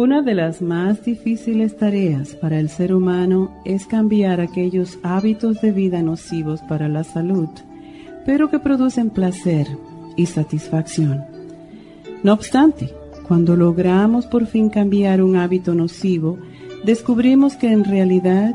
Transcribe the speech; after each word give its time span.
Una 0.00 0.22
de 0.22 0.34
las 0.34 0.62
más 0.62 1.04
difíciles 1.04 1.76
tareas 1.76 2.34
para 2.34 2.58
el 2.58 2.70
ser 2.70 2.94
humano 2.94 3.50
es 3.66 3.84
cambiar 3.84 4.40
aquellos 4.40 4.98
hábitos 5.02 5.60
de 5.60 5.72
vida 5.72 6.00
nocivos 6.00 6.62
para 6.62 6.88
la 6.88 7.04
salud, 7.04 7.50
pero 8.24 8.48
que 8.48 8.58
producen 8.58 9.10
placer 9.10 9.66
y 10.16 10.24
satisfacción. 10.24 11.22
No 12.22 12.32
obstante, 12.32 12.94
cuando 13.28 13.56
logramos 13.56 14.26
por 14.26 14.46
fin 14.46 14.70
cambiar 14.70 15.22
un 15.22 15.36
hábito 15.36 15.74
nocivo, 15.74 16.38
descubrimos 16.82 17.56
que 17.56 17.70
en 17.70 17.84
realidad 17.84 18.54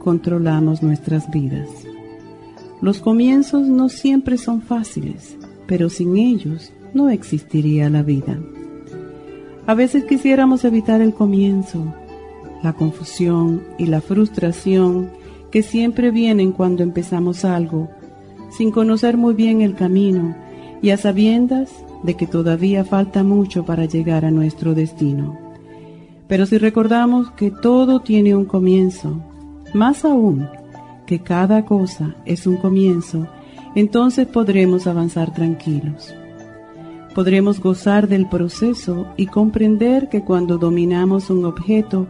controlamos 0.00 0.82
nuestras 0.82 1.30
vidas. 1.30 1.68
Los 2.82 2.98
comienzos 2.98 3.68
no 3.68 3.90
siempre 3.90 4.36
son 4.38 4.60
fáciles, 4.60 5.36
pero 5.68 5.88
sin 5.88 6.16
ellos 6.16 6.72
no 6.94 7.10
existiría 7.10 7.88
la 7.90 8.02
vida. 8.02 8.40
A 9.66 9.74
veces 9.74 10.04
quisiéramos 10.04 10.64
evitar 10.64 11.00
el 11.00 11.14
comienzo, 11.14 11.94
la 12.62 12.72
confusión 12.72 13.62
y 13.78 13.86
la 13.86 14.00
frustración 14.00 15.10
que 15.50 15.62
siempre 15.62 16.10
vienen 16.10 16.52
cuando 16.52 16.82
empezamos 16.82 17.44
algo, 17.44 17.88
sin 18.50 18.70
conocer 18.70 19.16
muy 19.16 19.34
bien 19.34 19.60
el 19.60 19.74
camino 19.74 20.34
y 20.82 20.90
a 20.90 20.96
sabiendas 20.96 21.70
de 22.02 22.14
que 22.14 22.26
todavía 22.26 22.84
falta 22.84 23.22
mucho 23.22 23.64
para 23.64 23.84
llegar 23.84 24.24
a 24.24 24.30
nuestro 24.30 24.74
destino. 24.74 25.38
Pero 26.26 26.46
si 26.46 26.58
recordamos 26.58 27.30
que 27.32 27.50
todo 27.50 28.00
tiene 28.00 28.34
un 28.34 28.44
comienzo, 28.44 29.20
más 29.74 30.04
aún 30.04 30.48
que 31.06 31.20
cada 31.20 31.64
cosa 31.64 32.16
es 32.24 32.46
un 32.46 32.56
comienzo, 32.56 33.26
entonces 33.74 34.26
podremos 34.26 34.86
avanzar 34.86 35.34
tranquilos 35.34 36.14
podremos 37.14 37.60
gozar 37.60 38.08
del 38.08 38.28
proceso 38.28 39.06
y 39.16 39.26
comprender 39.26 40.08
que 40.08 40.22
cuando 40.22 40.58
dominamos 40.58 41.30
un 41.30 41.44
objeto 41.44 42.06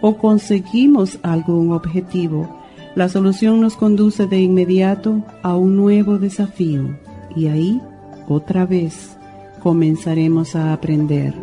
o 0.00 0.16
conseguimos 0.16 1.18
algún 1.22 1.72
objetivo, 1.72 2.60
la 2.94 3.08
solución 3.08 3.60
nos 3.60 3.76
conduce 3.76 4.26
de 4.26 4.40
inmediato 4.40 5.22
a 5.42 5.56
un 5.56 5.76
nuevo 5.76 6.18
desafío 6.18 6.96
y 7.34 7.48
ahí, 7.48 7.80
otra 8.28 8.66
vez, 8.66 9.16
comenzaremos 9.62 10.54
a 10.54 10.72
aprender, 10.72 11.34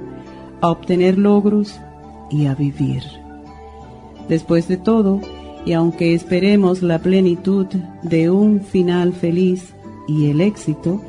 a 0.62 0.70
obtener 0.70 1.18
logros 1.18 1.80
y 2.30 2.46
a 2.46 2.56
vivir. 2.56 3.04
Después 4.30 4.68
de 4.68 4.78
todo, 4.78 5.20
y 5.66 5.74
aunque 5.74 6.14
esperemos 6.14 6.82
la 6.82 7.00
plenitud 7.00 7.68
de 8.04 8.30
un 8.30 8.62
final 8.62 9.12
feliz 9.12 9.74
y 10.08 10.30
el 10.30 10.40
éxito, 10.40 11.02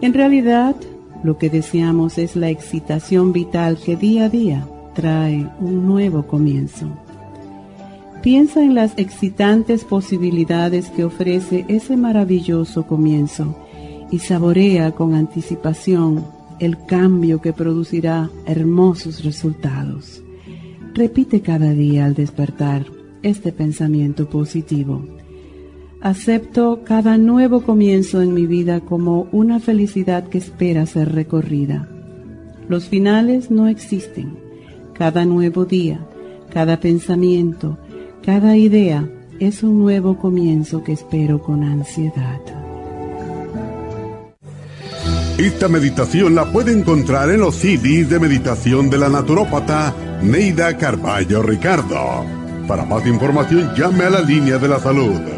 en 0.00 0.14
realidad 0.14 0.76
lo 1.22 1.38
que 1.38 1.50
deseamos 1.50 2.18
es 2.18 2.36
la 2.36 2.50
excitación 2.50 3.32
vital 3.32 3.78
que 3.78 3.96
día 3.96 4.24
a 4.24 4.28
día 4.28 4.68
trae 4.94 5.48
un 5.60 5.86
nuevo 5.86 6.26
comienzo. 6.26 6.88
Piensa 8.22 8.62
en 8.62 8.74
las 8.74 8.94
excitantes 8.96 9.84
posibilidades 9.84 10.90
que 10.90 11.04
ofrece 11.04 11.64
ese 11.68 11.96
maravilloso 11.96 12.86
comienzo 12.86 13.56
y 14.10 14.18
saborea 14.18 14.92
con 14.92 15.14
anticipación 15.14 16.24
el 16.58 16.84
cambio 16.86 17.40
que 17.40 17.52
producirá 17.52 18.30
hermosos 18.46 19.24
resultados. 19.24 20.22
Repite 20.94 21.42
cada 21.42 21.70
día 21.70 22.06
al 22.06 22.14
despertar 22.14 22.86
este 23.22 23.52
pensamiento 23.52 24.28
positivo. 24.28 25.04
Acepto 26.00 26.84
cada 26.84 27.18
nuevo 27.18 27.62
comienzo 27.62 28.22
en 28.22 28.32
mi 28.32 28.46
vida 28.46 28.80
como 28.80 29.26
una 29.32 29.58
felicidad 29.58 30.28
que 30.28 30.38
espera 30.38 30.86
ser 30.86 31.12
recorrida. 31.12 31.88
Los 32.68 32.88
finales 32.88 33.50
no 33.50 33.66
existen. 33.66 34.38
Cada 34.94 35.24
nuevo 35.24 35.64
día, 35.64 36.06
cada 36.52 36.78
pensamiento, 36.78 37.78
cada 38.24 38.56
idea 38.56 39.10
es 39.40 39.64
un 39.64 39.80
nuevo 39.80 40.18
comienzo 40.18 40.84
que 40.84 40.92
espero 40.92 41.42
con 41.42 41.64
ansiedad. 41.64 42.40
Esta 45.36 45.68
meditación 45.68 46.36
la 46.36 46.52
puede 46.52 46.72
encontrar 46.72 47.30
en 47.30 47.40
los 47.40 47.56
CDs 47.56 48.08
de 48.08 48.20
meditación 48.20 48.88
de 48.88 48.98
la 48.98 49.08
naturópata 49.08 49.94
Neida 50.22 50.76
Carballo 50.76 51.42
Ricardo. 51.42 52.24
Para 52.68 52.84
más 52.84 53.04
información 53.04 53.72
llame 53.76 54.04
a 54.04 54.10
la 54.10 54.20
línea 54.20 54.58
de 54.58 54.68
la 54.68 54.78
salud 54.78 55.37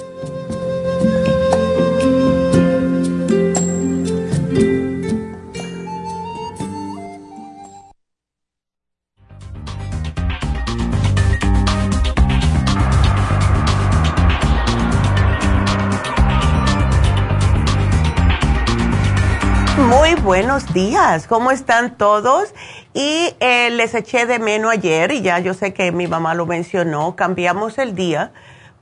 Buenos 20.23 20.73
días, 20.73 21.27
¿cómo 21.27 21.51
están 21.51 21.97
todos? 21.97 22.53
Y 22.93 23.33
eh, 23.39 23.69
les 23.71 23.93
eché 23.95 24.25
de 24.25 24.37
menos 24.39 24.71
ayer, 24.71 25.11
y 25.11 25.21
ya 25.21 25.39
yo 25.39 25.53
sé 25.53 25.73
que 25.73 25.91
mi 25.91 26.07
mamá 26.07 26.33
lo 26.33 26.45
mencionó, 26.45 27.15
cambiamos 27.15 27.77
el 27.77 27.95
día 27.95 28.31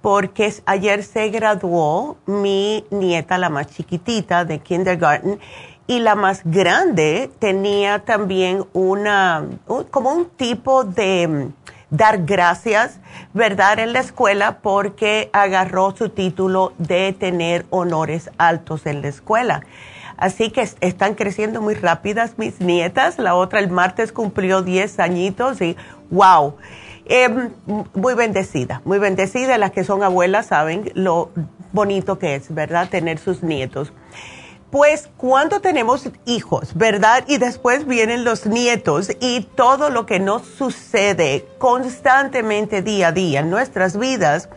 porque 0.01 0.53
ayer 0.65 1.03
se 1.03 1.29
graduó 1.29 2.17
mi 2.25 2.85
nieta, 2.89 3.37
la 3.37 3.49
más 3.49 3.67
chiquitita 3.67 4.45
de 4.45 4.59
kindergarten, 4.59 5.39
y 5.87 5.99
la 5.99 6.15
más 6.15 6.41
grande 6.43 7.29
tenía 7.39 7.99
también 7.99 8.65
una, 8.73 9.45
como 9.91 10.11
un 10.11 10.29
tipo 10.29 10.83
de 10.83 11.49
dar 11.89 12.25
gracias, 12.25 12.99
¿verdad?, 13.33 13.79
en 13.79 13.93
la 13.93 13.99
escuela 13.99 14.59
porque 14.61 15.29
agarró 15.33 15.95
su 15.95 16.09
título 16.09 16.73
de 16.77 17.13
tener 17.13 17.65
honores 17.69 18.29
altos 18.37 18.85
en 18.85 19.01
la 19.01 19.07
escuela. 19.07 19.63
Así 20.19 20.51
que 20.51 20.67
están 20.81 21.15
creciendo 21.15 21.61
muy 21.61 21.75
rápidas 21.75 22.33
mis 22.37 22.59
nietas. 22.59 23.17
La 23.19 23.35
otra 23.35 23.59
el 23.59 23.69
martes 23.69 24.11
cumplió 24.11 24.61
10 24.61 24.99
añitos 24.99 25.61
y 25.61 25.77
wow. 26.11 26.55
Em, 27.05 27.51
muy 27.93 28.15
bendecida, 28.15 28.81
muy 28.83 28.99
bendecida. 28.99 29.57
Las 29.57 29.71
que 29.71 29.85
son 29.85 30.03
abuelas 30.03 30.47
saben 30.47 30.91
lo 30.93 31.31
bonito 31.71 32.19
que 32.19 32.35
es, 32.35 32.53
¿verdad? 32.53 32.89
Tener 32.89 33.17
sus 33.17 33.43
nietos. 33.43 33.93
Pues 34.71 35.09
cuando 35.15 35.61
tenemos 35.61 36.09
hijos, 36.25 36.75
¿verdad? 36.75 37.23
Y 37.27 37.37
después 37.37 37.87
vienen 37.87 38.25
los 38.25 38.45
nietos 38.45 39.11
y 39.21 39.47
todo 39.55 39.89
lo 39.89 40.05
que 40.05 40.19
nos 40.19 40.45
sucede 40.45 41.47
constantemente 41.57 42.81
día 42.81 43.07
a 43.07 43.11
día 43.13 43.39
en 43.39 43.49
nuestras 43.49 43.97
vidas, 43.97 44.49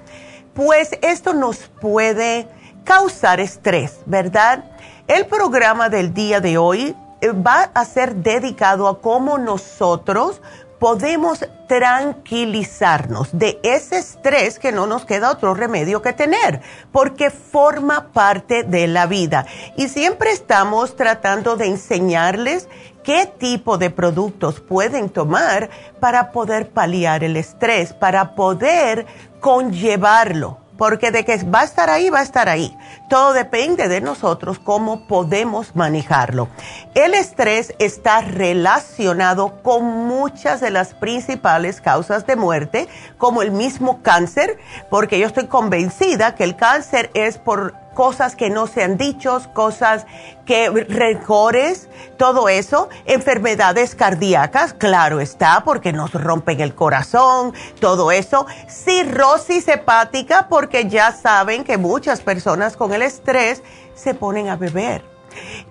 pues 0.55 0.91
esto 1.03 1.35
nos 1.35 1.71
puede 1.81 2.49
causar 2.85 3.39
estrés, 3.39 4.01
¿verdad? 4.07 4.65
El 5.13 5.27
programa 5.27 5.91
del 5.91 6.15
día 6.15 6.41
de 6.41 6.57
hoy 6.57 6.97
eh, 7.21 7.33
va 7.33 7.71
a 7.75 7.85
ser 7.85 8.15
dedicado 8.15 8.89
a 8.89 8.99
cómo 9.03 9.37
nosotros 9.37 10.41
podemos 10.79 11.47
tranquilizarnos 11.69 13.29
de 13.31 13.61
ese 13.63 13.99
estrés 13.99 14.59
que 14.59 14.73
no 14.73 14.87
nos 14.87 15.05
queda 15.05 15.31
otro 15.31 15.53
remedio 15.53 16.01
que 16.01 16.15
tener, 16.15 16.63
porque 16.93 17.29
forma 17.29 18.11
parte 18.15 18.63
de 18.63 18.87
la 18.87 19.05
vida. 19.05 19.45
Y 19.77 19.89
siempre 19.89 20.31
estamos 20.31 20.97
tratando 20.97 21.57
de 21.57 21.67
enseñarles 21.67 22.71
qué 23.05 23.27
tipo 23.27 23.77
de 23.77 23.91
productos 23.91 24.61
pueden 24.61 25.11
tomar 25.11 25.69
para 26.01 26.33
poder 26.33 26.71
paliar 26.71 27.23
el 27.23 27.37
estrés, 27.37 27.93
para 27.93 28.35
poder 28.35 29.05
conllevarlo 29.41 30.62
porque 30.77 31.11
de 31.11 31.25
que 31.25 31.37
va 31.45 31.61
a 31.61 31.65
estar 31.65 31.91
ahí, 31.91 32.11
va 32.11 32.21
a 32.21 32.23
estar 32.23 32.49
ahí. 32.49 32.77
Todo 33.09 33.33
depende 33.33 33.89
de 33.89 34.01
nosotros 34.01 34.59
cómo 34.59 35.07
podemos 35.07 35.77
manejarlo. 35.77 36.49
El 36.95 37.15
estrés 37.15 37.75
está 37.79 38.21
relacionado 38.21 39.63
con 39.63 39.85
muchas 39.85 40.61
de 40.61 40.71
las 40.71 40.95
principales 40.95 41.81
causas 41.81 42.27
de 42.27 42.37
muerte, 42.37 42.89
como 43.19 43.43
el 43.43 43.51
mismo 43.51 44.03
cáncer, 44.03 44.59
porque 44.91 45.19
yo 45.19 45.27
estoy 45.27 45.47
convencida 45.47 46.35
que 46.35 46.45
el 46.45 46.57
cáncer 46.57 47.11
es 47.15 47.39
por 47.39 47.82
cosas 47.95 48.37
que 48.37 48.51
no 48.51 48.67
se 48.67 48.83
han 48.83 48.97
dicho, 48.97 49.41
cosas 49.53 50.07
que 50.45 50.69
rencores, 50.71 51.89
todo 52.17 52.49
eso, 52.49 52.89
enfermedades 53.05 53.95
cardíacas, 53.95 54.75
claro 54.75 55.21
está, 55.21 55.63
porque 55.65 55.93
nos 55.93 56.13
rompen 56.13 56.61
el 56.61 56.75
corazón, 56.75 57.55
todo 57.81 58.13
eso, 58.13 58.47
cirrosis 58.69 59.69
hepática, 59.69 60.47
porque 60.49 60.89
ya 60.89 61.13
saben 61.13 61.65
que 61.65 61.79
muchas 61.79 62.21
personas 62.21 62.77
con 62.77 62.93
el 62.93 63.03
estrés 63.03 63.63
se 63.95 64.15
ponen 64.15 64.49
a 64.49 64.57
beber. 64.57 65.05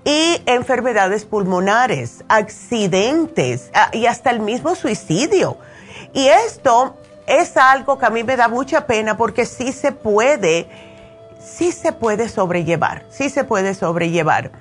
Y 0.04 0.42
enfermedades 0.48 1.26
pulmonares, 1.26 2.24
accidentes 2.28 3.70
ah, 3.74 3.92
y 3.94 4.08
hasta 4.08 4.32
el 4.32 4.40
mismo 4.40 4.76
suicidio. 4.76 5.58
Y 6.14 6.28
esto 6.28 6.96
es 7.28 7.56
algo 7.58 7.98
que 7.98 8.06
a 8.06 8.10
mí 8.10 8.24
me 8.24 8.36
da 8.36 8.48
mucha 8.48 8.88
pena 8.88 9.16
porque 9.18 9.46
sí 9.46 9.72
se 9.72 9.92
puede 9.92 10.68
sí 11.44 11.72
se 11.72 11.92
puede 11.92 12.30
sobrellevar, 12.30 13.06
sí 13.10 13.30
se 13.30 13.44
puede 13.44 13.74
sobrellevar. 13.74 14.52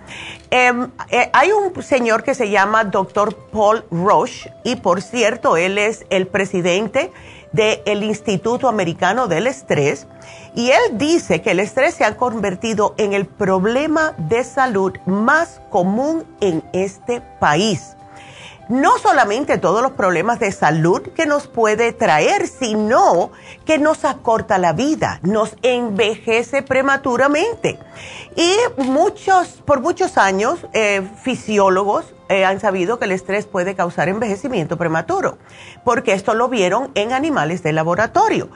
Em, 0.50 0.90
eh, 1.10 1.30
hay 1.32 1.52
un 1.52 1.82
señor 1.82 2.22
que 2.22 2.34
se 2.34 2.50
llama 2.50 2.84
Dr. 2.84 3.34
Paul 3.52 3.84
Roche 3.90 4.52
y 4.64 4.76
por 4.76 5.02
cierto, 5.02 5.56
él 5.56 5.78
es 5.78 6.06
el 6.10 6.26
presidente 6.26 7.12
del 7.52 8.04
Instituto 8.04 8.68
Americano 8.68 9.26
del 9.26 9.46
Estrés 9.46 10.06
y 10.54 10.70
él 10.70 10.98
dice 10.98 11.42
que 11.42 11.52
el 11.52 11.60
estrés 11.60 11.94
se 11.94 12.04
ha 12.04 12.16
convertido 12.16 12.94
en 12.96 13.12
el 13.12 13.26
problema 13.26 14.14
de 14.18 14.44
salud 14.44 14.92
más 15.06 15.60
común 15.70 16.24
en 16.40 16.62
este 16.72 17.20
país 17.40 17.96
no 18.70 18.98
solamente 18.98 19.58
todos 19.58 19.82
los 19.82 19.92
problemas 19.92 20.38
de 20.38 20.52
salud 20.52 21.02
que 21.14 21.26
nos 21.26 21.48
puede 21.48 21.92
traer, 21.92 22.46
sino 22.46 23.32
que 23.66 23.78
nos 23.78 24.04
acorta 24.04 24.58
la 24.58 24.72
vida, 24.72 25.18
nos 25.22 25.56
envejece 25.62 26.62
prematuramente. 26.62 27.78
Y 28.36 28.54
muchos, 28.76 29.48
por 29.64 29.80
muchos 29.80 30.16
años, 30.16 30.60
eh, 30.72 31.02
fisiólogos 31.22 32.14
eh, 32.28 32.44
han 32.44 32.60
sabido 32.60 33.00
que 33.00 33.06
el 33.06 33.12
estrés 33.12 33.46
puede 33.46 33.74
causar 33.74 34.08
envejecimiento 34.08 34.78
prematuro, 34.78 35.38
porque 35.84 36.12
esto 36.12 36.34
lo 36.34 36.48
vieron 36.48 36.92
en 36.94 37.12
animales 37.12 37.64
de 37.64 37.72
laboratorio. 37.72 38.48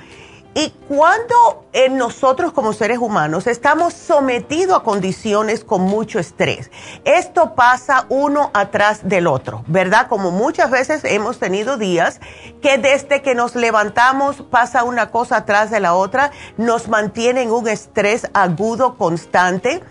Y 0.56 0.70
cuando 0.86 1.66
en 1.72 1.96
nosotros 1.96 2.52
como 2.52 2.72
seres 2.72 2.98
humanos 2.98 3.48
estamos 3.48 3.92
sometidos 3.92 4.78
a 4.78 4.84
condiciones 4.84 5.64
con 5.64 5.82
mucho 5.82 6.20
estrés, 6.20 6.70
esto 7.04 7.56
pasa 7.56 8.06
uno 8.08 8.52
atrás 8.54 9.00
del 9.02 9.26
otro, 9.26 9.64
¿verdad? 9.66 10.06
Como 10.06 10.30
muchas 10.30 10.70
veces 10.70 11.02
hemos 11.02 11.40
tenido 11.40 11.76
días 11.76 12.20
que 12.62 12.78
desde 12.78 13.20
que 13.20 13.34
nos 13.34 13.56
levantamos 13.56 14.42
pasa 14.42 14.84
una 14.84 15.10
cosa 15.10 15.38
atrás 15.38 15.72
de 15.72 15.80
la 15.80 15.94
otra, 15.94 16.30
nos 16.56 16.86
mantiene 16.86 17.42
en 17.42 17.50
un 17.50 17.66
estrés 17.66 18.28
agudo 18.32 18.96
constante. 18.96 19.82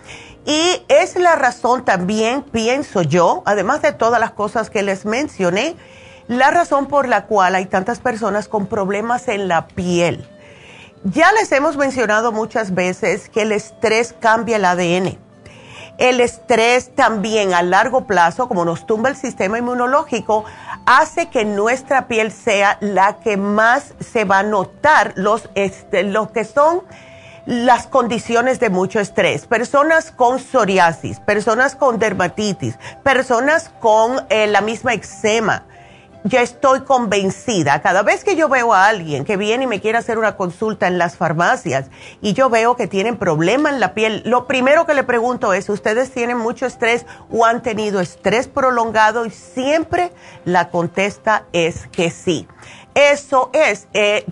Y 0.45 0.86
es 0.88 1.18
la 1.18 1.36
razón 1.36 1.83
también, 1.83 2.42
pienso 2.42 3.01
yo, 3.01 3.44
además 3.45 3.81
de 3.81 3.92
todas 3.92 4.19
las 4.19 4.31
cosas 4.31 4.69
que 4.69 4.81
les 4.81 5.06
mencioné, 5.06 5.75
la 6.27 6.51
razón 6.51 6.86
por 6.88 7.10
la 7.10 7.25
cual 7.25 7.56
hay 7.56 7.65
tantas 7.65 8.00
personas 8.00 8.48
con 8.48 8.68
problemas 8.68 9.27
en 9.27 9.50
la 9.50 9.68
piel 9.68 10.30
ya 11.04 11.32
les 11.34 11.52
hemos 11.52 11.76
mencionado 11.76 12.32
muchas 12.32 12.74
veces 12.74 13.30
que 13.30 13.42
el 13.42 13.52
estrés 13.52 14.16
cambia 14.20 14.56
el 14.56 14.66
ADN. 14.66 15.18
El 15.98 16.22
estrés 16.22 16.96
también 16.96 17.54
a 17.54 17.62
largo 17.62 18.08
plazo, 18.08 18.48
como 18.48 18.66
nos 18.66 18.88
tumba 18.88 19.10
el 19.10 19.16
sistema 19.16 19.60
inmunológico, 19.60 20.44
hace 20.86 21.30
que 21.30 21.46
nuestra 21.46 22.08
piel 22.08 22.32
sea 22.32 22.78
la 22.80 23.18
que 23.20 23.38
más 23.38 23.94
se 24.00 24.26
va 24.26 24.40
a 24.40 24.44
notar 24.44 25.14
los, 25.16 25.50
este, 25.56 26.12
que 26.34 26.46
son 26.46 26.82
las 27.46 27.86
condiciones 27.88 28.60
de 28.60 28.70
mucho 28.70 29.00
estrés. 29.00 29.46
Personas 29.46 30.10
con 30.10 30.40
psoriasis, 30.40 31.20
personas 31.20 31.76
con 31.76 32.00
dermatitis, 32.00 32.80
personas 33.04 33.70
con 33.80 34.26
eh, 34.30 34.48
la 34.48 34.62
misma 34.62 34.94
eczema 34.94 35.64
ya 36.24 36.42
estoy 36.42 36.81
convencida. 36.81 37.81
Cada 37.81 38.04
vez 38.04 38.24
que 38.24 38.36
yo 38.36 38.50
veo 38.50 38.74
a 38.74 38.88
alguien 38.88 39.25
que 39.25 39.38
viene 39.38 39.66
y 39.66 39.68
me 39.68 39.81
quiere 39.81 39.98
hacer 39.98 40.18
una 40.18 40.36
consulta 40.36 40.88
en 40.88 40.98
las 40.98 41.18
farmacias 41.18 41.88
y 42.22 42.34
yo 42.34 42.50
veo 42.50 42.75
que 42.75 42.88
tienen 42.88 43.18
problema 43.18 43.70
en 43.70 43.80
la 43.80 43.94
piel, 43.94 44.24
lo 44.25 44.48
primero 44.48 44.86
que 44.86 44.94
le 44.94 45.04
pregunto 45.04 45.54
es, 45.54 45.70
¿ustedes 45.70 46.12
tienen 46.12 46.38
mucho 46.38 46.66
estrés 46.66 47.06
o 47.31 47.46
han 47.46 47.62
tenido 47.62 48.00
estrés 48.00 48.48
prolongado? 48.48 49.25
Y 49.25 49.32
siempre 49.32 50.12
la 50.46 50.70
contesta 50.70 51.46
es 51.51 51.88
que 51.88 52.10
sí. 52.10 52.48
Eso 52.96 53.50
es, 53.53 53.88
eh, 53.94 54.25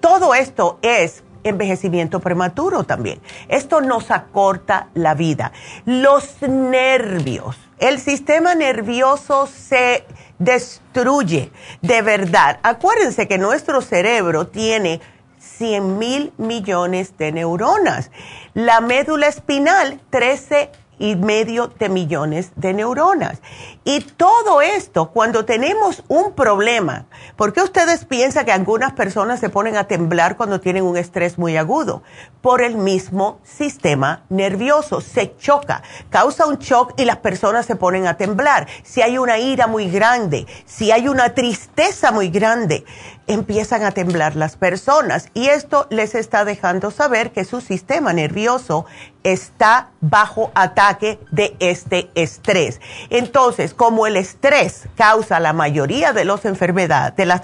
todo 0.00 0.34
esto 0.34 0.78
es 0.82 1.22
envejecimiento 1.44 2.20
prematuro 2.20 2.84
también. 2.84 3.20
Esto 3.48 3.80
nos 3.80 4.10
acorta 4.10 4.88
la 4.94 5.14
vida. 5.14 5.52
Los 5.84 6.42
nervios, 6.42 7.56
el 7.82 7.98
sistema 7.98 8.54
nervioso 8.54 9.48
se 9.48 10.04
destruye 10.38 11.50
de 11.80 12.00
verdad. 12.00 12.60
Acuérdense 12.62 13.26
que 13.26 13.38
nuestro 13.38 13.80
cerebro 13.80 14.46
tiene 14.46 15.00
100 15.40 15.98
mil 15.98 16.32
millones 16.38 17.18
de 17.18 17.32
neuronas. 17.32 18.12
La 18.54 18.80
médula 18.80 19.26
espinal, 19.26 20.00
13 20.10 20.70
y 20.98 21.16
medio 21.16 21.68
de 21.78 21.88
millones 21.88 22.52
de 22.56 22.74
neuronas. 22.74 23.40
Y 23.84 24.00
todo 24.00 24.62
esto, 24.62 25.10
cuando 25.10 25.44
tenemos 25.44 26.04
un 26.08 26.32
problema, 26.32 27.06
¿por 27.36 27.52
qué 27.52 27.62
ustedes 27.62 28.04
piensan 28.04 28.44
que 28.44 28.52
algunas 28.52 28.92
personas 28.92 29.40
se 29.40 29.48
ponen 29.48 29.76
a 29.76 29.88
temblar 29.88 30.36
cuando 30.36 30.60
tienen 30.60 30.84
un 30.84 30.96
estrés 30.96 31.38
muy 31.38 31.56
agudo? 31.56 32.02
Por 32.40 32.62
el 32.62 32.76
mismo 32.76 33.40
sistema 33.42 34.22
nervioso, 34.28 35.00
se 35.00 35.36
choca, 35.36 35.82
causa 36.10 36.46
un 36.46 36.58
shock 36.58 36.94
y 36.96 37.04
las 37.04 37.18
personas 37.18 37.66
se 37.66 37.76
ponen 37.76 38.06
a 38.06 38.16
temblar. 38.16 38.66
Si 38.82 39.02
hay 39.02 39.18
una 39.18 39.38
ira 39.38 39.66
muy 39.66 39.90
grande, 39.90 40.46
si 40.66 40.92
hay 40.92 41.08
una 41.08 41.34
tristeza 41.34 42.12
muy 42.12 42.28
grande, 42.28 42.84
empiezan 43.32 43.82
a 43.84 43.92
temblar 43.92 44.36
las 44.36 44.56
personas 44.56 45.28
y 45.34 45.48
esto 45.48 45.86
les 45.90 46.14
está 46.14 46.44
dejando 46.44 46.90
saber 46.90 47.32
que 47.32 47.44
su 47.44 47.60
sistema 47.60 48.12
nervioso 48.12 48.84
está 49.22 49.88
bajo 50.00 50.50
ataque 50.54 51.18
de 51.30 51.56
este 51.58 52.10
estrés. 52.14 52.80
Entonces, 53.10 53.74
como 53.74 54.06
el 54.06 54.16
estrés 54.16 54.88
causa 54.96 55.40
la 55.40 55.52
mayoría 55.52 56.12
de 56.12 56.24
las 56.24 56.44
enfermedades, 56.44 57.16
de 57.16 57.26
las 57.26 57.42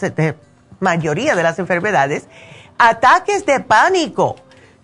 mayoría 0.80 1.34
de 1.34 1.42
las 1.42 1.58
enfermedades, 1.58 2.26
ataques 2.78 3.46
de 3.46 3.60
pánico, 3.60 4.36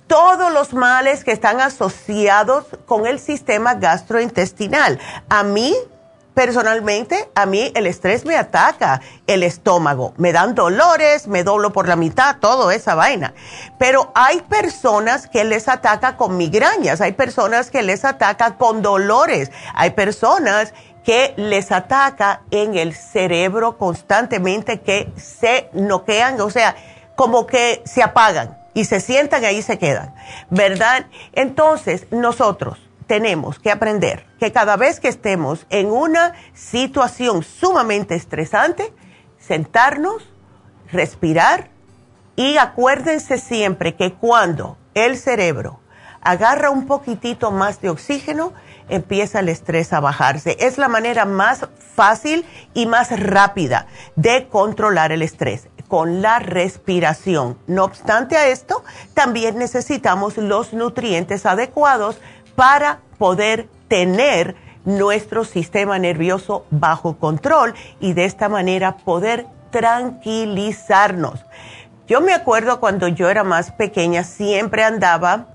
todos 0.06 0.52
los 0.52 0.75
males 0.75 1.25
que 1.25 1.32
están 1.32 1.61
asociados 1.61 2.66
con 2.87 3.06
el 3.06 3.18
sistema 3.18 3.75
gastrointestinal. 3.75 4.99
A 5.28 5.42
mí 5.42 5.75
Personalmente, 6.34 7.30
a 7.36 7.46
mí 7.46 7.70
el 7.76 7.86
estrés 7.86 8.24
me 8.24 8.36
ataca 8.36 9.00
el 9.28 9.44
estómago, 9.44 10.14
me 10.16 10.32
dan 10.32 10.56
dolores, 10.56 11.28
me 11.28 11.44
doblo 11.44 11.72
por 11.72 11.86
la 11.86 11.94
mitad, 11.94 12.38
todo 12.40 12.72
esa 12.72 12.96
vaina. 12.96 13.34
Pero 13.78 14.10
hay 14.16 14.40
personas 14.40 15.28
que 15.28 15.44
les 15.44 15.68
ataca 15.68 16.16
con 16.16 16.36
migrañas, 16.36 17.00
hay 17.00 17.12
personas 17.12 17.70
que 17.70 17.82
les 17.82 18.04
ataca 18.04 18.56
con 18.56 18.82
dolores, 18.82 19.52
hay 19.74 19.90
personas 19.90 20.74
que 21.04 21.34
les 21.36 21.70
ataca 21.70 22.42
en 22.50 22.76
el 22.76 22.94
cerebro 22.94 23.78
constantemente, 23.78 24.80
que 24.80 25.12
se 25.16 25.68
noquean, 25.72 26.40
o 26.40 26.50
sea, 26.50 26.74
como 27.14 27.46
que 27.46 27.80
se 27.84 28.02
apagan 28.02 28.58
y 28.74 28.86
se 28.86 28.98
sientan 28.98 29.44
ahí 29.44 29.62
se 29.62 29.78
quedan, 29.78 30.12
¿verdad? 30.50 31.06
Entonces, 31.32 32.06
nosotros 32.10 32.78
tenemos 33.06 33.58
que 33.58 33.70
aprender 33.70 34.26
que 34.38 34.52
cada 34.52 34.76
vez 34.76 35.00
que 35.00 35.08
estemos 35.08 35.66
en 35.70 35.90
una 35.90 36.34
situación 36.54 37.42
sumamente 37.42 38.14
estresante, 38.14 38.92
sentarnos, 39.38 40.28
respirar 40.90 41.70
y 42.37 42.56
acuérdense 42.56 43.38
siempre 43.38 43.94
que 43.94 44.14
cuando 44.14 44.78
el 44.94 45.16
cerebro 45.16 45.80
agarra 46.20 46.70
un 46.70 46.87
poquitito 46.87 47.50
más 47.50 47.80
de 47.80 47.90
oxígeno, 47.90 48.54
empieza 48.88 49.40
el 49.40 49.49
estrés 49.49 49.92
a 49.92 50.00
bajarse. 50.00 50.56
Es 50.58 50.78
la 50.78 50.88
manera 50.88 51.25
más 51.26 51.68
fácil 51.94 52.44
y 52.73 52.87
más 52.87 53.18
rápida 53.18 53.87
de 54.16 54.49
controlar 54.49 55.12
el 55.12 55.23
estrés 55.23 55.68
con 55.88 56.23
la 56.23 56.38
respiración. 56.38 57.58
No 57.66 57.84
obstante 57.84 58.37
a 58.37 58.49
esto, 58.49 58.82
también 59.12 59.58
necesitamos 59.58 60.38
los 60.38 60.73
nutrientes 60.73 61.46
adecuados 61.46 62.18
para 62.56 63.00
poder 63.18 63.68
tener 63.88 64.56
nuestro 64.84 65.44
sistema 65.44 65.99
nervioso 65.99 66.66
bajo 66.70 67.16
control 67.16 67.75
y 68.00 68.12
de 68.12 68.25
esta 68.25 68.49
manera 68.49 68.96
poder 68.99 69.46
tranquilizarnos. 69.70 71.44
Yo 72.06 72.20
me 72.20 72.34
acuerdo 72.34 72.80
cuando 72.80 73.08
yo 73.08 73.30
era 73.30 73.44
más 73.44 73.73
pequeña, 73.73 74.25
siempre 74.25 74.84
andaba 74.84 75.46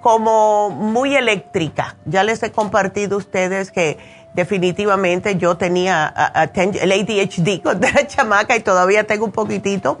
como 0.00 0.70
muy 0.70 1.16
eléctrica. 1.16 1.96
Ya 2.04 2.22
les 2.22 2.42
he 2.42 2.52
compartido 2.52 3.16
a 3.16 3.18
ustedes 3.18 3.72
que 3.72 3.98
definitivamente 4.34 5.36
yo 5.36 5.56
tenía 5.56 6.14
el 6.54 6.92
ADHD 6.92 7.60
cuando 7.64 7.88
era 7.88 8.06
chamaca 8.06 8.54
y 8.56 8.60
todavía 8.60 9.04
tengo 9.04 9.24
un 9.24 9.32
poquitito 9.32 9.98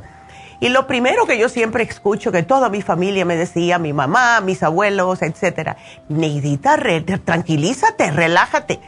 y 0.60 0.68
lo 0.70 0.86
primero 0.86 1.26
que 1.26 1.38
yo 1.38 1.48
siempre 1.48 1.82
escucho, 1.84 2.32
que 2.32 2.42
toda 2.42 2.68
mi 2.68 2.82
familia 2.82 3.24
me 3.24 3.36
decía, 3.36 3.78
mi 3.78 3.92
mamá, 3.92 4.40
mis 4.40 4.62
abuelos, 4.62 5.22
etcétera, 5.22 5.76
Neidita, 6.08 6.78
tranquilízate, 7.24 8.10
relájate, 8.10 8.80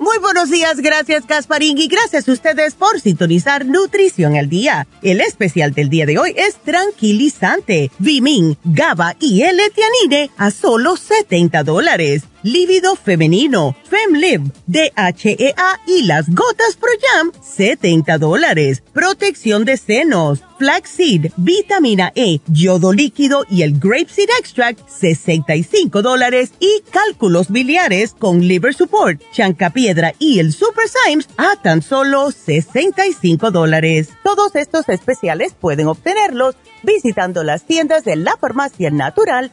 Muy 0.00 0.16
buenos 0.18 0.48
días, 0.48 0.78
gracias 0.78 1.26
Gasparín 1.26 1.76
y 1.76 1.86
gracias 1.86 2.26
a 2.26 2.32
ustedes 2.32 2.72
por 2.72 2.98
sintonizar 2.98 3.66
Nutrición 3.66 4.34
al 4.34 4.48
Día. 4.48 4.86
El 5.02 5.20
especial 5.20 5.74
del 5.74 5.90
día 5.90 6.06
de 6.06 6.16
hoy 6.16 6.34
es 6.38 6.54
tranquilizante, 6.56 7.90
Vimin, 7.98 8.56
GABA 8.64 9.16
y 9.20 9.42
L-Tianine 9.42 10.30
a 10.38 10.50
solo 10.52 10.96
70 10.96 11.64
dólares. 11.64 12.22
Lívido 12.42 12.96
femenino, 12.96 13.76
FemLib, 13.84 14.50
DHEA 14.66 15.80
y 15.86 16.04
las 16.04 16.26
gotas 16.30 16.76
Pro 16.80 16.88
Jam, 17.02 17.32
70 17.42 18.16
dólares. 18.16 18.82
Protección 18.94 19.66
de 19.66 19.76
senos, 19.76 20.42
flaxseed, 20.58 21.32
vitamina 21.36 22.12
E, 22.14 22.40
yodo 22.46 22.94
líquido 22.94 23.44
y 23.50 23.60
el 23.60 23.78
grapeseed 23.78 24.30
extract, 24.38 24.88
65 24.88 26.00
dólares. 26.00 26.52
Y 26.60 26.82
cálculos 26.90 27.50
biliares 27.50 28.14
con 28.18 28.40
liver 28.40 28.72
support, 28.72 29.20
chancapiedra 29.32 30.14
y 30.18 30.38
el 30.38 30.54
super 30.54 30.86
Symes 30.88 31.28
a 31.36 31.56
tan 31.62 31.82
solo 31.82 32.30
65 32.30 33.50
dólares. 33.50 34.08
Todos 34.24 34.56
estos 34.56 34.88
especiales 34.88 35.52
pueden 35.52 35.88
obtenerlos 35.88 36.56
visitando 36.82 37.44
las 37.44 37.64
tiendas 37.64 38.04
de 38.04 38.16
la 38.16 38.38
farmacia 38.38 38.90
natural 38.90 39.52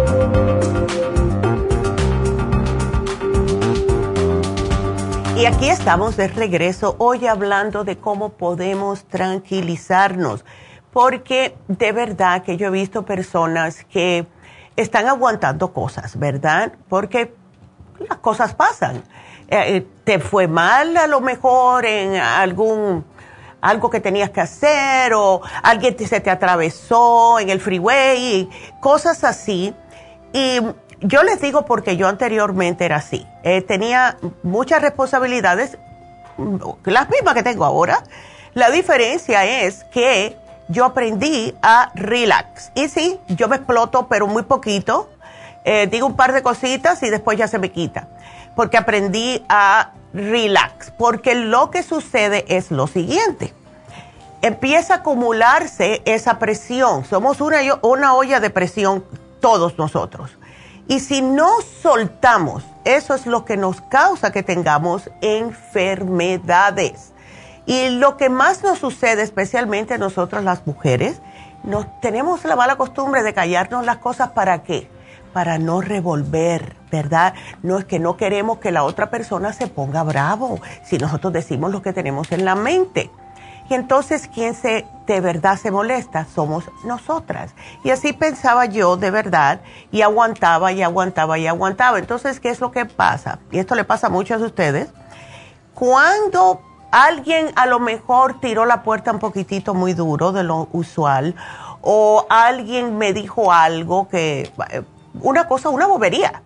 Y 5.41 5.47
aquí 5.47 5.69
estamos 5.69 6.17
de 6.17 6.27
regreso 6.27 6.95
hoy 6.99 7.25
hablando 7.25 7.83
de 7.83 7.97
cómo 7.97 8.29
podemos 8.29 9.05
tranquilizarnos, 9.05 10.45
porque 10.93 11.55
de 11.67 11.91
verdad 11.91 12.43
que 12.43 12.57
yo 12.57 12.67
he 12.67 12.69
visto 12.69 13.05
personas 13.05 13.83
que 13.85 14.27
están 14.75 15.07
aguantando 15.07 15.73
cosas, 15.73 16.19
¿verdad? 16.19 16.73
Porque 16.87 17.33
las 18.07 18.19
cosas 18.19 18.53
pasan. 18.53 18.97
Eh, 19.47 19.77
eh, 19.77 19.87
te 20.03 20.19
fue 20.19 20.47
mal 20.47 20.95
a 20.95 21.07
lo 21.07 21.21
mejor 21.21 21.87
en 21.87 22.17
algún 22.17 23.03
algo 23.61 23.89
que 23.89 23.99
tenías 23.99 24.29
que 24.29 24.41
hacer 24.41 25.15
o 25.15 25.41
alguien 25.63 25.97
se 25.97 26.19
te 26.19 26.29
atravesó 26.29 27.39
en 27.39 27.49
el 27.49 27.59
freeway, 27.59 28.47
cosas 28.79 29.23
así. 29.23 29.73
Y 30.33 30.59
yo 31.01 31.23
les 31.23 31.41
digo 31.41 31.65
porque 31.65 31.97
yo 31.97 32.07
anteriormente 32.07 32.85
era 32.85 32.97
así. 32.97 33.25
Eh, 33.43 33.61
tenía 33.61 34.17
muchas 34.43 34.81
responsabilidades, 34.81 35.77
las 36.85 37.09
mismas 37.09 37.33
que 37.33 37.43
tengo 37.43 37.65
ahora. 37.65 38.03
La 38.53 38.69
diferencia 38.69 39.45
es 39.45 39.83
que 39.85 40.37
yo 40.67 40.85
aprendí 40.85 41.55
a 41.61 41.91
relax. 41.95 42.71
Y 42.75 42.87
sí, 42.87 43.19
yo 43.29 43.47
me 43.47 43.55
exploto, 43.57 44.07
pero 44.07 44.27
muy 44.27 44.43
poquito. 44.43 45.09
Eh, 45.63 45.87
digo 45.87 46.05
un 46.07 46.15
par 46.15 46.33
de 46.33 46.41
cositas 46.41 47.01
y 47.03 47.09
después 47.09 47.37
ya 47.37 47.47
se 47.47 47.59
me 47.59 47.71
quita. 47.71 48.07
Porque 48.55 48.77
aprendí 48.77 49.43
a 49.49 49.91
relax. 50.13 50.91
Porque 50.91 51.33
lo 51.35 51.71
que 51.71 51.81
sucede 51.81 52.45
es 52.47 52.71
lo 52.71 52.87
siguiente. 52.87 53.53
Empieza 54.41 54.95
a 54.95 54.97
acumularse 54.97 56.01
esa 56.05 56.39
presión. 56.39 57.05
Somos 57.05 57.41
una, 57.41 57.59
una 57.81 58.13
olla 58.13 58.39
de 58.39 58.49
presión 58.49 59.03
todos 59.39 59.77
nosotros. 59.77 60.31
Y 60.91 60.99
si 60.99 61.21
no 61.21 61.47
soltamos, 61.81 62.65
eso 62.83 63.15
es 63.15 63.25
lo 63.25 63.45
que 63.45 63.55
nos 63.55 63.79
causa 63.79 64.33
que 64.33 64.43
tengamos 64.43 65.09
enfermedades. 65.21 67.13
Y 67.65 67.87
lo 67.91 68.17
que 68.17 68.27
más 68.27 68.61
nos 68.61 68.79
sucede, 68.79 69.21
especialmente 69.21 69.93
a 69.93 69.97
nosotros 69.97 70.43
las 70.43 70.67
mujeres, 70.67 71.21
nos 71.63 71.85
tenemos 72.01 72.43
la 72.43 72.57
mala 72.57 72.75
costumbre 72.75 73.23
de 73.23 73.33
callarnos 73.33 73.85
las 73.85 73.99
cosas 73.99 74.31
para 74.31 74.63
qué? 74.63 74.89
Para 75.31 75.57
no 75.59 75.79
revolver, 75.79 76.75
¿verdad? 76.91 77.35
No 77.63 77.77
es 77.77 77.85
que 77.85 77.99
no 77.99 78.17
queremos 78.17 78.57
que 78.57 78.73
la 78.73 78.83
otra 78.83 79.09
persona 79.09 79.53
se 79.53 79.67
ponga 79.67 80.03
bravo 80.03 80.59
si 80.83 80.97
nosotros 80.97 81.31
decimos 81.31 81.71
lo 81.71 81.81
que 81.81 81.93
tenemos 81.93 82.33
en 82.33 82.43
la 82.43 82.55
mente. 82.55 83.09
Y 83.69 83.73
entonces, 83.73 84.29
¿quién 84.33 84.53
se, 84.53 84.85
de 85.07 85.21
verdad 85.21 85.57
se 85.57 85.71
molesta? 85.71 86.25
Somos 86.25 86.65
nosotras. 86.83 87.53
Y 87.83 87.91
así 87.91 88.13
pensaba 88.13 88.65
yo 88.65 88.97
de 88.97 89.11
verdad 89.11 89.61
y 89.91 90.01
aguantaba 90.01 90.71
y 90.71 90.81
aguantaba 90.81 91.37
y 91.37 91.47
aguantaba. 91.47 91.99
Entonces, 91.99 92.39
¿qué 92.39 92.49
es 92.49 92.59
lo 92.59 92.71
que 92.71 92.85
pasa? 92.85 93.39
Y 93.51 93.59
esto 93.59 93.75
le 93.75 93.83
pasa 93.83 94.07
a 94.07 94.09
muchos 94.09 94.41
de 94.41 94.47
ustedes. 94.47 94.89
Cuando 95.73 96.61
alguien 96.91 97.51
a 97.55 97.65
lo 97.65 97.79
mejor 97.79 98.39
tiró 98.41 98.65
la 98.65 98.83
puerta 98.83 99.11
un 99.11 99.19
poquitito 99.19 99.73
muy 99.73 99.93
duro 99.93 100.33
de 100.33 100.43
lo 100.43 100.67
usual 100.73 101.35
o 101.81 102.25
alguien 102.29 102.97
me 102.97 103.13
dijo 103.13 103.51
algo 103.51 104.07
que, 104.09 104.51
eh, 104.71 104.83
una 105.21 105.47
cosa, 105.47 105.69
una 105.69 105.87
bobería. 105.87 106.43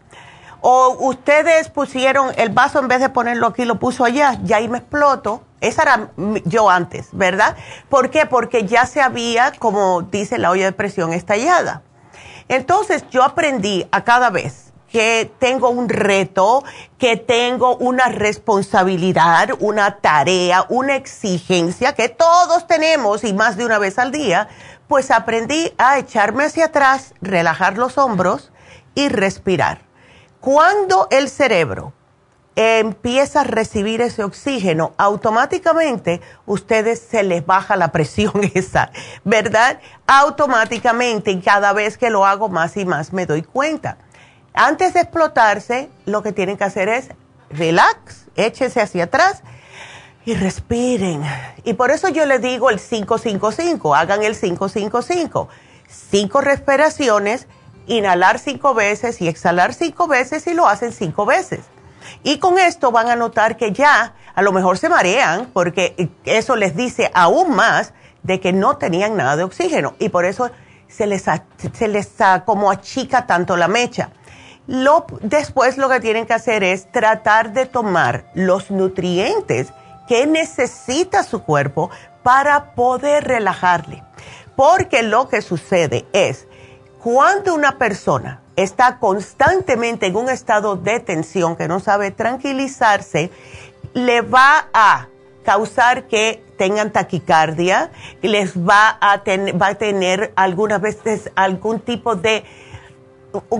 O 0.68 0.98
ustedes 1.10 1.70
pusieron 1.70 2.32
el 2.38 2.50
vaso 2.50 2.80
en 2.80 2.88
vez 2.88 3.00
de 3.00 3.10
ponerlo 3.10 3.46
aquí, 3.46 3.66
lo 3.66 3.78
puso 3.78 4.04
allá, 4.04 4.40
ya 4.42 4.58
ahí 4.58 4.68
me 4.68 4.80
exploto 4.80 5.44
esa 5.62 5.84
era 5.84 6.10
yo 6.46 6.72
antes, 6.72 7.10
¿verdad? 7.12 7.56
¿Por 7.88 8.10
qué? 8.10 8.26
Porque 8.26 8.66
ya 8.66 8.88
se 8.88 9.00
había, 9.00 9.52
como 9.60 10.02
dice 10.02 10.40
la 10.40 10.50
olla 10.50 10.66
de 10.66 10.72
presión, 10.72 11.14
estallada. 11.14 11.84
Entonces 12.48 13.06
yo 13.12 13.24
aprendí 13.24 13.88
a 13.92 14.04
cada 14.04 14.32
vez 14.32 14.74
que 14.92 15.32
tengo 15.38 15.70
un 15.70 15.88
reto, 15.88 16.64
que 16.98 17.16
tengo 17.16 17.76
una 17.78 18.10
responsabilidad, 18.10 19.50
una 19.60 19.98
tarea, 19.98 20.66
una 20.70 20.96
exigencia 20.96 21.94
que 21.94 22.10
todos 22.10 22.66
tenemos 22.66 23.24
y 23.24 23.34
más 23.34 23.56
de 23.56 23.66
una 23.66 23.78
vez 23.78 24.00
al 24.00 24.12
día, 24.12 24.48
pues 24.88 25.12
aprendí 25.12 25.74
a 25.78 26.00
echarme 26.00 26.46
hacia 26.46 26.66
atrás, 26.66 27.14
relajar 27.22 27.78
los 27.78 28.00
hombros 28.00 28.52
y 28.96 29.10
respirar. 29.10 29.86
Cuando 30.46 31.08
el 31.10 31.28
cerebro 31.28 31.92
empieza 32.56 33.42
a 33.42 33.44
recibir 33.46 34.00
ese 34.02 34.24
oxígeno, 34.24 34.94
automáticamente 34.96 36.22
ustedes 36.46 37.00
se 37.00 37.24
les 37.24 37.44
baja 37.44 37.76
la 37.76 37.92
presión 37.92 38.32
esa, 38.54 38.92
¿verdad? 39.24 39.80
Automáticamente 40.06 41.32
y 41.32 41.42
cada 41.42 41.74
vez 41.74 41.98
que 41.98 42.12
lo 42.12 42.28
hago 42.28 42.48
más 42.48 42.78
y 42.78 42.86
más 42.86 43.12
me 43.12 43.26
doy 43.26 43.42
cuenta. 43.42 43.98
Antes 44.54 44.94
de 44.94 45.00
explotarse, 45.00 45.90
lo 46.06 46.22
que 46.22 46.32
tienen 46.32 46.58
que 46.58 46.66
hacer 46.66 46.90
es 46.90 47.10
relax, 47.50 48.28
échense 48.36 48.82
hacia 48.82 49.06
atrás 49.06 49.42
y 50.26 50.36
respiren. 50.36 51.24
Y 51.64 51.74
por 51.74 51.90
eso 51.90 52.10
yo 52.10 52.28
les 52.28 52.44
digo 52.44 52.70
el 52.70 52.80
555, 52.80 53.96
hagan 53.96 54.22
el 54.22 54.40
555. 54.40 55.50
Cinco 55.88 56.42
respiraciones, 56.42 57.48
inhalar 57.88 58.40
cinco 58.40 58.74
veces 58.74 59.22
y 59.22 59.28
exhalar 59.28 59.74
cinco 59.74 60.08
veces 60.08 60.48
y 60.48 60.54
lo 60.54 60.68
hacen 60.68 60.92
cinco 60.92 61.26
veces 61.26 61.62
y 62.24 62.40
con 62.40 62.58
esto 62.58 62.92
van 62.92 63.10
a 63.10 63.16
notar 63.16 63.58
que 63.58 63.72
ya 63.72 64.14
a 64.34 64.42
lo 64.42 64.52
mejor 64.52 64.78
se 64.78 64.90
marean 64.90 65.50
porque 65.54 66.10
eso 66.26 66.56
les 66.56 66.76
dice 66.76 67.12
aún 67.14 67.56
más 67.56 67.94
de 68.24 68.40
que 68.40 68.54
no 68.54 68.78
tenían 68.78 69.16
nada 69.16 69.36
de 69.36 69.44
oxígeno 69.44 69.96
y 70.00 70.10
por 70.10 70.26
eso 70.26 70.50
se 70.88 71.08
les, 71.08 71.26
se 71.74 71.88
les 71.88 72.10
como 72.46 72.72
achica 72.72 73.28
tanto 73.28 73.58
la 73.58 73.68
mecha. 73.68 74.10
Después 75.22 75.78
lo 75.78 75.90
que 75.90 76.00
tienen 76.00 76.26
que 76.26 76.34
hacer 76.34 76.64
es 76.64 76.92
tratar 76.92 77.54
de 77.54 77.66
tomar 77.66 78.26
los 78.34 78.72
nutrientes 78.72 79.68
que 80.08 80.26
necesita 80.26 81.24
su 81.24 81.44
cuerpo 81.44 81.92
para 82.24 82.74
poder 82.74 83.26
relajarle. 83.26 84.04
Porque 84.56 85.04
lo 85.04 85.28
que 85.28 85.42
sucede 85.42 86.06
es, 86.14 86.48
cuando 87.06 87.54
una 87.54 87.78
persona 87.78 88.42
está 88.56 88.98
constantemente 88.98 90.08
en 90.08 90.16
un 90.16 90.28
estado 90.28 90.76
de 90.76 91.00
tensión 91.00 91.56
que 91.56 91.68
no 91.68 91.80
sabe 91.80 92.10
tranquilizarse, 92.10 93.30
le 93.94 94.22
va 94.22 94.70
a 94.74 95.08
causar 95.44 96.08
que 96.08 96.44
tengan 96.58 96.92
taquicardia, 96.92 97.92
les 98.24 98.58
va 98.58 98.98
a, 99.00 99.22
va 99.22 99.68
a 99.68 99.76
tener 99.76 100.34
algunas 100.36 100.82
veces 100.82 101.30
algún 101.36 101.80
tipo 101.80 102.16
de 102.16 102.44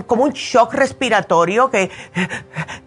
como 0.08 0.24
un 0.24 0.32
shock 0.32 0.74
respiratorio 0.74 1.70
que 1.70 1.92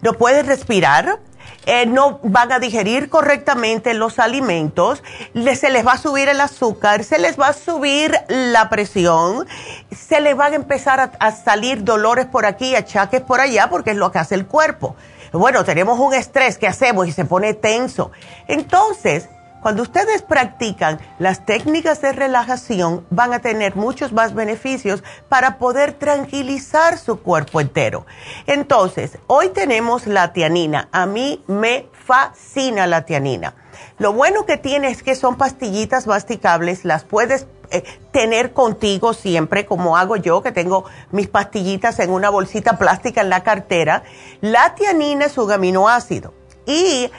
no 0.02 0.12
puede 0.12 0.42
respirar 0.42 1.20
eh, 1.66 1.86
no 1.86 2.20
van 2.22 2.52
a 2.52 2.58
digerir 2.58 3.08
correctamente 3.08 3.94
los 3.94 4.18
alimentos, 4.18 5.02
se 5.34 5.70
les 5.70 5.86
va 5.86 5.92
a 5.92 5.98
subir 5.98 6.28
el 6.28 6.40
azúcar, 6.40 7.04
se 7.04 7.18
les 7.18 7.38
va 7.38 7.48
a 7.48 7.52
subir 7.52 8.14
la 8.28 8.68
presión, 8.70 9.46
se 9.90 10.20
les 10.20 10.36
van 10.36 10.52
a 10.52 10.56
empezar 10.56 11.00
a, 11.00 11.12
a 11.18 11.32
salir 11.32 11.84
dolores 11.84 12.26
por 12.26 12.46
aquí, 12.46 12.74
achaques 12.74 13.20
por 13.20 13.40
allá, 13.40 13.68
porque 13.68 13.90
es 13.90 13.96
lo 13.96 14.10
que 14.10 14.18
hace 14.18 14.34
el 14.34 14.46
cuerpo. 14.46 14.96
Bueno, 15.32 15.64
tenemos 15.64 15.98
un 16.00 16.12
estrés 16.12 16.58
que 16.58 16.66
hacemos 16.66 17.06
y 17.06 17.12
se 17.12 17.24
pone 17.24 17.54
tenso. 17.54 18.10
Entonces, 18.48 19.28
cuando 19.60 19.82
ustedes 19.82 20.22
practican 20.22 20.98
las 21.18 21.44
técnicas 21.44 22.00
de 22.00 22.12
relajación, 22.12 23.06
van 23.10 23.32
a 23.32 23.40
tener 23.40 23.76
muchos 23.76 24.12
más 24.12 24.34
beneficios 24.34 25.02
para 25.28 25.58
poder 25.58 25.92
tranquilizar 25.92 26.98
su 26.98 27.20
cuerpo 27.20 27.60
entero. 27.60 28.06
Entonces, 28.46 29.18
hoy 29.26 29.48
tenemos 29.50 30.06
la 30.06 30.32
tianina. 30.32 30.88
A 30.92 31.06
mí 31.06 31.44
me 31.46 31.88
fascina 31.92 32.86
la 32.86 33.04
tianina. 33.04 33.54
Lo 33.98 34.12
bueno 34.12 34.46
que 34.46 34.56
tiene 34.56 34.88
es 34.88 35.02
que 35.02 35.14
son 35.14 35.36
pastillitas 35.36 36.06
masticables, 36.06 36.84
las 36.84 37.04
puedes 37.04 37.46
eh, 37.70 37.84
tener 38.12 38.52
contigo 38.52 39.12
siempre, 39.12 39.66
como 39.66 39.96
hago 39.96 40.16
yo, 40.16 40.42
que 40.42 40.52
tengo 40.52 40.84
mis 41.12 41.28
pastillitas 41.28 41.98
en 42.00 42.10
una 42.10 42.30
bolsita 42.30 42.78
plástica 42.78 43.20
en 43.20 43.28
la 43.28 43.42
cartera. 43.42 44.02
La 44.40 44.74
tianina 44.74 45.26
es 45.26 45.38
un 45.38 45.52
aminoácido 45.52 46.34
y 46.66 47.10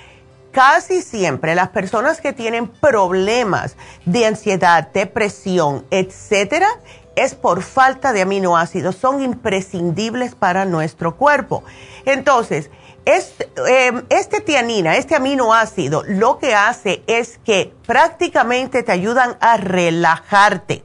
Casi 0.52 1.02
siempre 1.02 1.56
las 1.56 1.70
personas 1.70 2.22
que 2.22 2.34
tienen 2.34 2.68
problemas 2.68 3.76
de 4.06 4.26
ansiedad, 4.26 4.90
depresión, 4.94 5.86
etcétera, 5.92 6.68
es 7.16 7.36
por 7.36 7.62
falta 7.62 8.14
de 8.14 8.22
aminoácidos, 8.22 8.96
son 8.96 9.22
imprescindibles 9.22 10.36
para 10.36 10.66
nuestro 10.66 11.18
cuerpo. 11.18 11.64
Entonces, 12.06 12.70
Em, 13.04 14.04
este, 14.10 14.42
tianina, 14.42 14.96
este 14.96 15.16
aminoácido, 15.16 16.04
lo 16.08 16.38
que 16.38 16.54
hace 16.54 17.02
es 17.08 17.40
que 17.40 17.74
prácticamente 17.88 18.84
te 18.84 18.92
ayudan 18.92 19.38
a 19.40 19.58
relajarte. 19.58 20.84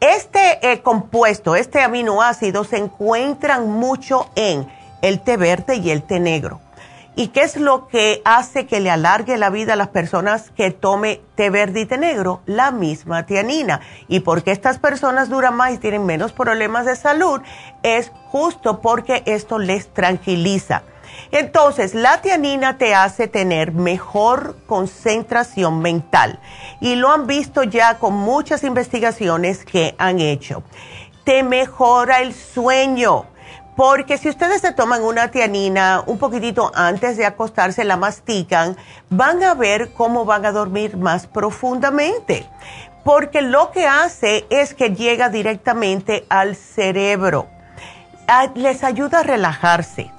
Este 0.00 0.70
eh, 0.70 0.82
compuesto, 0.82 1.56
este 1.56 1.80
aminoácido, 1.80 2.64
se 2.64 2.76
encuentran 2.76 3.70
mucho 3.70 4.28
en 4.36 4.68
el 5.00 5.20
té 5.20 5.38
verde 5.38 5.76
y 5.76 5.90
el 5.90 6.02
té 6.02 6.20
negro. 6.20 6.60
¿Y 7.18 7.28
qué 7.28 7.40
es 7.40 7.56
lo 7.56 7.88
que 7.88 8.22
hace 8.24 8.66
que 8.66 8.78
le 8.78 8.92
alargue 8.92 9.38
la 9.38 9.50
vida 9.50 9.72
a 9.72 9.76
las 9.76 9.88
personas 9.88 10.52
que 10.52 10.70
tome 10.70 11.20
té 11.34 11.50
verde 11.50 11.80
y 11.80 11.84
té 11.84 11.98
negro? 11.98 12.42
La 12.46 12.70
misma 12.70 13.26
tianina. 13.26 13.80
¿Y 14.06 14.20
por 14.20 14.44
qué 14.44 14.52
estas 14.52 14.78
personas 14.78 15.28
duran 15.28 15.56
más 15.56 15.72
y 15.72 15.78
tienen 15.78 16.06
menos 16.06 16.30
problemas 16.30 16.86
de 16.86 16.94
salud? 16.94 17.40
Es 17.82 18.12
justo 18.28 18.80
porque 18.80 19.24
esto 19.26 19.58
les 19.58 19.92
tranquiliza. 19.92 20.84
Entonces, 21.32 21.92
la 21.92 22.20
tianina 22.20 22.78
te 22.78 22.94
hace 22.94 23.26
tener 23.26 23.72
mejor 23.72 24.54
concentración 24.68 25.80
mental 25.80 26.38
y 26.80 26.94
lo 26.94 27.10
han 27.10 27.26
visto 27.26 27.64
ya 27.64 27.98
con 27.98 28.14
muchas 28.14 28.62
investigaciones 28.62 29.64
que 29.64 29.96
han 29.98 30.20
hecho. 30.20 30.62
Te 31.24 31.42
mejora 31.42 32.20
el 32.20 32.32
sueño 32.32 33.26
porque 33.78 34.18
si 34.18 34.28
ustedes 34.28 34.60
se 34.60 34.72
toman 34.72 35.04
una 35.04 35.30
tianina 35.30 36.02
un 36.04 36.18
poquitito 36.18 36.72
antes 36.74 37.16
de 37.16 37.24
acostarse, 37.24 37.84
la 37.84 37.96
mastican, 37.96 38.76
van 39.08 39.40
a 39.44 39.54
ver 39.54 39.92
cómo 39.92 40.24
van 40.24 40.44
a 40.46 40.50
dormir 40.50 40.96
más 40.96 41.28
profundamente. 41.28 42.44
Porque 43.04 43.40
lo 43.40 43.70
que 43.70 43.86
hace 43.86 44.46
es 44.50 44.74
que 44.74 44.96
llega 44.96 45.28
directamente 45.28 46.26
al 46.28 46.56
cerebro. 46.56 47.46
Les 48.56 48.82
ayuda 48.82 49.20
a 49.20 49.22
relajarse. 49.22 50.10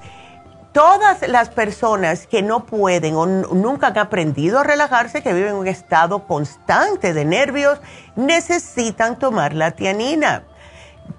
Todas 0.72 1.28
las 1.28 1.50
personas 1.50 2.26
que 2.26 2.40
no 2.40 2.64
pueden 2.64 3.14
o 3.14 3.26
nunca 3.26 3.88
han 3.88 3.98
aprendido 3.98 4.60
a 4.60 4.64
relajarse, 4.64 5.22
que 5.22 5.34
viven 5.34 5.50
en 5.50 5.56
un 5.56 5.66
estado 5.66 6.26
constante 6.26 7.12
de 7.12 7.26
nervios, 7.26 7.78
necesitan 8.16 9.18
tomar 9.18 9.52
la 9.52 9.72
tianina 9.72 10.44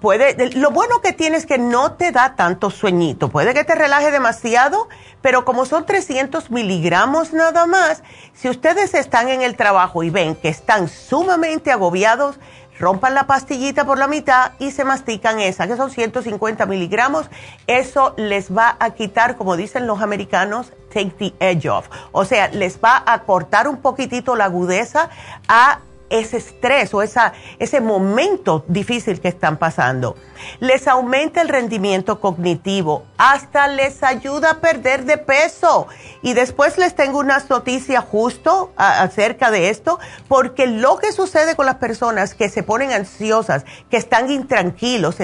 puede, 0.00 0.50
lo 0.56 0.70
bueno 0.70 1.00
que 1.00 1.12
tiene 1.12 1.36
es 1.36 1.46
que 1.46 1.58
no 1.58 1.92
te 1.92 2.10
da 2.10 2.34
tanto 2.34 2.70
sueñito. 2.70 3.28
Puede 3.28 3.54
que 3.54 3.64
te 3.64 3.74
relaje 3.74 4.10
demasiado, 4.10 4.88
pero 5.20 5.44
como 5.44 5.64
son 5.64 5.86
300 5.86 6.50
miligramos 6.50 7.32
nada 7.32 7.66
más, 7.66 8.02
si 8.34 8.48
ustedes 8.48 8.94
están 8.94 9.28
en 9.28 9.42
el 9.42 9.56
trabajo 9.56 10.02
y 10.02 10.10
ven 10.10 10.34
que 10.34 10.48
están 10.48 10.88
sumamente 10.88 11.70
agobiados, 11.70 12.38
rompan 12.78 13.14
la 13.14 13.28
pastillita 13.28 13.84
por 13.84 13.96
la 13.96 14.08
mitad 14.08 14.52
y 14.58 14.72
se 14.72 14.84
mastican 14.84 15.38
esa, 15.38 15.68
que 15.68 15.76
son 15.76 15.90
150 15.90 16.66
miligramos. 16.66 17.26
Eso 17.68 18.14
les 18.16 18.54
va 18.54 18.76
a 18.80 18.90
quitar, 18.90 19.36
como 19.36 19.56
dicen 19.56 19.86
los 19.86 20.00
americanos, 20.00 20.72
take 20.92 21.12
the 21.18 21.32
edge 21.38 21.68
off. 21.68 21.88
O 22.10 22.24
sea, 22.24 22.48
les 22.48 22.80
va 22.82 23.02
a 23.06 23.22
cortar 23.22 23.68
un 23.68 23.76
poquitito 23.76 24.34
la 24.34 24.46
agudeza 24.46 25.10
a 25.46 25.78
ese 26.12 26.36
estrés 26.36 26.92
o 26.92 27.02
ese 27.02 27.80
momento 27.80 28.64
difícil 28.68 29.20
que 29.20 29.28
están 29.28 29.56
pasando. 29.56 30.14
Les 30.60 30.86
aumenta 30.86 31.40
el 31.40 31.48
rendimiento 31.48 32.20
cognitivo, 32.20 33.04
hasta 33.16 33.66
les 33.68 34.02
ayuda 34.02 34.50
a 34.50 34.60
perder 34.60 35.04
de 35.04 35.16
peso. 35.16 35.88
Y 36.20 36.34
después 36.34 36.76
les 36.76 36.94
tengo 36.94 37.18
unas 37.18 37.48
noticias 37.48 38.04
justo 38.04 38.72
acerca 38.76 39.50
de 39.50 39.70
esto, 39.70 39.98
porque 40.28 40.66
lo 40.66 40.98
que 40.98 41.12
sucede 41.12 41.56
con 41.56 41.66
las 41.66 41.76
personas 41.76 42.34
que 42.34 42.50
se 42.50 42.62
ponen 42.62 42.92
ansiosas, 42.92 43.64
que 43.90 43.96
están 43.96 44.30
intranquilos, 44.30 45.16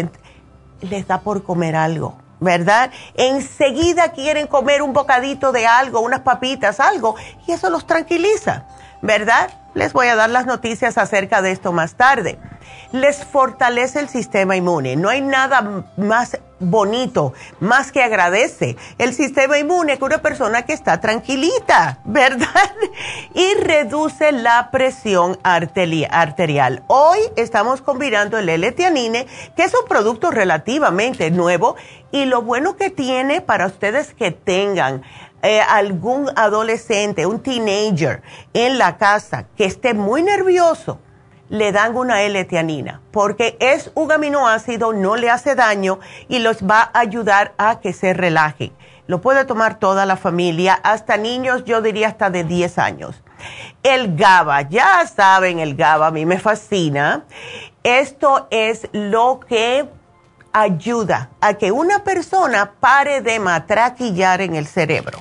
les 0.81 1.07
da 1.07 1.20
por 1.20 1.42
comer 1.44 1.77
algo. 1.77 2.16
¿verdad? 2.40 2.92
Enseguida 3.14 4.12
quieren 4.12 4.46
comer 4.46 4.81
un 4.83 4.92
bocadito 4.92 5.51
de 5.51 5.66
algo, 5.66 6.01
unas 6.01 6.20
papitas, 6.20 6.79
algo, 6.79 7.16
y 7.46 7.53
eso 7.53 7.68
los 7.68 7.85
tranquiliza, 7.85 8.66
¿verdad? 9.02 9.50
Les 9.74 9.92
voy 9.92 10.08
a 10.08 10.16
dar 10.16 10.30
las 10.30 10.46
noticias 10.46 10.98
acerca 10.98 11.42
de 11.42 11.52
esto 11.52 11.72
más 11.72 11.94
tarde. 11.94 12.38
Les 12.92 13.24
fortalece 13.24 14.00
el 14.00 14.08
sistema 14.08 14.56
inmune. 14.56 14.96
No 14.96 15.08
hay 15.08 15.20
nada 15.20 15.84
más 15.96 16.38
bonito, 16.61 17.32
más 17.61 17.92
que 17.92 18.02
agradece 18.02 18.76
el 18.98 19.14
sistema 19.14 19.58
inmune 19.58 19.98
que 19.98 20.04
una 20.04 20.18
persona 20.18 20.62
que 20.62 20.72
está 20.72 21.00
tranquilita, 21.00 21.98
¿verdad? 22.04 22.72
Y 23.34 23.54
reduce 23.54 24.32
la 24.32 24.70
presión 24.70 25.38
arterial. 25.44 26.82
Hoy 26.88 27.18
estamos 27.37 27.80
combinando 27.82 28.38
el 28.38 28.48
L-Tianine, 28.48 29.26
que 29.56 29.64
es 29.64 29.74
un 29.74 29.87
producto 29.88 30.30
relativamente 30.30 31.30
nuevo, 31.30 31.76
y 32.11 32.24
lo 32.24 32.42
bueno 32.42 32.76
que 32.76 32.90
tiene 32.90 33.40
para 33.40 33.66
ustedes 33.66 34.14
que 34.14 34.30
tengan 34.30 35.02
eh, 35.42 35.61
algún 35.61 36.29
adolescente, 36.37 37.27
un 37.27 37.40
teenager 37.40 38.22
en 38.55 38.79
la 38.79 38.96
casa 38.96 39.46
que 39.57 39.64
esté 39.64 39.94
muy 39.94 40.22
nervioso, 40.22 40.98
le 41.48 41.72
dan 41.72 41.96
una 41.96 42.22
L-tianina, 42.22 43.01
porque 43.11 43.57
es 43.61 43.90
un 43.94 44.12
aminoácido, 44.12 44.92
no 44.92 45.16
le 45.16 45.31
hace 45.31 45.55
daño 45.55 45.98
y 46.29 46.40
los 46.40 46.62
va 46.62 46.90
a 46.92 47.01
ayudar 47.01 47.55
a 47.57 47.81
que 47.81 47.92
se 47.92 48.12
relajen. 48.12 48.72
Lo 49.07 49.20
puede 49.22 49.46
tomar 49.46 49.79
toda 49.79 50.05
la 50.05 50.16
familia, 50.16 50.74
hasta 50.83 51.16
niños, 51.16 51.64
yo 51.64 51.81
diría 51.81 52.09
hasta 52.09 52.29
de 52.29 52.44
10 52.44 52.79
años. 52.79 53.22
El 53.83 54.16
GABA, 54.16 54.62
ya 54.68 55.07
saben, 55.07 55.61
el 55.61 55.77
GABA 55.77 56.09
a 56.09 56.11
mí 56.11 56.27
me 56.27 56.38
fascina. 56.38 57.24
Esto 57.83 58.48
es 58.51 58.88
lo 58.92 59.40
que 59.40 59.88
ayuda 60.53 61.31
a 61.40 61.55
que 61.55 61.72
una 61.72 62.05
persona 62.05 62.72
pare 62.81 63.22
de 63.22 63.38
matraquillar 63.38 64.42
en 64.42 64.57
el 64.57 64.66
cerebro. 64.66 65.20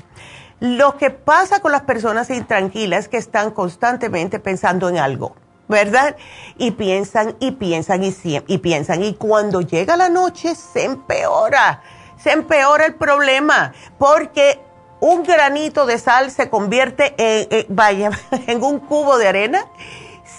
Lo 0.59 0.97
que 0.97 1.11
pasa 1.11 1.59
con 1.59 1.71
las 1.71 1.83
personas 1.83 2.29
intranquilas 2.31 3.05
es 3.05 3.07
que 3.09 3.17
están 3.17 3.51
constantemente 3.51 4.39
pensando 4.39 4.89
en 4.89 4.97
algo, 4.97 5.35
¿verdad? 5.67 6.15
Y 6.57 6.71
piensan 6.71 7.35
y 7.39 7.51
piensan 7.51 8.03
y, 8.03 8.57
piensan. 8.57 9.03
Y 9.03 9.13
cuando 9.13 9.61
llega 9.61 9.95
la 9.95 10.09
noche 10.09 10.55
se 10.55 10.85
empeora, 10.85 11.83
se 12.17 12.31
empeora 12.31 12.87
el 12.87 12.95
problema, 12.95 13.71
porque 13.99 14.59
un 14.99 15.21
granito 15.21 15.85
de 15.85 15.99
sal 15.99 16.31
se 16.31 16.49
convierte 16.49 17.13
en, 17.17 17.67
vaya, 17.69 18.09
en 18.47 18.63
un 18.63 18.79
cubo 18.79 19.19
de 19.19 19.27
arena 19.27 19.63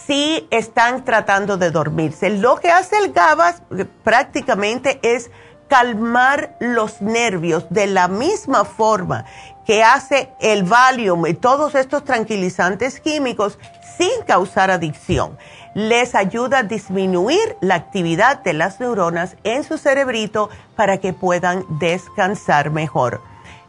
si 0.06 0.48
están 0.50 1.04
tratando 1.04 1.56
de 1.58 1.70
dormirse. 1.70 2.30
Lo 2.30 2.56
que 2.56 2.72
hace 2.72 2.98
el 2.98 3.12
GABA 3.12 3.54
prácticamente 4.02 4.98
es 5.02 5.30
calmar 5.68 6.56
los 6.60 7.00
nervios 7.02 7.66
de 7.70 7.86
la 7.86 8.08
misma 8.08 8.64
forma 8.64 9.26
que 9.68 9.84
hace 9.84 10.32
el 10.40 10.62
Valium 10.62 11.26
y 11.26 11.34
todos 11.34 11.74
estos 11.74 12.02
tranquilizantes 12.02 13.00
químicos 13.00 13.58
sin 13.98 14.22
causar 14.26 14.70
adicción. 14.70 15.36
Les 15.74 16.14
ayuda 16.14 16.60
a 16.60 16.62
disminuir 16.62 17.58
la 17.60 17.74
actividad 17.74 18.42
de 18.42 18.54
las 18.54 18.80
neuronas 18.80 19.36
en 19.44 19.64
su 19.64 19.76
cerebrito 19.76 20.48
para 20.74 20.96
que 20.96 21.12
puedan 21.12 21.66
descansar 21.78 22.70
mejor. 22.70 23.20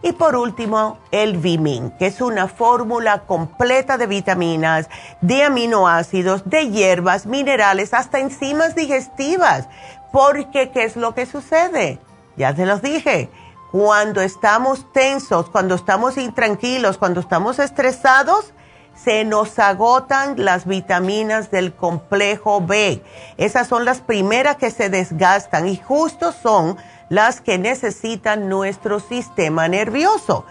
Y 0.02 0.14
por 0.14 0.38
último, 0.38 1.00
el 1.12 1.36
Vimin, 1.36 1.92
que 2.00 2.06
es 2.06 2.22
una 2.22 2.48
fórmula 2.48 3.24
completa 3.24 3.98
de 3.98 4.08
vitaminas, 4.08 4.88
de 5.20 5.44
aminoácidos, 5.44 6.50
de 6.50 6.70
hierbas, 6.70 7.26
minerales, 7.26 7.94
hasta 7.94 8.20
enzimas 8.20 8.74
digestivas. 8.74 9.68
Porque, 10.14 10.72
¿qué 10.72 10.86
es 10.86 10.96
lo 10.96 11.14
que 11.14 11.26
sucede? 11.26 12.00
Ya 12.38 12.56
se 12.56 12.66
los 12.66 12.82
dije 12.82 13.30
cuando 13.72 14.22
estamos 14.22 14.92
tensos, 14.92 15.50
cuando 15.50 15.76
estamos 15.76 16.18
intranquilos, 16.18 16.98
cuando 16.98 17.20
estamos 17.20 17.60
estresados, 17.60 18.54
se 18.96 19.24
nos 19.24 19.60
agotan 19.60 20.44
las 20.44 20.66
vitaminas 20.66 21.52
del 21.52 21.74
complejo 21.74 22.62
B. 22.62 23.02
Esas 23.38 23.68
son 23.68 23.86
las 23.86 24.02
primeras 24.02 24.58
que 24.58 24.72
se 24.72 24.90
desgastan 24.90 25.68
y 25.68 25.78
justo 25.78 26.32
son 26.32 26.78
las 27.10 27.42
que 27.42 27.58
necesitan 27.58 28.50
nuestro 28.50 29.00
sistema 29.00 29.68
nervioso. 29.68 30.46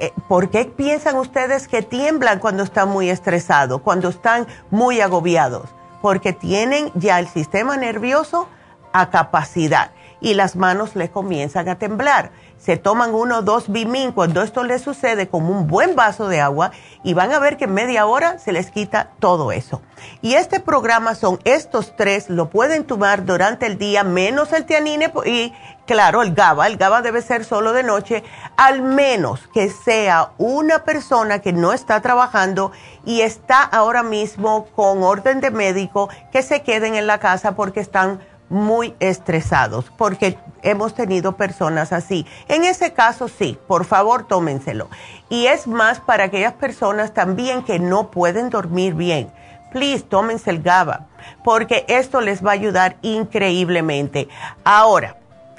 Eh, 0.00 0.12
¿Por 0.28 0.50
qué 0.50 0.66
piensan 0.66 1.16
ustedes 1.16 1.66
que 1.66 1.82
tiemblan 1.82 2.40
cuando 2.40 2.62
están 2.62 2.90
muy 2.90 3.08
estresados, 3.08 3.80
cuando 3.80 4.08
están 4.08 4.46
muy 4.70 5.00
agobiados? 5.00 5.68
Porque 6.02 6.32
tienen 6.32 6.90
ya 6.94 7.20
el 7.20 7.28
sistema 7.28 7.76
nervioso 7.76 8.48
a 8.92 9.08
capacidad 9.08 9.92
y 10.22 10.34
las 10.34 10.56
manos 10.56 10.94
le 10.96 11.10
comienzan 11.10 11.68
a 11.68 11.78
temblar. 11.78 12.30
Se 12.56 12.76
toman 12.76 13.12
uno 13.12 13.38
o 13.38 13.42
dos 13.42 13.70
Bimin 13.70 14.12
cuando 14.12 14.40
esto 14.40 14.62
les 14.62 14.82
sucede 14.82 15.26
como 15.26 15.50
un 15.50 15.66
buen 15.66 15.96
vaso 15.96 16.28
de 16.28 16.40
agua 16.40 16.70
y 17.02 17.12
van 17.12 17.32
a 17.32 17.40
ver 17.40 17.56
que 17.56 17.64
en 17.64 17.74
media 17.74 18.06
hora 18.06 18.38
se 18.38 18.52
les 18.52 18.70
quita 18.70 19.10
todo 19.18 19.50
eso. 19.50 19.82
Y 20.20 20.34
este 20.34 20.60
programa 20.60 21.16
son 21.16 21.40
estos 21.44 21.96
tres, 21.96 22.30
lo 22.30 22.50
pueden 22.50 22.84
tomar 22.84 23.24
durante 23.24 23.66
el 23.66 23.78
día 23.78 24.04
menos 24.04 24.52
el 24.52 24.64
tianine 24.64 25.12
y 25.26 25.52
claro, 25.86 26.22
el 26.22 26.34
GABA, 26.34 26.68
el 26.68 26.76
GABA 26.76 27.02
debe 27.02 27.20
ser 27.20 27.44
solo 27.44 27.72
de 27.72 27.82
noche, 27.82 28.22
al 28.56 28.80
menos 28.80 29.48
que 29.52 29.70
sea 29.70 30.30
una 30.38 30.84
persona 30.84 31.40
que 31.40 31.52
no 31.52 31.72
está 31.72 32.00
trabajando 32.00 32.70
y 33.04 33.22
está 33.22 33.62
ahora 33.62 34.04
mismo 34.04 34.66
con 34.76 35.02
orden 35.02 35.40
de 35.40 35.50
médico 35.50 36.08
que 36.30 36.42
se 36.42 36.62
queden 36.62 36.94
en 36.94 37.08
la 37.08 37.18
casa 37.18 37.56
porque 37.56 37.80
están 37.80 38.20
muy 38.52 38.94
estresados, 39.00 39.90
porque 39.96 40.38
hemos 40.62 40.94
tenido 40.94 41.36
personas 41.36 41.92
así. 41.92 42.26
En 42.48 42.64
ese 42.64 42.92
caso, 42.92 43.28
sí, 43.28 43.58
por 43.66 43.86
favor, 43.86 44.26
tómenselo. 44.26 44.88
Y 45.30 45.46
es 45.46 45.66
más 45.66 46.00
para 46.00 46.24
aquellas 46.24 46.52
personas 46.52 47.14
también 47.14 47.64
que 47.64 47.78
no 47.78 48.10
pueden 48.10 48.50
dormir 48.50 48.94
bien. 48.94 49.32
Please, 49.72 50.04
tómense 50.04 50.50
el 50.50 50.62
GABA, 50.62 51.06
porque 51.42 51.86
esto 51.88 52.20
les 52.20 52.44
va 52.44 52.50
a 52.50 52.54
ayudar 52.54 52.98
increíblemente. 53.00 54.28
Ahora, 54.64 55.16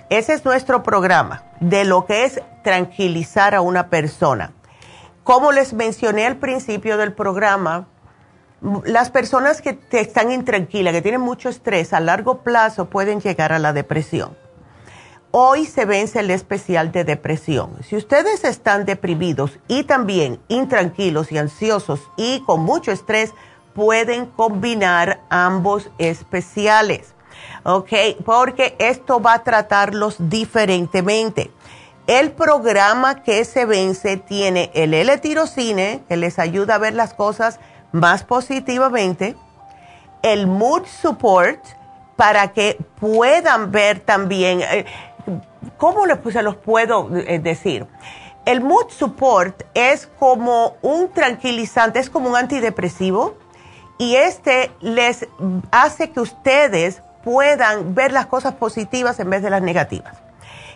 ese 0.10 0.34
es 0.34 0.46
nuestro 0.46 0.84
programa 0.84 1.44
de 1.60 1.86
lo 1.86 2.06
que 2.06 2.26
es 2.26 2.42
tranquilizar 2.64 3.56
a 3.56 3.62
una 3.62 3.88
persona. 3.88 4.52
Como 5.24 5.52
les 5.52 5.74
mencioné 5.74 6.28
al 6.28 6.36
principio 6.36 6.98
del 6.98 7.14
programa, 7.14 7.88
las 8.86 9.10
personas 9.10 9.62
que 9.62 9.78
están 9.92 10.32
intranquilas, 10.32 10.94
que 10.94 11.02
tienen 11.02 11.22
mucho 11.22 11.50
estrés, 11.50 11.94
a 11.94 12.00
largo 12.00 12.40
plazo 12.40 12.86
pueden 12.86 13.20
llegar 13.20 13.52
a 13.52 13.60
la 13.60 13.74
depresión. 13.74 14.38
Hoy 15.32 15.66
se 15.66 15.86
vence 15.86 16.20
el 16.20 16.30
especial 16.30 16.92
de 16.92 17.04
depresión. 17.04 17.72
Si 17.84 17.96
ustedes 17.96 18.44
están 18.44 18.86
deprimidos 18.86 19.60
y 19.68 19.84
también 19.84 20.40
intranquilos 20.48 21.32
y 21.32 21.40
ansiosos 21.40 22.02
y 22.18 22.42
con 22.46 22.62
mucho 22.62 22.92
estrés, 22.92 23.34
pueden 23.74 24.28
combinar 24.28 25.22
ambos 25.30 25.90
especiales. 25.98 27.16
¿Ok? 27.64 27.92
Porque 28.24 28.76
esto 28.78 29.20
va 29.22 29.34
a 29.34 29.44
tratarlos 29.44 30.18
diferentemente. 30.20 31.52
El 32.06 32.32
programa 32.34 33.24
que 33.24 33.44
se 33.46 33.66
vence 33.66 34.18
tiene 34.18 34.70
el 34.74 34.94
L-tirocine, 34.94 36.04
que 36.08 36.18
les 36.18 36.38
ayuda 36.38 36.76
a 36.76 36.78
ver 36.78 36.94
las 36.94 37.14
cosas 37.14 37.60
más 37.94 38.24
positivamente, 38.24 39.38
el 40.22 40.48
mood 40.48 40.84
support 40.86 41.64
para 42.18 42.52
que 42.52 42.78
puedan 43.00 43.72
ver 43.72 44.00
también, 44.00 44.62
eh, 44.62 44.86
¿cómo 45.78 46.04
se 46.32 46.42
los 46.42 46.56
puedo 46.58 47.16
eh, 47.16 47.40
decir? 47.40 47.88
El 48.46 48.62
mood 48.62 48.90
support 48.90 49.64
es 49.74 50.08
como 50.20 50.76
un 50.82 51.10
tranquilizante, 51.12 52.00
es 52.00 52.10
como 52.10 52.30
un 52.30 52.36
antidepresivo 52.36 53.38
y 53.98 54.16
este 54.16 54.72
les 54.82 55.28
hace 55.72 56.12
que 56.12 56.20
ustedes 56.20 57.02
puedan 57.24 57.96
ver 57.96 58.12
las 58.12 58.26
cosas 58.26 58.56
positivas 58.56 59.20
en 59.20 59.30
vez 59.30 59.42
de 59.44 59.50
las 59.50 59.62
negativas. 59.62 60.18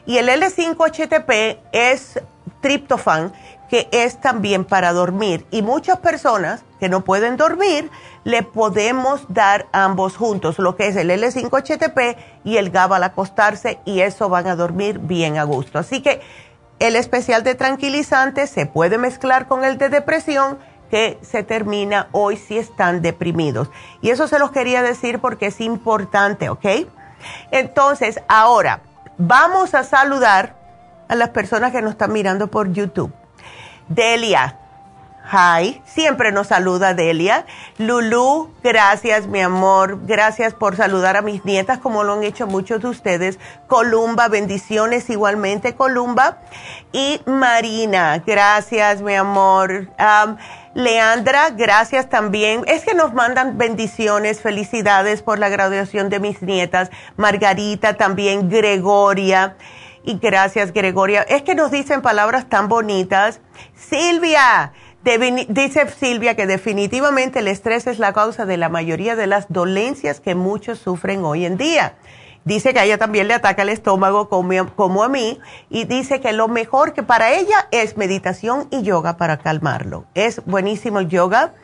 Y 0.06 0.18
el 0.18 0.30
L5-HTP 0.30 1.58
es 1.74 2.22
triptofan, 2.62 3.34
que 3.70 3.90
es 3.92 4.20
también 4.22 4.66
para 4.66 4.94
dormir. 4.94 5.46
Y 5.52 5.62
muchas 5.62 6.00
personas 6.00 6.64
que 6.80 6.90
no 6.90 7.04
pueden 7.04 7.38
dormir, 7.38 7.90
le 8.24 8.44
podemos 8.44 9.26
dar 9.30 9.68
ambos 9.72 10.16
juntos, 10.16 10.60
lo 10.60 10.76
que 10.76 10.88
es 10.88 10.96
el 10.96 11.10
L5-HTP 11.10 12.18
y 12.44 12.58
el 12.58 12.70
GABA 12.70 12.98
al 12.98 13.04
acostarse, 13.04 13.80
y 13.86 14.02
eso 14.02 14.30
van 14.30 14.48
a 14.48 14.56
dormir 14.56 15.00
bien 15.00 15.38
a 15.38 15.44
gusto. 15.44 15.80
Así 15.80 16.02
que 16.02 16.22
el 16.80 16.96
especial 16.96 17.44
de 17.44 17.56
tranquilizante 17.56 18.48
se 18.48 18.66
puede 18.66 18.98
mezclar 18.98 19.48
con 19.48 19.64
el 19.64 19.78
de 19.78 19.90
depresión 19.90 20.60
que 20.92 21.18
se 21.22 21.44
termina 21.44 22.08
hoy 22.12 22.38
si 22.38 22.58
están 22.58 23.02
deprimidos. 23.02 23.70
Y 24.02 24.12
eso 24.12 24.28
se 24.28 24.40
los 24.40 24.52
quería 24.52 24.82
decir 24.82 25.20
porque 25.20 25.48
es 25.48 25.60
importante, 25.60 26.50
¿ok? 26.50 26.66
Entonces, 27.52 28.22
ahora 28.28 28.82
vamos 29.18 29.74
a 29.74 29.84
saludar 29.84 30.56
a 31.10 31.16
las 31.16 31.30
personas 31.30 31.72
que 31.72 31.82
nos 31.82 31.92
están 31.92 32.14
mirando 32.14 32.48
por 32.48 32.72
YouTube. 32.72 33.12
Delia, 33.90 34.58
hi, 35.32 35.82
siempre 35.86 36.32
nos 36.32 36.48
saluda 36.48 36.94
Delia. 36.94 37.46
Lulu, 37.78 38.54
gracias 38.64 39.28
mi 39.28 39.42
amor, 39.42 40.00
gracias 40.06 40.54
por 40.54 40.76
saludar 40.76 41.18
a 41.18 41.22
mis 41.22 41.46
nietas 41.46 41.80
como 41.80 42.04
lo 42.04 42.14
han 42.14 42.24
hecho 42.24 42.48
muchos 42.48 42.82
de 42.82 42.88
ustedes. 42.90 43.40
Columba, 43.68 44.28
bendiciones 44.28 45.10
igualmente 45.10 45.76
Columba. 45.76 46.40
Y 46.92 47.22
Marina, 47.26 48.24
gracias 48.26 49.02
mi 49.02 49.16
amor. 49.16 49.90
Leandra, 50.74 51.50
gracias 51.50 52.08
también. 52.08 52.64
Es 52.68 52.84
que 52.84 52.94
nos 52.94 53.14
mandan 53.14 53.58
bendiciones, 53.58 54.42
felicidades 54.42 55.24
por 55.24 55.40
la 55.40 55.50
graduación 55.50 56.10
de 56.10 56.20
mis 56.20 56.42
nietas. 56.42 56.92
Margarita 57.16 57.96
también, 57.96 58.50
Gregoria. 58.50 59.56
Y 60.08 60.20
gracias, 60.20 60.72
Gregoria. 60.72 61.24
Es 61.24 61.42
que 61.42 61.54
nos 61.54 61.70
dicen 61.70 62.02
palabras 62.02 62.48
tan 62.48 62.70
bonitas. 62.70 63.42
Silvia, 63.76 64.72
dice 65.50 65.90
Silvia 65.90 66.34
que 66.34 66.48
definitivamente 66.48 67.40
el 67.40 67.50
estrés 67.50 67.88
es 67.88 68.00
la 68.00 68.14
causa 68.14 68.46
de 68.46 68.56
la 68.56 68.70
mayoría 68.70 69.18
de 69.18 69.28
las 69.28 69.48
dolencias 69.50 70.22
que 70.22 70.34
muchos 70.34 70.80
sufren 70.80 71.26
hoy 71.26 71.46
en 71.46 71.58
día. 71.58 71.98
Dice 72.48 72.74
que 72.74 72.80
a 72.80 72.86
ella 72.86 72.98
también 72.98 73.28
le 73.28 73.34
ataca 73.34 73.64
el 73.64 73.68
estómago 73.68 74.30
como, 74.30 75.04
a 75.04 75.10
mí 75.10 75.38
y 75.70 75.84
dice 75.84 76.22
que 76.22 76.32
lo 76.32 76.48
mejor 76.48 76.94
que 76.94 77.04
para 77.04 77.34
ella 77.34 77.68
es 77.72 77.98
meditación 77.98 78.70
y 78.72 78.84
yoga 78.84 79.18
para 79.18 79.38
calmarlo. 79.38 80.06
Es 80.14 80.42
buenísimo 80.46 81.00
el 81.00 81.10
yoga. 81.10 81.56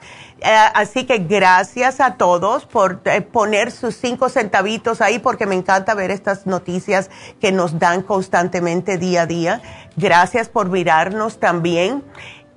Eh, 0.41 0.53
así 0.73 1.05
que 1.05 1.19
gracias 1.19 2.01
a 2.01 2.15
todos 2.15 2.65
por 2.65 2.99
eh, 3.05 3.21
poner 3.21 3.71
sus 3.71 3.95
cinco 3.95 4.27
centavitos 4.27 4.99
ahí 4.99 5.19
porque 5.19 5.45
me 5.45 5.55
encanta 5.55 5.93
ver 5.93 6.11
estas 6.11 6.45
noticias 6.47 7.09
que 7.39 7.53
nos 7.53 7.79
dan 7.79 8.01
constantemente 8.01 8.97
día 8.97 9.21
a 9.21 9.25
día. 9.25 9.61
Gracias 9.95 10.49
por 10.49 10.67
mirarnos 10.67 11.39
también. 11.39 12.03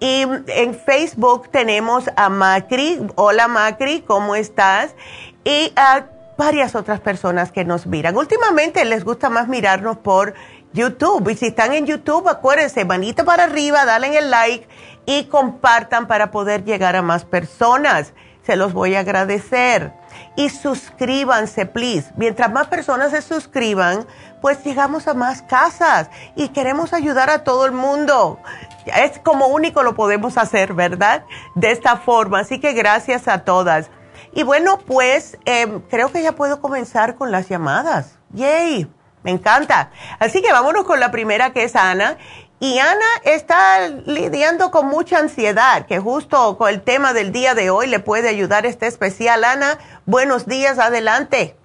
Y 0.01 0.25
en 0.49 0.75
Facebook 0.75 1.49
tenemos 1.53 2.11
a 2.17 2.29
Macri. 2.29 3.07
Hola 3.15 3.47
Macri, 3.47 4.01
¿cómo 4.01 4.35
estás? 4.35 4.97
Y 5.45 5.73
a 5.77 6.07
varias 6.37 6.75
otras 6.75 7.01
personas 7.01 7.53
que 7.53 7.65
nos 7.65 7.87
miran. 7.87 8.17
Últimamente 8.17 8.85
les 8.85 9.05
gusta 9.05 9.31
más 9.31 9.49
mirarnos 9.49 9.99
por 9.99 10.35
YouTube. 10.73 11.31
Y 11.31 11.37
si 11.37 11.47
están 11.47 11.73
en 11.73 11.87
YouTube, 11.87 12.29
acuérdense, 12.29 12.85
manita 12.85 13.25
para 13.25 13.45
arriba, 13.45 13.85
dale 13.85 14.17
el 14.19 14.31
like 14.31 14.69
y 15.07 15.25
compartan 15.25 16.07
para 16.07 16.31
poder 16.31 16.65
llegar 16.65 16.97
a 16.97 17.03
más 17.03 17.25
personas. 17.25 18.13
Se 18.43 18.57
los 18.57 18.73
voy 18.73 18.95
a 18.95 19.01
agradecer. 19.01 19.93
Y 20.37 20.51
suscríbanse, 20.51 21.67
please. 21.67 22.13
Mientras 22.17 22.53
más 22.53 22.69
personas 22.69 23.11
se 23.11 23.23
suscriban, 23.23 24.07
pues 24.41 24.63
llegamos 24.65 25.09
a 25.09 25.15
más 25.15 25.43
casas 25.43 26.11
y 26.37 26.49
queremos 26.51 26.93
ayudar 26.93 27.31
a 27.31 27.43
todo 27.43 27.67
el 27.67 27.73
mundo. 27.73 28.39
Es 28.85 29.19
como 29.19 29.49
único 29.49 29.83
lo 29.83 29.95
podemos 29.95 30.39
hacer, 30.39 30.75
¿verdad? 30.75 31.25
De 31.55 31.73
esta 31.73 31.97
forma. 31.97 32.41
Así 32.41 32.61
que 32.61 32.73
gracias 32.73 33.27
a 33.27 33.45
todas. 33.45 33.91
Y 34.37 34.43
bueno, 34.43 34.79
pues 34.87 35.39
em, 35.47 35.81
creo 35.81 36.13
que 36.13 36.23
ya 36.23 36.33
puedo 36.33 36.61
comenzar 36.61 37.15
con 37.15 37.33
las 37.33 37.49
llamadas. 37.49 38.19
¡Yay! 38.35 38.87
Me 39.23 39.31
encanta. 39.31 39.91
Así 40.19 40.43
que 40.43 40.53
vámonos 40.53 40.85
con 40.85 41.01
la 41.01 41.11
primera 41.11 41.55
que 41.55 41.65
es 41.65 41.75
Ana. 41.75 42.19
Y 42.61 42.79
Ana 42.79 43.07
está 43.25 43.89
lidiando 43.89 44.71
con 44.71 44.89
mucha 44.89 45.21
ansiedad, 45.21 45.87
que 45.87 46.01
justo 46.01 46.59
con 46.59 46.69
el 46.69 46.83
tema 46.83 47.15
del 47.15 47.33
día 47.33 47.55
de 47.55 47.71
hoy 47.71 47.87
le 47.87 47.99
puede 47.99 48.29
ayudar 48.29 48.67
este 48.67 48.87
especial. 48.87 49.43
Ana, 49.43 49.79
buenos 50.05 50.45
días, 50.45 50.79
adelante. 50.79 51.57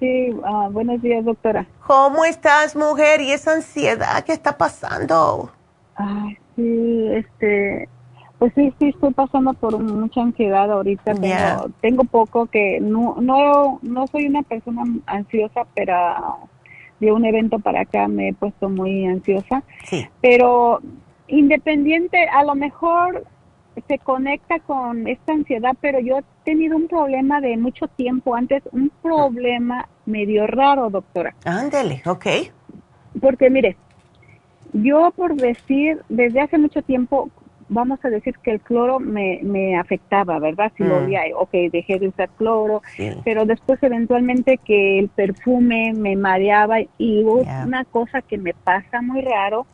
Sí, 0.00 0.34
ah, 0.44 0.68
buenos 0.70 1.02
días, 1.02 1.22
doctora. 1.22 1.66
¿Cómo 1.86 2.24
estás, 2.24 2.74
mujer? 2.74 3.20
¿Y 3.20 3.30
esa 3.30 3.52
ansiedad 3.52 4.24
qué 4.24 4.32
está 4.32 4.56
pasando? 4.56 5.52
Ay, 5.96 6.38
sí, 6.56 7.08
este, 7.12 7.90
pues 8.42 8.54
sí, 8.56 8.74
sí, 8.80 8.88
estoy 8.88 9.12
pasando 9.12 9.52
por 9.52 9.78
mucha 9.78 10.20
ansiedad 10.20 10.68
ahorita. 10.68 11.14
Tengo, 11.80 12.02
poco 12.02 12.46
que 12.46 12.80
no, 12.80 13.14
no, 13.20 13.78
no 13.82 14.06
soy 14.08 14.26
una 14.26 14.42
persona 14.42 14.82
ansiosa, 15.06 15.64
pero 15.76 15.94
de 16.98 17.12
un 17.12 17.24
evento 17.24 17.60
para 17.60 17.82
acá 17.82 18.08
me 18.08 18.30
he 18.30 18.34
puesto 18.34 18.68
muy 18.68 19.06
ansiosa. 19.06 19.62
Sí. 19.84 20.08
Pero 20.20 20.80
independiente, 21.28 22.26
a 22.26 22.42
lo 22.42 22.56
mejor 22.56 23.24
se 23.86 24.00
conecta 24.00 24.58
con 24.58 25.06
esta 25.06 25.34
ansiedad, 25.34 25.76
pero 25.80 26.00
yo 26.00 26.18
he 26.18 26.24
tenido 26.42 26.74
un 26.76 26.88
problema 26.88 27.40
de 27.40 27.56
mucho 27.56 27.86
tiempo 27.86 28.34
antes, 28.34 28.64
un 28.72 28.90
problema 29.02 29.88
medio 30.04 30.48
raro, 30.48 30.90
doctora. 30.90 31.36
Ándale, 31.44 32.02
ok. 32.06 32.26
Porque 33.20 33.50
mire, 33.50 33.76
yo 34.72 35.12
por 35.14 35.36
decir, 35.36 36.02
desde 36.08 36.40
hace 36.40 36.58
mucho 36.58 36.82
tiempo 36.82 37.30
vamos 37.72 37.98
a 38.04 38.10
decir 38.10 38.36
que 38.38 38.52
el 38.52 38.60
cloro 38.60 39.00
me, 39.00 39.40
me 39.42 39.76
afectaba, 39.76 40.38
¿verdad? 40.38 40.72
Si 40.76 40.84
lo 40.84 40.94
mm. 40.94 41.02
había, 41.02 41.22
ok, 41.36 41.50
dejé 41.72 41.98
de 41.98 42.08
usar 42.08 42.28
cloro, 42.30 42.82
pero 43.24 43.44
después 43.46 43.82
eventualmente 43.82 44.58
que 44.58 44.98
el 44.98 45.08
perfume 45.08 45.92
me 45.94 46.16
mareaba 46.16 46.80
y 46.98 47.22
una 47.22 47.84
cosa 47.84 48.22
que 48.22 48.38
me 48.38 48.54
pasa 48.54 49.00
muy 49.02 49.22
raro 49.22 49.66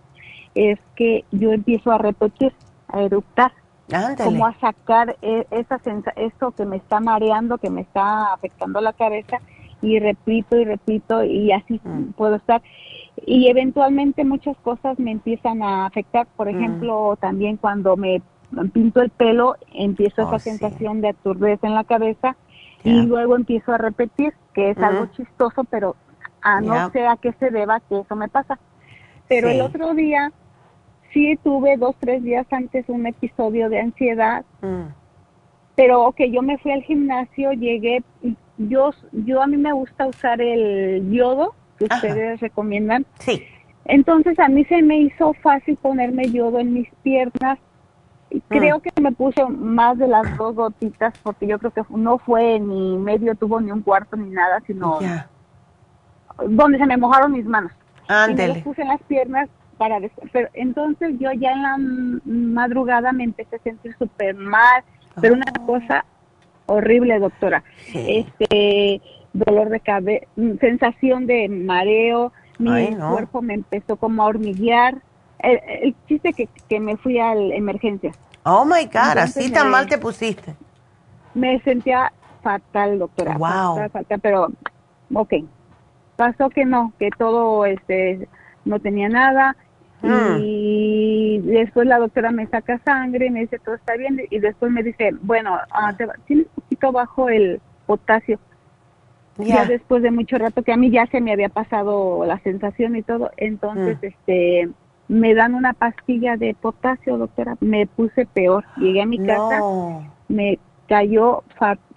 es 0.55 0.79
que 0.97 1.25
yo 1.33 1.53
empiezo 1.53 1.93
a 1.93 1.99
repetir, 1.99 2.53
a 2.89 3.03
eructar. 3.03 3.53
Como 4.23 4.47
a 4.47 4.53
sacar 4.61 5.17
e, 5.23 5.47
esa 5.51 5.81
eso 6.17 6.51
que 6.51 6.67
me 6.67 6.77
está 6.77 7.01
mareando, 7.01 7.57
que 7.57 7.71
me 7.71 7.81
está 7.81 8.35
afectando 8.35 8.83
la 8.83 8.93
cabeza, 8.93 9.41
y 9.81 9.99
repito 9.99 10.59
y 10.59 10.65
repito, 10.65 11.25
y 11.25 11.53
así 11.53 11.81
mm. 11.83 12.13
puedo 12.13 12.37
estar 12.37 12.61
y 13.27 13.49
eventualmente 13.49 14.25
muchas 14.25 14.57
cosas 14.59 14.99
me 14.99 15.11
empiezan 15.11 15.63
a 15.63 15.87
afectar. 15.87 16.27
Por 16.37 16.47
mm. 16.47 16.57
ejemplo, 16.57 17.17
también 17.21 17.57
cuando 17.57 17.97
me 17.97 18.23
pinto 18.73 19.01
el 19.01 19.11
pelo, 19.11 19.57
empiezo 19.73 20.23
esa 20.23 20.37
oh, 20.37 20.39
sensación 20.39 21.01
de 21.01 21.09
aturdez 21.09 21.59
en 21.63 21.75
la 21.75 21.85
cabeza 21.85 22.37
y 22.85 23.03
luego 23.03 23.37
empiezo 23.37 23.73
a 23.73 23.79
repetir 23.79 24.33
que 24.55 24.71
es 24.71 24.79
algo 24.79 25.07
chistoso, 25.07 25.65
pero 25.65 25.97
a 26.41 26.61
no 26.61 26.91
sé 26.91 27.07
a 27.07 27.17
qué 27.17 27.33
se 27.33 27.51
deba 27.51 27.81
que 27.81 28.01
eso 28.01 28.17
me 28.17 28.29
pasa. 28.29 28.59
Pero 29.29 29.49
el 29.49 29.61
otro 29.61 29.95
día 29.95 30.33
sí 31.13 31.39
tuve 31.43 31.77
dos, 31.77 31.97
tres 31.99 32.23
días 32.23 32.47
antes 32.51 32.89
un 32.89 33.07
episodio 33.07 33.69
de 33.69 33.81
ansiedad. 33.81 34.45
Mm. 34.63 34.93
Pero, 35.75 36.05
ok, 36.07 36.23
yo 36.31 36.43
me 36.43 36.59
fui 36.59 36.73
al 36.73 36.83
gimnasio, 36.83 37.53
llegué, 37.53 38.03
yo, 38.57 38.91
yo 39.13 39.43
a 39.43 39.47
mí 39.47 39.57
me 39.57 39.73
gusta 39.73 40.07
usar 40.07 40.41
el 40.41 41.11
yodo 41.11 41.55
que 41.79 41.85
ustedes 41.85 42.41
recomiendan. 42.41 43.07
Sí. 43.21 43.45
Entonces 43.85 44.39
a 44.39 44.49
mí 44.49 44.65
se 44.67 44.83
me 44.83 44.99
hizo 44.99 45.33
fácil 45.35 45.77
ponerme 45.77 46.31
yodo 46.31 46.59
en 46.59 46.75
mis 46.75 46.89
piernas. 47.03 47.59
Y 48.31 48.39
mm. 48.39 48.43
creo 48.49 48.81
que 48.81 48.91
me 49.01 49.13
puso 49.13 49.49
más 49.49 49.97
de 49.97 50.07
las 50.07 50.37
dos 50.37 50.55
gotitas 50.55 51.15
porque 51.23 51.47
yo 51.47 51.59
creo 51.59 51.71
que 51.71 51.83
no 51.91 52.19
fue 52.19 52.61
ni 52.61 52.99
medio 52.99 53.35
tubo 53.35 53.61
ni 53.61 53.73
un 53.73 53.81
cuarto 53.81 54.17
ni 54.17 54.31
nada, 54.31 54.63
sino 54.67 54.99
donde 56.47 56.79
se 56.79 56.87
me 56.87 56.97
mojaron 56.97 57.33
mis 57.33 57.47
manos. 57.47 57.73
Ándele. 58.09 58.53
Y 58.53 58.57
me 58.57 58.63
puse 58.63 58.83
en 58.83 58.89
las 58.89 59.03
piernas 59.05 59.49
para 59.79 59.99
pero 60.33 60.49
entonces 60.55 61.15
yo 61.19 61.31
ya 61.33 61.53
en 61.53 61.63
la 61.63 61.79
madrugada 62.27 63.13
me 63.13 63.25
empecé 63.25 63.57
a 63.57 63.61
sentir 63.61 63.95
súper 63.97 64.35
mal, 64.35 64.83
pero 65.21 65.35
una 65.35 65.45
ah. 65.49 65.67
cosa 65.67 66.05
horrible, 66.67 67.19
doctora. 67.19 67.63
Este 67.95 69.01
dolor 69.39 69.69
de 69.69 69.81
cabeza, 69.81 70.27
sensación 70.61 71.27
de 71.27 71.49
mareo, 71.49 72.33
mi 72.59 72.95
cuerpo 72.97 73.43
me 73.43 73.55
empezó 73.55 73.97
como 73.97 74.23
a 74.23 74.27
hormiguear. 74.27 74.97
El, 75.39 75.95
chiste 76.09 76.33
que, 76.33 76.49
que 76.69 76.81
me 76.81 76.97
fui 76.97 77.19
a 77.21 77.35
la 77.35 77.55
emergencia. 77.55 78.13
Oh 78.43 78.65
my 78.65 78.87
God, 78.87 79.19
así 79.19 79.53
tan 79.53 79.71
mal 79.71 79.87
te 79.87 79.99
pusiste. 79.99 80.57
Me 81.35 81.61
sentía 81.61 82.13
fatal, 82.43 82.99
doctora. 82.99 83.37
Wow. 83.37 83.89
Fatal, 83.91 84.21
pero, 84.21 84.49
ok. 85.15 85.35
Pasó 86.17 86.51
que 86.51 86.65
no, 86.65 86.93
que 86.99 87.11
todo 87.17 87.65
este 87.67 88.29
no 88.65 88.81
tenía 88.81 89.09
nada. 89.09 89.57
Mm. 90.03 90.37
Y 90.41 91.39
después 91.45 91.87
la 91.87 91.99
doctora 91.99 92.31
me 92.31 92.47
saca 92.47 92.81
sangre, 92.85 93.31
me 93.31 93.41
dice 93.41 93.59
todo 93.59 93.75
está 93.75 93.95
bien. 93.97 94.21
Y 94.31 94.39
después 94.39 94.73
me 94.73 94.83
dice, 94.83 95.11
bueno, 95.23 95.59
ah, 95.71 95.95
tienes 96.27 96.47
un 96.47 96.63
poquito 96.63 96.93
bajo 96.93 97.29
el 97.29 97.61
potasio. 97.87 98.41
Ya 99.39 99.65
después 99.67 100.03
de 100.03 100.11
mucho 100.11 100.37
rato 100.39 100.63
que 100.63 100.73
a 100.73 100.77
mí 100.77 100.91
ya 100.91 101.07
se 101.07 101.21
me 101.21 101.33
había 101.33 101.49
pasado 101.49 102.25
la 102.25 102.39
sensación 102.41 102.97
y 102.97 103.03
todo, 103.03 103.31
entonces 103.37 103.99
mm. 104.03 104.07
este 104.07 104.69
me 105.09 105.35
dan 105.35 105.55
una 105.55 105.73
pastilla 105.73 106.37
de 106.37 106.55
potasio, 106.55 107.17
doctora, 107.17 107.57
me 107.61 107.87
puse 107.87 108.27
peor. 108.27 108.65
Llegué 108.77 109.03
a 109.03 109.07
mi 109.07 109.19
casa, 109.19 109.61
me 110.29 110.59
cayó, 110.87 111.43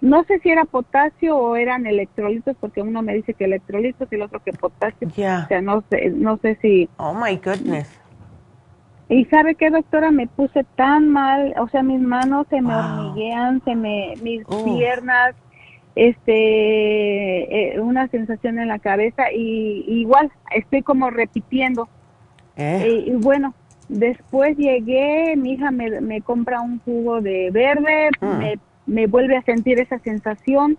no 0.01 0.23
sé 0.25 0.39
si 0.39 0.49
era 0.49 0.65
potasio 0.65 1.37
o 1.37 1.55
eran 1.55 1.85
electrolitos, 1.85 2.55
porque 2.59 2.81
uno 2.81 3.01
me 3.01 3.13
dice 3.15 3.33
que 3.33 3.45
electrolitos 3.45 4.07
y 4.11 4.15
el 4.15 4.21
otro 4.21 4.41
que 4.41 4.53
potasio. 4.53 5.07
O 5.07 5.11
sea, 5.47 5.61
no 5.61 5.83
sé, 5.89 6.09
no 6.09 6.37
sé 6.37 6.57
si... 6.61 6.89
Oh, 6.97 7.13
my 7.13 7.37
goodness. 7.37 7.99
Y 9.09 9.25
sabe 9.25 9.55
qué, 9.55 9.69
doctora, 9.69 10.09
me 10.11 10.27
puse 10.27 10.63
tan 10.75 11.09
mal, 11.09 11.53
o 11.59 11.67
sea, 11.67 11.83
mis 11.83 11.99
manos 11.99 12.47
se 12.49 12.61
me 12.61 12.73
hormiguean, 12.73 13.61
se 13.65 13.75
me, 13.75 14.13
mis 14.21 14.45
piernas, 14.45 15.35
este, 15.95 17.73
eh, 17.73 17.79
una 17.79 18.07
sensación 18.07 18.59
en 18.59 18.67
la 18.67 18.79
cabeza 18.79 19.31
y 19.33 19.83
igual 19.87 20.31
estoy 20.55 20.81
como 20.81 21.09
repitiendo. 21.09 21.89
Eh. 22.57 23.05
y 23.07 23.11
bueno, 23.11 23.55
después 23.87 24.57
llegué, 24.57 25.35
mi 25.35 25.53
hija 25.53 25.71
me, 25.71 26.01
me 26.01 26.21
compra 26.21 26.61
un 26.61 26.79
jugo 26.79 27.21
de 27.21 27.49
verde, 27.51 28.09
mm. 28.19 28.37
me, 28.37 28.59
me, 28.85 29.07
vuelve 29.07 29.37
a 29.37 29.41
sentir 29.41 29.79
esa 29.79 29.99
sensación. 29.99 30.77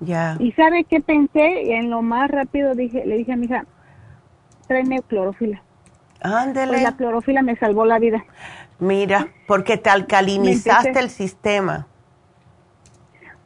Ya. 0.00 0.36
Y 0.38 0.52
sabe 0.52 0.84
qué 0.84 1.00
pensé, 1.00 1.76
en 1.76 1.90
lo 1.90 2.02
más 2.02 2.30
rápido 2.30 2.74
dije, 2.74 3.04
le 3.06 3.16
dije 3.16 3.32
a 3.32 3.36
mi 3.36 3.46
hija, 3.46 3.64
tráeme 4.66 5.00
clorofila. 5.02 5.62
Ándele. 6.20 6.72
Pues 6.72 6.82
la 6.82 6.96
clorofila 6.96 7.42
me 7.42 7.56
salvó 7.56 7.84
la 7.84 7.98
vida. 7.98 8.24
Mira, 8.78 9.28
porque 9.46 9.76
te 9.76 9.90
alcalinizaste 9.90 10.98
el 10.98 11.10
sistema 11.10 11.86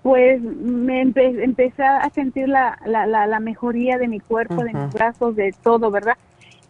pues 0.09 0.41
me 0.41 1.03
empecé 1.03 1.83
a 1.83 2.09
sentir 2.09 2.49
la, 2.49 2.79
la, 2.87 3.07
la, 3.07 3.41
mejoría 3.41 3.99
de 3.99 4.09
mi 4.09 4.21
cuerpo, 4.21 4.65
de 4.65 4.73
mis 4.73 4.95
brazos, 4.95 5.37
de 5.37 5.55
todo, 5.63 5.91
¿verdad? 5.91 6.17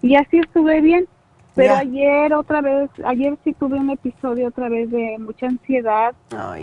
Y 0.03 0.17
así 0.17 0.39
estuve 0.39 0.81
bien. 0.81 1.07
Pero 1.55 1.75
ayer 1.75 2.35
otra 2.35 2.61
vez, 2.61 2.91
ayer 3.05 3.37
sí 3.45 3.53
tuve 3.53 3.79
un 3.79 3.91
episodio 3.91 4.49
otra 4.49 4.69
vez 4.69 4.91
de 4.91 5.19
mucha 5.21 5.47
ansiedad, 5.47 6.17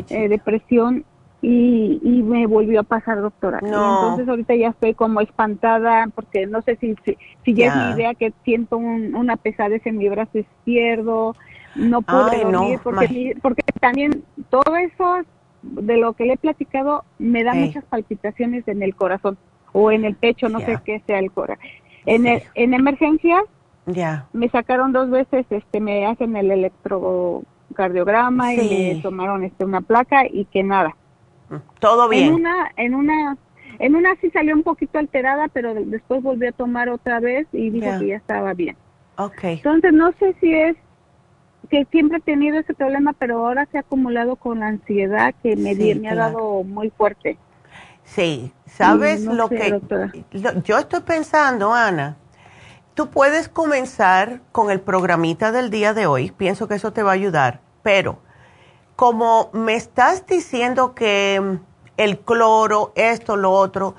eh, 0.09 0.27
depresión 0.27 1.05
y, 1.41 2.01
y 2.03 2.23
me 2.23 2.45
volvió 2.45 2.81
a 2.81 2.83
pasar, 2.83 3.21
doctora. 3.21 3.59
entonces 3.61 4.27
ahorita 4.27 4.53
ya 4.55 4.69
estoy 4.69 4.95
como 4.95 5.21
espantada 5.21 6.07
porque 6.13 6.45
no 6.45 6.61
sé 6.61 6.75
si, 6.75 6.93
si, 7.45 7.53
ya 7.53 7.67
es 7.67 7.75
mi 7.75 7.91
idea 7.93 8.15
que 8.15 8.33
siento 8.43 8.75
una 8.75 9.37
pesadez 9.37 9.85
en 9.85 9.97
mi 9.97 10.09
brazo 10.09 10.39
izquierdo, 10.39 11.37
no 11.75 12.01
pude 12.01 12.43
dormir 12.43 12.79
porque, 12.83 13.37
porque 13.41 13.63
también 13.79 14.23
todo 14.49 14.75
eso 14.75 15.23
de 15.65 15.97
lo 15.97 16.13
que 16.13 16.25
le 16.25 16.33
he 16.33 16.37
platicado, 16.37 17.03
me 17.19 17.43
da 17.43 17.53
muchas 17.53 17.83
palpitaciones 17.85 18.67
en 18.67 18.81
el 18.83 18.95
corazón 18.95 19.37
o 19.73 19.91
en 19.91 20.05
el 20.05 20.15
pecho, 20.15 20.49
no 20.49 20.59
sé 20.59 20.79
qué 20.85 21.01
sea 21.05 21.19
el 21.19 21.31
corazón. 21.31 21.63
En, 22.05 22.25
en 22.27 22.73
emergencias, 22.73 23.43
ya 23.85 24.27
me 24.33 24.49
sacaron 24.49 24.93
dos 24.93 25.09
veces, 25.09 25.45
este, 25.49 25.79
me 25.79 26.05
hacen 26.05 26.35
el 26.35 26.51
electrocardiograma 26.51 28.53
y 28.53 28.95
me 28.95 29.01
tomaron 29.01 29.43
este, 29.43 29.65
una 29.65 29.81
placa 29.81 30.25
y 30.27 30.45
que 30.45 30.63
nada. 30.63 30.95
Mm, 31.49 31.55
todo 31.79 32.09
bien. 32.09 32.29
En 32.29 32.33
una, 32.33 32.71
en 32.77 32.95
una, 32.95 33.37
en 33.79 33.95
una 33.95 34.15
sí 34.17 34.29
salió 34.31 34.55
un 34.55 34.63
poquito 34.63 34.99
alterada, 34.99 35.47
pero 35.49 35.73
después 35.73 36.23
volví 36.23 36.47
a 36.47 36.51
tomar 36.51 36.89
otra 36.89 37.19
vez 37.19 37.47
y 37.51 37.69
dijo 37.69 37.99
que 37.99 38.07
ya 38.07 38.15
estaba 38.15 38.53
bien. 38.53 38.77
Okay. 39.17 39.57
Entonces 39.57 39.93
no 39.93 40.11
sé 40.13 40.35
si 40.41 40.53
es 40.53 40.75
que 41.65 41.85
siempre 41.91 42.19
he 42.19 42.21
tenido 42.21 42.57
ese 42.57 42.73
problema, 42.73 43.13
pero 43.13 43.45
ahora 43.45 43.67
se 43.71 43.77
ha 43.77 43.81
acumulado 43.81 44.35
con 44.35 44.59
la 44.59 44.67
ansiedad 44.67 45.33
que 45.41 45.55
me, 45.55 45.75
me 45.75 46.09
ha 46.09 46.15
dado 46.15 46.63
muy 46.63 46.89
fuerte. 46.89 47.37
Sí, 48.03 48.51
¿sabes 48.65 49.23
lo 49.25 49.49
que 49.49 49.81
yo 50.63 50.77
estoy 50.77 51.01
pensando, 51.01 51.73
Ana? 51.73 52.17
Tú 52.93 53.09
puedes 53.09 53.49
comenzar 53.49 54.41
con 54.51 54.71
el 54.71 54.79
programita 54.79 55.51
del 55.51 55.69
día 55.69 55.93
de 55.93 56.05
hoy, 56.05 56.31
pienso 56.31 56.67
que 56.67 56.75
eso 56.75 56.93
te 56.93 57.03
va 57.03 57.11
a 57.11 57.15
ayudar, 57.15 57.59
pero 57.83 58.19
como 58.95 59.49
me 59.51 59.75
estás 59.75 60.25
diciendo 60.25 60.95
que 60.95 61.59
el 61.97 62.19
cloro, 62.19 62.93
esto, 62.95 63.35
lo 63.35 63.51
otro, 63.51 63.95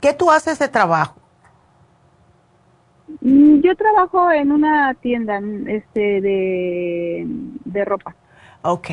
¿qué 0.00 0.12
tú 0.12 0.30
haces 0.30 0.58
de 0.58 0.68
trabajo? 0.68 1.19
Mm, 3.20 3.60
yo 3.60 3.76
trabajo 3.76 4.30
en 4.30 4.52
una 4.52 4.94
tienda 4.94 5.40
este, 5.66 6.20
de, 6.20 7.24
de 7.64 7.84
ropa. 7.84 8.14
Ok, 8.62 8.90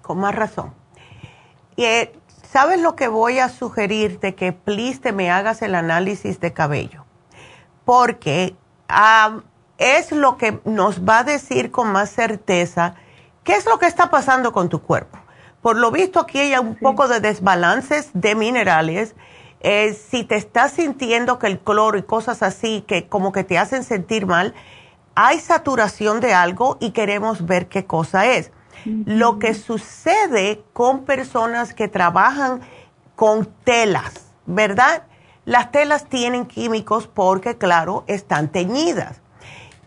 con 0.00 0.18
más 0.18 0.34
razón. 0.34 0.72
Y, 1.76 1.84
eh, 1.84 2.12
¿Sabes 2.52 2.82
lo 2.82 2.96
que 2.96 3.08
voy 3.08 3.38
a 3.38 3.48
sugerirte? 3.48 4.34
Que 4.34 4.52
please 4.52 5.00
te 5.00 5.12
me 5.12 5.30
hagas 5.30 5.62
el 5.62 5.74
análisis 5.74 6.38
de 6.38 6.52
cabello. 6.52 7.06
Porque 7.86 8.54
es 9.78 10.12
lo 10.12 10.36
que 10.36 10.60
nos 10.66 11.02
va 11.02 11.20
a 11.20 11.24
decir 11.24 11.70
con 11.70 11.90
más 11.90 12.10
certeza 12.10 12.94
qué 13.42 13.54
es 13.54 13.64
lo 13.64 13.78
que 13.78 13.86
está 13.86 14.10
pasando 14.10 14.52
con 14.52 14.68
tu 14.68 14.82
cuerpo. 14.82 15.16
Por 15.62 15.78
lo 15.78 15.90
visto 15.90 16.20
aquí 16.20 16.40
hay 16.40 16.54
un 16.58 16.74
poco 16.74 17.08
de 17.08 17.20
desbalances 17.20 18.10
de 18.12 18.34
minerales 18.34 19.14
eh, 19.62 19.94
si 19.94 20.24
te 20.24 20.36
estás 20.36 20.72
sintiendo 20.72 21.38
que 21.38 21.46
el 21.46 21.60
cloro 21.60 21.96
y 21.96 22.02
cosas 22.02 22.42
así 22.42 22.84
que 22.86 23.08
como 23.08 23.30
que 23.30 23.44
te 23.44 23.58
hacen 23.58 23.84
sentir 23.84 24.26
mal, 24.26 24.54
hay 25.14 25.38
saturación 25.38 26.20
de 26.20 26.34
algo 26.34 26.78
y 26.80 26.90
queremos 26.90 27.46
ver 27.46 27.68
qué 27.68 27.86
cosa 27.86 28.26
es. 28.26 28.50
Lo 28.84 29.38
que 29.38 29.54
sucede 29.54 30.64
con 30.72 31.04
personas 31.04 31.72
que 31.74 31.86
trabajan 31.86 32.60
con 33.14 33.46
telas, 33.62 34.32
¿verdad? 34.46 35.04
Las 35.44 35.70
telas 35.70 36.08
tienen 36.08 36.46
químicos 36.46 37.06
porque, 37.06 37.56
claro, 37.56 38.02
están 38.08 38.48
teñidas. 38.48 39.20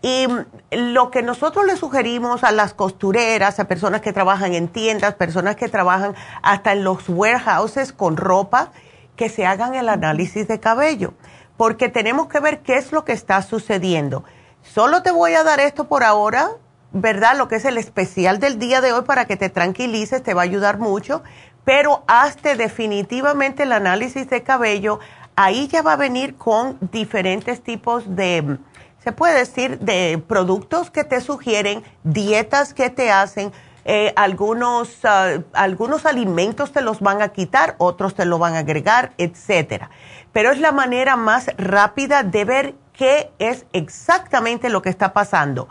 Y 0.00 0.26
lo 0.70 1.10
que 1.10 1.22
nosotros 1.22 1.66
le 1.66 1.76
sugerimos 1.76 2.44
a 2.44 2.52
las 2.52 2.72
costureras, 2.72 3.58
a 3.58 3.66
personas 3.66 4.00
que 4.00 4.12
trabajan 4.12 4.54
en 4.54 4.68
tiendas, 4.68 5.14
personas 5.14 5.56
que 5.56 5.68
trabajan 5.68 6.14
hasta 6.42 6.72
en 6.72 6.84
los 6.84 7.08
warehouses 7.08 7.92
con 7.92 8.16
ropa, 8.16 8.70
que 9.16 9.28
se 9.28 9.46
hagan 9.46 9.74
el 9.74 9.88
análisis 9.88 10.46
de 10.46 10.60
cabello, 10.60 11.14
porque 11.56 11.88
tenemos 11.88 12.28
que 12.28 12.40
ver 12.40 12.60
qué 12.60 12.76
es 12.76 12.92
lo 12.92 13.04
que 13.04 13.12
está 13.12 13.42
sucediendo. 13.42 14.24
Solo 14.62 15.02
te 15.02 15.10
voy 15.10 15.34
a 15.34 15.44
dar 15.44 15.60
esto 15.60 15.88
por 15.88 16.04
ahora, 16.04 16.50
¿verdad? 16.92 17.36
Lo 17.36 17.48
que 17.48 17.56
es 17.56 17.64
el 17.64 17.78
especial 17.78 18.38
del 18.38 18.58
día 18.58 18.80
de 18.80 18.92
hoy 18.92 19.02
para 19.02 19.26
que 19.26 19.36
te 19.36 19.48
tranquilices, 19.48 20.22
te 20.22 20.34
va 20.34 20.42
a 20.42 20.44
ayudar 20.44 20.78
mucho, 20.78 21.22
pero 21.64 22.04
hazte 22.06 22.56
definitivamente 22.56 23.64
el 23.64 23.72
análisis 23.72 24.28
de 24.28 24.42
cabello. 24.42 25.00
Ahí 25.34 25.68
ya 25.68 25.82
va 25.82 25.92
a 25.92 25.96
venir 25.96 26.36
con 26.36 26.78
diferentes 26.80 27.62
tipos 27.62 28.16
de, 28.16 28.58
se 29.02 29.12
puede 29.12 29.38
decir, 29.38 29.78
de 29.80 30.22
productos 30.26 30.90
que 30.90 31.04
te 31.04 31.20
sugieren, 31.20 31.82
dietas 32.04 32.72
que 32.72 32.90
te 32.90 33.10
hacen 33.10 33.52
eh, 33.88 34.12
algunos, 34.16 34.98
ah, 35.04 35.38
algunos 35.52 36.06
alimentos 36.06 36.72
te 36.72 36.80
los 36.80 36.98
van 36.98 37.22
a 37.22 37.28
quitar, 37.28 37.76
otros 37.78 38.16
te 38.16 38.24
lo 38.24 38.40
van 38.40 38.56
a 38.56 38.58
agregar, 38.58 39.12
etcétera. 39.16 39.90
pero 40.32 40.50
es 40.50 40.58
la 40.58 40.72
manera 40.72 41.14
más 41.14 41.50
rápida 41.56 42.24
de 42.24 42.44
ver 42.44 42.74
qué 42.92 43.30
es 43.38 43.64
exactamente 43.72 44.70
lo 44.70 44.82
que 44.82 44.90
está 44.90 45.12
pasando. 45.12 45.68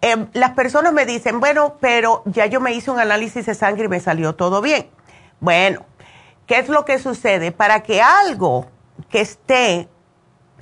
Em, 0.00 0.28
las 0.32 0.52
personas 0.52 0.94
me 0.94 1.04
dicen, 1.04 1.38
bueno, 1.38 1.76
pero 1.80 2.22
ya 2.24 2.46
yo 2.46 2.60
me 2.60 2.72
hice 2.72 2.90
un 2.90 2.98
análisis 2.98 3.44
de 3.44 3.54
sangre 3.54 3.84
y 3.84 3.88
me 3.88 4.00
salió 4.00 4.34
todo 4.34 4.62
bien. 4.62 4.88
Bueno, 5.38 5.84
¿qué 6.46 6.58
es 6.58 6.68
lo 6.70 6.86
que 6.86 6.98
sucede? 6.98 7.52
Para 7.52 7.82
que 7.82 8.00
algo 8.00 8.66
que 9.10 9.20
esté 9.20 9.88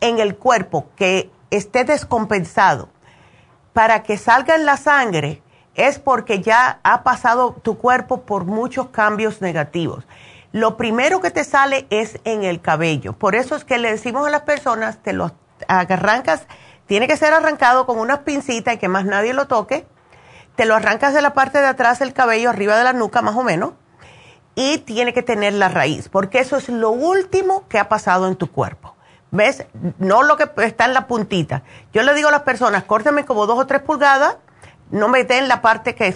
en 0.01 0.19
el 0.19 0.37
cuerpo, 0.37 0.91
que 0.97 1.31
esté 1.51 1.85
descompensado, 1.85 2.89
para 3.73 4.03
que 4.03 4.19
salga 4.19 4.57
en 4.57 4.67
la 4.67 4.77
sangre, 4.77 5.43
es 5.79 5.99
porque 5.99 6.43
ya 6.43 6.81
ha 6.83 7.03
pasado 7.03 7.57
tu 7.62 7.79
cuerpo 7.79 8.22
por 8.22 8.45
muchos 8.45 8.89
cambios 8.89 9.41
negativos. 9.41 10.05
Lo 10.53 10.76
primero 10.76 11.20
que 11.20 11.31
te 11.31 11.45
sale 11.45 11.87
es 11.89 12.20
en 12.24 12.45
el 12.45 12.61
cabello. 12.61 13.14
Por 13.14 13.35
eso 13.35 13.57
es 13.57 13.64
que 13.64 13.79
le 13.79 13.91
decimos 13.91 14.26
a 14.26 14.31
las 14.31 14.43
personas, 14.43 14.99
te 15.03 15.12
lo 15.12 15.33
arrancas 15.66 16.47
tiene 16.89 17.07
que 17.07 17.18
ser 17.18 17.35
arrancado 17.35 17.85
con 17.85 17.99
unas 17.99 18.20
pincitas 18.20 18.74
y 18.74 18.79
que 18.79 18.89
más 18.89 19.05
nadie 19.05 19.35
lo 19.35 19.47
toque. 19.47 19.87
Te 20.57 20.64
lo 20.64 20.74
arrancas 20.74 21.12
de 21.12 21.20
la 21.20 21.35
parte 21.35 21.61
de 21.61 21.66
atrás 21.66 21.99
del 21.99 22.14
cabello, 22.14 22.49
arriba 22.49 22.76
de 22.79 22.83
la 22.83 22.95
nuca 22.95 23.20
más 23.20 23.37
o 23.37 23.43
menos. 23.43 23.72
Y 24.55 24.79
tiene 24.79 25.12
que 25.12 25.22
tener 25.22 25.53
la 25.53 25.68
raíz, 25.68 26.09
porque 26.09 26.41
eso 26.41 26.57
es 26.57 26.70
lo 26.70 26.91
último 26.91 27.68
que 27.68 27.79
ha 27.79 27.91
pasado 27.91 28.26
en 28.26 28.37
tu 28.37 28.51
cuerpo. 28.51 28.97
¿Ves? 29.31 29.66
No 29.99 30.22
lo 30.22 30.39
que 30.39 30.51
está 30.64 30.87
en 30.87 30.95
la 30.95 31.07
puntita. 31.07 31.62
Yo 31.93 32.03
le 32.03 32.14
digo 32.14 32.29
a 32.29 32.33
las 32.33 32.43
personas, 32.43 32.85
córteme 32.85 33.26
como 33.26 33.47
dos 33.47 33.59
o 33.59 33.66
tres 33.66 33.83
pulgadas 33.83 34.39
no 34.91 35.09
me 35.09 35.24
den 35.24 35.49
la 35.49 35.61
parte 35.61 35.95
que, 35.95 36.14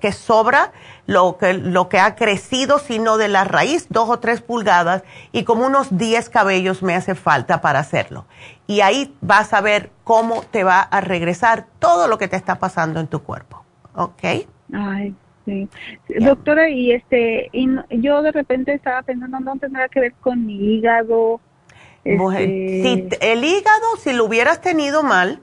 que 0.00 0.12
sobra, 0.12 0.72
lo 1.06 1.36
que, 1.38 1.54
lo 1.54 1.88
que 1.88 1.98
ha 1.98 2.14
crecido, 2.14 2.78
sino 2.78 3.16
de 3.16 3.28
la 3.28 3.44
raíz, 3.44 3.86
dos 3.88 4.08
o 4.08 4.18
tres 4.18 4.40
pulgadas, 4.40 5.02
y 5.32 5.44
como 5.44 5.66
unos 5.66 5.96
10 5.96 6.28
cabellos 6.28 6.82
me 6.82 6.94
hace 6.94 7.14
falta 7.14 7.60
para 7.60 7.80
hacerlo. 7.80 8.26
Y 8.66 8.80
ahí 8.80 9.14
vas 9.20 9.52
a 9.52 9.60
ver 9.60 9.90
cómo 10.04 10.42
te 10.42 10.64
va 10.64 10.80
a 10.80 11.00
regresar 11.00 11.66
todo 11.78 12.08
lo 12.08 12.18
que 12.18 12.28
te 12.28 12.36
está 12.36 12.58
pasando 12.58 13.00
en 13.00 13.08
tu 13.08 13.22
cuerpo. 13.22 13.64
¿Ok? 13.94 14.22
Ay, 14.72 15.14
sí. 15.44 15.68
Doctora, 16.20 16.70
y 16.70 16.92
este, 16.92 17.50
y 17.52 17.68
yo 17.90 18.22
de 18.22 18.32
repente 18.32 18.72
estaba 18.72 19.02
pensando, 19.02 19.40
no 19.40 19.56
tendrá 19.58 19.88
que 19.88 20.00
ver 20.00 20.14
con 20.20 20.46
mi 20.46 20.54
hígado. 20.54 21.40
Este 22.04 22.82
si 22.82 23.08
el 23.20 23.44
hígado, 23.44 23.96
si 23.98 24.12
lo 24.12 24.24
hubieras 24.24 24.60
tenido 24.60 25.02
mal, 25.02 25.40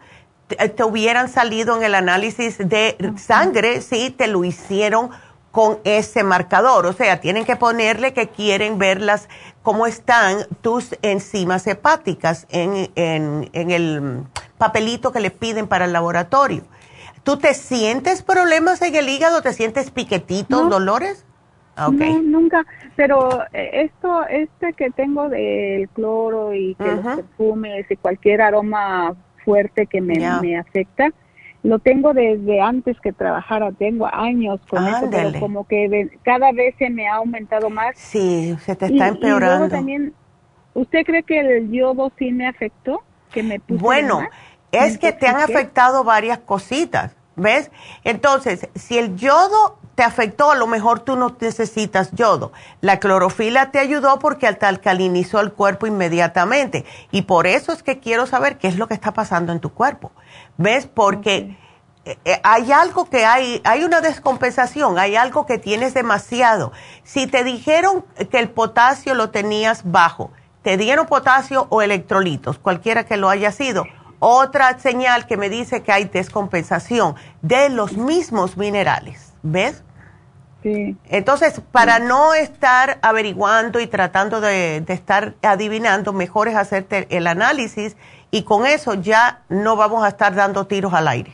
te, 0.50 0.84
hubieran 0.84 1.30
salido 1.30 1.78
en 1.78 1.84
el 1.84 1.96
análisis 1.96 2.58
de 2.58 2.98
sangre 3.18 3.82
si 3.82 4.10
te 4.10 4.28
lo 4.28 4.44
hicieron 4.44 5.10
con 5.52 5.80
ese 5.84 6.24
marcador. 6.24 6.86
O 6.86 6.94
sea, 6.94 7.20
tienen 7.20 7.46
que 7.46 7.56
ponerle 7.56 8.14
que 8.14 8.28
quieren 8.28 8.78
verlas 8.78 9.30
cómo 9.62 9.86
están 9.86 10.46
tus 10.62 10.98
enzimas 11.02 11.66
hepáticas 11.68 12.48
en, 12.50 12.90
en, 12.96 13.72
el 13.72 14.24
papelito 14.58 15.12
que 15.12 15.20
le 15.20 15.32
piden 15.32 15.68
para 15.68 15.86
el 15.86 15.94
laboratorio. 15.94 16.64
¿Tú 17.24 17.38
te 17.38 17.54
sientes 17.54 18.24
problemas 18.24 18.82
en 18.82 18.96
el 18.96 19.10
hígado? 19.10 19.42
¿Te 19.42 19.54
sientes 19.54 19.92
piquetitos, 19.92 20.70
dolores? 20.70 21.26
No, 21.78 21.92
nunca. 22.22 22.66
Pero 22.96 23.44
eh, 23.54 23.86
esto, 23.86 24.26
este 24.28 24.74
que 24.74 24.90
tengo 24.90 25.30
del 25.30 25.88
cloro 25.90 26.54
y 26.54 26.76
que 26.76 26.96
los 26.96 27.16
perfumes 27.16 27.86
y 27.90 27.96
cualquier 27.96 28.42
aroma 28.42 29.16
fuerte 29.50 29.88
que 29.88 30.00
me, 30.00 30.20
me 30.42 30.60
afecta. 30.60 31.10
Lo 31.64 31.80
tengo 31.80 32.14
desde 32.14 32.62
antes 32.62 33.00
que 33.02 33.12
trabajara, 33.12 33.72
tengo 33.72 34.06
años 34.06 34.62
con 34.70 34.88
eso, 34.88 35.10
pero 35.10 35.40
como 35.40 35.68
que 35.68 36.08
cada 36.24 36.52
vez 36.52 36.76
se 36.78 36.92
me 36.92 37.08
ha 37.08 37.16
aumentado 37.16 37.72
más. 37.72 37.98
Sí, 37.98 38.56
se 38.64 38.76
te 38.76 38.86
está 38.86 39.08
empeorando. 39.08 39.66
Y 39.66 39.70
también, 39.70 40.14
¿usted 40.76 41.04
cree 41.04 41.24
que 41.24 41.40
el 41.40 41.72
yodo 41.72 42.12
sí 42.20 42.32
me 42.32 42.48
afectó? 42.48 43.02
Que 43.34 43.42
me 43.42 43.60
bueno, 43.68 44.22
es 44.72 45.00
que 45.00 45.12
te 45.12 45.26
han 45.26 45.38
afectado 45.38 46.04
varias 46.04 46.38
cositas, 46.38 47.16
¿ves? 47.36 47.72
Entonces, 48.04 48.70
si 48.76 49.00
el 49.00 49.16
yodo 49.16 49.79
te 50.00 50.06
afectó, 50.06 50.50
a 50.50 50.56
lo 50.56 50.66
mejor 50.66 51.02
tú 51.02 51.18
no 51.18 51.36
necesitas 51.42 52.14
yodo. 52.14 52.54
La 52.80 53.02
clorofila 53.02 53.70
te 53.70 53.80
ayudó 53.80 54.18
porque 54.18 54.50
te 54.54 54.66
alcalinizó 54.66 55.42
el 55.42 55.52
cuerpo 55.52 55.88
inmediatamente. 55.88 56.86
Y 57.12 57.24
por 57.24 57.48
eso 57.48 57.74
es 57.74 57.84
que 57.84 58.00
quiero 58.00 58.26
saber 58.26 58.58
qué 58.58 58.70
es 58.70 58.78
lo 58.78 58.88
que 58.88 58.94
está 58.94 59.12
pasando 59.12 59.52
en 59.52 59.60
tu 59.60 59.74
cuerpo. 59.74 60.14
¿Ves? 60.56 60.88
Porque 60.88 61.58
eh, 62.06 62.18
eh, 62.24 62.40
hay 62.46 62.72
algo 62.72 63.10
que 63.10 63.26
hay, 63.26 63.60
hay 63.66 63.84
una 63.84 64.00
descompensación, 64.00 64.98
hay 64.98 65.18
algo 65.18 65.46
que 65.46 65.58
tienes 65.58 65.94
demasiado. 65.94 66.72
Si 67.04 67.28
te 67.28 67.44
dijeron 67.44 68.06
que 68.32 68.40
el 68.40 68.50
potasio 68.50 69.16
lo 69.16 69.32
tenías 69.32 69.82
bajo, 69.84 70.32
te 70.62 70.78
dieron 70.78 71.08
potasio 71.08 71.68
o 71.72 71.82
electrolitos, 71.82 72.58
cualquiera 72.58 73.04
que 73.04 73.18
lo 73.18 73.28
haya 73.28 73.52
sido. 73.52 73.84
Otra 74.20 74.80
señal 74.80 75.28
que 75.28 75.36
me 75.36 75.50
dice 75.50 75.84
que 75.84 75.92
hay 75.92 76.06
descompensación 76.06 77.16
de 77.42 77.68
los 77.68 77.98
mismos 77.98 78.56
minerales. 78.56 79.34
¿Ves? 79.42 79.84
Entonces, 80.64 81.62
para 81.72 82.00
no 82.00 82.34
estar 82.34 83.00
averiguando 83.02 83.80
y 83.80 83.88
tratando 83.88 84.42
de, 84.42 84.84
estar 84.88 85.36
adivinando, 85.42 86.12
mejor 86.12 86.48
es 86.50 86.56
hacerte 86.56 87.08
el 87.10 87.28
análisis 87.28 87.96
y 88.32 88.44
con 88.44 88.66
eso 88.66 88.96
ya 88.96 89.42
no 89.48 89.76
vamos 89.76 90.04
a 90.04 90.10
estar 90.10 90.36
dando 90.36 90.68
tiros 90.68 90.94
al 90.94 91.08
aire. 91.08 91.34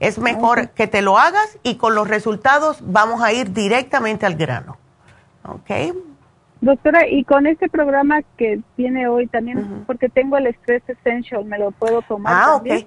Es 0.00 0.18
mejor 0.18 0.70
que 0.70 0.86
te 0.86 1.02
lo 1.02 1.18
hagas 1.18 1.58
y 1.62 1.76
con 1.76 1.94
los 1.94 2.08
resultados 2.08 2.78
vamos 2.82 3.22
a 3.22 3.32
ir 3.32 3.52
directamente 3.52 4.26
al 4.26 4.34
grano. 4.34 4.76
¿Ok? 5.46 5.94
Doctora, 6.60 7.06
y 7.06 7.24
con 7.24 7.46
este 7.46 7.68
programa 7.68 8.22
que 8.38 8.60
tiene 8.76 9.06
hoy 9.06 9.26
también, 9.26 9.84
porque 9.86 10.08
tengo 10.08 10.38
el 10.38 10.46
Stress 10.46 10.82
Essential, 10.88 11.44
¿me 11.44 11.58
lo 11.58 11.70
puedo 11.70 12.00
tomar? 12.02 12.32
Ah, 12.34 12.54
ok. 12.56 12.86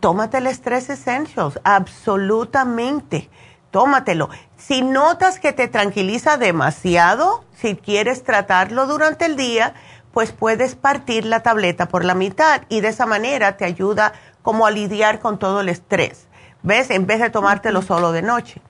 Tómate 0.00 0.38
el 0.38 0.48
Stress 0.48 0.90
Essentials, 0.90 1.60
absolutamente 1.62 3.30
tómatelo. 3.72 4.28
Si 4.64 4.80
notas 4.80 5.40
que 5.40 5.52
te 5.52 5.66
tranquiliza 5.66 6.36
demasiado, 6.36 7.42
si 7.52 7.74
quieres 7.74 8.22
tratarlo 8.22 8.86
durante 8.86 9.26
el 9.26 9.34
día, 9.34 9.74
pues 10.12 10.30
puedes 10.30 10.76
partir 10.76 11.24
la 11.24 11.42
tableta 11.42 11.88
por 11.88 12.04
la 12.04 12.14
mitad 12.14 12.62
y 12.68 12.80
de 12.80 12.88
esa 12.88 13.04
manera 13.04 13.56
te 13.56 13.64
ayuda 13.64 14.12
como 14.42 14.64
a 14.64 14.70
lidiar 14.70 15.18
con 15.18 15.40
todo 15.40 15.62
el 15.62 15.68
estrés. 15.68 16.28
¿Ves? 16.62 16.90
En 16.90 17.06
vez 17.06 17.18
de 17.18 17.30
tomártelo 17.30 17.82
solo 17.82 18.12
de 18.12 18.22
noche. 18.22 18.62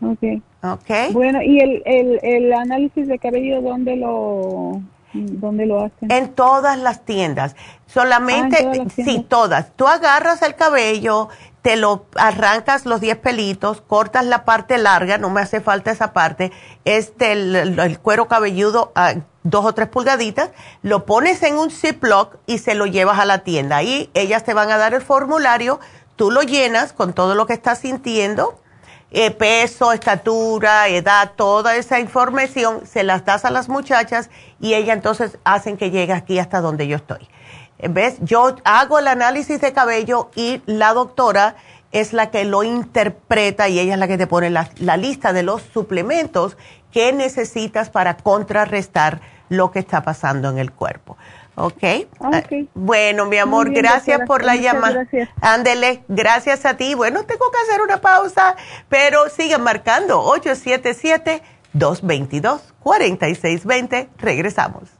Ok. 0.00 0.94
Bueno, 1.10 1.42
¿y 1.42 1.58
el, 1.58 1.82
el, 1.84 2.20
el 2.22 2.52
análisis 2.52 3.08
de 3.08 3.18
cabello 3.18 3.60
dónde 3.62 3.96
lo, 3.96 4.80
dónde 5.12 5.66
lo 5.66 5.84
hacen? 5.84 6.10
En 6.10 6.34
todas 6.34 6.78
las 6.78 7.04
tiendas. 7.04 7.56
Solamente, 7.86 8.64
ah, 8.64 8.84
sí, 8.94 9.26
todas. 9.28 9.72
Tú 9.74 9.88
agarras 9.88 10.40
el 10.42 10.54
cabello, 10.54 11.28
te 11.62 11.76
lo 11.76 12.06
arrancas 12.16 12.86
los 12.86 13.00
10 13.00 13.18
pelitos, 13.18 13.82
cortas 13.82 14.24
la 14.24 14.44
parte 14.44 14.78
larga, 14.78 15.18
no 15.18 15.30
me 15.30 15.40
hace 15.40 15.60
falta 15.60 15.90
esa 15.90 16.12
parte, 16.12 16.52
es 16.84 17.12
el, 17.20 17.98
cuero 18.02 18.28
cabelludo 18.28 18.92
a 18.94 19.14
dos 19.42 19.64
o 19.64 19.72
tres 19.74 19.88
pulgaditas, 19.88 20.50
lo 20.82 21.04
pones 21.04 21.42
en 21.42 21.58
un 21.58 21.70
Ziploc 21.70 22.36
y 22.46 22.58
se 22.58 22.74
lo 22.74 22.86
llevas 22.86 23.18
a 23.18 23.24
la 23.24 23.38
tienda. 23.38 23.76
Ahí 23.76 24.10
ellas 24.14 24.44
te 24.44 24.54
van 24.54 24.70
a 24.70 24.78
dar 24.78 24.94
el 24.94 25.02
formulario, 25.02 25.80
tú 26.16 26.30
lo 26.30 26.42
llenas 26.42 26.92
con 26.92 27.12
todo 27.12 27.34
lo 27.34 27.46
que 27.46 27.52
estás 27.52 27.80
sintiendo, 27.80 28.58
eh, 29.10 29.30
peso, 29.30 29.92
estatura, 29.92 30.88
edad, 30.88 31.32
toda 31.36 31.76
esa 31.76 32.00
información, 32.00 32.86
se 32.86 33.02
las 33.02 33.24
das 33.24 33.44
a 33.44 33.50
las 33.50 33.68
muchachas 33.68 34.30
y 34.60 34.74
ellas 34.74 34.96
entonces 34.96 35.38
hacen 35.44 35.76
que 35.76 35.90
llegue 35.90 36.12
aquí 36.12 36.38
hasta 36.38 36.60
donde 36.60 36.86
yo 36.86 36.96
estoy. 36.96 37.28
¿Ves? 37.88 38.16
Yo 38.20 38.56
hago 38.64 38.98
el 38.98 39.08
análisis 39.08 39.60
de 39.60 39.72
cabello 39.72 40.30
y 40.34 40.60
la 40.66 40.92
doctora 40.92 41.56
es 41.92 42.12
la 42.12 42.30
que 42.30 42.44
lo 42.44 42.62
interpreta 42.62 43.68
y 43.68 43.80
ella 43.80 43.94
es 43.94 43.98
la 43.98 44.06
que 44.08 44.18
te 44.18 44.26
pone 44.26 44.50
la, 44.50 44.68
lista 44.96 45.32
de 45.32 45.42
los 45.42 45.62
suplementos 45.62 46.58
que 46.92 47.12
necesitas 47.12 47.90
para 47.90 48.16
contrarrestar 48.16 49.20
lo 49.48 49.72
que 49.72 49.80
está 49.80 50.02
pasando 50.02 50.50
en 50.50 50.58
el 50.58 50.72
cuerpo. 50.72 51.16
¿Ok? 51.56 51.82
okay. 52.18 52.68
Bueno, 52.74 53.26
mi 53.26 53.38
amor, 53.38 53.70
gracias 53.70 54.20
por 54.26 54.44
la 54.44 54.56
llamada. 54.56 55.06
Ándele, 55.40 56.04
gracias 56.08 56.64
a 56.64 56.76
ti. 56.76 56.94
Bueno, 56.94 57.24
tengo 57.24 57.50
que 57.50 57.58
hacer 57.58 57.82
una 57.82 58.00
pausa, 58.00 58.54
pero 58.88 59.28
sigan 59.28 59.62
marcando 59.62 60.24
877-222-4620. 61.74 64.08
Regresamos. 64.16 64.99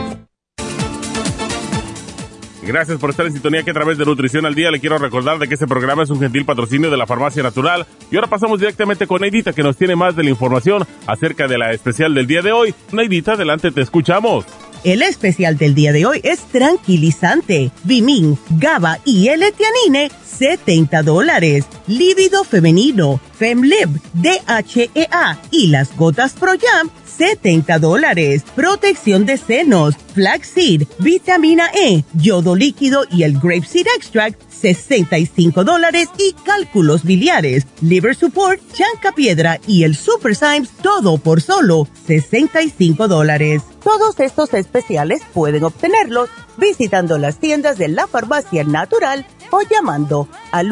Gracias 2.63 2.99
por 2.99 3.09
estar 3.09 3.25
en 3.25 3.33
sintonía 3.33 3.63
que 3.63 3.71
a 3.71 3.73
través 3.73 3.97
de 3.97 4.05
Nutrición 4.05 4.45
al 4.45 4.53
Día 4.53 4.69
le 4.69 4.79
quiero 4.79 4.97
recordar 4.99 5.39
de 5.39 5.47
que 5.47 5.55
este 5.55 5.67
programa 5.67 6.03
es 6.03 6.09
un 6.11 6.19
gentil 6.19 6.45
patrocinio 6.45 6.91
de 6.91 6.97
la 6.97 7.07
Farmacia 7.07 7.41
Natural. 7.41 7.87
Y 8.11 8.15
ahora 8.15 8.27
pasamos 8.27 8.59
directamente 8.59 9.07
con 9.07 9.21
Neidita 9.21 9.53
que 9.53 9.63
nos 9.63 9.77
tiene 9.77 9.95
más 9.95 10.15
de 10.15 10.23
la 10.23 10.29
información 10.29 10.85
acerca 11.07 11.47
de 11.47 11.57
la 11.57 11.71
especial 11.71 12.13
del 12.13 12.27
día 12.27 12.41
de 12.41 12.51
hoy. 12.51 12.75
Neidita, 12.91 13.33
adelante, 13.33 13.71
te 13.71 13.81
escuchamos. 13.81 14.45
El 14.83 15.03
especial 15.03 15.57
del 15.57 15.75
día 15.75 15.91
de 15.91 16.07
hoy 16.07 16.21
es 16.23 16.39
tranquilizante. 16.45 17.71
Vimin, 17.83 18.37
GABA 18.49 18.97
y 19.05 19.27
L-Tianine, 19.27 20.09
70 20.25 21.03
dólares. 21.03 21.65
Lívido 21.85 22.43
femenino, 22.43 23.19
FemLib, 23.37 23.89
DHEA 24.13 25.39
y 25.51 25.67
las 25.67 25.95
gotas 25.95 26.33
Pro 26.33 26.53
Jam, 26.59 26.89
70 27.21 27.77
dólares. 27.77 28.41
Protección 28.55 29.27
de 29.27 29.37
senos, 29.37 29.95
flaxseed, 30.15 30.87
vitamina 30.97 31.69
E, 31.71 32.03
yodo 32.13 32.55
líquido 32.55 33.03
y 33.11 33.21
el 33.21 33.37
grapeseed 33.39 33.85
extract, 33.95 34.41
65 34.49 35.63
dólares. 35.63 36.09
Y 36.17 36.33
cálculos 36.43 37.03
biliares, 37.03 37.67
liver 37.81 38.15
support, 38.15 38.59
chanca 38.73 39.11
piedra 39.11 39.59
y 39.67 39.83
el 39.83 39.95
super 39.95 40.35
Symes, 40.35 40.71
todo 40.81 41.19
por 41.19 41.41
solo 41.41 41.87
65 42.07 43.07
dólares. 43.07 43.61
Todos 43.83 44.19
estos 44.19 44.55
especiales 44.55 45.21
pueden 45.31 45.63
obtenerlos 45.63 46.27
visitando 46.57 47.19
las 47.19 47.37
tiendas 47.37 47.77
de 47.77 47.87
la 47.87 48.07
farmacia 48.07 48.63
natural 48.63 49.27
o 49.51 49.61
llamando 49.61 50.27
al 50.51 50.71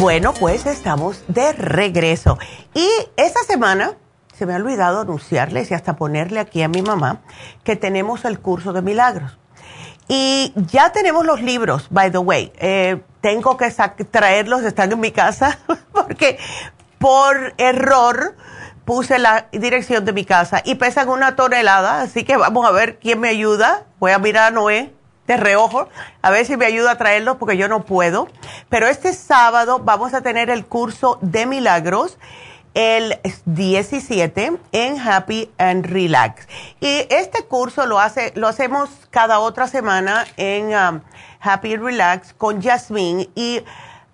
Bueno, 0.00 0.32
pues 0.32 0.64
estamos 0.64 1.22
de 1.28 1.52
regreso. 1.52 2.38
Y 2.72 2.88
esta 3.18 3.40
semana 3.42 3.98
se 4.34 4.46
me 4.46 4.54
ha 4.54 4.56
olvidado 4.56 5.02
anunciarles 5.02 5.70
y 5.70 5.74
hasta 5.74 5.96
ponerle 5.96 6.40
aquí 6.40 6.62
a 6.62 6.68
mi 6.68 6.80
mamá 6.80 7.20
que 7.64 7.76
tenemos 7.76 8.24
el 8.24 8.40
curso 8.40 8.72
de 8.72 8.80
milagros. 8.80 9.38
Y 10.08 10.54
ya 10.56 10.90
tenemos 10.92 11.26
los 11.26 11.42
libros, 11.42 11.88
by 11.90 12.10
the 12.10 12.16
way. 12.16 12.50
Eh, 12.56 13.02
tengo 13.20 13.58
que 13.58 13.70
traerlos, 14.10 14.62
están 14.62 14.90
en 14.90 15.00
mi 15.00 15.12
casa, 15.12 15.58
porque 15.92 16.38
por 16.98 17.52
error 17.58 18.36
puse 18.86 19.18
la 19.18 19.48
dirección 19.52 20.06
de 20.06 20.14
mi 20.14 20.24
casa 20.24 20.62
y 20.64 20.76
pesan 20.76 21.10
una 21.10 21.36
tonelada, 21.36 22.00
así 22.00 22.24
que 22.24 22.38
vamos 22.38 22.66
a 22.66 22.70
ver 22.70 22.98
quién 22.98 23.20
me 23.20 23.28
ayuda. 23.28 23.84
Voy 23.98 24.12
a 24.12 24.18
mirar 24.18 24.48
a 24.48 24.50
Noé 24.50 24.94
de 25.30 25.36
reojo, 25.36 25.88
a 26.22 26.30
ver 26.30 26.44
si 26.44 26.56
me 26.56 26.66
ayuda 26.66 26.92
a 26.92 26.98
traerlos 26.98 27.36
porque 27.36 27.56
yo 27.56 27.68
no 27.68 27.84
puedo. 27.84 28.26
Pero 28.68 28.88
este 28.88 29.12
sábado 29.12 29.78
vamos 29.78 30.12
a 30.12 30.22
tener 30.22 30.50
el 30.50 30.66
curso 30.66 31.18
de 31.22 31.46
milagros 31.46 32.18
el 32.74 33.20
17 33.44 34.58
en 34.72 34.98
Happy 34.98 35.48
and 35.56 35.86
Relax. 35.86 36.48
Y 36.80 37.06
este 37.10 37.44
curso 37.44 37.86
lo, 37.86 38.00
hace, 38.00 38.32
lo 38.34 38.48
hacemos 38.48 38.90
cada 39.10 39.38
otra 39.38 39.68
semana 39.68 40.26
en 40.36 40.74
um, 40.74 41.00
Happy 41.40 41.74
and 41.74 41.84
Relax 41.84 42.32
con 42.32 42.60
Jasmine 42.60 43.28
y 43.36 43.62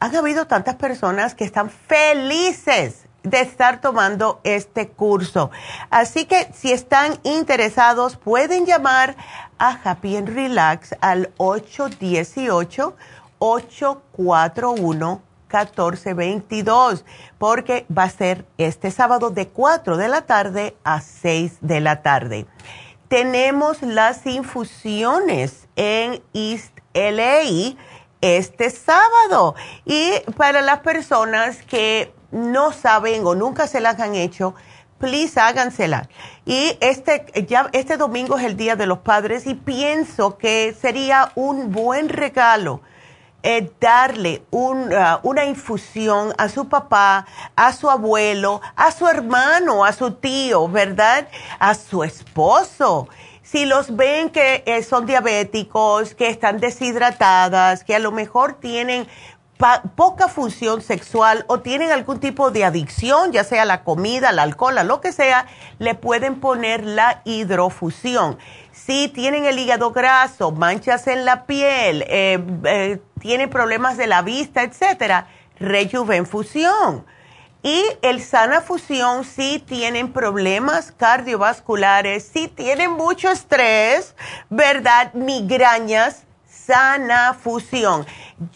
han 0.01 0.15
habido 0.15 0.47
tantas 0.47 0.75
personas 0.75 1.35
que 1.35 1.45
están 1.45 1.71
felices 1.71 3.07
de 3.27 3.41
estar 3.41 3.81
tomando 3.81 4.41
este 4.45 4.89
curso. 4.89 5.51
Así 5.91 6.27
que 6.27 6.49
si 6.55 6.73
están 6.73 7.19
interesados 7.25 8.17
pueden 8.17 8.67
llamar 8.67 9.17
a 9.59 9.79
Happy 9.85 10.17
and 10.17 10.29
Relax 10.29 10.95
al 11.01 11.31
818 11.37 12.97
841 13.39 15.23
1422, 15.49 17.05
porque 17.39 17.87
va 17.97 18.05
a 18.05 18.11
ser 18.11 18.47
este 18.59 18.91
sábado 18.91 19.31
de 19.31 19.49
4 19.49 19.97
de 19.97 20.09
la 20.09 20.23
tarde 20.23 20.77
a 20.85 21.01
6 21.01 21.59
de 21.61 21.81
la 21.81 22.03
tarde. 22.03 22.47
Tenemos 23.09 23.83
las 23.83 24.27
infusiones 24.27 25.69
en 25.77 26.21
East 26.35 26.77
LA 26.95 27.77
este 28.21 28.71
sábado. 28.71 29.55
Y 29.85 30.13
para 30.37 30.63
las 30.63 30.81
personas 30.81 31.63
que 31.63 32.13
no 32.33 32.73
saben 32.73 33.25
o 33.27 33.35
nunca 33.35 33.69
se 33.69 33.81
las 33.81 34.01
han 34.01 34.17
hecho, 34.17 34.55
please 34.99 35.39
hágansela. 35.39 36.09
Y 36.47 36.79
este, 36.81 37.27
ya, 37.49 37.69
este 37.73 37.97
domingo 37.97 38.39
es 38.39 38.45
el 38.45 38.57
Día 38.57 38.77
de 38.77 38.87
los 38.87 38.99
Padres 38.99 39.49
y 39.49 39.55
pienso 39.55 40.39
que 40.39 40.77
sería 40.81 41.33
un 41.35 41.73
buen 41.73 42.09
regalo 42.09 42.83
eh, 43.43 43.71
darle 43.81 44.43
uh, 44.51 44.75
una 45.25 45.45
infusión 45.45 46.33
a 46.39 46.49
su 46.49 46.69
papá, 46.69 47.27
a 47.57 47.73
su 47.73 47.91
abuelo, 47.91 48.61
a 48.77 48.93
su 48.93 49.09
hermano, 49.09 49.85
a 49.85 49.93
su 49.93 50.13
tío, 50.13 50.69
¿verdad? 50.69 51.29
A 51.59 51.75
su 51.75 52.05
esposo. 52.05 53.09
Si 53.43 53.65
los 53.65 53.95
ven 53.95 54.31
que 54.31 54.63
eh, 54.67 54.83
son 54.85 55.05
diabéticos, 55.07 56.15
que 56.15 56.29
están 56.29 56.59
deshidratadas, 56.59 57.85
que 57.85 57.95
a 57.95 58.01
lo 58.01 58.11
mejor 58.11 58.55
tienen 58.55 59.07
poca 59.95 60.29
función 60.29 60.83
sexual 60.83 61.45
o 61.49 61.61
tienen 61.61 61.91
algún 61.91 62.21
tipo 62.21 62.51
de 62.51 62.65
adicción, 62.65 63.33
ya 63.33 63.45
sea 63.45 63.65
la 63.65 63.85
comida, 63.85 64.31
el 64.31 64.39
alcohol, 64.39 64.77
lo 64.85 65.01
que 65.01 65.13
sea, 65.13 65.47
le 65.79 65.95
pueden 65.95 66.41
poner 66.41 66.85
la 66.85 67.23
hidrofusión. 67.25 68.39
Si 68.73 69.09
tienen 69.09 69.47
el 69.47 69.59
hígado 69.59 69.93
graso, 69.93 70.53
manchas 70.53 71.07
en 71.07 71.25
la 71.25 71.47
piel, 71.47 72.05
eh, 72.09 72.39
eh, 72.65 73.01
tienen 73.19 73.49
problemas 73.49 73.97
de 73.97 74.07
la 74.07 74.23
vista, 74.23 74.63
etcétera, 74.63 75.29
Rejuvenfusión. 75.59 77.07
Y 77.63 77.83
el 78.03 78.23
Sana 78.23 78.61
Fusión 78.61 79.25
si 79.25 79.59
tienen 79.59 80.13
problemas 80.13 80.93
cardiovasculares, 80.93 82.31
si 82.33 82.47
tienen 82.47 82.93
mucho 82.93 83.31
estrés, 83.31 84.15
¿verdad? 84.51 85.13
Migrañas, 85.15 86.27
Sana 86.67 87.35
Fusión. 87.35 88.07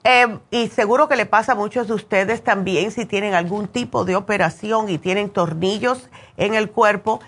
eh, 0.03 0.37
y 0.51 0.67
seguro 0.67 1.07
que 1.07 1.15
le 1.15 1.25
pasa 1.25 1.53
a 1.53 1.55
muchos 1.55 1.87
de 1.87 1.93
ustedes 1.93 2.43
también 2.43 2.91
si 2.91 3.05
tienen 3.05 3.33
algún 3.33 3.67
tipo 3.67 4.05
de 4.05 4.15
operación 4.15 4.87
y 4.87 4.99
tienen 4.99 5.31
tornillos 5.31 6.09
en 6.37 6.53
el 6.53 6.69
cuerpo, 6.69 7.21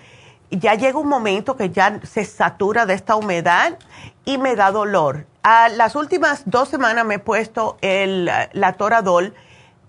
ya 0.50 0.74
llega 0.74 0.98
un 0.98 1.08
momento 1.08 1.56
que 1.56 1.70
ya 1.70 2.00
se 2.02 2.24
satura 2.24 2.86
de 2.86 2.94
esta 2.94 3.16
humedad 3.16 3.78
y 4.24 4.38
me 4.38 4.56
da 4.56 4.70
dolor. 4.70 5.26
A 5.42 5.68
las 5.68 5.94
últimas 5.94 6.42
dos 6.46 6.68
semanas 6.68 7.04
me 7.04 7.16
he 7.16 7.18
puesto 7.18 7.78
el, 7.80 8.30
la 8.52 8.72
Toradol 8.74 9.34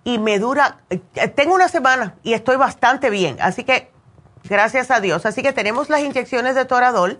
y 0.03 0.17
me 0.17 0.39
dura, 0.39 0.79
tengo 1.35 1.55
una 1.55 1.67
semana 1.67 2.15
y 2.23 2.33
estoy 2.33 2.55
bastante 2.55 3.09
bien, 3.09 3.37
así 3.41 3.63
que 3.63 3.91
gracias 4.45 4.91
a 4.91 5.01
Dios. 5.01 5.25
Así 5.25 5.41
que 5.41 5.53
tenemos 5.53 5.89
las 5.89 6.01
inyecciones 6.01 6.55
de 6.55 6.65
Toradol, 6.65 7.19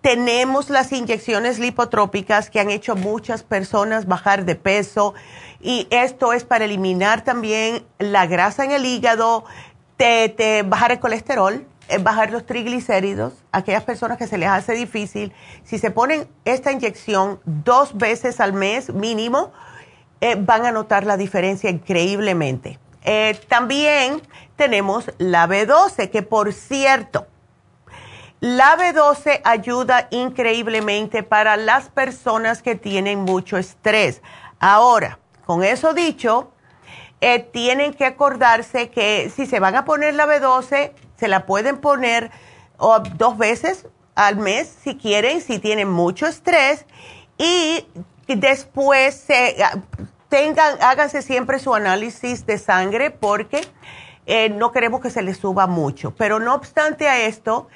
tenemos 0.00 0.70
las 0.70 0.92
inyecciones 0.92 1.58
lipotrópicas 1.58 2.50
que 2.50 2.60
han 2.60 2.70
hecho 2.70 2.96
muchas 2.96 3.42
personas 3.42 4.06
bajar 4.06 4.44
de 4.44 4.54
peso 4.54 5.14
y 5.60 5.88
esto 5.90 6.32
es 6.32 6.44
para 6.44 6.64
eliminar 6.64 7.22
también 7.22 7.84
la 7.98 8.26
grasa 8.26 8.64
en 8.64 8.72
el 8.72 8.84
hígado, 8.84 9.44
te 9.96 10.62
bajar 10.64 10.92
el 10.92 11.00
colesterol 11.00 11.66
bajar 12.02 12.30
los 12.30 12.44
triglicéridos, 12.44 13.32
aquellas 13.52 13.84
personas 13.84 14.18
que 14.18 14.26
se 14.26 14.38
les 14.38 14.48
hace 14.48 14.74
difícil, 14.74 15.32
si 15.64 15.78
se 15.78 15.90
ponen 15.90 16.28
esta 16.44 16.72
inyección 16.72 17.40
dos 17.44 17.96
veces 17.96 18.40
al 18.40 18.52
mes 18.52 18.92
mínimo, 18.92 19.52
eh, 20.20 20.36
van 20.38 20.66
a 20.66 20.72
notar 20.72 21.06
la 21.06 21.16
diferencia 21.16 21.70
increíblemente. 21.70 22.78
Eh, 23.04 23.40
también 23.48 24.20
tenemos 24.56 25.10
la 25.18 25.46
B12, 25.46 26.10
que 26.10 26.22
por 26.22 26.52
cierto, 26.52 27.26
la 28.40 28.76
B12 28.76 29.40
ayuda 29.44 30.08
increíblemente 30.10 31.22
para 31.22 31.56
las 31.56 31.88
personas 31.88 32.62
que 32.62 32.74
tienen 32.74 33.20
mucho 33.20 33.56
estrés. 33.56 34.22
Ahora, 34.60 35.18
con 35.46 35.64
eso 35.64 35.94
dicho, 35.94 36.52
eh, 37.20 37.40
tienen 37.40 37.94
que 37.94 38.04
acordarse 38.04 38.90
que 38.90 39.32
si 39.34 39.46
se 39.46 39.58
van 39.58 39.74
a 39.74 39.84
poner 39.84 40.14
la 40.14 40.26
B12, 40.26 40.92
se 41.18 41.28
la 41.28 41.46
pueden 41.46 41.78
poner 41.78 42.30
dos 43.16 43.38
veces 43.38 43.86
al 44.14 44.36
mes 44.36 44.72
si 44.82 44.96
quieren, 44.96 45.40
si 45.40 45.58
tienen 45.58 45.88
mucho 45.88 46.26
estrés 46.26 46.86
y 47.36 47.86
después 48.26 49.26
tengan, 50.28 50.76
háganse 50.80 51.22
siempre 51.22 51.58
su 51.58 51.74
análisis 51.74 52.46
de 52.46 52.58
sangre 52.58 53.10
porque 53.10 53.60
eh, 54.26 54.50
no 54.50 54.72
queremos 54.72 55.00
que 55.00 55.10
se 55.10 55.22
les 55.22 55.38
suba 55.38 55.66
mucho. 55.66 56.14
Pero 56.14 56.38
no 56.38 56.54
obstante 56.54 57.08
a 57.08 57.22
esto, 57.22 57.68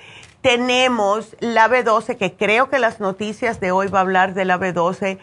tenemos 0.43 1.37
la 1.41 1.69
B12, 1.69 2.17
que 2.17 2.35
creo 2.35 2.69
que 2.69 2.79
las 2.79 3.01
noticias 3.01 3.59
de 3.59 3.73
hoy 3.73 3.87
va 3.87 4.01
a 4.01 4.03
hablar 4.03 4.35
de 4.35 4.45
la 4.45 4.59
B12, 4.59 5.19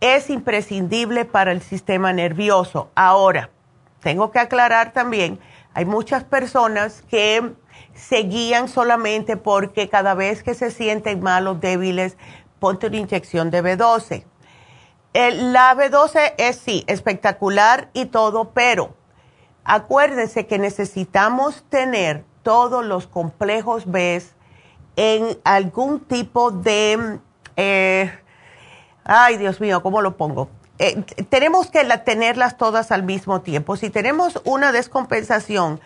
es 0.00 0.30
imprescindible 0.30 1.24
para 1.24 1.52
el 1.52 1.60
sistema 1.60 2.12
nervioso. 2.12 2.90
Ahora, 2.94 3.50
tengo 4.00 4.30
que 4.30 4.38
aclarar 4.38 4.92
también 4.92 5.38
hay 5.74 5.84
muchas 5.84 6.24
personas 6.24 7.02
que 7.02 7.52
se 7.94 8.18
guían 8.18 8.68
solamente 8.68 9.36
porque 9.36 9.88
cada 9.88 10.14
vez 10.14 10.42
que 10.42 10.54
se 10.54 10.70
sienten 10.70 11.20
malos, 11.20 11.60
débiles, 11.60 12.16
ponte 12.60 12.86
una 12.86 12.96
inyección 12.96 13.50
de 13.50 13.62
B12. 13.62 14.24
la 15.12 15.74
B12 15.74 16.34
es 16.38 16.56
sí, 16.56 16.84
espectacular 16.86 17.90
y 17.92 18.06
todo, 18.06 18.52
pero 18.52 18.94
acuérdense 19.64 20.46
que 20.46 20.58
necesitamos 20.58 21.64
tener 21.68 22.24
todos 22.42 22.84
los 22.84 23.06
complejos 23.06 23.90
B 23.90 24.22
en 24.96 25.38
algún 25.44 26.00
tipo 26.00 26.52
de... 26.52 27.18
Eh, 27.56 28.12
ay, 29.04 29.36
Dios 29.38 29.60
mío, 29.60 29.82
¿cómo 29.82 30.02
lo 30.02 30.16
pongo? 30.16 30.48
Eh, 30.84 31.02
tenemos 31.30 31.70
que 31.70 31.82
tenerlas 32.04 32.58
todas 32.58 32.92
al 32.92 33.04
mismo 33.04 33.40
tiempo. 33.40 33.74
Si 33.76 33.88
tenemos 33.88 34.42
una 34.44 34.70
descompensación 34.70 35.80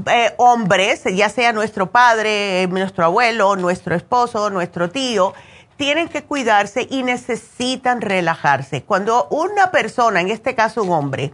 eh, 0.05 0.33
hombres, 0.37 1.03
ya 1.15 1.29
sea 1.29 1.51
nuestro 1.51 1.91
padre, 1.91 2.67
nuestro 2.67 3.05
abuelo, 3.05 3.55
nuestro 3.55 3.95
esposo, 3.95 4.51
nuestro 4.51 4.91
tío, 4.91 5.33
tienen 5.77 6.09
que 6.09 6.23
cuidarse 6.23 6.87
y 6.87 7.01
necesitan 7.01 8.01
relajarse. 8.01 8.83
Cuando 8.83 9.27
una 9.31 9.71
persona, 9.71 10.21
en 10.21 10.29
este 10.29 10.53
caso 10.53 10.83
un 10.83 10.91
hombre, 10.91 11.33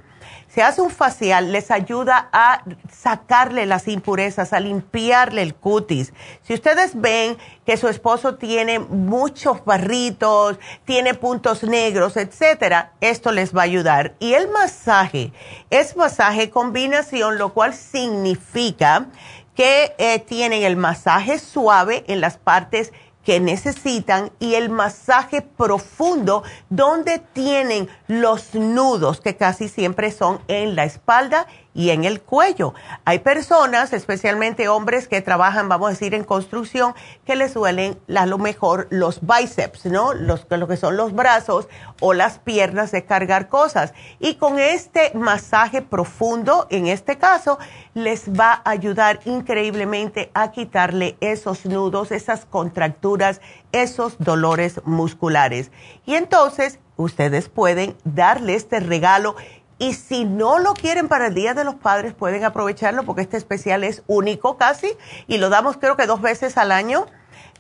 se 0.58 0.64
hace 0.64 0.82
un 0.82 0.90
facial, 0.90 1.52
les 1.52 1.70
ayuda 1.70 2.30
a 2.34 2.64
sacarle 2.92 3.68
las 3.68 3.88
impurezas, 3.88 4.54
a 4.54 4.60
limpiarle 4.60 5.44
el 5.44 5.54
cutis. 5.54 6.14
Si 6.42 6.56
ustedes 6.56 7.00
ven 7.00 7.38
que 7.64 7.78
su 7.78 7.88
esposo 7.88 8.38
tiene 8.38 8.80
muchos 8.80 9.64
barritos, 9.66 10.58
tiene 10.84 11.14
puntos 11.14 11.62
negros, 11.62 12.18
etcétera, 12.18 12.94
esto 13.02 13.32
les 13.32 13.56
va 13.56 13.62
a 13.62 13.66
ayudar. 13.66 14.16
Y 14.18 14.34
el 14.34 14.50
masaje 14.50 15.32
es 15.70 15.96
masaje 15.96 16.50
combinación, 16.50 17.38
lo 17.38 17.54
cual 17.54 17.76
significa 17.76 19.06
que 19.54 19.94
eh, 20.00 20.18
tienen 20.18 20.64
el 20.64 20.76
masaje 20.76 21.38
suave 21.38 22.04
en 22.08 22.20
las 22.20 22.38
partes 22.38 22.94
que 23.28 23.42
necesitan 23.42 24.32
y 24.40 24.54
el 24.54 24.70
masaje 24.70 25.42
profundo 25.42 26.44
donde 26.70 27.20
tienen 27.20 27.90
los 28.08 28.56
nudos 28.56 29.20
que 29.20 29.36
casi 29.36 29.68
siempre 29.68 30.12
son 30.12 30.40
en 30.48 30.78
la 30.78 30.86
espalda 30.86 31.46
y 31.78 31.92
en 31.92 32.06
el 32.06 32.22
cuello. 32.22 32.74
Hay 33.06 33.20
personas, 33.20 33.94
especialmente 33.94 34.68
hombres 34.68 35.08
que 35.08 35.22
trabajan, 35.22 35.70
vamos 35.70 35.88
a 35.88 35.92
decir, 35.92 36.16
en 36.16 36.24
construcción, 36.24 36.96
que 37.24 37.36
les 37.36 37.54
duelen 37.54 38.00
a 38.18 38.26
lo 38.26 38.40
mejor 38.40 38.88
los 38.90 39.20
bíceps, 39.22 39.86
¿no? 39.86 40.14
Los, 40.14 40.48
lo 40.50 40.68
que 40.68 40.76
son 40.76 40.98
los 40.98 41.14
brazos 41.14 41.68
o 42.02 42.16
las 42.16 42.40
piernas 42.40 42.92
de 42.92 43.06
cargar 43.06 43.48
cosas. 43.48 43.94
Y 44.20 44.36
con 44.36 44.58
este 44.58 45.12
masaje 45.14 45.84
profundo, 45.84 46.66
en 46.72 46.88
este 46.88 47.20
caso, 47.20 47.60
les 47.94 48.28
va 48.28 48.54
a 48.66 48.72
ayudar 48.72 49.20
increíblemente 49.26 50.32
a 50.34 50.52
quitarle 50.52 51.16
esos 51.22 51.68
nudos, 51.68 52.12
esas 52.12 52.46
contracturas, 52.46 53.40
esos 53.72 54.18
dolores 54.18 54.82
musculares. 54.84 55.72
Y 56.08 56.16
entonces, 56.16 56.80
ustedes 56.96 57.50
pueden 57.50 57.96
darle 58.04 58.56
este 58.56 58.80
regalo 58.80 59.36
y 59.80 59.94
si 59.94 60.26
no 60.26 60.60
lo 60.60 60.74
quieren 60.74 61.08
para 61.08 61.28
el 61.28 61.36
Día 61.36 61.54
de 61.54 61.64
los 61.64 61.76
Padres, 61.76 62.14
pueden 62.14 62.44
aprovecharlo 62.44 63.04
porque 63.04 63.22
este 63.22 63.38
especial 63.38 63.84
es 63.84 64.02
único 64.08 64.58
casi 64.58 64.98
y 65.28 65.38
lo 65.38 65.50
damos 65.50 65.78
creo 65.78 65.96
que 65.96 66.08
dos 66.08 66.22
veces 66.22 66.58
al 66.58 66.72
año. 66.72 67.06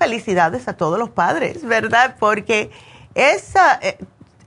felicidades 0.00 0.66
a 0.66 0.72
todos 0.72 0.98
los 0.98 1.10
padres, 1.10 1.62
¿verdad? 1.62 2.16
Porque 2.18 2.70
esa, 3.14 3.78
eh, 3.82 3.98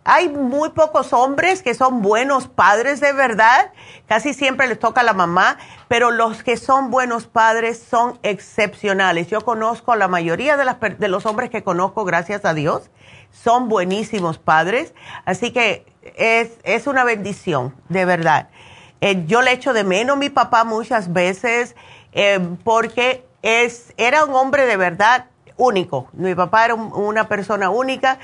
hay 0.03 0.27
muy 0.27 0.69
pocos 0.69 1.13
hombres 1.13 1.61
que 1.61 1.75
son 1.75 2.01
buenos 2.01 2.47
padres 2.47 2.99
de 2.99 3.13
verdad, 3.13 3.71
casi 4.07 4.33
siempre 4.33 4.67
les 4.67 4.79
toca 4.79 5.01
a 5.01 5.03
la 5.03 5.13
mamá, 5.13 5.59
pero 5.87 6.09
los 6.09 6.41
que 6.41 6.57
son 6.57 6.89
buenos 6.89 7.27
padres 7.27 7.77
son 7.87 8.17
excepcionales. 8.23 9.27
Yo 9.27 9.41
conozco 9.41 9.91
a 9.91 9.95
la 9.95 10.07
mayoría 10.07 10.57
de, 10.57 10.65
las, 10.65 10.77
de 10.79 11.07
los 11.07 11.27
hombres 11.27 11.51
que 11.51 11.63
conozco, 11.63 12.03
gracias 12.03 12.45
a 12.45 12.55
Dios, 12.55 12.89
son 13.29 13.69
buenísimos 13.69 14.39
padres, 14.39 14.95
así 15.25 15.51
que 15.51 15.85
es, 16.15 16.53
es 16.63 16.87
una 16.87 17.03
bendición, 17.03 17.75
de 17.89 18.05
verdad. 18.05 18.49
Eh, 19.01 19.23
yo 19.27 19.43
le 19.43 19.51
echo 19.51 19.71
de 19.73 19.83
menos 19.83 20.15
a 20.15 20.19
mi 20.19 20.31
papá 20.31 20.63
muchas 20.63 21.13
veces 21.13 21.75
eh, 22.11 22.39
porque 22.63 23.23
es, 23.43 23.93
era 23.97 24.23
un 24.25 24.33
hombre 24.33 24.65
de 24.65 24.77
verdad 24.77 25.27
único. 25.57 26.07
Mi 26.13 26.35
papá 26.35 26.65
era 26.65 26.75
una 26.75 27.27
persona 27.27 27.69
única. 27.69 28.19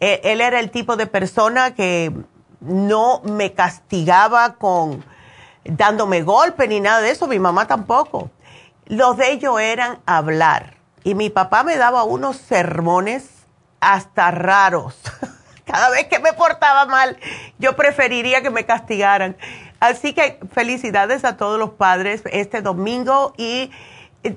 Eh, 0.00 0.20
él 0.24 0.40
era 0.40 0.60
el 0.60 0.70
tipo 0.70 0.96
de 0.96 1.06
persona 1.06 1.74
que 1.74 2.12
no 2.60 3.20
me 3.24 3.52
castigaba 3.52 4.54
con 4.54 5.04
dándome 5.64 6.22
golpe 6.22 6.68
ni 6.68 6.80
nada 6.80 7.00
de 7.00 7.10
eso. 7.10 7.26
Mi 7.26 7.38
mamá 7.38 7.66
tampoco. 7.66 8.30
Los 8.86 9.16
de 9.16 9.32
ellos 9.32 9.60
eran 9.60 10.00
hablar. 10.06 10.74
Y 11.04 11.14
mi 11.14 11.30
papá 11.30 11.64
me 11.64 11.76
daba 11.76 12.04
unos 12.04 12.36
sermones 12.36 13.46
hasta 13.80 14.30
raros. 14.30 14.96
Cada 15.64 15.90
vez 15.90 16.06
que 16.06 16.18
me 16.18 16.32
portaba 16.32 16.86
mal, 16.86 17.16
yo 17.58 17.76
preferiría 17.76 18.42
que 18.42 18.50
me 18.50 18.66
castigaran. 18.66 19.36
Así 19.80 20.12
que 20.12 20.38
felicidades 20.52 21.24
a 21.24 21.36
todos 21.36 21.58
los 21.58 21.70
padres 21.70 22.22
este 22.26 22.62
domingo 22.62 23.34
y 23.36 23.70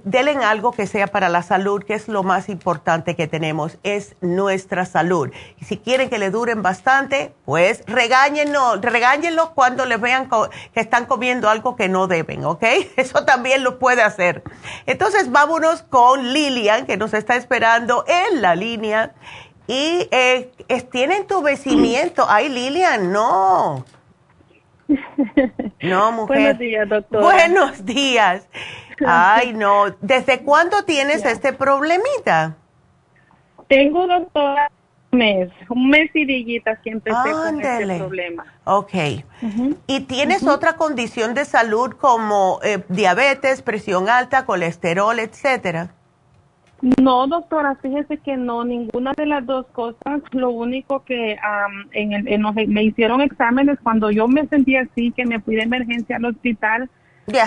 denle 0.03 0.43
algo 0.43 0.71
que 0.71 0.87
sea 0.87 1.07
para 1.07 1.29
la 1.29 1.43
salud, 1.43 1.83
que 1.83 1.93
es 1.93 2.07
lo 2.07 2.23
más 2.23 2.49
importante 2.49 3.15
que 3.15 3.27
tenemos, 3.27 3.77
es 3.83 4.15
nuestra 4.21 4.85
salud. 4.85 5.31
Y 5.59 5.65
si 5.65 5.77
quieren 5.77 6.09
que 6.09 6.17
le 6.17 6.31
duren 6.31 6.61
bastante, 6.61 7.33
pues 7.45 7.83
regáñenlos, 7.85 8.81
regáñenlos 8.81 9.49
cuando 9.51 9.85
les 9.85 10.01
vean 10.01 10.29
que 10.73 10.79
están 10.79 11.05
comiendo 11.05 11.49
algo 11.49 11.75
que 11.75 11.87
no 11.87 12.07
deben, 12.07 12.45
¿ok? 12.45 12.63
Eso 12.95 13.25
también 13.25 13.63
lo 13.63 13.79
puede 13.79 14.01
hacer. 14.01 14.43
Entonces 14.85 15.31
vámonos 15.31 15.83
con 15.83 16.33
Lilian, 16.33 16.85
que 16.85 16.97
nos 16.97 17.13
está 17.13 17.35
esperando 17.35 18.05
en 18.07 18.41
la 18.41 18.55
línea. 18.55 19.13
Y 19.67 20.07
eh, 20.11 20.51
tienen 20.91 21.25
tu 21.25 21.41
vencimiento. 21.41 22.25
Ay, 22.29 22.49
Lilian, 22.49 23.11
no. 23.11 23.83
No, 25.81 26.11
mujer. 26.11 26.37
Buenos 26.37 26.59
días, 26.59 26.89
doctora. 26.89 27.23
Buenos 27.23 27.85
días. 27.85 28.47
Ay, 29.05 29.53
no. 29.55 29.85
¿Desde 30.01 30.41
cuándo 30.41 30.83
tienes 30.83 31.25
este 31.25 31.53
problemita? 31.53 32.55
Tengo, 33.67 34.05
doctora, 34.05 34.69
un 35.11 35.19
mes, 35.19 35.49
un 35.69 35.89
mes 35.89 36.11
y 36.13 36.25
diguitas 36.25 36.77
que 36.79 36.91
empecé 36.91 37.31
con 37.31 37.61
este 37.61 37.97
problema. 37.97 38.45
Ok. 38.65 38.93
¿Y 39.87 40.01
tienes 40.01 40.43
otra 40.43 40.75
condición 40.75 41.33
de 41.33 41.45
salud 41.45 41.93
como 41.93 42.59
eh, 42.63 42.83
diabetes, 42.89 43.61
presión 43.61 44.09
alta, 44.09 44.45
colesterol, 44.45 45.17
etcétera? 45.19 45.95
No, 47.01 47.25
doctora, 47.27 47.75
fíjese 47.81 48.17
que 48.17 48.37
no, 48.37 48.63
ninguna 48.63 49.13
de 49.15 49.25
las 49.25 49.45
dos 49.45 49.65
cosas. 49.67 50.21
Lo 50.31 50.49
único 50.49 51.03
que 51.03 51.37
en 51.93 52.13
el, 52.13 52.67
me 52.67 52.83
hicieron 52.83 53.21
exámenes 53.21 53.79
cuando 53.81 54.11
yo 54.11 54.27
me 54.27 54.45
sentía 54.47 54.81
así, 54.81 55.11
que 55.11 55.25
me 55.25 55.39
fui 55.39 55.55
de 55.55 55.63
emergencia 55.63 56.17
al 56.17 56.25
hospital 56.25 56.89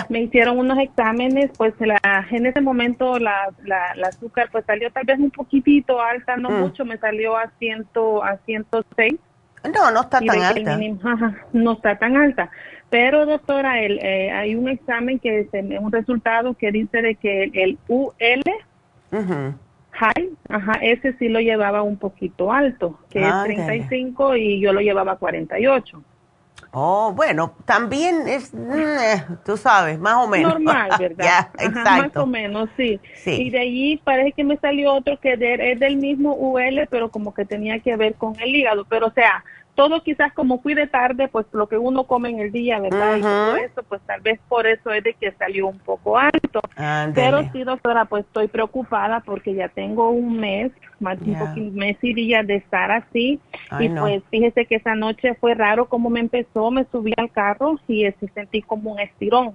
me 0.09 0.21
hicieron 0.21 0.59
unos 0.59 0.77
exámenes, 0.77 1.51
pues 1.57 1.73
la, 1.79 1.99
en 2.31 2.45
ese 2.45 2.61
momento 2.61 3.17
la, 3.17 3.49
la, 3.63 3.93
azúcar 4.07 4.49
pues 4.51 4.65
salió 4.65 4.91
tal 4.91 5.05
vez 5.05 5.19
un 5.19 5.31
poquitito 5.31 6.01
alta, 6.01 6.35
no 6.35 6.49
mm. 6.49 6.59
mucho, 6.59 6.85
me 6.85 6.97
salió 6.97 7.37
a, 7.37 7.49
ciento, 7.59 8.23
a 8.23 8.37
106. 8.45 9.15
No, 9.73 9.91
no 9.91 10.01
está 10.01 10.19
tan 10.19 10.41
alta. 10.41 10.79
no 11.53 11.73
está 11.73 11.97
tan 11.97 12.17
alta. 12.17 12.49
Pero 12.89 13.25
doctora, 13.25 13.81
el, 13.81 13.99
eh, 13.99 14.31
hay 14.31 14.55
un 14.55 14.67
examen 14.67 15.19
que 15.19 15.41
es 15.41 15.47
un 15.53 15.91
resultado 15.91 16.55
que 16.55 16.71
dice 16.71 17.01
de 17.01 17.15
que 17.15 17.43
el, 17.53 17.77
UL 17.87 18.43
high, 19.11 20.29
ajá, 20.49 20.73
ese 20.81 21.13
sí 21.17 21.27
lo 21.27 21.39
llevaba 21.39 21.81
un 21.81 21.97
poquito 21.97 22.51
alto, 22.51 22.99
que 23.09 23.21
es 23.21 23.43
35 23.43 24.35
y 24.35 24.59
yo 24.59 24.73
lo 24.73 24.81
llevaba 24.81 25.13
a 25.13 25.17
48. 25.17 26.01
Oh, 26.71 27.13
bueno, 27.15 27.53
también 27.65 28.27
es, 28.27 28.53
mm, 28.53 29.43
tú 29.43 29.57
sabes, 29.57 29.97
más 29.97 30.15
o 30.17 30.27
menos. 30.27 30.53
Normal, 30.53 30.89
¿verdad? 30.99 31.49
Más 31.83 32.15
o 32.15 32.27
menos, 32.27 32.69
sí. 32.77 32.99
Y 33.25 33.49
de 33.49 33.59
allí 33.59 33.97
parece 34.03 34.33
que 34.33 34.43
me 34.43 34.57
salió 34.57 34.93
otro 34.93 35.19
que 35.19 35.33
es 35.33 35.79
del 35.79 35.97
mismo 35.97 36.35
UL, 36.35 36.87
pero 36.89 37.09
como 37.09 37.33
que 37.33 37.45
tenía 37.45 37.79
que 37.79 37.95
ver 37.95 38.13
con 38.15 38.39
el 38.39 38.55
hígado. 38.55 38.85
Pero, 38.85 39.07
o 39.07 39.11
sea, 39.11 39.43
todo 39.79 40.03
quizás 40.03 40.33
como 40.33 40.59
fui 40.61 40.73
de 40.73 40.87
tarde, 40.87 41.29
pues 41.29 41.45
lo 41.53 41.69
que 41.69 41.77
uno 41.77 42.03
come 42.03 42.31
en 42.31 42.39
el 42.39 42.51
día, 42.51 42.81
¿verdad? 42.81 43.15
Y 43.15 43.21
todo 43.21 43.55
eso, 43.55 43.81
pues 43.83 44.01
tal 44.01 44.19
vez 44.19 44.37
por 44.49 44.67
eso 44.67 44.91
es 44.91 45.01
de 45.05 45.13
que 45.13 45.31
salió 45.31 45.67
un 45.67 45.79
poco 45.79 46.17
alto. 46.17 46.59
Pero 47.15 47.49
sí, 47.53 47.63
doctora, 47.63 48.03
pues 48.03 48.25
estoy 48.25 48.49
preocupada 48.49 49.21
porque 49.21 49.53
ya 49.53 49.69
tengo 49.69 50.09
un 50.09 50.37
mes, 50.37 50.73
más 50.99 51.17
un 51.21 51.75
mes 51.75 51.95
y 52.01 52.13
día 52.13 52.43
de 52.43 52.55
estar 52.55 52.91
así. 52.91 53.39
y 53.79 53.87
pues 53.87 54.21
fíjese 54.29 54.65
que 54.65 54.75
esa 54.75 54.95
noche 54.95 55.35
fue 55.35 55.53
raro 55.53 55.87
como 55.87 56.09
me 56.09 56.19
empezó, 56.19 56.71
me 56.71 56.83
subí 56.91 57.13
al 57.15 57.31
carro 57.31 57.79
y 57.87 58.03
ese, 58.03 58.27
sentí 58.33 58.61
como 58.61 58.91
un 58.91 58.99
estirón 58.99 59.53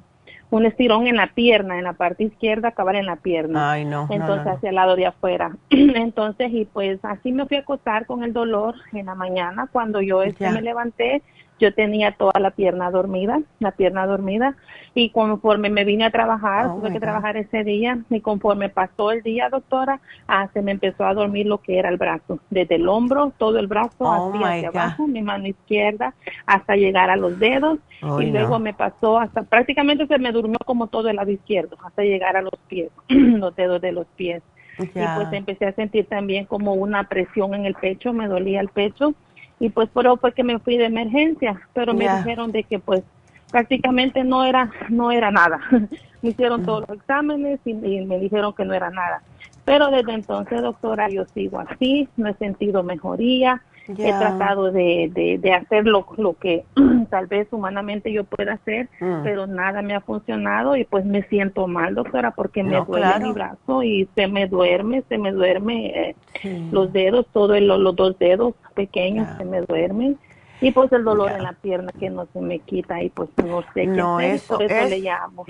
un 0.55 0.67
estirón 0.67 1.09
en 1.09 1.17
la 1.17 1.27
pierna, 1.35 1.79
en 1.79 1.85
la 1.85 1.95
parte 1.95 2.23
izquierda, 2.23 2.69
acabar 2.69 2.95
en 2.95 3.07
la 3.07 3.17
pierna. 3.17 3.73
Ay, 3.73 3.85
no. 3.85 4.07
Entonces, 4.09 4.47
hacia 4.47 4.69
el 4.69 4.77
lado 4.77 4.95
de 4.95 5.07
afuera. 5.07 5.57
Entonces, 5.71 6.53
y 6.53 6.65
pues 6.65 7.05
así 7.05 7.33
me 7.33 7.47
fui 7.47 7.57
a 7.57 7.61
acostar 7.61 8.07
con 8.07 8.23
el 8.23 8.33
dolor 8.33 8.77
en 8.93 9.07
la 9.07 9.17
mañana. 9.17 9.69
Cuando 9.73 10.01
yo 10.01 10.23
este, 10.23 10.49
me 10.51 10.63
levanté, 10.63 11.23
yo 11.59 11.73
tenía 11.75 12.13
toda 12.13 12.41
la 12.41 12.51
pierna 12.51 12.91
dormida, 12.91 13.41
la 13.61 13.73
pierna 13.73 14.07
dormida, 14.07 14.57
y 14.95 15.11
conforme 15.11 15.71
me 15.71 15.85
vine 15.85 16.05
a 16.05 16.11
trabajar, 16.11 16.67
oh 16.67 16.77
tuve 16.77 16.93
que 16.93 17.01
trabajar 17.01 17.37
ese 17.37 17.65
día, 17.65 17.99
y 18.11 18.21
conforme 18.21 18.69
pasó 18.69 19.13
el 19.13 19.23
día, 19.23 19.49
doctora, 19.49 20.01
ah, 20.29 20.49
se 20.53 20.63
me 20.63 20.73
empezó 20.73 21.05
a 21.05 21.15
dormir 21.15 21.47
lo 21.47 21.59
que 21.59 21.79
era 21.79 21.89
el 21.89 21.97
brazo, 21.97 22.39
desde 22.51 22.77
el 22.77 22.89
hombro, 22.89 23.33
todo 23.39 23.59
el 23.59 23.67
brazo, 23.67 24.05
oh 24.05 24.33
hacia 24.45 24.69
abajo, 24.69 25.07
mi 25.07 25.23
mano 25.23 25.47
izquierda, 25.47 26.15
hasta 26.47 26.77
llegar 26.77 27.11
a 27.11 27.17
los 27.17 27.39
dedos, 27.39 27.79
y 28.21 28.27
luego 28.27 28.59
me 28.59 28.75
pasó 28.75 29.19
hasta, 29.19 29.43
prácticamente 29.43 30.07
se 30.07 30.19
me 30.19 30.33
durmió 30.33 30.59
como 30.65 30.89
todo 30.89 31.09
el 31.09 31.17
lado 31.17 31.31
izquierdo, 31.31 31.77
hasta 31.85 32.03
llegar 32.03 32.37
a 32.37 32.43
los 32.43 32.53
pies, 32.69 32.91
los 33.09 33.55
dedos 33.57 33.81
de 33.81 33.93
los 33.93 34.07
pies. 34.17 34.43
Y 34.77 34.87
pues 34.87 35.33
empecé 35.33 35.67
a 35.67 35.73
sentir 35.73 36.07
también 36.07 36.47
como 36.47 36.75
una 36.75 37.05
presión 37.09 37.55
en 37.55 37.65
el 37.65 37.75
pecho, 37.75 38.13
me 38.13 38.27
dolía 38.27 38.61
el 38.61 38.69
pecho, 38.69 39.15
y 39.61 39.69
pues 39.71 39.89
por 39.89 40.07
eso 40.07 40.17
fue 40.17 40.33
que 40.33 40.45
me 40.45 40.59
fui 40.59 40.77
de 40.77 40.87
emergencia, 40.87 41.61
pero 41.73 41.95
me 41.95 42.09
dijeron 42.09 42.53
de 42.53 42.65
que 42.65 42.79
pues 42.79 43.03
prácticamente 43.51 44.25
no 44.25 44.45
era 44.45 44.71
no 44.89 45.11
era 45.11 45.31
nada. 45.31 45.61
me 46.23 46.31
hicieron 46.31 46.65
todos 46.65 46.89
los 46.89 46.99
exámenes 46.99 47.61
y, 47.65 47.75
me 47.75 48.19
dijeron 48.19 48.55
que 48.55 48.65
no 48.65 48.75
era 48.75 48.91
nada. 48.91 49.23
Pero 49.65 49.91
desde 49.91 50.15
entonces, 50.15 50.63
doctora, 50.63 51.09
yo 51.09 51.25
sigo 51.27 51.61
así, 51.61 52.09
no 52.17 52.29
he 52.29 52.35
sentido 52.35 52.83
mejoría, 52.83 53.63
He 53.89 54.13
tratado 54.13 54.73
de, 54.73 55.11
de, 55.13 55.39
de 55.39 55.53
hacer 55.53 55.85
lo, 55.85 56.07
que 56.41 56.65
tal 57.11 57.27
vez 57.27 57.49
humanamente 57.51 58.13
yo 58.13 58.25
pueda 58.25 58.55
hacer, 58.55 58.89
mm. 59.01 59.23
pero 59.23 59.47
nada 59.47 59.83
me 59.83 59.95
ha 59.95 60.01
funcionado 60.01 60.77
y 60.77 60.85
pues 60.85 61.05
me 61.05 61.23
siento 61.25 61.67
mal, 61.67 61.95
doctora, 61.95 62.31
porque 62.31 62.63
me 62.63 62.81
duele 62.81 63.21
mi 63.21 63.33
brazo 63.33 63.83
y 63.83 64.09
se 64.15 64.27
me 64.27 64.47
duerme, 64.47 65.03
se 65.09 65.19
me 65.19 65.33
duerme 65.33 66.11
eh, 66.43 66.65
los 66.73 66.93
dedos, 66.93 67.27
todos 67.33 67.61
los 67.61 67.97
dos 67.97 68.19
dedos 68.19 68.55
pequeños 68.75 69.29
se 69.37 69.45
me 69.45 69.61
duermen. 69.63 70.19
Y 70.61 70.71
pues 70.71 70.91
el 70.93 71.05
dolor 71.05 71.31
en 71.33 71.43
la 71.43 71.53
pierna 71.53 71.93
que 71.99 72.09
no 72.09 72.27
se 72.33 72.41
me 72.41 72.61
quita 72.61 73.03
y 73.03 73.11
pues 73.11 73.29
no 73.45 73.63
sé 73.75 73.87
qué 73.87 74.35
eso, 74.35 74.55
por 74.55 74.63
eso 74.63 74.89
le 74.89 75.01
llamo. 75.01 75.45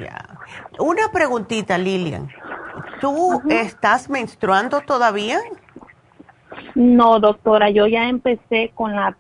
Una 0.81 1.09
preguntita, 1.13 1.79
Lilian. 1.79 2.29
¿Tú 3.01 3.41
estás 3.49 4.11
menstruando 4.11 4.81
todavía? 4.81 5.39
No, 6.75 7.21
doctora, 7.21 7.71
yo 7.71 7.87
ya 7.87 8.09
empecé 8.09 8.73
con 8.75 8.95
la 8.95 9.17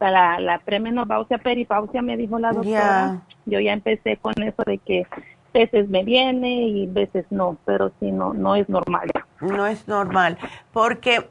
la, 0.00 0.40
la 0.40 0.58
premenopausia, 0.58 1.38
peripausia, 1.38 2.02
me 2.02 2.16
dijo 2.16 2.40
la 2.40 2.52
doctora. 2.52 3.22
Yo 3.44 3.60
ya 3.60 3.72
empecé 3.72 4.16
con 4.16 4.34
eso 4.42 4.64
de 4.66 4.78
que 4.78 5.06
veces 5.52 5.88
me 5.88 6.04
viene 6.04 6.66
y 6.68 6.86
veces 6.86 7.24
no, 7.30 7.56
pero 7.64 7.92
si 8.00 8.10
no, 8.12 8.34
no 8.34 8.56
es 8.56 8.68
normal. 8.68 9.08
No 9.40 9.66
es 9.66 9.88
normal, 9.88 10.38
porque 10.72 11.30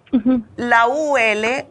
la 0.55 0.87
UL 0.87 1.65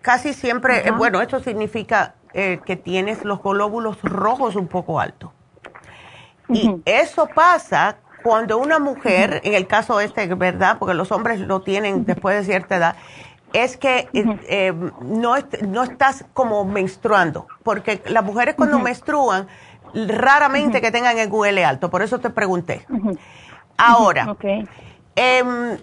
casi 0.00 0.32
siempre, 0.32 0.88
eh, 0.88 0.90
bueno, 0.90 1.20
esto 1.20 1.40
significa 1.40 2.14
eh, 2.32 2.60
que 2.64 2.76
tienes 2.76 3.24
los 3.24 3.42
glóbulos 3.42 4.00
rojos 4.02 4.56
un 4.56 4.66
poco 4.66 4.98
altos. 4.98 5.30
Y 6.48 6.80
eso 6.84 7.28
pasa 7.32 7.98
cuando 8.24 8.58
una 8.58 8.80
mujer, 8.80 9.40
en 9.44 9.54
el 9.54 9.68
caso 9.68 10.00
este, 10.00 10.34
¿verdad? 10.34 10.78
Porque 10.78 10.94
los 10.94 11.12
hombres 11.12 11.38
lo 11.38 11.60
tienen 11.60 12.04
después 12.04 12.36
de 12.36 12.44
cierta 12.44 12.76
edad, 12.76 12.96
es 13.52 13.76
que 13.76 14.08
eh, 14.12 14.38
eh, 14.48 14.72
no, 15.02 15.34
no 15.66 15.82
estás 15.82 16.24
como 16.32 16.64
menstruando, 16.64 17.46
porque 17.62 18.02
las 18.06 18.24
mujeres 18.24 18.54
cuando 18.54 18.78
menstruan 18.78 19.46
raramente 19.94 20.80
que 20.80 20.90
tengan 20.90 21.18
el 21.18 21.28
QL 21.28 21.58
alto, 21.64 21.90
por 21.90 22.02
eso 22.02 22.18
te 22.18 22.30
pregunté. 22.30 22.86
Ahora, 23.76 24.36
em, 25.16 25.78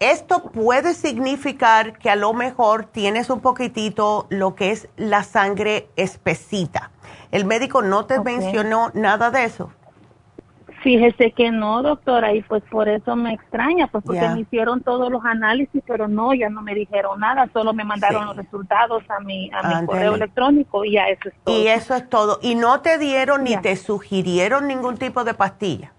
esto 0.00 0.50
puede 0.50 0.94
significar 0.94 1.98
que 1.98 2.10
a 2.10 2.16
lo 2.16 2.32
mejor 2.32 2.86
tienes 2.86 3.30
un 3.30 3.40
poquitito 3.40 4.26
lo 4.30 4.54
que 4.54 4.72
es 4.72 4.88
la 4.96 5.22
sangre 5.22 5.88
espesita. 5.96 6.90
¿El 7.30 7.44
médico 7.44 7.82
no 7.82 8.06
te 8.06 8.18
mencionó 8.20 8.90
nada 8.94 9.30
de 9.30 9.44
eso? 9.44 9.70
Fíjese 10.82 11.32
que 11.32 11.50
no, 11.50 11.82
doctora, 11.82 12.32
y 12.34 12.42
pues 12.42 12.62
por 12.70 12.88
eso 12.88 13.16
me 13.16 13.34
extraña, 13.34 13.88
pues 13.88 14.04
porque 14.04 14.28
me 14.28 14.40
hicieron 14.40 14.80
todos 14.82 15.10
los 15.10 15.24
análisis, 15.24 15.82
pero 15.86 16.06
no, 16.06 16.34
ya 16.34 16.48
no 16.50 16.62
me 16.62 16.74
dijeron 16.74 17.18
nada, 17.18 17.48
solo 17.52 17.72
me 17.72 17.84
mandaron 17.84 18.26
los 18.26 18.36
resultados 18.36 19.02
a 19.08 19.18
mi, 19.20 19.50
a 19.52 19.80
mi 19.80 19.86
correo 19.86 20.14
electrónico 20.14 20.84
y 20.84 20.92
ya 20.92 21.08
eso 21.08 21.28
es 21.28 21.34
todo. 21.42 21.58
Y 21.58 21.66
eso 21.66 21.94
es 21.96 22.08
todo. 22.08 22.38
¿Y 22.42 22.54
no 22.54 22.80
te 22.80 22.98
dieron 22.98 23.44
ni 23.44 23.56
te 23.56 23.74
sugirieron 23.74 24.68
ningún 24.68 24.96
tipo 24.96 25.24
de 25.24 25.34
pastilla? 25.34 25.92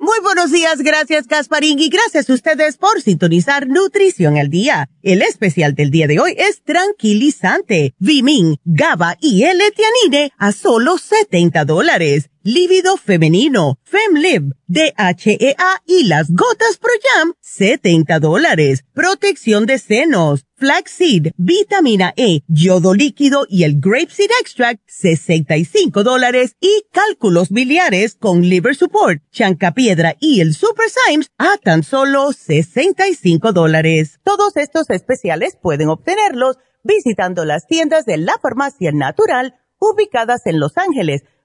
Muy 0.00 0.20
buenos 0.22 0.52
días, 0.52 0.78
gracias 0.78 1.26
Gasparín 1.26 1.80
y 1.80 1.88
gracias 1.88 2.30
a 2.30 2.32
ustedes 2.32 2.76
por 2.76 3.02
sintonizar 3.02 3.66
Nutrición 3.66 4.36
al 4.36 4.48
Día. 4.48 4.88
El 5.02 5.22
especial 5.22 5.74
del 5.74 5.90
día 5.90 6.06
de 6.06 6.20
hoy 6.20 6.36
es 6.38 6.62
tranquilizante, 6.62 7.94
Vimin, 7.98 8.58
GABA 8.64 9.16
y 9.20 9.42
L-Tianine 9.42 10.32
a 10.38 10.52
solo 10.52 10.98
70 10.98 11.64
dólares 11.64 12.30
lívido 12.42 12.96
femenino, 12.96 13.78
FemLib, 13.84 14.54
DHEA 14.66 15.82
y 15.86 16.04
las 16.04 16.30
gotas 16.30 16.78
Pro 16.78 16.90
Jam, 17.02 17.34
70 17.40 18.20
dólares. 18.20 18.84
Protección 18.92 19.66
de 19.66 19.78
senos, 19.78 20.46
flaxseed, 20.56 21.32
vitamina 21.36 22.12
E, 22.16 22.42
yodo 22.48 22.94
líquido 22.94 23.46
y 23.48 23.64
el 23.64 23.80
grapeseed 23.80 24.30
extract, 24.40 24.82
65 24.86 26.04
dólares. 26.04 26.56
Y 26.60 26.84
cálculos 26.92 27.50
biliares 27.50 28.14
con 28.14 28.42
liver 28.42 28.74
support, 28.74 29.22
chancapiedra 29.30 30.16
y 30.20 30.40
el 30.40 30.54
super 30.54 30.86
Symes 30.88 31.30
a 31.38 31.56
tan 31.62 31.82
solo 31.82 32.32
65 32.32 33.52
dólares. 33.52 34.20
Todos 34.24 34.56
estos 34.56 34.90
especiales 34.90 35.56
pueden 35.60 35.88
obtenerlos 35.88 36.56
visitando 36.82 37.44
las 37.44 37.66
tiendas 37.66 38.04
de 38.04 38.16
la 38.16 38.38
farmacia 38.40 38.92
natural 38.92 39.54
ubicadas 39.78 40.46
en 40.46 40.58
Los 40.60 40.76
Ángeles, 40.76 41.22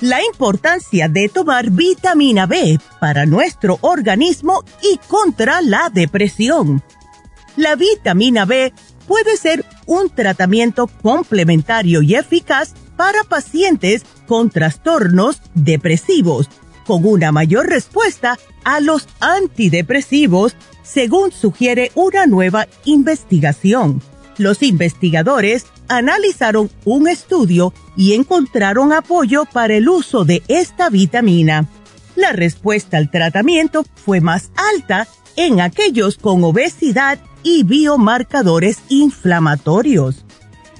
La 0.00 0.24
importancia 0.24 1.08
de 1.08 1.28
tomar 1.28 1.70
vitamina 1.70 2.46
B 2.46 2.78
para 3.00 3.26
nuestro 3.26 3.78
organismo 3.82 4.64
y 4.82 4.96
contra 5.08 5.60
la 5.60 5.90
depresión. 5.92 6.82
La 7.56 7.76
vitamina 7.76 8.46
B 8.46 8.72
puede 9.06 9.36
ser 9.36 9.62
un 9.84 10.08
tratamiento 10.08 10.86
complementario 10.86 12.00
y 12.00 12.14
eficaz 12.14 12.72
para 12.96 13.24
pacientes 13.24 14.06
con 14.26 14.48
trastornos 14.48 15.42
depresivos, 15.52 16.48
con 16.86 17.04
una 17.04 17.30
mayor 17.30 17.66
respuesta 17.66 18.38
a 18.64 18.80
los 18.80 19.06
antidepresivos, 19.20 20.56
según 20.82 21.30
sugiere 21.30 21.92
una 21.94 22.26
nueva 22.26 22.68
investigación. 22.86 24.00
Los 24.40 24.62
investigadores 24.62 25.66
analizaron 25.88 26.70
un 26.86 27.08
estudio 27.08 27.74
y 27.94 28.14
encontraron 28.14 28.90
apoyo 28.90 29.44
para 29.44 29.74
el 29.74 29.86
uso 29.86 30.24
de 30.24 30.42
esta 30.48 30.88
vitamina. 30.88 31.68
La 32.16 32.32
respuesta 32.32 32.96
al 32.96 33.10
tratamiento 33.10 33.84
fue 34.02 34.22
más 34.22 34.50
alta 34.56 35.06
en 35.36 35.60
aquellos 35.60 36.16
con 36.16 36.42
obesidad 36.42 37.18
y 37.42 37.64
biomarcadores 37.64 38.78
inflamatorios. 38.88 40.24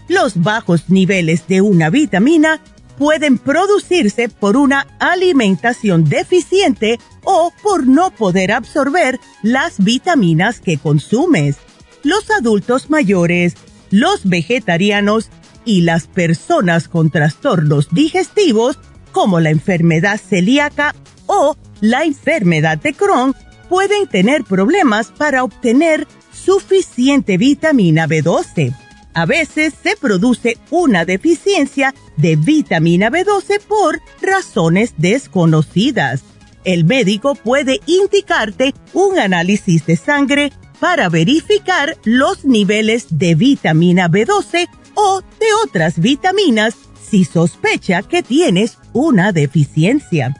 Los 0.08 0.42
bajos 0.42 0.88
niveles 0.88 1.46
de 1.46 1.60
una 1.60 1.90
vitamina 1.90 2.62
pueden 2.96 3.36
producirse 3.36 4.30
por 4.30 4.56
una 4.56 4.86
alimentación 4.98 6.04
deficiente 6.04 6.98
o 7.24 7.52
por 7.62 7.86
no 7.86 8.10
poder 8.10 8.52
absorber 8.52 9.20
las 9.42 9.84
vitaminas 9.84 10.60
que 10.60 10.78
consumes. 10.78 11.58
Los 12.02 12.30
adultos 12.30 12.90
mayores, 12.90 13.54
los 13.90 14.28
vegetarianos 14.28 15.30
y 15.64 15.82
las 15.82 16.06
personas 16.06 16.88
con 16.88 17.10
trastornos 17.10 17.88
digestivos 17.90 18.78
como 19.12 19.40
la 19.40 19.50
enfermedad 19.50 20.18
celíaca 20.18 20.94
o 21.26 21.56
la 21.80 22.04
enfermedad 22.04 22.78
de 22.78 22.94
Crohn 22.94 23.34
pueden 23.68 24.06
tener 24.06 24.44
problemas 24.44 25.08
para 25.08 25.44
obtener 25.44 26.06
suficiente 26.32 27.36
vitamina 27.36 28.06
B12. 28.06 28.74
A 29.12 29.26
veces 29.26 29.74
se 29.82 29.96
produce 29.96 30.56
una 30.70 31.04
deficiencia 31.04 31.94
de 32.16 32.36
vitamina 32.36 33.10
B12 33.10 33.60
por 33.60 34.00
razones 34.22 34.94
desconocidas. 34.96 36.22
El 36.64 36.84
médico 36.84 37.34
puede 37.34 37.80
indicarte 37.86 38.74
un 38.92 39.18
análisis 39.18 39.86
de 39.86 39.96
sangre 39.96 40.52
para 40.80 41.08
verificar 41.08 41.96
los 42.04 42.44
niveles 42.44 43.06
de 43.10 43.34
vitamina 43.34 44.08
B12 44.08 44.68
o 44.94 45.20
de 45.20 45.46
otras 45.64 46.00
vitaminas 46.00 46.74
si 47.08 47.24
sospecha 47.24 48.02
que 48.02 48.22
tienes 48.22 48.78
una 48.92 49.32
deficiencia. 49.32 50.34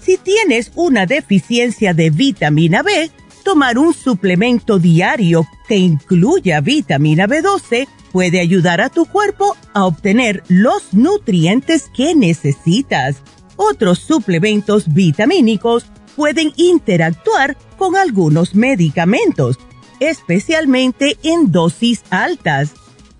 Si 0.00 0.16
tienes 0.16 0.72
una 0.74 1.06
deficiencia 1.06 1.94
de 1.94 2.10
vitamina 2.10 2.82
B, 2.82 3.10
tomar 3.44 3.78
un 3.78 3.94
suplemento 3.94 4.78
diario 4.78 5.46
que 5.66 5.76
incluya 5.76 6.60
vitamina 6.60 7.26
B12 7.26 7.88
puede 8.12 8.40
ayudar 8.40 8.80
a 8.80 8.88
tu 8.88 9.06
cuerpo 9.06 9.56
a 9.74 9.84
obtener 9.84 10.42
los 10.48 10.92
nutrientes 10.92 11.90
que 11.94 12.14
necesitas. 12.14 13.16
Otros 13.56 13.98
suplementos 13.98 14.92
vitamínicos 14.92 15.86
pueden 16.16 16.52
interactuar 16.56 17.56
con 17.76 17.96
algunos 17.96 18.54
medicamentos, 18.54 19.58
especialmente 20.00 21.16
en 21.22 21.50
dosis 21.52 22.02
altas. 22.10 22.72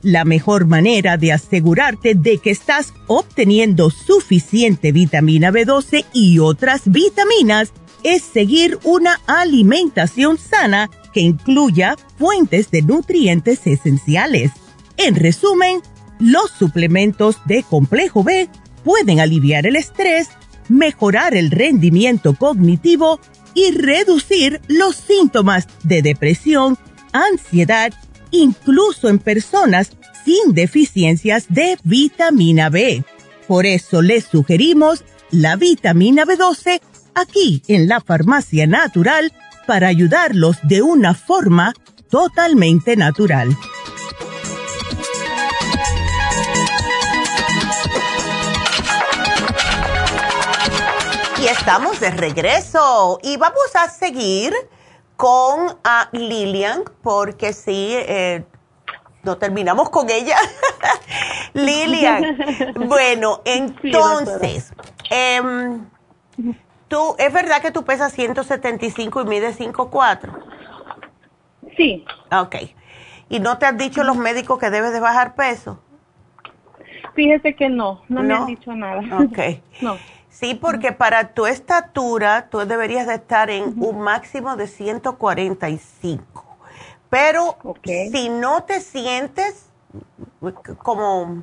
La 0.03 0.25
mejor 0.25 0.67
manera 0.67 1.17
de 1.17 1.33
asegurarte 1.33 2.15
de 2.15 2.39
que 2.39 2.51
estás 2.51 2.95
obteniendo 3.09 3.91
suficiente 3.91 4.93
vitamina 4.93 5.51
B12 5.51 6.05
y 6.13 6.39
otras 6.39 6.83
vitaminas 6.85 7.73
es 8.05 8.23
seguir 8.23 8.79
una 8.85 9.21
alimentación 9.27 10.39
sana 10.39 10.89
que 11.13 11.21
incluya 11.21 11.97
fuentes 12.17 12.71
de 12.71 12.83
nutrientes 12.83 13.67
esenciales. 13.67 14.53
En 14.97 15.17
resumen, 15.17 15.81
los 16.21 16.51
suplementos 16.51 17.39
de 17.45 17.63
complejo 17.63 18.23
B 18.23 18.49
pueden 18.85 19.21
aliviar 19.21 19.67
el 19.67 19.77
estrés, 19.77 20.29
mejorar 20.69 21.35
el 21.35 21.51
rendimiento 21.51 22.35
cognitivo 22.35 23.21
y 23.59 23.73
reducir 23.73 24.61
los 24.69 24.95
síntomas 24.95 25.67
de 25.83 26.01
depresión, 26.01 26.79
ansiedad, 27.13 27.93
incluso 28.31 29.09
en 29.09 29.19
personas 29.19 29.91
sin 30.25 30.55
deficiencias 30.55 31.47
de 31.49 31.77
vitamina 31.83 32.71
B. 32.71 33.03
Por 33.49 33.67
eso 33.67 34.01
les 34.01 34.27
sugerimos 34.27 35.05
la 35.33 35.57
vitamina 35.57 36.25
B12 36.25 36.81
aquí 37.15 37.63
en 37.67 37.89
la 37.89 38.01
farmacia 38.01 38.69
natural 38.69 39.33
para 39.67 39.89
ayudarlos 39.89 40.59
de 40.63 40.83
una 40.83 41.15
forma 41.15 41.75
totalmente 42.11 42.95
natural. 42.97 43.57
Y 51.41 51.47
estamos 51.47 52.01
de 52.01 52.11
regreso 52.11 53.19
y 53.23 53.37
vamos 53.37 53.75
a 53.75 53.89
seguir 53.89 54.53
con 55.17 55.79
a 55.85 56.09
Lilian 56.13 56.85
porque 57.03 57.53
sí, 57.53 57.95
eh, 57.95 58.45
no 59.23 59.39
terminamos 59.39 59.91
con 59.91 60.11
ella. 60.11 60.37
Lilian, 61.55 62.39
bueno, 62.89 63.41
entonces, 63.45 64.73
em, 65.11 65.87
Tú, 66.89 67.15
¿Es 67.19 67.33
verdad 67.33 67.61
que 67.61 67.71
tú 67.71 67.85
pesas 67.85 68.13
175 68.13 69.21
y 69.21 69.25
mides 69.27 69.61
5'4"? 69.61 70.31
Sí. 71.77 72.05
Ok. 72.33 72.57
¿Y 73.29 73.41
no 73.41 73.59
te 73.59 73.67
han 73.67 73.77
dicho 73.77 74.03
los 74.05 74.17
médicos 74.17 74.59
que 74.59 74.71
debes 74.71 74.93
de 74.93 75.01
bajar 75.01 75.35
peso? 75.35 75.83
Fíjese 77.15 77.55
que 77.55 77.69
no, 77.69 78.03
no, 78.09 78.23
me 78.23 78.35
han 78.35 78.47
dicho 78.47 78.75
nada. 78.75 79.03
Ok. 79.19 79.39
no. 79.83 79.99
Sí, 80.39 80.55
porque 80.55 80.93
para 80.93 81.35
tu 81.35 81.47
estatura 81.47 82.49
tú 82.49 82.59
deberías 82.59 83.09
de 83.09 83.15
estar 83.15 83.51
en 83.51 83.75
un 83.83 84.01
máximo 84.01 84.55
de 84.55 84.69
145. 84.69 86.45
Pero 87.11 87.57
si 87.83 88.29
no 88.29 88.63
te 88.63 88.81
sientes 88.81 89.65
como 90.79 91.43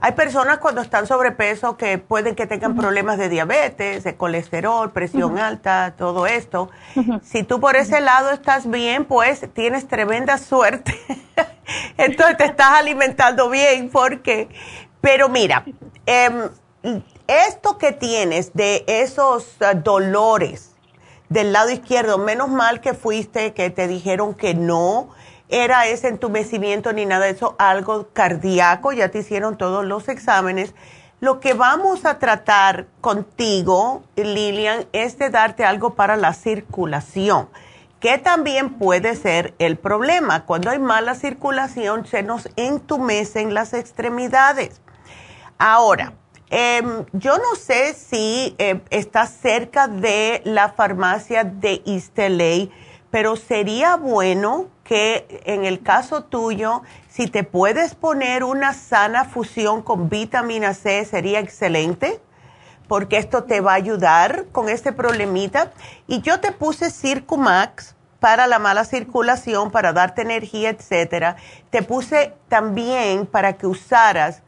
hay 0.00 0.12
personas 0.12 0.58
cuando 0.58 0.82
están 0.82 1.06
sobrepeso 1.06 1.76
que 1.76 1.98
pueden 1.98 2.36
que 2.36 2.46
tengan 2.46 2.76
problemas 2.76 3.18
de 3.18 3.28
diabetes, 3.28 4.04
de 4.04 4.16
colesterol, 4.16 4.92
presión 4.92 5.38
alta, 5.38 5.94
todo 5.96 6.28
esto. 6.28 6.70
Si 7.22 7.42
tú 7.42 7.58
por 7.58 7.74
ese 7.74 8.00
lado 8.00 8.30
estás 8.30 8.70
bien, 8.70 9.04
pues 9.04 9.46
tienes 9.52 9.88
tremenda 9.88 10.38
suerte. 10.38 10.96
Entonces 11.96 12.36
te 12.36 12.44
estás 12.44 12.70
alimentando 12.78 13.50
bien 13.50 13.90
porque, 13.90 14.48
pero 15.00 15.28
mira, 15.28 15.64
em, 16.06 16.50
esto 17.26 17.78
que 17.78 17.92
tienes 17.92 18.52
de 18.54 18.84
esos 18.86 19.56
uh, 19.60 19.76
dolores 19.76 20.74
del 21.28 21.52
lado 21.52 21.70
izquierdo, 21.70 22.18
menos 22.18 22.48
mal 22.48 22.80
que 22.80 22.94
fuiste, 22.94 23.52
que 23.52 23.70
te 23.70 23.86
dijeron 23.86 24.34
que 24.34 24.54
no 24.54 25.10
era 25.48 25.86
ese 25.86 26.08
entumecimiento 26.08 26.92
ni 26.92 27.06
nada 27.06 27.26
de 27.26 27.32
eso, 27.32 27.54
algo 27.58 28.08
cardíaco, 28.12 28.92
ya 28.92 29.10
te 29.10 29.18
hicieron 29.20 29.56
todos 29.56 29.84
los 29.84 30.08
exámenes. 30.08 30.74
Lo 31.20 31.40
que 31.40 31.54
vamos 31.54 32.04
a 32.04 32.18
tratar 32.18 32.86
contigo, 33.00 34.04
Lilian, 34.16 34.86
es 34.92 35.18
de 35.18 35.30
darte 35.30 35.64
algo 35.64 35.94
para 35.94 36.16
la 36.16 36.32
circulación, 36.32 37.48
que 37.98 38.18
también 38.18 38.78
puede 38.78 39.16
ser 39.16 39.54
el 39.58 39.76
problema. 39.76 40.44
Cuando 40.44 40.70
hay 40.70 40.78
mala 40.78 41.14
circulación, 41.14 42.06
se 42.06 42.22
nos 42.22 42.48
entumecen 42.56 43.52
las 43.52 43.74
extremidades. 43.74 44.80
Ahora, 45.58 46.12
em, 46.50 47.04
yo 47.12 47.38
no 47.38 47.54
sé 47.56 47.94
si 47.94 48.54
eh, 48.58 48.80
estás 48.90 49.30
cerca 49.40 49.88
de 49.88 50.42
la 50.44 50.70
farmacia 50.70 51.44
de 51.44 51.82
Isteley, 51.84 52.70
pero 53.10 53.36
sería 53.36 53.96
bueno 53.96 54.68
que 54.84 55.42
en 55.44 55.64
el 55.64 55.82
caso 55.82 56.24
tuyo, 56.24 56.82
si 57.08 57.26
te 57.26 57.44
puedes 57.44 57.94
poner 57.94 58.44
una 58.44 58.72
sana 58.74 59.24
fusión 59.24 59.82
con 59.82 60.08
vitamina 60.08 60.74
C, 60.74 61.04
sería 61.04 61.40
excelente, 61.40 62.20
porque 62.86 63.18
esto 63.18 63.44
te 63.44 63.60
va 63.60 63.72
a 63.72 63.76
ayudar 63.76 64.46
con 64.52 64.68
este 64.68 64.92
problemita. 64.92 65.72
Y 66.06 66.22
yo 66.22 66.40
te 66.40 66.52
puse 66.52 66.90
Circumax 66.90 67.94
para 68.20 68.46
la 68.46 68.58
mala 68.58 68.84
circulación, 68.84 69.70
para 69.70 69.92
darte 69.92 70.22
energía, 70.22 70.70
etcétera. 70.70 71.36
Te 71.70 71.82
puse 71.82 72.34
también 72.48 73.26
para 73.26 73.54
que 73.54 73.66
usaras 73.66 74.42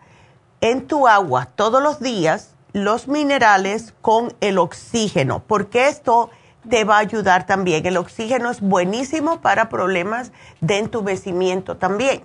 en 0.61 0.87
tu 0.87 1.07
agua 1.09 1.47
todos 1.55 1.83
los 1.83 2.01
días 2.01 2.55
los 2.73 3.09
minerales 3.09 3.95
con 4.01 4.35
el 4.41 4.59
oxígeno, 4.59 5.43
porque 5.47 5.89
esto 5.89 6.31
te 6.69 6.85
va 6.85 6.97
a 6.97 7.01
ayudar 7.01 7.47
también. 7.47 7.87
El 7.87 7.97
oxígeno 7.97 8.51
es 8.51 8.61
buenísimo 8.61 9.41
para 9.41 9.69
problemas 9.69 10.33
de 10.61 10.79
entumecimiento 10.79 11.77
también. 11.77 12.25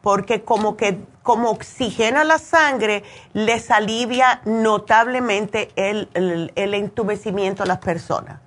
porque 0.00 0.44
como 0.44 0.76
que 0.76 1.00
como 1.22 1.50
oxigena 1.50 2.22
la 2.22 2.38
sangre, 2.38 3.02
les 3.32 3.72
alivia 3.72 4.40
notablemente 4.44 5.70
el, 5.74 6.08
el, 6.14 6.74
entumecimiento 6.74 7.64
a 7.64 7.66
las 7.66 7.78
personas. 7.78 8.38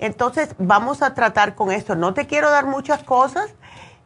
Entonces, 0.00 0.56
vamos 0.58 1.02
a 1.02 1.14
tratar 1.14 1.54
con 1.54 1.70
esto. 1.70 1.94
No 1.94 2.12
te 2.12 2.26
quiero 2.26 2.50
dar 2.50 2.66
muchas 2.66 3.04
cosas 3.04 3.54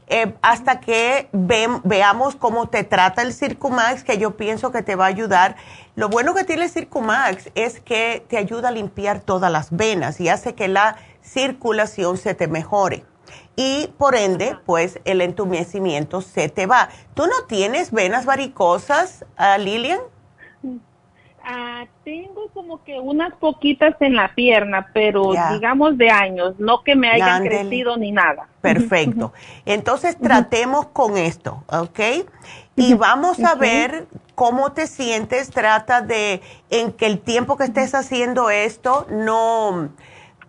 eh, 0.07 0.35
hasta 0.43 0.81
que 0.81 1.29
veamos 1.33 2.37
cómo 2.37 2.69
te 2.69 2.85
trata 2.85 3.23
el 3.23 3.33
Circumax, 3.33 4.05
que 4.05 4.19
yo 4.19 4.37
pienso 4.37 4.71
que 4.71 4.83
te 4.83 4.97
va 4.97 5.05
a 5.07 5.09
ayudar. 5.09 5.57
Lo 5.97 6.09
bueno 6.09 6.35
que 6.35 6.45
tiene 6.45 6.65
el 6.65 6.71
Circumax 6.71 7.51
es 7.55 7.81
que 7.81 8.25
te 8.29 8.37
ayuda 8.37 8.69
a 8.69 8.73
limpiar 8.73 9.21
todas 9.21 9.51
las 9.51 9.71
venas 9.71 10.21
y 10.21 10.29
hace 10.29 10.55
que 10.55 10.69
la 10.69 10.97
circulación 11.23 12.17
se 12.19 12.35
te 12.35 12.49
mejore 12.49 13.05
y 13.57 13.89
por 13.99 14.17
ende, 14.17 14.57
pues 14.67 15.01
el 15.05 15.21
entumecimiento 15.21 16.21
se 16.21 16.49
te 16.49 16.67
va. 16.67 16.89
¿Tú 17.15 17.27
no 17.27 17.45
tienes 17.47 17.93
venas 17.93 18.25
varicosas, 18.25 19.25
uh, 19.39 19.61
Lilian? 19.61 20.01
Ah, 21.47 21.85
tengo 22.05 22.49
como 22.55 22.83
que 22.83 22.99
unas 22.99 23.35
poquitas 23.35 23.95
en 24.01 24.17
la 24.17 24.35
pierna, 24.35 24.91
pero 24.95 25.33
digamos 25.53 25.99
de 25.99 26.11
años, 26.11 26.55
no 26.59 26.83
que 26.83 26.97
me 26.97 27.11
hayan 27.11 27.45
crecido 27.45 27.97
ni 27.97 28.13
nada. 28.13 28.49
Perfecto. 28.61 29.33
Entonces 29.67 30.17
tratemos 30.19 30.87
con 30.87 31.19
esto, 31.19 31.63
¿ok? 31.69 32.01
Y 32.77 32.95
vamos 32.95 33.39
a 33.45 33.55
ver 33.55 34.07
cómo 34.35 34.73
te 34.73 34.87
sientes. 34.87 35.51
Trata 35.51 36.01
de, 36.01 36.41
en 36.71 36.93
que 36.93 37.07
el 37.07 37.21
tiempo 37.21 37.57
que 37.57 37.65
estés 37.65 37.95
haciendo 37.95 38.51
esto, 38.51 39.07
no 39.11 39.91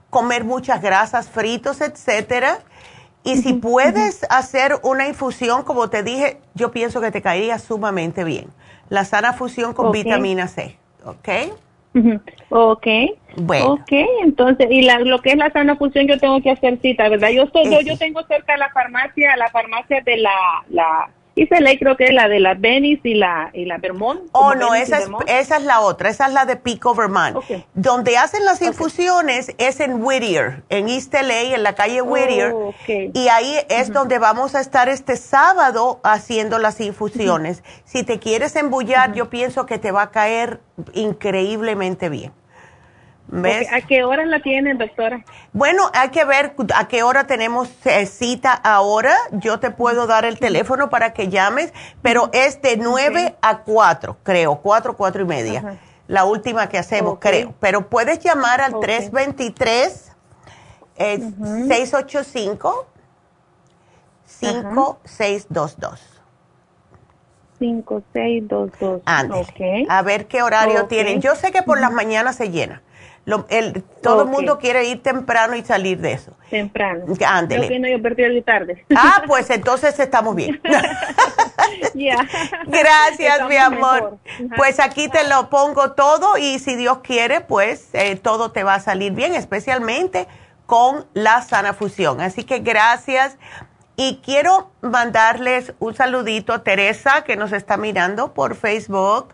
comer 0.10 0.46
muchas 0.46 0.82
grasas, 0.82 1.30
fritos, 1.30 1.82
etcétera 1.82 2.60
y 3.26 3.42
si 3.42 3.54
puedes 3.54 4.24
hacer 4.30 4.80
una 4.84 5.08
infusión, 5.08 5.64
como 5.64 5.90
te 5.90 6.04
dije, 6.04 6.40
yo 6.54 6.70
pienso 6.70 7.02
que 7.02 7.10
te 7.10 7.24
caería 7.24 7.58
sumamente 7.58 8.24
bien. 8.24 8.50
La 8.88 9.04
sana 9.04 9.34
fusión 9.34 9.74
con 9.74 9.92
vitamina 9.92 10.48
C, 10.48 10.78
¿ok? 11.06 11.30
Ok. 12.50 12.88
Bueno. 13.38 13.74
Ok, 13.74 13.92
entonces, 14.22 14.68
y 14.70 14.82
lo 14.82 15.22
que 15.22 15.32
es 15.32 15.38
la 15.38 15.50
sana 15.52 15.76
fusión 15.76 16.08
yo 16.08 16.20
tengo 16.20 16.42
que 16.42 16.52
hacer 16.52 16.80
cita, 16.82 17.10
¿verdad? 17.10 17.30
Yo 17.30 17.44
estoy, 17.44 17.66
yo, 17.66 17.82
yo 17.82 17.98
tengo 17.98 18.22
cerca 18.24 18.58
la 18.58 18.70
farmacia, 18.70 19.36
la 19.38 19.50
farmacia 19.50 20.02
de 20.02 20.18
la, 20.18 20.32
la 20.70 21.10
y 21.36 21.48
se 21.48 21.60
le 21.60 21.78
creo 21.78 21.98
que 21.98 22.06
es 22.06 22.14
la 22.14 22.30
de 22.30 22.40
la 22.40 22.54
Venice 22.54 23.10
y 23.10 23.14
la, 23.14 23.52
y 23.54 23.66
la 23.66 23.78
Vermont. 23.78 24.22
Oh, 24.32 24.56
no, 24.56 24.74
esa 24.74 25.00
es, 25.00 25.10
esa 25.28 25.58
es 25.58 25.64
la 25.64 25.82
otra, 25.82 26.10
esa 26.10 26.28
es 26.28 26.34
la 26.34 26.46
de 26.46 26.56
Pico, 26.56 26.96
Vermont. 26.96 27.38
Donde 27.74 28.18
hacen 28.18 28.46
las 28.46 28.62
infusiones 28.62 29.54
es 29.58 29.82
en 29.82 30.02
Whittier, 30.02 30.64
en 30.70 30.88
East 30.88 31.14
LA, 31.14 31.56
en 31.56 31.64
la 31.64 31.76
calle 31.76 32.02
Whittier. 32.02 32.54
Oh, 32.54 32.74
y 32.88 33.28
ahí 33.28 33.58
es 33.70 33.92
donde 33.92 34.18
vamos 34.18 34.56
a 34.56 34.62
estar 34.62 34.88
este 34.88 35.18
sábado 35.18 36.00
haciendo 36.04 36.58
las 36.58 36.80
infusiones. 36.80 37.64
Si 37.84 38.04
te 38.04 38.20
quieres 38.20 38.56
embullar, 38.56 39.14
yo 39.14 39.30
pienso 39.30 39.66
que 39.66 39.78
te 39.78 39.92
va 39.92 40.04
a 40.04 40.12
caer 40.12 40.62
increíblemente 40.94 42.08
bien. 42.08 42.32
¿A 43.32 43.82
qué 43.82 44.04
hora 44.04 44.26
la 44.26 44.40
tienen, 44.40 44.78
doctora? 44.78 45.26
Bueno, 45.52 45.90
hay 45.94 46.10
que 46.10 46.24
ver 46.26 46.54
a 46.76 46.88
qué 46.88 47.02
hora 47.04 47.26
tenemos 47.26 47.70
eh, 47.86 48.06
cita 48.06 48.54
ahora. 48.54 49.16
Yo 49.32 49.60
te 49.60 49.72
puedo 49.72 50.06
dar 50.06 50.26
el 50.26 50.38
teléfono 50.38 50.90
para 50.90 51.14
que 51.14 51.30
llames, 51.30 51.74
pero 52.02 52.30
es 52.34 52.62
de 52.62 52.78
9 52.78 53.36
a 53.42 53.64
4, 53.64 54.18
creo, 54.24 54.58
4, 54.58 54.96
4 54.96 55.22
y 55.24 55.26
media. 55.26 55.80
La 56.08 56.26
última 56.26 56.70
que 56.70 56.78
hacemos, 56.78 57.18
creo. 57.20 57.56
Pero 57.60 57.90
puedes 57.90 58.20
llamar 58.20 58.62
al 58.62 58.80
323 58.80 60.12
685 60.98 62.88
5622. 64.26 66.22
5622. 67.58 69.02
Okay. 69.50 69.88
A 69.90 70.02
ver 70.04 70.28
qué 70.28 70.44
horario 70.44 70.86
tienen. 70.86 71.22
Yo 71.22 71.36
sé 71.36 71.52
que 71.52 71.64
por 71.64 71.80
las 71.82 71.92
mañanas 71.92 72.36
se 72.36 72.52
llena 72.52 72.84
el, 73.50 73.84
todo 74.02 74.24
el 74.24 74.30
mundo 74.30 74.60
quiere 74.60 74.86
ir 74.86 75.02
temprano 75.02 75.56
y 75.56 75.64
salir 75.64 76.00
de 76.00 76.14
eso. 76.14 76.32
Temprano. 76.50 77.06
Ándele. 77.26 77.70
Yo 77.70 77.80
no, 77.80 77.88
yo 77.88 78.02
perdí 78.02 78.42
tarde. 78.42 78.86
Ah, 78.96 79.24
pues 79.28 79.50
entonces 79.50 80.00
estamos 80.00 80.36
bien. 80.36 80.62
Gracias, 82.68 83.48
mi 83.50 83.58
amor. 83.58 84.18
Pues 84.56 84.80
aquí 84.80 85.10
te 85.10 85.28
lo 85.28 85.50
pongo 85.50 85.94
todo 85.94 86.38
y 86.38 86.60
si 86.60 86.76
Dios 86.76 87.00
quiere, 87.00 87.42
pues 87.42 87.90
eh, 87.94 88.16
todo 88.16 88.52
te 88.52 88.64
va 88.64 88.76
a 88.76 88.80
salir 88.80 89.14
bien, 89.14 89.34
especialmente 89.34 90.28
con 90.66 91.06
la 91.14 91.42
sana 91.42 91.74
fusión. 91.74 92.22
Así 92.22 92.44
que 92.44 92.60
gracias. 92.60 93.38
Y 93.98 94.20
quiero 94.26 94.72
mandarles 94.82 95.74
un 95.80 95.96
saludito 95.96 96.52
a 96.52 96.64
Teresa, 96.64 97.24
que 97.24 97.38
nos 97.38 97.54
está 97.54 97.78
mirando 97.78 98.34
por 98.34 98.56
Facebook. 98.56 99.34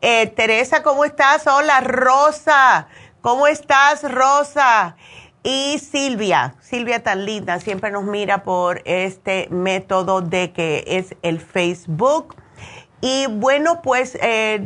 Eh, 0.00 0.28
Teresa, 0.28 0.82
¿cómo 0.82 1.04
estás? 1.04 1.46
Hola, 1.46 1.80
Rosa. 1.80 2.88
¿Cómo 3.20 3.48
estás, 3.48 4.02
Rosa? 4.12 4.96
Y 5.42 5.80
Silvia, 5.80 6.54
Silvia 6.60 7.02
tan 7.02 7.24
linda, 7.24 7.58
siempre 7.58 7.90
nos 7.90 8.04
mira 8.04 8.44
por 8.44 8.80
este 8.84 9.48
método 9.50 10.20
de 10.20 10.52
que 10.52 10.84
es 10.86 11.16
el 11.22 11.40
Facebook. 11.40 12.36
Y 13.00 13.26
bueno, 13.26 13.82
pues 13.82 14.16
eh, 14.22 14.64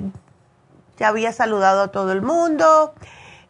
ya 0.99 1.09
había 1.09 1.33
saludado 1.33 1.81
a 1.81 1.89
todo 1.89 2.13
el 2.13 2.21
mundo. 2.21 2.93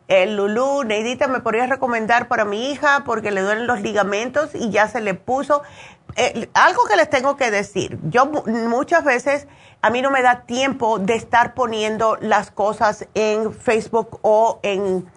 El 0.06 0.36
Lulú, 0.36 0.84
Neidita, 0.84 1.26
¿me 1.26 1.40
podrías 1.40 1.68
recomendar 1.68 2.28
para 2.28 2.44
mi 2.44 2.70
hija? 2.70 3.02
Porque 3.04 3.32
le 3.32 3.40
duelen 3.40 3.66
los 3.66 3.80
ligamentos 3.80 4.54
y 4.54 4.70
ya 4.70 4.86
se 4.86 5.00
le 5.00 5.14
puso. 5.14 5.62
Eh, 6.16 6.48
algo 6.54 6.84
que 6.84 6.96
les 6.96 7.08
tengo 7.08 7.36
que 7.36 7.50
decir. 7.50 7.98
Yo 8.04 8.26
muchas 8.26 9.04
veces 9.04 9.46
a 9.80 9.90
mí 9.90 10.02
no 10.02 10.10
me 10.10 10.22
da 10.22 10.42
tiempo 10.42 10.98
de 10.98 11.14
estar 11.14 11.54
poniendo 11.54 12.16
las 12.20 12.50
cosas 12.50 13.06
en 13.14 13.52
Facebook 13.52 14.18
o 14.22 14.60
en, 14.62 15.10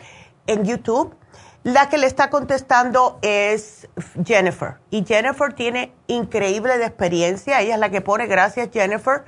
YouTube. 0.48 1.16
La 1.64 1.90
que 1.90 1.98
le 1.98 2.06
está 2.06 2.30
contestando 2.30 3.18
es 3.24 3.88
Jennifer. 4.24 4.76
Y 4.92 5.04
Jennifer 5.04 5.54
tiene 5.54 5.92
increíble 6.08 6.76
experiencia. 6.76 7.62
Ella 7.62 7.76
es 7.76 7.80
la 7.80 7.90
que 7.90 8.02
pone, 8.02 8.28
gracias 8.28 8.70
Jennifer, 8.72 9.26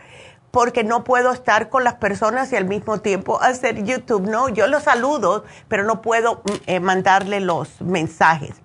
porque 0.51 0.83
no 0.83 1.03
puedo 1.03 1.31
estar 1.31 1.69
con 1.69 1.83
las 1.83 1.95
personas 1.95 2.51
y 2.51 2.55
al 2.55 2.65
mismo 2.65 2.99
tiempo 2.99 3.41
hacer 3.41 3.83
YouTube. 3.83 4.29
No, 4.29 4.49
yo 4.49 4.67
los 4.67 4.83
saludo, 4.83 5.43
pero 5.67 5.83
no 5.83 6.01
puedo 6.01 6.35
mm, 6.35 6.51
eh, 6.67 6.79
mandarle 6.79 7.39
los 7.39 7.81
mensajes. 7.81 8.55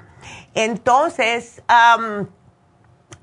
Entonces, 0.54 1.62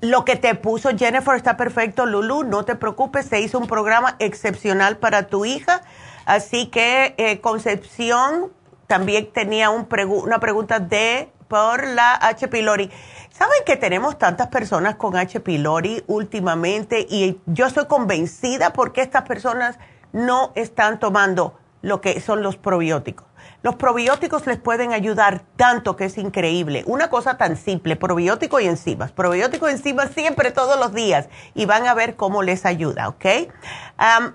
lo 0.00 0.24
que 0.24 0.36
te 0.36 0.54
puso 0.54 0.90
Jennifer 0.96 1.36
está 1.36 1.56
perfecto, 1.56 2.06
Lulu, 2.06 2.44
no 2.44 2.64
te 2.64 2.74
preocupes, 2.74 3.26
se 3.26 3.40
hizo 3.40 3.58
un 3.58 3.66
programa 3.66 4.16
excepcional 4.18 4.96
para 4.96 5.26
tu 5.26 5.44
hija. 5.44 5.82
Así 6.24 6.66
que 6.66 7.14
eh, 7.18 7.40
Concepción 7.40 8.52
también 8.86 9.32
tenía 9.32 9.70
un 9.70 9.86
una 10.08 10.40
pregunta 10.40 10.80
de 10.80 11.30
por 11.48 11.86
la 11.86 12.14
H. 12.14 12.48
pylori. 12.48 12.90
¿Saben 13.30 13.58
que 13.66 13.76
tenemos 13.76 14.18
tantas 14.18 14.48
personas 14.48 14.94
con 14.94 15.16
H. 15.16 15.40
pylori 15.40 16.04
últimamente? 16.06 17.06
Y 17.08 17.40
yo 17.46 17.66
estoy 17.66 17.86
convencida 17.86 18.72
porque 18.72 19.02
estas 19.02 19.24
personas 19.24 19.78
no 20.12 20.52
están 20.54 20.98
tomando 20.98 21.58
lo 21.82 22.00
que 22.00 22.20
son 22.20 22.42
los 22.42 22.56
probióticos. 22.56 23.29
Los 23.62 23.74
probióticos 23.74 24.46
les 24.46 24.58
pueden 24.58 24.94
ayudar 24.94 25.42
tanto 25.56 25.94
que 25.94 26.06
es 26.06 26.16
increíble. 26.16 26.82
Una 26.86 27.10
cosa 27.10 27.36
tan 27.36 27.58
simple, 27.58 27.94
probiótico 27.94 28.58
y 28.58 28.66
enzimas. 28.66 29.12
Probiótico 29.12 29.68
y 29.68 29.72
enzimas 29.72 30.12
siempre, 30.14 30.50
todos 30.50 30.78
los 30.78 30.94
días. 30.94 31.28
Y 31.54 31.66
van 31.66 31.86
a 31.86 31.92
ver 31.92 32.16
cómo 32.16 32.42
les 32.42 32.64
ayuda, 32.64 33.08
¿ok? 33.08 33.26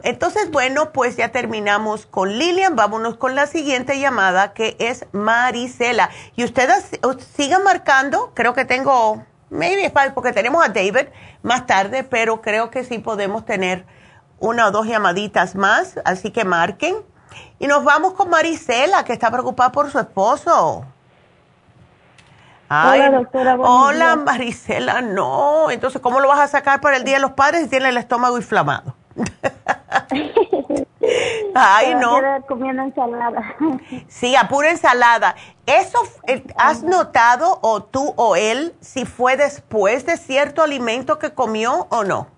entonces, 0.03 0.51
bueno, 0.51 0.91
pues 0.91 1.17
ya 1.17 1.29
terminamos 1.29 2.05
con 2.05 2.37
Lilian. 2.37 2.75
Vámonos 2.75 3.17
con 3.17 3.33
la 3.33 3.47
siguiente 3.47 3.99
llamada 3.99 4.53
que 4.53 4.75
es 4.77 5.07
Marisela. 5.11 6.11
Y 6.35 6.43
ustedes 6.43 6.91
sigan 7.35 7.63
marcando. 7.63 8.31
Creo 8.35 8.53
que 8.53 8.65
tengo, 8.65 9.25
maybe 9.49 9.91
porque 10.13 10.33
tenemos 10.33 10.63
a 10.63 10.69
David 10.69 11.07
más 11.41 11.65
tarde, 11.65 12.03
pero 12.03 12.41
creo 12.41 12.69
que 12.69 12.83
sí 12.83 12.99
podemos 12.99 13.43
tener 13.43 13.87
una 14.37 14.67
o 14.67 14.71
dos 14.71 14.85
llamaditas 14.85 15.55
más. 15.55 15.99
Así 16.05 16.29
que 16.29 16.45
marquen 16.45 16.97
y 17.59 17.67
nos 17.67 17.83
vamos 17.83 18.13
con 18.13 18.29
Marisela, 18.29 19.03
que 19.03 19.13
está 19.13 19.31
preocupada 19.31 19.71
por 19.71 19.89
su 19.91 19.99
esposo. 19.99 20.85
hola, 22.69 23.11
doctora. 23.11 23.55
Hola, 23.59 24.15
Marisela, 24.15 25.01
no. 25.01 25.69
Entonces, 25.71 26.01
¿cómo 26.01 26.19
lo 26.19 26.27
vas 26.27 26.39
a 26.39 26.47
sacar 26.47 26.81
para 26.81 26.97
el 26.97 27.03
Día 27.03 27.15
de 27.15 27.21
los 27.21 27.31
Padres 27.31 27.63
si 27.63 27.69
tiene 27.69 27.89
el 27.89 27.97
estómago 27.97 28.37
inflamado? 28.37 28.95
Ay, 31.53 31.95
no. 31.95 32.19
comiendo 32.47 32.83
ensalada. 32.83 33.55
Sí, 34.07 34.35
a 34.35 34.47
pura 34.47 34.71
ensalada. 34.71 35.35
¿Eso 35.65 35.99
eh, 36.27 36.43
has 36.57 36.83
notado, 36.83 37.59
o 37.61 37.83
tú 37.83 38.13
o 38.17 38.35
él, 38.35 38.75
si 38.81 39.05
fue 39.05 39.37
después 39.37 40.05
de 40.05 40.17
cierto 40.17 40.63
alimento 40.63 41.17
que 41.17 41.33
comió 41.33 41.87
o 41.89 42.03
no? 42.03 42.34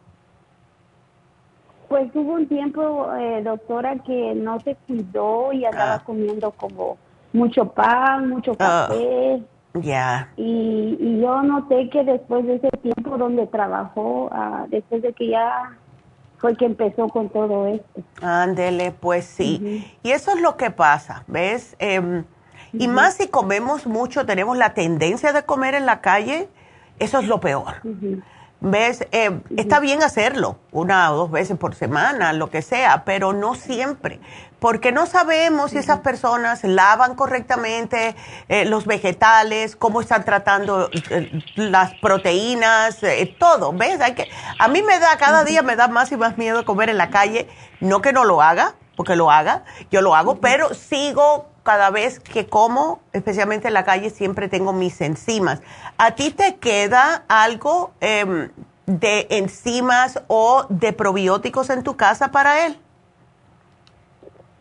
Pues 1.87 2.09
hubo 2.13 2.33
un 2.33 2.47
tiempo, 2.47 3.13
eh, 3.15 3.41
doctora, 3.43 3.95
que 3.99 4.33
no 4.35 4.59
se 4.59 4.75
cuidó 4.87 5.53
y 5.53 5.65
andaba 5.65 5.95
ah. 5.95 6.03
comiendo 6.03 6.51
como 6.51 6.97
mucho 7.33 7.65
pan, 7.65 8.29
mucho 8.29 8.51
ah. 8.59 8.87
café. 8.89 9.43
Ya. 9.73 10.29
Y, 10.37 11.19
yo 11.21 11.43
noté 11.43 11.89
que 11.89 12.03
después 12.03 12.45
de 12.45 12.55
ese 12.55 12.69
tiempo 12.81 13.17
donde 13.17 13.47
trabajó, 13.47 14.29
ah, 14.31 14.65
después 14.69 15.01
de 15.01 15.13
que 15.13 15.29
ya 15.29 15.71
fue 16.37 16.55
que 16.55 16.65
empezó 16.65 17.07
con 17.07 17.29
todo 17.29 17.67
esto. 17.67 18.01
Ándele, 18.21 18.91
pues 18.91 19.25
sí. 19.25 19.85
Y 20.03 20.11
eso 20.11 20.31
es 20.31 20.41
lo 20.41 20.57
que 20.57 20.71
pasa, 20.71 21.23
¿ves? 21.27 21.75
Em, 21.79 22.25
y 22.73 22.87
más 22.87 23.15
si 23.15 23.27
comemos 23.27 23.87
mucho, 23.87 24.25
tenemos 24.25 24.57
la 24.57 24.73
tendencia 24.73 25.33
de 25.33 25.43
comer 25.43 25.73
en 25.73 25.85
la 25.85 26.01
calle, 26.01 26.47
eso 26.99 27.19
es 27.19 27.27
lo 27.27 27.39
peor. 27.39 27.75
¿Ves? 28.59 29.05
Eh, 29.11 29.39
está 29.55 29.79
bien 29.79 30.01
hacerlo, 30.01 30.57
una 30.71 31.11
o 31.11 31.15
dos 31.15 31.31
veces 31.31 31.57
por 31.57 31.75
semana, 31.75 32.33
lo 32.33 32.49
que 32.49 32.63
sea, 32.63 33.03
pero 33.05 33.31
no 33.31 33.53
siempre, 33.53 34.19
porque 34.59 34.91
no 34.91 35.05
sabemos 35.05 35.71
si 35.71 35.77
esas 35.77 35.99
personas 35.99 36.63
lavan 36.63 37.13
correctamente 37.13 38.15
eh, 38.49 38.65
los 38.65 38.87
vegetales, 38.87 39.75
cómo 39.75 40.01
están 40.01 40.25
tratando 40.25 40.89
eh, 41.11 41.39
las 41.55 41.93
proteínas, 42.01 42.99
todo, 43.37 43.73
¿ves? 43.73 44.01
Hay 44.01 44.15
que, 44.15 44.27
a 44.57 44.67
mí 44.67 44.81
me 44.81 44.97
da, 44.97 45.15
cada 45.17 45.43
día 45.43 45.61
me 45.61 45.75
da 45.75 45.87
más 45.87 46.11
y 46.11 46.17
más 46.17 46.39
miedo 46.39 46.65
comer 46.65 46.89
en 46.89 46.97
la 46.97 47.11
calle, 47.11 47.47
no 47.79 48.01
que 48.01 48.11
no 48.11 48.25
lo 48.25 48.41
haga, 48.41 48.73
porque 48.95 49.15
lo 49.15 49.29
haga, 49.29 49.65
yo 49.91 50.01
lo 50.01 50.15
hago, 50.15 50.41
pero 50.41 50.73
sigo 50.73 51.47
cada 51.67 51.89
vez 51.89 52.21
que 52.21 52.47
como, 52.47 53.01
especialmente 53.11 53.67
en 53.67 53.73
la 53.73 53.83
calle, 53.83 54.09
siempre 54.09 54.47
tengo 54.47 54.71
mis 54.71 55.01
enzimas. 55.01 55.61
¿A 55.97 56.11
ti 56.11 56.31
te 56.31 56.55
queda 56.55 57.25
algo 57.27 57.91
em, 57.99 58.51
de 58.85 59.27
enzimas 59.31 60.23
o 60.27 60.65
de 60.69 60.93
probióticos 60.93 61.69
en 61.69 61.83
tu 61.83 61.97
casa 61.97 62.31
para 62.31 62.65
él? 62.65 62.79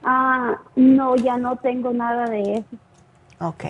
Ah, 0.02 0.56
no, 0.74 1.14
ya 1.14 1.36
no 1.36 1.54
tengo 1.58 1.92
nada 1.92 2.24
de 2.24 2.54
eso. 2.54 2.76
Ok. 3.38 3.66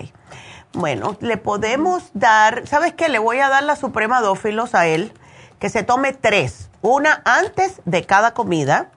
Bueno, 0.73 1.19
le 1.21 1.37
podemos 1.37 2.09
dar, 2.15 2.67
¿sabes 2.67 2.95
qué? 2.95 3.11
Le 3.11 3.19
voy 3.19 3.41
a 3.41 3.51
dar 3.51 3.65
la 3.65 3.77
Suprema 3.77 4.23
Dófilos 4.23 4.75
a 4.75 4.87
él, 4.87 5.13
que 5.59 5.69
se 5.69 5.83
tome 5.83 6.15
tres, 6.15 6.71
una 6.81 7.21
antes 7.27 7.83
de 7.85 8.03
cada 8.07 8.33
comida 8.33 8.89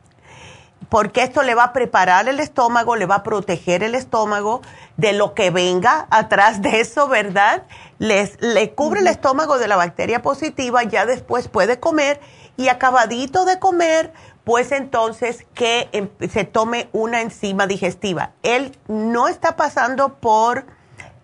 porque 0.89 1.21
esto 1.23 1.43
le 1.43 1.55
va 1.55 1.65
a 1.65 1.73
preparar 1.73 2.27
el 2.27 2.39
estómago, 2.39 2.95
le 2.95 3.05
va 3.05 3.15
a 3.15 3.23
proteger 3.23 3.83
el 3.83 3.95
estómago 3.95 4.61
de 4.97 5.13
lo 5.13 5.35
que 5.35 5.51
venga 5.51 6.07
atrás 6.09 6.61
de 6.61 6.81
eso, 6.81 7.07
¿verdad? 7.07 7.63
Les, 7.99 8.41
le 8.41 8.73
cubre 8.73 9.01
el 9.01 9.07
estómago 9.07 9.59
de 9.59 9.67
la 9.67 9.75
bacteria 9.75 10.21
positiva, 10.21 10.83
ya 10.83 11.05
después 11.05 11.47
puede 11.47 11.79
comer 11.79 12.19
y 12.57 12.67
acabadito 12.67 13.45
de 13.45 13.59
comer, 13.59 14.11
pues 14.43 14.71
entonces 14.71 15.45
que 15.53 15.89
em, 15.91 16.09
se 16.27 16.43
tome 16.43 16.89
una 16.91 17.21
enzima 17.21 17.67
digestiva. 17.67 18.31
Él 18.41 18.75
no 18.87 19.27
está 19.27 19.55
pasando 19.55 20.15
por 20.15 20.65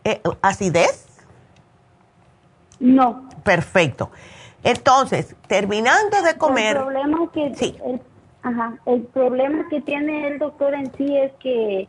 eh, 0.04 0.22
acidez. 0.42 1.08
No. 2.80 3.28
Perfecto. 3.44 4.12
Entonces, 4.64 5.36
terminando 5.48 6.22
de 6.22 6.38
comer. 6.38 6.78
El 6.78 6.84
problema 6.84 7.24
es 7.24 7.30
que 7.32 7.56
sí. 7.56 7.78
Ajá. 8.46 8.78
El 8.86 9.02
problema 9.02 9.68
que 9.70 9.82
tiene 9.82 10.28
el 10.28 10.40
doctor 10.40 10.76
en 10.76 10.94
sí 10.96 11.18
es 11.18 11.32
que 11.40 11.88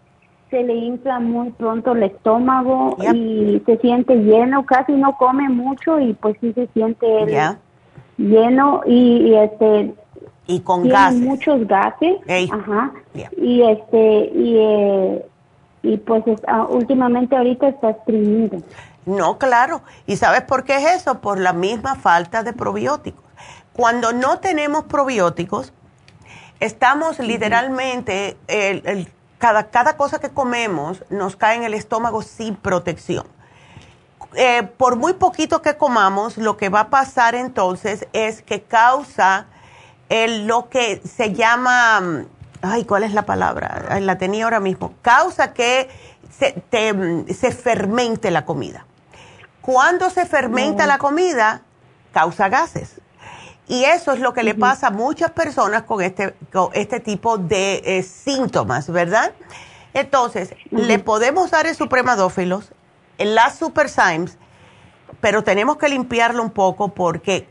se 0.51 0.63
le 0.63 0.75
infla 0.75 1.21
muy 1.21 1.51
pronto 1.51 1.93
el 1.93 2.05
estómago 2.05 2.97
y 3.13 3.63
se 3.67 3.77
siente 3.79 4.17
lleno, 4.17 4.65
casi 4.65 4.93
no 4.93 5.19
come 5.19 5.51
mucho 5.51 6.01
y 6.01 6.15
pues 6.15 6.37
sí 6.41 6.55
se 6.55 6.67
siente 6.69 7.07
lleno 8.17 8.81
y, 8.87 9.35
este 9.35 9.95
y 10.47 10.61
con 10.61 10.83
tiene 10.83 10.97
gases. 10.97 11.21
muchos 11.21 11.69
gases, 11.69 12.17
ajá. 12.51 12.93
Y 13.37 13.63
este 13.63 14.31
y 14.35 14.57
eh, 14.59 15.27
y 15.83 15.97
pues 15.99 16.25
ah, 16.49 16.67
últimamente 16.71 17.37
ahorita 17.37 17.69
está 17.69 17.91
estreñido. 17.91 18.63
No, 19.05 19.37
claro. 19.37 19.83
¿Y 20.07 20.17
sabes 20.17 20.43
por 20.43 20.65
qué 20.65 20.77
es 20.77 21.03
eso? 21.03 21.21
Por 21.21 21.39
la 21.39 21.53
misma 21.53 21.97
falta 21.97 22.43
de 22.43 22.53
probióticos. 22.53 23.25
Cuando 23.73 24.13
no 24.13 24.39
tenemos 24.39 24.85
probióticos, 24.85 25.73
Estamos 26.61 27.19
literalmente, 27.19 28.37
el, 28.47 29.13
cada, 29.39 29.71
cada 29.71 29.97
cosa 29.97 30.19
que 30.19 30.31
comemos 30.31 31.05
nos 31.11 31.37
cae 31.37 31.57
en 31.57 31.65
el 31.65 31.75
estómago 31.75 32.23
sin 32.23 32.57
protección. 32.57 33.27
Eh, 34.35 34.63
por 34.63 34.97
muy 34.97 35.15
poquito 35.15 35.63
que 35.63 35.77
comamos, 35.77 36.37
lo 36.39 36.57
que 36.57 36.69
va 36.69 36.81
a 36.81 36.91
pasar 36.91 37.35
entonces 37.35 38.07
es 38.13 38.43
que 38.43 38.63
causa 38.63 39.47
el, 40.09 40.47
lo 40.47 40.69
que 40.69 41.01
se 41.05 41.33
llama, 41.33 42.25
ay, 42.63 42.85
¿cuál 42.85 43.05
es 43.05 43.13
la 43.13 43.27
palabra? 43.27 43.99
La 44.01 44.19
tenía 44.19 44.45
ahora 44.45 44.61
mismo. 44.61 44.95
Causa 45.03 45.53
que 45.53 45.89
se, 46.31 46.63
se 47.35 47.51
fermente 47.53 48.31
la 48.31 48.45
comida. 48.45 48.87
Cuando 49.61 50.11
se 50.11 50.27
fermenta 50.27 50.87
la 50.87 50.99
comida, 50.99 51.63
causa 52.13 52.49
gases. 52.49 53.01
Y 53.69 53.85
eso 53.85 54.13
es 54.13 54.21
lo 54.21 54.33
que 54.33 54.43
le 54.43 54.55
pasa 54.55 54.89
a 54.89 54.91
muchas 54.91 55.33
personas 55.33 55.83
con 55.83 56.01
este, 56.03 56.35
con 56.53 56.71
este 56.73 57.01
tipo 57.01 57.37
de 57.37 57.83
eh, 57.85 58.03
síntomas, 58.03 58.91
¿verdad? 58.91 59.33
Entonces, 59.93 60.55
le 60.71 60.99
podemos 60.99 61.51
dar 61.51 61.67
el 61.67 61.75
supremadófilos, 61.75 62.73
las 63.19 63.57
super 63.59 63.89
pero 65.21 65.43
tenemos 65.43 65.79
que 65.79 65.89
limpiarlo 65.89 66.43
un 66.43 66.51
poco 66.51 66.89
porque 66.89 67.49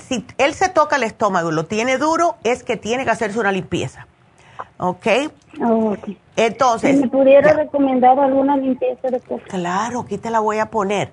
si 0.00 0.24
él 0.38 0.54
se 0.54 0.68
toca 0.70 0.96
el 0.96 1.02
estómago 1.02 1.52
y 1.52 1.54
lo 1.54 1.66
tiene 1.66 1.98
duro, 1.98 2.36
es 2.42 2.64
que 2.64 2.76
tiene 2.76 3.04
que 3.04 3.10
hacerse 3.10 3.38
una 3.38 3.52
limpieza. 3.52 4.06
¿Ok? 4.78 5.06
Oh, 5.62 5.94
Entonces. 6.36 6.98
¿Me 6.98 7.08
pudiera 7.08 7.52
recomendar 7.52 8.18
alguna 8.18 8.56
limpieza 8.56 9.08
de 9.08 9.20
Claro, 9.48 10.00
aquí 10.00 10.18
te 10.18 10.30
la 10.30 10.40
voy 10.40 10.58
a 10.58 10.70
poner. 10.70 11.12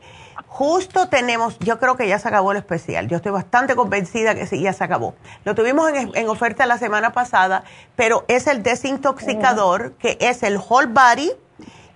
Justo 0.50 1.08
tenemos, 1.10 1.58
yo 1.60 1.80
creo 1.80 1.96
que 1.96 2.08
ya 2.08 2.18
se 2.18 2.28
acabó 2.28 2.52
el 2.52 2.58
especial. 2.58 3.08
Yo 3.08 3.18
estoy 3.18 3.32
bastante 3.32 3.76
convencida 3.76 4.34
que 4.34 4.48
sí, 4.48 4.60
ya 4.60 4.74
se 4.74 4.84
acabó. 4.84 5.14
Lo 5.46 5.54
tuvimos 5.54 5.90
en, 5.94 6.28
oferta 6.28 6.66
la 6.66 6.80
semana 6.80 7.14
pasada, 7.14 7.64
pero 7.96 8.26
es 8.28 8.48
el 8.48 8.64
desintoxicador, 8.64 9.94
que 9.94 10.18
es 10.20 10.42
el 10.42 10.58
Whole 10.58 10.88
Body 10.88 11.32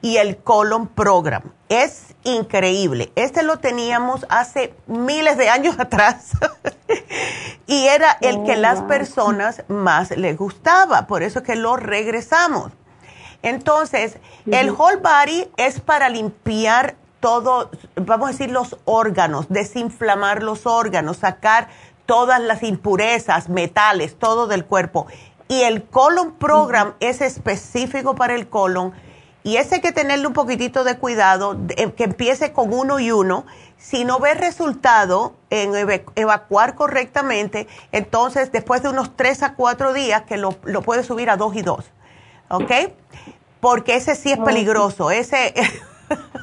y 0.02 0.18
el 0.18 0.38
Colon 0.38 0.88
Program. 0.88 1.42
Es 1.68 2.14
increíble. 2.24 3.12
Este 3.16 3.42
lo 3.42 3.58
teníamos 3.58 4.26
hace 4.30 4.76
miles 4.86 5.36
de 5.38 5.50
años 5.50 5.76
atrás 5.80 6.34
y 7.66 7.88
era 7.88 8.18
el 8.22 8.44
que 8.44 8.56
las 8.56 8.84
personas 8.84 9.64
más 9.68 10.12
les 10.12 10.38
gustaba. 10.38 11.08
Por 11.08 11.24
eso 11.24 11.40
es 11.40 11.46
que 11.46 11.56
lo 11.56 11.76
regresamos. 11.76 12.72
Entonces, 13.42 14.20
el 14.46 14.70
Whole 14.70 14.98
Body 14.98 15.50
es 15.58 15.82
para 15.82 16.08
limpiar 16.08 16.96
todo, 17.24 17.72
vamos 17.96 18.28
a 18.28 18.32
decir, 18.34 18.52
los 18.52 18.76
órganos, 18.84 19.46
desinflamar 19.48 20.44
los 20.44 20.66
órganos, 20.66 21.16
sacar 21.16 21.70
todas 22.06 22.42
las 22.42 22.64
impurezas, 22.64 23.48
metales, 23.48 24.20
todo 24.20 24.46
del 24.46 24.66
cuerpo. 24.66 25.08
Y 25.48 25.62
el 25.62 25.86
colon 25.86 26.34
program 26.34 26.96
es 27.00 27.22
específico 27.22 28.14
para 28.14 28.36
el 28.36 28.50
colon 28.50 28.92
y 29.42 29.56
ese 29.56 29.76
hay 29.76 29.82
que 29.82 29.94
tenerle 29.94 30.28
un 30.28 30.34
poquitito 30.34 30.84
de 30.84 30.98
cuidado, 30.98 31.58
que 31.96 32.04
empiece 32.04 32.52
con 32.52 32.74
uno 32.74 33.00
y 33.00 33.12
uno. 33.12 33.46
Si 33.78 34.04
no 34.04 34.20
ve 34.20 34.34
resultado 34.34 35.34
en 35.50 35.72
evacuar 36.16 36.76
correctamente, 36.76 37.70
entonces 37.94 38.52
después 38.52 38.84
de 38.84 38.90
unos 38.90 39.16
tres 39.16 39.44
a 39.44 39.54
cuatro 39.54 39.94
días 39.94 40.24
que 40.24 40.36
lo, 40.36 40.58
lo 40.66 40.82
puede 40.82 41.04
subir 41.04 41.30
a 41.30 41.38
dos 41.38 41.56
y 41.56 41.62
dos. 41.62 41.86
¿Ok? 42.50 42.72
Porque 43.62 43.96
ese 43.96 44.16
sí 44.16 44.30
es 44.34 44.40
peligroso. 44.40 45.10
Ese... 45.10 45.54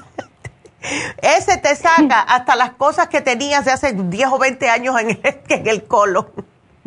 Ese 1.22 1.58
te 1.58 1.74
saca 1.76 2.20
hasta 2.20 2.56
las 2.56 2.70
cosas 2.72 3.08
que 3.08 3.20
tenías 3.20 3.64
de 3.64 3.72
hace 3.72 3.92
10 3.92 4.28
o 4.28 4.38
20 4.38 4.68
años 4.68 5.00
en 5.00 5.10
el, 5.10 5.20
en 5.48 5.66
el 5.66 5.84
colon. 5.84 6.26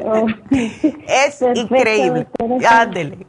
Oh. 0.03 0.25
es 0.49 1.41
increíble. 1.55 2.27
Ándele. 2.67 3.27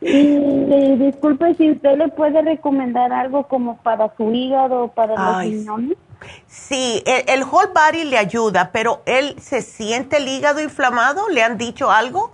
Y, 0.00 0.96
disculpe 0.96 1.54
si 1.56 1.72
usted 1.72 1.98
le 1.98 2.08
puede 2.08 2.40
recomendar 2.40 3.12
algo 3.12 3.46
como 3.48 3.76
para 3.78 4.14
su 4.16 4.32
hígado 4.32 4.84
o 4.84 4.88
para 4.88 5.14
los 5.14 5.42
riñones. 5.42 5.98
Sí, 6.46 7.02
el, 7.06 7.24
el, 7.28 7.44
whole 7.44 7.70
body 7.74 8.04
le 8.04 8.18
ayuda, 8.18 8.70
pero 8.72 9.02
él 9.06 9.36
se 9.40 9.62
siente 9.62 10.18
el 10.18 10.28
hígado 10.28 10.60
inflamado. 10.62 11.28
¿Le 11.28 11.42
han 11.42 11.58
dicho 11.58 11.90
algo? 11.90 12.32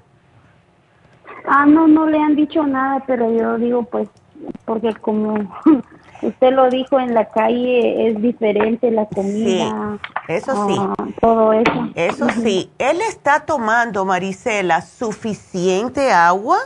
Ah, 1.48 1.66
no, 1.66 1.86
no 1.86 2.06
le 2.06 2.18
han 2.18 2.34
dicho 2.34 2.66
nada, 2.66 3.02
pero 3.06 3.30
yo 3.32 3.56
digo 3.58 3.84
pues 3.84 4.08
porque 4.64 4.94
como 4.94 5.34
Usted 6.22 6.52
lo 6.52 6.70
dijo 6.70 6.98
en 6.98 7.14
la 7.14 7.26
calle, 7.26 8.08
es 8.08 8.20
diferente 8.20 8.90
la 8.90 9.06
comida. 9.06 9.98
Sí, 10.26 10.32
eso 10.32 10.66
sí. 10.66 10.76
Ah, 10.78 10.94
todo 11.20 11.52
eso. 11.52 11.88
Eso 11.94 12.28
sí. 12.30 12.70
¿Él 12.78 13.00
está 13.02 13.40
tomando, 13.40 14.04
Marisela, 14.04 14.82
suficiente 14.82 16.10
agua? 16.12 16.58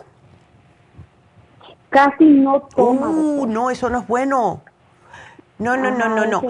Casi 1.90 2.24
no 2.24 2.60
toma. 2.74 3.09
Uh, 3.09 3.47
no, 3.47 3.70
eso 3.70 3.90
no 3.90 3.98
es 3.98 4.06
bueno. 4.06 4.62
No, 5.60 5.76
no, 5.76 5.90
no, 5.90 6.08
no, 6.08 6.24
no. 6.24 6.42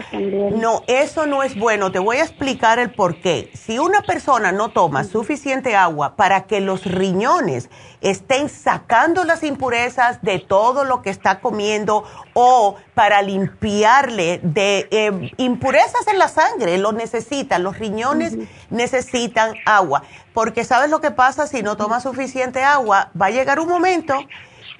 No, 0.52 0.84
eso 0.86 1.26
no 1.26 1.42
es 1.42 1.58
bueno. 1.58 1.90
Te 1.90 1.98
voy 1.98 2.18
a 2.18 2.22
explicar 2.22 2.78
el 2.78 2.92
por 2.92 3.16
qué. 3.16 3.50
Si 3.54 3.76
una 3.76 4.02
persona 4.02 4.52
no 4.52 4.68
toma 4.68 5.02
suficiente 5.02 5.74
agua 5.74 6.14
para 6.14 6.44
que 6.44 6.60
los 6.60 6.84
riñones 6.84 7.70
estén 8.00 8.48
sacando 8.48 9.24
las 9.24 9.42
impurezas 9.42 10.22
de 10.22 10.38
todo 10.38 10.84
lo 10.84 11.02
que 11.02 11.10
está 11.10 11.40
comiendo 11.40 12.04
o 12.34 12.76
para 12.94 13.20
limpiarle 13.20 14.38
de 14.44 14.86
eh, 14.92 15.32
impurezas 15.38 16.06
en 16.06 16.20
la 16.20 16.28
sangre, 16.28 16.78
lo 16.78 16.92
necesitan. 16.92 17.64
Los 17.64 17.80
riñones 17.80 18.38
necesitan 18.70 19.56
agua. 19.66 20.04
Porque 20.32 20.62
sabes 20.62 20.88
lo 20.88 21.00
que 21.00 21.10
pasa 21.10 21.48
si 21.48 21.64
no 21.64 21.76
toma 21.76 21.98
suficiente 21.98 22.62
agua, 22.62 23.10
va 23.20 23.26
a 23.26 23.30
llegar 23.30 23.58
un 23.58 23.68
momento 23.68 24.14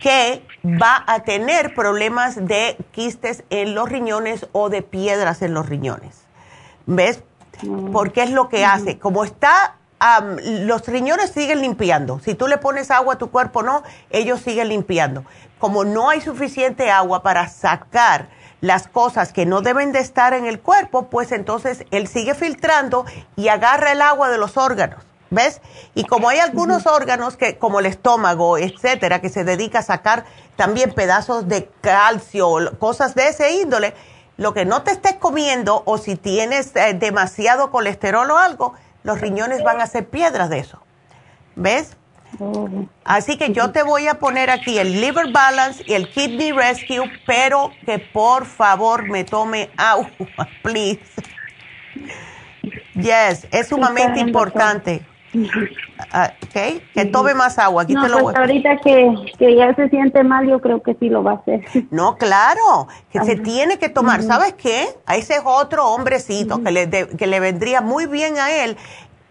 que 0.01 0.43
va 0.65 1.05
a 1.07 1.21
tener 1.21 1.75
problemas 1.75 2.37
de 2.37 2.77
quistes 2.93 3.45
en 3.51 3.75
los 3.75 3.89
riñones 3.89 4.47
o 4.53 4.69
de 4.69 4.83
piedras 4.83 5.43
en 5.43 5.55
los 5.55 5.69
riñones. 5.69 6.23
¿Ves? 6.87 7.23
Mm. 7.63 7.93
Porque 7.93 8.23
es 8.23 8.31
lo 8.31 8.49
que 8.49 8.65
hace. 8.65 8.99
Como 8.99 9.25
está, 9.25 9.77
los 10.43 10.87
riñones 10.87 11.31
siguen 11.31 11.61
limpiando. 11.61 12.21
Si 12.21 12.35
tú 12.35 12.47
le 12.47 12.59
pones 12.59 12.91
agua 12.91 13.15
a 13.15 13.19
tu 13.19 13.31
cuerpo, 13.31 13.63
no, 13.63 13.83
ellos 14.11 14.41
siguen 14.41 14.69
limpiando. 14.69 15.25
Como 15.59 15.85
no 15.85 16.11
hay 16.11 16.21
suficiente 16.21 16.91
agua 16.91 17.23
para 17.23 17.49
sacar 17.49 18.29
las 18.61 18.89
cosas 18.89 19.33
que 19.33 19.47
no 19.47 19.63
deben 19.63 19.93
de 19.93 20.01
estar 20.01 20.35
en 20.35 20.47
el 20.47 20.61
cuerpo, 20.61 21.09
pues 21.09 21.33
entonces 21.33 21.85
él 21.91 22.09
sigue 22.09 22.35
filtrando 22.35 23.05
y 23.37 23.49
agarra 23.49 23.93
el 23.93 24.03
agua 24.03 24.31
de 24.31 24.39
los 24.39 24.57
órganos. 24.57 25.03
¿Ves? 25.31 25.61
Y 25.95 26.05
como 26.05 26.29
hay 26.29 26.39
algunos 26.39 26.87
órganos 26.87 27.37
que, 27.37 27.57
como 27.57 27.79
el 27.79 27.87
estómago, 27.87 28.59
etcétera, 28.59 29.21
que 29.21 29.29
se 29.29 29.45
dedica 29.45 29.79
a 29.79 29.83
sacar 29.83 30.25
también 30.57 30.93
pedazos 30.93 31.49
de 31.49 31.71
calcio, 31.81 32.77
cosas 32.79 33.15
de 33.15 33.29
ese 33.29 33.53
índole, 33.53 33.95
lo 34.37 34.53
que 34.55 34.65
no 34.65 34.83
te 34.83 34.91
estés 34.91 35.15
comiendo 35.15 35.83
o 35.87 35.99
si 35.99 36.17
tienes 36.17 36.75
eh, 36.75 36.95
demasiado 36.95 37.71
colesterol 37.71 38.29
o 38.31 38.39
algo, 38.39 38.75
los 39.05 39.21
riñones 39.21 39.63
van 39.63 39.81
a 39.81 39.85
hacer 39.85 40.09
piedras 40.09 40.51
de 40.51 40.59
eso. 40.59 40.81
¿Ves? 41.55 41.97
Así 43.05 43.37
que 43.37 43.53
yo 43.53 43.73
te 43.73 43.83
voy 43.83 44.07
a 44.07 44.19
poner 44.19 44.51
aquí 44.51 44.79
el 44.79 45.01
Liver 45.01 45.33
Balance 45.33 45.83
y 45.87 45.95
el 45.95 46.09
Kidney 46.11 46.53
Rescue, 46.53 47.11
pero 47.27 47.73
que 47.85 47.99
por 47.99 48.47
favor 48.47 49.09
me 49.09 49.25
tome 49.25 49.71
agua, 49.77 50.09
please. 50.63 51.01
Yes, 52.95 53.47
es 53.51 53.69
sumamente 53.69 54.21
importante. 54.21 55.05
Ah, 56.13 56.33
okay. 56.45 56.83
Que 56.93 57.05
tome 57.05 57.35
más 57.35 57.59
agua. 57.59 57.83
Aquí 57.83 57.95
te 57.95 58.09
lo 58.09 58.19
pues 58.21 58.37
ahorita 58.37 58.79
que, 58.79 59.15
que, 59.39 59.55
ya 59.55 59.75
se 59.75 59.89
siente 59.89 60.25
mal, 60.25 60.49
yo 60.49 60.61
creo 60.61 60.83
que 60.83 60.95
sí 60.95 61.09
lo 61.09 61.23
va 61.23 61.33
a 61.33 61.35
hacer. 61.37 61.61
No, 61.91 62.17
claro, 62.17 62.89
que 63.11 63.21
se 63.25 63.37
tiene 63.37 63.79
que 63.79 63.89
tomar. 63.89 64.23
¿Sabes 64.23 64.55
qué? 64.55 64.89
A 65.07 65.17
ese 65.17 65.35
es 65.35 65.43
otro 65.45 65.87
hombrecito 65.89 66.63
que, 66.63 66.71
le 66.71 66.89
que 66.89 67.27
le 67.27 67.41
vendría 67.41 67.81
muy 67.81 68.07
bien 68.07 68.39
a 68.39 68.51
él 68.51 68.77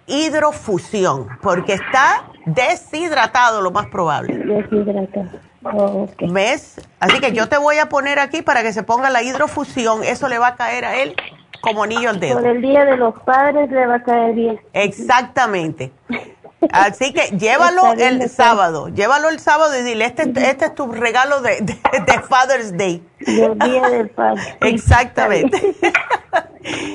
hidrofusión, 0.09 1.27
porque 1.41 1.73
está 1.73 2.25
deshidratado, 2.45 3.61
lo 3.61 3.71
más 3.71 3.87
probable. 3.87 4.35
Deshidratado. 4.37 5.29
Oh, 5.63 6.07
¿Ves? 6.31 6.81
Así 6.99 7.19
que 7.19 7.33
yo 7.33 7.47
te 7.47 7.57
voy 7.57 7.77
a 7.77 7.89
poner 7.89 8.17
aquí 8.17 8.41
para 8.41 8.63
que 8.63 8.73
se 8.73 8.83
ponga 8.83 9.09
la 9.09 9.21
hidrofusión. 9.21 10.03
Eso 10.03 10.27
le 10.29 10.39
va 10.39 10.47
a 10.47 10.55
caer 10.55 10.85
a 10.85 10.95
él 10.95 11.15
como 11.61 11.83
anillo 11.83 12.09
al 12.09 12.19
dedo. 12.19 12.39
Por 12.39 12.47
el 12.47 12.61
Día 12.61 12.85
de 12.85 12.97
los 12.97 13.13
Padres 13.23 13.69
le 13.71 13.85
va 13.85 13.95
a 13.95 14.03
caer 14.03 14.35
bien. 14.35 14.59
Exactamente. 14.73 15.91
Así 16.71 17.13
que 17.13 17.37
llévalo 17.37 17.93
el 17.93 18.27
sábado, 18.29 18.89
llévalo 18.89 19.29
el 19.29 19.39
sábado 19.39 19.79
y 19.79 19.83
dile, 19.83 20.05
este, 20.05 20.23
este 20.23 20.65
es 20.65 20.75
tu 20.75 20.91
regalo 20.91 21.41
de, 21.41 21.61
de, 21.61 22.19
Father's 22.27 22.75
Day. 22.77 23.01
Del 23.19 23.57
Día 23.57 23.89
del 23.89 24.09
Padre. 24.09 24.57
Exactamente. 24.61 25.75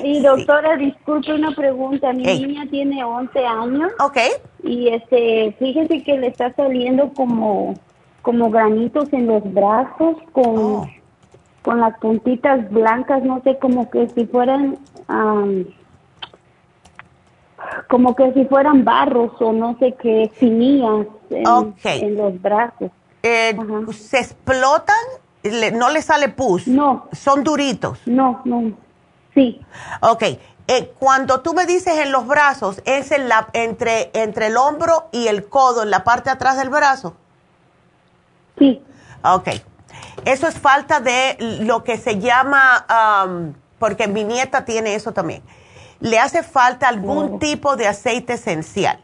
Y 0.04 0.20
doctora, 0.20 0.76
disculpe 0.76 1.32
una 1.32 1.52
pregunta, 1.52 2.12
mi 2.12 2.22
niña 2.22 2.66
tiene 2.70 3.02
11 3.02 3.46
años. 3.46 3.92
Ok. 3.98 4.18
Y 4.62 4.88
este, 4.88 5.56
fíjese 5.58 6.04
que 6.04 6.18
le 6.18 6.26
está 6.28 6.52
saliendo 6.52 7.12
como, 7.14 7.74
como 8.20 8.50
granitos 8.50 9.10
en 9.12 9.26
los 9.26 9.42
brazos 9.42 10.18
con... 10.32 10.56
Oh 10.56 10.86
con 11.64 11.80
las 11.80 11.98
puntitas 11.98 12.70
blancas, 12.70 13.22
no 13.22 13.40
sé, 13.42 13.58
como 13.58 13.90
que 13.90 14.06
si 14.10 14.26
fueran, 14.26 14.76
como 17.88 18.14
que 18.14 18.34
si 18.34 18.44
fueran 18.44 18.84
barros 18.84 19.32
o 19.40 19.50
no 19.52 19.76
sé 19.78 19.94
qué, 19.98 20.30
finillas 20.34 21.06
en, 21.30 22.16
los 22.16 22.40
brazos. 22.42 22.90
Eh, 23.22 23.56
¿Se 23.92 24.18
explotan? 24.18 24.94
¿No 25.72 25.88
le 25.88 26.02
sale 26.02 26.28
pus? 26.28 26.68
No. 26.68 27.08
¿Son 27.12 27.42
duritos? 27.42 27.98
No, 28.04 28.42
no. 28.44 28.72
Sí. 29.32 29.58
Ok. 30.00 30.22
Eh, 30.66 30.92
cuando 30.98 31.40
tú 31.40 31.54
me 31.54 31.64
dices 31.64 31.98
en 31.98 32.12
los 32.12 32.26
brazos, 32.26 32.82
¿es 32.84 33.10
en 33.10 33.28
la, 33.28 33.48
entre, 33.54 34.10
entre 34.12 34.48
el 34.48 34.58
hombro 34.58 35.08
y 35.12 35.28
el 35.28 35.48
codo, 35.48 35.82
en 35.82 35.90
la 35.90 36.04
parte 36.04 36.28
de 36.28 36.34
atrás 36.34 36.58
del 36.58 36.68
brazo? 36.68 37.16
Sí. 38.58 38.82
Ok. 39.22 39.48
Eso 40.24 40.48
es 40.48 40.58
falta 40.58 41.00
de 41.00 41.36
lo 41.60 41.84
que 41.84 41.96
se 41.96 42.18
llama, 42.18 42.86
porque 43.78 44.08
mi 44.08 44.24
nieta 44.24 44.64
tiene 44.64 44.94
eso 44.94 45.12
también. 45.12 45.42
Le 46.00 46.18
hace 46.18 46.42
falta 46.42 46.88
algún 46.88 47.38
tipo 47.38 47.76
de 47.76 47.86
aceite 47.88 48.34
esencial. 48.34 48.98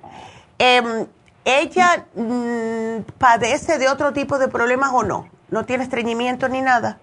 Em, 0.58 1.06
¿Ella 1.44 2.04
mm, 2.14 3.02
padece 3.18 3.78
de 3.78 3.88
otro 3.88 4.12
tipo 4.12 4.38
de 4.38 4.48
problemas 4.48 4.90
o 4.92 5.02
no? 5.02 5.28
¿No 5.50 5.64
tiene 5.64 5.84
estreñimiento 5.84 6.48
ni 6.48 6.60
nada? 6.60 6.98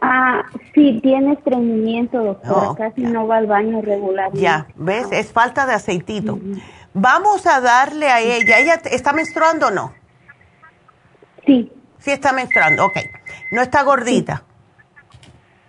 Ah, 0.00 0.42
sí, 0.74 0.98
tiene 1.00 1.34
estreñimiento, 1.34 2.22
doctora. 2.22 2.70
Oh, 2.70 2.74
Casi 2.74 3.02
no 3.02 3.28
va 3.28 3.36
al 3.36 3.46
baño 3.46 3.80
regularmente. 3.82 4.40
Ya, 4.40 4.66
¿ves? 4.74 5.06
Es 5.12 5.32
falta 5.32 5.64
de 5.64 5.74
aceitito. 5.74 6.40
Vamos 6.92 7.46
a 7.46 7.60
darle 7.60 8.08
a 8.08 8.20
ella. 8.20 8.58
¿Ella 8.58 8.74
está 8.90 9.12
menstruando 9.12 9.68
o 9.68 9.70
no? 9.70 9.94
Sí. 11.46 11.70
Sí 12.02 12.10
está 12.10 12.32
menstruando, 12.32 12.86
ok. 12.86 12.98
¿No 13.52 13.62
está 13.62 13.82
gordita? 13.82 14.42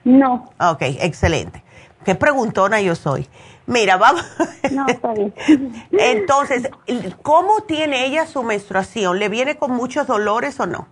No. 0.04 0.50
Ok, 0.60 0.82
excelente. 0.82 1.64
Qué 2.04 2.16
preguntona 2.16 2.82
yo 2.82 2.96
soy. 2.96 3.28
Mira, 3.66 3.98
vamos. 3.98 4.26
No, 4.72 4.86
está 4.88 5.14
bien. 5.14 5.34
Entonces, 5.92 6.70
¿cómo 7.22 7.62
tiene 7.62 8.06
ella 8.06 8.26
su 8.26 8.44
menstruación? 8.44 9.20
¿Le 9.20 9.30
viene 9.30 9.56
con 9.56 9.72
muchos 9.72 10.08
dolores 10.08 10.60
o 10.60 10.66
no? 10.66 10.88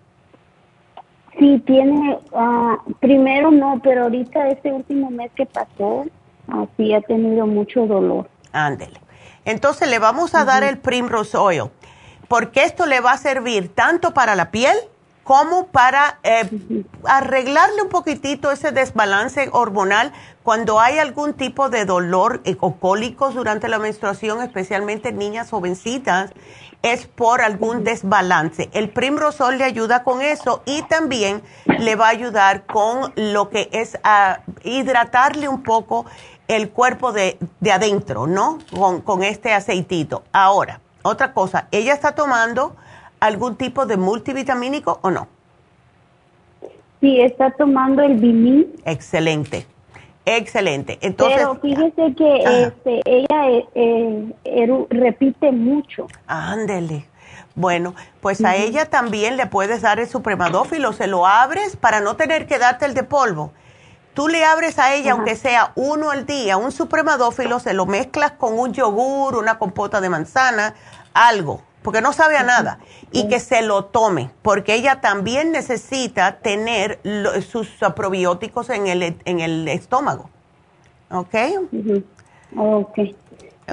Sí, 1.38 1.62
tiene, 1.66 2.18
uh, 2.32 2.94
primero 3.00 3.52
no, 3.52 3.80
pero 3.84 4.04
ahorita 4.04 4.50
este 4.50 4.72
último 4.72 5.10
mes 5.10 5.32
que 5.36 5.46
pasó, 5.46 6.06
así 6.48 6.94
ha 6.94 7.02
tenido 7.02 7.48
mucho 7.48 7.88
dolor. 7.88 8.30
Ándele. 8.52 9.00
Entonces 9.44 9.90
le 9.90 9.98
vamos 9.98 10.36
a 10.36 10.46
dar 10.46 10.64
el 10.64 10.78
Primrose 10.78 11.36
Oil, 11.38 11.72
porque 12.28 12.64
esto 12.64 12.86
le 12.86 13.00
va 13.00 13.14
a 13.14 13.18
servir 13.18 13.74
tanto 13.74 14.14
para 14.14 14.36
la 14.36 14.52
piel 14.52 14.78
como 15.24 15.68
para 15.68 16.20
eh, 16.24 16.50
arreglarle 17.06 17.84
un 17.84 17.90
poquitito 17.90 18.52
ese 18.52 18.72
desbalance 18.72 19.50
hormonal 19.52 20.12
cuando 20.44 20.80
hay 20.80 20.98
algún 20.98 21.34
tipo 21.34 21.70
de 21.70 21.86
dolor 21.86 22.42
o 22.60 22.76
cólicos 22.76 23.36
durante 23.36 23.68
la 23.68 23.80
menstruación, 23.80 24.42
especialmente 24.42 25.10
en 25.10 25.18
niñas 25.18 25.52
jovencitas, 25.52 26.32
es 26.82 27.06
por 27.06 27.42
algún 27.42 27.84
desbalance. 27.84 28.70
El 28.74 28.90
primrosol 28.90 29.60
le 29.60 29.66
ayuda 29.66 30.04
con 30.04 30.22
eso 30.22 30.64
y 30.66 30.82
también 30.84 31.44
le 31.66 31.96
va 31.96 32.08
a 32.08 32.10
ayudar 32.10 32.66
con 32.66 33.14
lo 33.16 33.50
que 33.50 33.70
es 33.72 34.00
a 34.04 34.40
hidratarle 34.64 35.48
un 35.48 35.62
poco 35.62 36.06
el 36.48 36.72
cuerpo 36.72 37.12
de, 37.12 37.38
de 37.60 37.72
adentro, 37.72 38.26
¿no? 38.26 38.58
Con, 38.76 39.02
con 39.02 39.24
este 39.24 39.54
aceitito. 39.54 40.24
Ahora, 40.32 40.82
otra 41.04 41.34
cosa, 41.34 41.68
ella 41.72 41.94
está 41.94 42.14
tomando 42.14 42.76
algún 43.22 43.56
tipo 43.56 43.86
de 43.86 43.96
multivitamínico 43.96 45.00
o 45.02 45.12
no? 45.12 45.30
Sí, 47.00 47.22
está 47.22 47.52
tomando 47.52 48.02
el 48.04 48.18
Bimin. 48.18 48.68
Excelente, 48.86 49.66
excelente. 50.26 51.00
Entonces, 51.02 51.38
Pero 51.38 51.56
fíjese 51.56 52.16
que 52.16 52.64
este, 52.64 53.02
ella 53.06 53.50
eh, 53.50 54.34
eh, 54.44 54.86
repite 54.90 55.52
mucho. 55.52 56.08
Ándele. 56.28 57.06
Bueno, 57.54 57.96
pues 58.22 58.44
a 58.44 58.56
ella 58.56 58.86
también 58.86 59.36
le 59.36 59.46
puedes 59.46 59.82
dar 59.82 60.00
el 60.00 60.08
supremadófilo, 60.08 60.94
se 60.94 61.08
lo 61.08 61.28
abres 61.28 61.76
para 61.76 62.00
no 62.00 62.16
tener 62.16 62.48
que 62.48 62.58
darte 62.58 62.86
el 62.86 62.94
de 62.94 63.04
polvo. 63.04 63.52
Tú 64.14 64.30
le 64.30 64.46
abres 64.46 64.80
a 64.80 64.94
ella, 64.94 65.14
aunque 65.14 65.36
sea 65.36 65.74
uno 65.76 66.12
al 66.12 66.26
día, 66.26 66.58
un 66.58 66.72
supremadófilo, 66.72 67.60
se 67.60 67.74
lo 67.74 67.86
mezclas 67.86 68.32
con 68.32 68.58
un 68.58 68.74
yogur, 68.74 69.36
una 69.36 69.58
compota 69.58 70.00
de 70.00 70.10
manzana, 70.10 70.76
algo 71.14 71.62
porque 71.82 72.02
no 72.02 72.14
sabe 72.14 72.38
a 72.38 72.44
nada, 72.44 72.80
y 73.12 73.28
que 73.28 73.40
se 73.40 73.62
lo 73.62 73.86
tome, 73.86 74.30
porque 74.42 74.76
ella 74.76 75.02
también 75.02 75.52
necesita 75.52 76.38
tener 76.40 77.00
sus 77.42 77.70
probióticos 77.96 78.70
en 78.70 78.88
el, 78.88 79.16
en 79.26 79.40
el 79.40 79.68
estómago. 79.68 80.30
¿Ok? 81.10 81.36
Ok. 82.56 83.00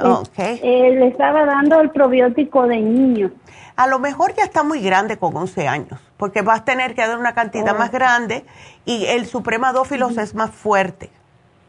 Okay. 0.01 0.61
Eh, 0.63 0.91
le 0.93 1.09
estaba 1.09 1.45
dando 1.45 1.81
el 1.81 1.91
probiótico 1.91 2.67
de 2.67 2.77
niño. 2.77 3.33
A 3.77 3.87
lo 3.87 3.99
mejor 3.99 4.35
ya 4.35 4.45
está 4.45 4.63
muy 4.63 4.81
grande 4.81 5.19
con 5.19 5.37
11 5.37 5.69
años, 5.69 6.01
porque 6.17 6.43
vas 6.43 6.61
a 6.61 6.65
tener 6.65 6.95
que 6.95 7.07
dar 7.07 7.19
una 7.19 7.35
cantidad 7.35 7.75
oh. 7.75 7.79
más 7.79 7.91
grande 7.91 8.45
y 8.85 9.07
el 9.07 9.27
supremadófilos 9.27 10.17
es 10.19 10.35
más 10.35 10.51
fuerte. 10.51 11.11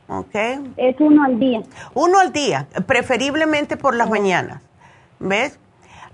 ¿Ok? 0.07 0.35
Es 0.77 0.95
uno 0.99 1.23
al 1.23 1.39
día. 1.39 1.61
Uno 1.93 2.19
al 2.19 2.31
día, 2.31 2.67
preferiblemente 2.87 3.77
por 3.77 3.95
las 3.95 4.07
oh. 4.07 4.11
mañanas. 4.11 4.63
¿Ves? 5.19 5.59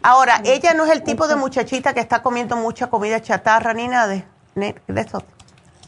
Ahora, 0.06 0.40
ella 0.46 0.76
no 0.76 0.86
es 0.86 0.92
el 0.92 1.02
tipo 1.02 1.28
de 1.28 1.36
muchachita 1.36 1.96
que 1.96 2.00
está 2.00 2.22
comiendo 2.22 2.56
mucha 2.56 2.88
comida 2.92 3.20
chatarra 3.22 3.74
ni 3.74 3.88
nada 3.88 4.08
de, 4.08 4.24
de 4.54 5.02
eso. 5.02 5.24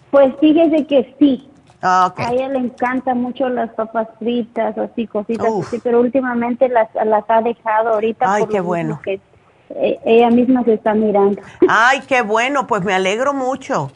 Pues 0.10 0.34
fíjese 0.39 0.88
que 0.88 1.15
sí. 1.19 1.48
Ah, 1.84 2.11
a 2.18 2.31
ella 2.31 2.49
le 2.49 2.57
encantan 2.57 3.22
mucho 3.22 3.48
las 3.48 3.69
papas 3.76 4.07
fritas, 4.18 4.76
así, 4.76 5.06
cositas 5.06 5.45
así, 5.61 5.80
pero 5.84 5.99
últimamente 5.99 6.68
las, 6.68 6.88
las 7.06 7.23
ha 7.27 7.41
dejado 7.41 7.89
ahorita. 7.89 8.26
Ay, 8.27 8.48
qué 8.48 8.60
bueno. 8.60 8.99
Que 9.03 9.22
eh, 9.69 9.99
ella 10.03 10.31
misma 10.31 10.64
se 10.64 10.73
está 10.73 10.95
mirando. 10.95 11.39
Ay, 11.69 12.02
qué 12.07 12.23
bueno, 12.23 12.65
pues 12.65 12.84
me 12.84 12.95
alegro 12.95 13.35
mucho. 13.35 13.91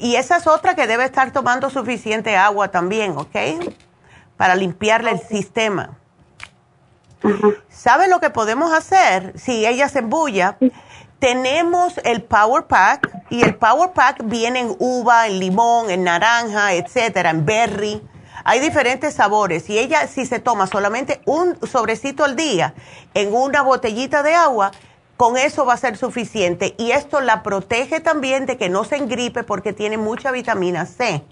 Y 0.00 0.16
esa 0.16 0.38
es 0.38 0.46
otra 0.46 0.74
que 0.74 0.86
debe 0.86 1.04
estar 1.04 1.30
tomando 1.32 1.68
suficiente 1.68 2.34
agua 2.34 2.68
también, 2.68 3.12
¿ok? 3.18 3.36
Para 4.38 4.54
limpiarle 4.54 5.10
el 5.10 5.18
sistema. 5.18 5.98
¿Sabe 7.68 8.08
lo 8.08 8.20
que 8.20 8.30
podemos 8.30 8.72
hacer 8.72 9.32
si 9.38 9.66
ella 9.66 9.88
se 9.88 10.00
embulla? 10.00 10.58
Tenemos 11.18 11.98
el 12.04 12.22
Power 12.22 12.64
Pack 12.64 13.08
y 13.30 13.42
el 13.42 13.54
Power 13.54 13.92
Pack 13.92 14.22
viene 14.24 14.60
en 14.60 14.76
uva, 14.78 15.26
en 15.26 15.40
limón, 15.40 15.90
en 15.90 16.04
naranja, 16.04 16.74
etcétera, 16.74 17.30
en 17.30 17.46
berry. 17.46 18.02
Hay 18.44 18.60
diferentes 18.60 19.14
sabores 19.14 19.68
y 19.70 19.78
ella 19.78 20.06
si 20.06 20.26
se 20.26 20.40
toma 20.40 20.66
solamente 20.66 21.20
un 21.24 21.58
sobrecito 21.66 22.22
al 22.22 22.36
día 22.36 22.74
en 23.14 23.34
una 23.34 23.62
botellita 23.62 24.22
de 24.22 24.34
agua, 24.34 24.72
con 25.16 25.38
eso 25.38 25.64
va 25.64 25.72
a 25.74 25.78
ser 25.78 25.96
suficiente 25.96 26.74
y 26.76 26.90
esto 26.90 27.20
la 27.20 27.42
protege 27.42 28.00
también 28.00 28.44
de 28.44 28.58
que 28.58 28.68
no 28.68 28.84
se 28.84 28.96
engripe 28.96 29.42
porque 29.42 29.72
tiene 29.72 29.96
mucha 29.96 30.30
vitamina 30.30 30.84
C. 30.84 31.24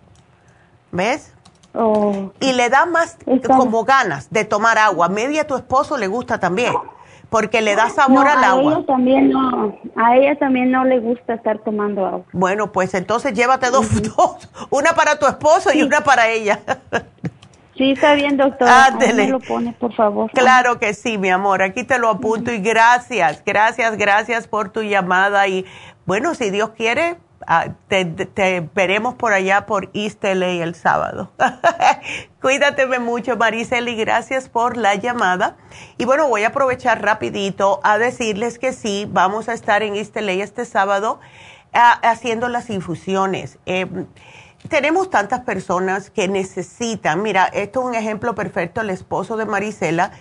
¿Ves? 0.90 1.33
Oh. 1.74 2.32
Y 2.40 2.52
le 2.52 2.68
da 2.68 2.86
más 2.86 3.16
como 3.46 3.84
ganas 3.84 4.30
de 4.30 4.44
tomar 4.44 4.78
agua. 4.78 5.08
Maybe 5.08 5.40
a 5.40 5.46
tu 5.46 5.56
esposo 5.56 5.96
le 5.96 6.06
gusta 6.06 6.38
también, 6.38 6.72
porque 7.30 7.62
le 7.62 7.74
da 7.74 7.90
sabor 7.90 8.28
al 8.28 8.44
agua. 8.44 8.74
Ella 8.74 8.86
también 8.86 9.30
no, 9.30 9.76
a 9.96 10.16
ella 10.16 10.38
también 10.38 10.70
no 10.70 10.84
le 10.84 11.00
gusta 11.00 11.34
estar 11.34 11.58
tomando 11.58 12.06
agua. 12.06 12.24
Bueno, 12.32 12.70
pues 12.70 12.94
entonces 12.94 13.34
llévate 13.34 13.70
dos, 13.70 13.90
dos 14.16 14.48
una 14.70 14.92
para 14.94 15.18
tu 15.18 15.26
esposo 15.26 15.70
y 15.74 15.82
una 15.82 16.02
para 16.02 16.28
ella. 16.28 16.60
Sí, 17.76 17.90
está 17.90 18.14
bien, 18.14 18.36
doctora. 18.36 18.90
Lo 19.28 19.40
pone, 19.40 19.72
por 19.72 19.92
favor. 19.94 20.30
Claro 20.30 20.78
que 20.78 20.94
sí, 20.94 21.18
mi 21.18 21.30
amor. 21.30 21.60
Aquí 21.60 21.82
te 21.82 21.98
lo 21.98 22.08
apunto 22.08 22.52
y 22.52 22.58
gracias, 22.58 23.42
gracias, 23.44 23.96
gracias 23.96 24.46
por 24.46 24.68
tu 24.68 24.82
llamada. 24.82 25.48
Y 25.48 25.66
bueno, 26.06 26.34
si 26.34 26.50
Dios 26.50 26.70
quiere, 26.70 27.16
Ah, 27.46 27.68
te, 27.88 28.68
veremos 28.74 29.14
por 29.14 29.32
allá 29.32 29.66
por 29.66 29.90
East 29.92 30.24
LA 30.24 30.62
el 30.62 30.74
sábado. 30.74 31.32
Cuídateme 32.40 32.98
mucho, 32.98 33.36
Maricel, 33.36 33.88
y 33.88 33.96
gracias 33.96 34.48
por 34.48 34.76
la 34.76 34.94
llamada. 34.94 35.56
Y 35.98 36.04
bueno, 36.04 36.28
voy 36.28 36.44
a 36.44 36.48
aprovechar 36.48 37.02
rapidito 37.02 37.80
a 37.82 37.98
decirles 37.98 38.58
que 38.58 38.72
sí, 38.72 39.06
vamos 39.10 39.48
a 39.48 39.52
estar 39.52 39.82
en 39.82 39.94
East 39.94 40.16
LA 40.16 40.32
este 40.32 40.64
sábado 40.64 41.20
ah, 41.72 41.92
haciendo 42.02 42.48
las 42.48 42.70
infusiones. 42.70 43.58
Em, 43.66 44.06
tenemos 44.68 45.10
tantas 45.10 45.40
personas 45.40 46.08
que 46.10 46.26
necesitan, 46.26 47.22
mira, 47.22 47.44
esto 47.44 47.80
es 47.80 47.86
un 47.86 47.94
ejemplo 47.94 48.34
perfecto, 48.34 48.80
el 48.80 48.88
esposo 48.88 49.36
de 49.36 49.44
Marisela 49.44 50.12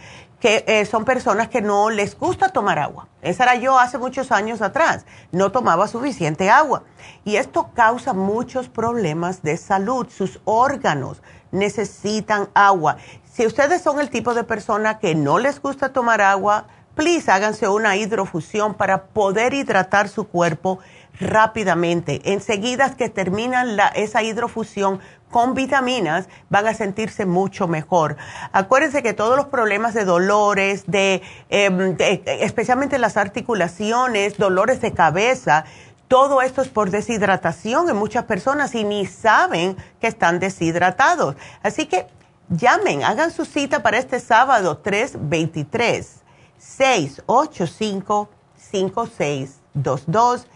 que 0.44 0.66
eh, 0.68 0.84
son 0.84 1.06
personas 1.06 1.48
que 1.48 1.62
no 1.62 1.90
les 1.90 2.20
gusta 2.20 2.50
tomar 2.50 2.78
agua. 2.78 3.08
Esa 3.22 3.44
era 3.44 3.56
yo 3.56 3.80
hace 3.80 3.98
muchos 3.98 4.30
años 4.30 4.62
atrás. 4.62 5.06
No 5.32 5.54
tomaba 5.54 5.88
suficiente 5.88 6.50
agua. 6.50 6.84
Y 7.24 7.38
esto 7.38 7.70
causa 7.74 8.12
muchos 8.12 8.68
problemas 8.68 9.42
de 9.42 9.56
salud. 9.56 10.06
Sus 10.10 10.42
órganos 10.44 11.24
necesitan 11.52 12.50
agua. 12.54 12.98
Si 13.24 13.46
ustedes 13.46 13.82
son 13.82 14.02
el 14.02 14.10
tipo 14.10 14.34
de 14.34 14.44
persona 14.44 15.00
que 15.00 15.16
no 15.16 15.40
les 15.40 15.62
gusta 15.62 15.94
tomar 15.94 16.20
agua, 16.20 16.66
please 16.94 17.32
háganse 17.32 17.70
una 17.70 17.96
hidrofusión 17.96 18.74
para 18.74 19.06
poder 19.06 19.54
hidratar 19.54 20.10
su 20.10 20.28
cuerpo 20.28 20.80
rápidamente. 21.22 22.20
Enseguida 22.34 22.94
que 22.98 23.08
terminan 23.08 23.78
la, 23.78 23.88
esa 23.88 24.24
hidrofusión, 24.24 25.00
con 25.34 25.56
vitaminas 25.56 26.30
van 26.50 26.68
a 26.68 26.74
sentirse 26.76 27.26
mucho 27.26 27.68
mejor. 27.68 28.16
Acuérdense 28.54 29.02
que 29.02 29.14
todos 29.14 29.36
los 29.36 29.48
problemas 29.48 29.96
de 29.96 30.06
dolores, 30.06 30.84
de, 30.86 31.24
em, 31.50 31.98
especialmente 32.26 33.00
las 33.00 33.18
articulaciones, 33.18 34.38
dolores 34.38 34.80
de 34.80 34.94
cabeza, 34.94 35.66
todo 36.08 36.44
esto 36.44 36.62
es 36.62 36.68
por 36.70 36.92
deshidratación 36.92 37.90
en 37.90 37.96
muchas 37.96 38.26
personas 38.26 38.76
y 38.76 38.84
ni 38.84 39.08
saben 39.08 39.76
que 40.00 40.06
están 40.06 40.40
deshidratados. 40.40 41.36
Así 41.64 41.88
que 41.88 42.06
llamen, 42.50 43.04
hagan 43.04 43.32
su 43.32 43.46
cita 43.46 43.82
para 43.82 43.98
este 43.98 44.20
sábado 44.20 44.78
323 44.78 46.22
685 46.60 48.30
5622. 48.56 50.48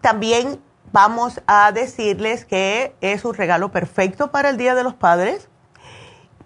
también 0.00 0.60
vamos 0.94 1.42
a 1.48 1.72
decirles 1.72 2.44
que 2.44 2.94
es 3.00 3.24
un 3.24 3.34
regalo 3.34 3.72
perfecto 3.72 4.30
para 4.30 4.50
el 4.50 4.56
Día 4.56 4.76
de 4.76 4.84
los 4.84 4.94
Padres, 4.94 5.48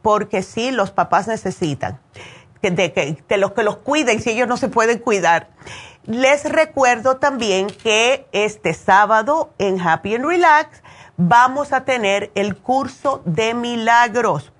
porque 0.00 0.42
sí, 0.42 0.70
los 0.70 0.90
papás 0.90 1.28
necesitan 1.28 2.00
de, 2.62 3.36
los 3.36 3.52
que 3.52 3.62
los 3.62 3.76
cuiden 3.76 4.22
si 4.22 4.30
ellos 4.30 4.48
no 4.48 4.56
se 4.56 4.68
pueden 4.68 5.00
cuidar. 5.00 5.50
Les 6.06 6.44
recuerdo 6.50 7.18
también 7.18 7.66
que 7.66 8.26
este 8.32 8.72
sábado 8.72 9.50
en 9.58 9.78
Happy 9.78 10.14
and 10.14 10.24
Relax 10.24 10.82
vamos 11.18 11.74
a 11.74 11.84
tener 11.84 12.30
el 12.34 12.56
curso 12.56 13.20
de 13.26 13.52
milagros. 13.52 14.54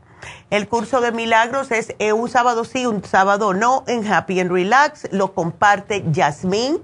El 0.51 0.69
curso 0.69 1.01
de 1.01 1.12
milagros 1.12 1.70
es 1.70 1.94
eh, 1.98 2.12
un 2.12 2.28
sábado 2.28 2.66
sí, 2.66 2.85
un 2.85 3.02
sábado 3.05 3.55
no 3.55 3.85
en 3.86 4.06
Happy 4.06 4.39
and 4.39 4.51
Relax. 4.51 5.09
Lo 5.12 5.32
comparte 5.32 6.05
Jasmine 6.15 6.81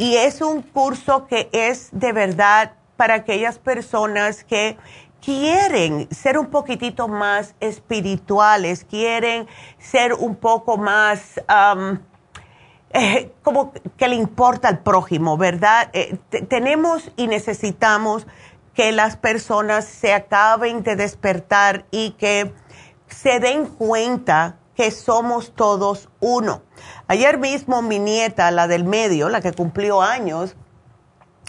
y 0.00 0.16
es 0.16 0.40
un 0.40 0.62
curso 0.62 1.26
que 1.26 1.50
es 1.52 1.90
de 1.92 2.14
verdad 2.14 2.72
para 2.96 3.16
aquellas 3.16 3.58
personas 3.58 4.44
que 4.44 4.78
quieren 5.22 6.08
ser 6.10 6.38
un 6.38 6.46
poquitito 6.46 7.06
más 7.06 7.54
espirituales, 7.60 8.84
quieren 8.84 9.46
ser 9.78 10.14
un 10.14 10.36
poco 10.36 10.78
más... 10.78 11.38
Eh, 12.92 13.30
como 13.44 13.72
que 13.96 14.08
le 14.08 14.16
importa 14.16 14.66
al 14.66 14.80
prójimo, 14.80 15.36
¿verdad? 15.36 15.90
Eh, 15.92 16.18
tenemos 16.48 17.12
y 17.14 17.28
necesitamos 17.28 18.26
que 18.74 18.90
las 18.90 19.16
personas 19.16 19.84
se 19.84 20.12
acaben 20.12 20.82
de 20.82 20.96
despertar 20.96 21.84
y 21.92 22.10
que 22.18 22.52
se 23.06 23.38
den 23.38 23.66
cuenta 23.66 24.56
que 24.74 24.90
somos 24.90 25.54
todos 25.54 26.08
uno. 26.18 26.62
Ayer 27.10 27.38
mismo 27.38 27.82
mi 27.82 27.98
nieta, 27.98 28.52
la 28.52 28.68
del 28.68 28.84
medio, 28.84 29.30
la 29.30 29.40
que 29.40 29.52
cumplió 29.52 30.00
años, 30.00 30.54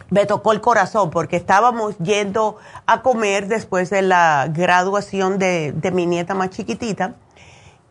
me 0.10 0.26
tocó 0.26 0.54
el 0.54 0.60
corazón 0.60 1.12
porque 1.12 1.36
estábamos 1.36 1.96
yendo 2.00 2.58
a 2.88 3.04
comer 3.04 3.48
después 3.48 3.92
de 3.92 4.02
la 4.02 4.48
graduación 4.52 5.38
de, 5.38 5.92
mi 5.94 6.08
nieta 6.08 6.34
más 6.34 6.50
chiquitita 6.50 7.14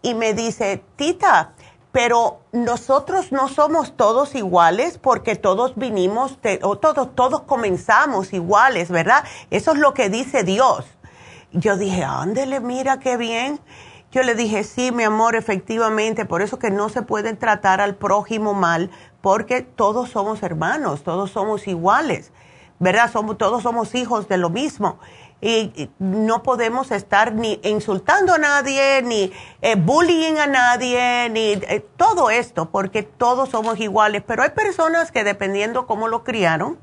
y 0.02 0.14
me 0.14 0.34
dice, 0.34 0.82
tita, 0.96 1.52
pero 1.92 2.40
nosotros 2.50 3.30
no 3.30 3.46
somos 3.46 3.96
todos 3.96 4.34
iguales 4.34 4.98
porque 4.98 5.36
todos 5.36 5.76
vinimos, 5.76 6.40
o 6.62 6.76
todos, 6.76 7.14
todos 7.14 7.42
comenzamos 7.42 8.32
iguales, 8.32 8.90
¿verdad? 8.90 9.22
Eso 9.52 9.74
es 9.74 9.78
lo 9.78 9.94
que 9.94 10.10
dice 10.10 10.42
Dios. 10.42 10.86
Yo 11.52 11.76
dije, 11.76 12.02
ándele, 12.02 12.58
mira 12.58 12.98
qué 12.98 13.16
bien. 13.16 13.60
Yo 14.12 14.24
le 14.24 14.34
dije, 14.34 14.64
sí, 14.64 14.90
mi 14.90 15.04
amor, 15.04 15.36
efectivamente, 15.36 16.24
por 16.24 16.42
eso 16.42 16.58
que 16.58 16.72
no 16.72 16.88
se 16.88 17.02
pueden 17.02 17.36
tratar 17.36 17.80
al 17.80 17.94
prójimo 17.94 18.54
mal, 18.54 18.90
porque 19.20 19.62
todos 19.62 20.10
somos 20.10 20.42
hermanos, 20.42 21.04
todos 21.04 21.30
somos 21.30 21.68
iguales, 21.68 22.32
¿verdad? 22.80 23.10
Somos, 23.12 23.38
todos 23.38 23.62
somos 23.62 23.94
hijos 23.94 24.26
de 24.26 24.36
lo 24.36 24.50
mismo. 24.50 24.98
Y, 25.40 25.90
no 26.00 26.42
podemos 26.42 26.90
estar 26.90 27.32
ni 27.32 27.60
insultando 27.62 28.34
a 28.34 28.38
nadie, 28.38 29.00
ni 29.02 29.32
eh, 29.62 29.76
bullying 29.76 30.38
a 30.38 30.48
nadie, 30.48 31.28
ni 31.30 31.52
eh, 31.52 31.86
todo 31.96 32.30
esto, 32.30 32.68
porque 32.70 33.04
todos 33.04 33.50
somos 33.50 33.78
iguales. 33.78 34.24
Pero 34.26 34.42
hay 34.42 34.50
personas 34.50 35.12
que 35.12 35.22
dependiendo 35.22 35.86
cómo 35.86 36.08
lo 36.08 36.24
criaron, 36.24 36.78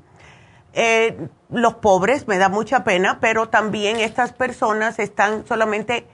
eh, 0.74 1.28
los 1.50 1.76
pobres, 1.76 2.26
me 2.26 2.38
da 2.38 2.48
mucha 2.48 2.86
pena, 2.86 3.20
pero 3.20 3.50
también 3.50 4.00
estas 4.00 4.32
personas 4.32 4.98
están 5.00 5.46
solamente 5.46 6.08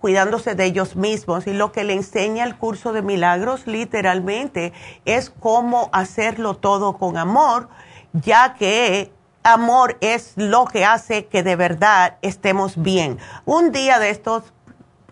cuidándose 0.00 0.54
de 0.54 0.64
ellos 0.64 0.96
mismos. 0.96 1.46
Y 1.46 1.52
lo 1.52 1.72
que 1.72 1.84
le 1.84 1.94
enseña 1.94 2.44
el 2.44 2.56
curso 2.56 2.92
de 2.92 3.02
milagros 3.02 3.66
literalmente 3.66 4.72
es 5.04 5.30
cómo 5.30 5.90
hacerlo 5.92 6.56
todo 6.56 6.96
con 6.98 7.16
amor, 7.16 7.68
ya 8.12 8.54
que 8.54 9.12
amor 9.42 9.96
es 10.00 10.32
lo 10.36 10.66
que 10.66 10.84
hace 10.84 11.26
que 11.26 11.42
de 11.42 11.56
verdad 11.56 12.16
estemos 12.22 12.80
bien. 12.80 13.18
Un 13.44 13.72
día 13.72 13.98
de 13.98 14.10
estos 14.10 14.52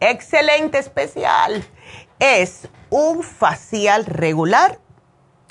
Excelente 0.00 0.78
especial. 0.78 1.62
Es 2.18 2.68
un 2.88 3.22
facial 3.22 4.06
regular 4.06 4.78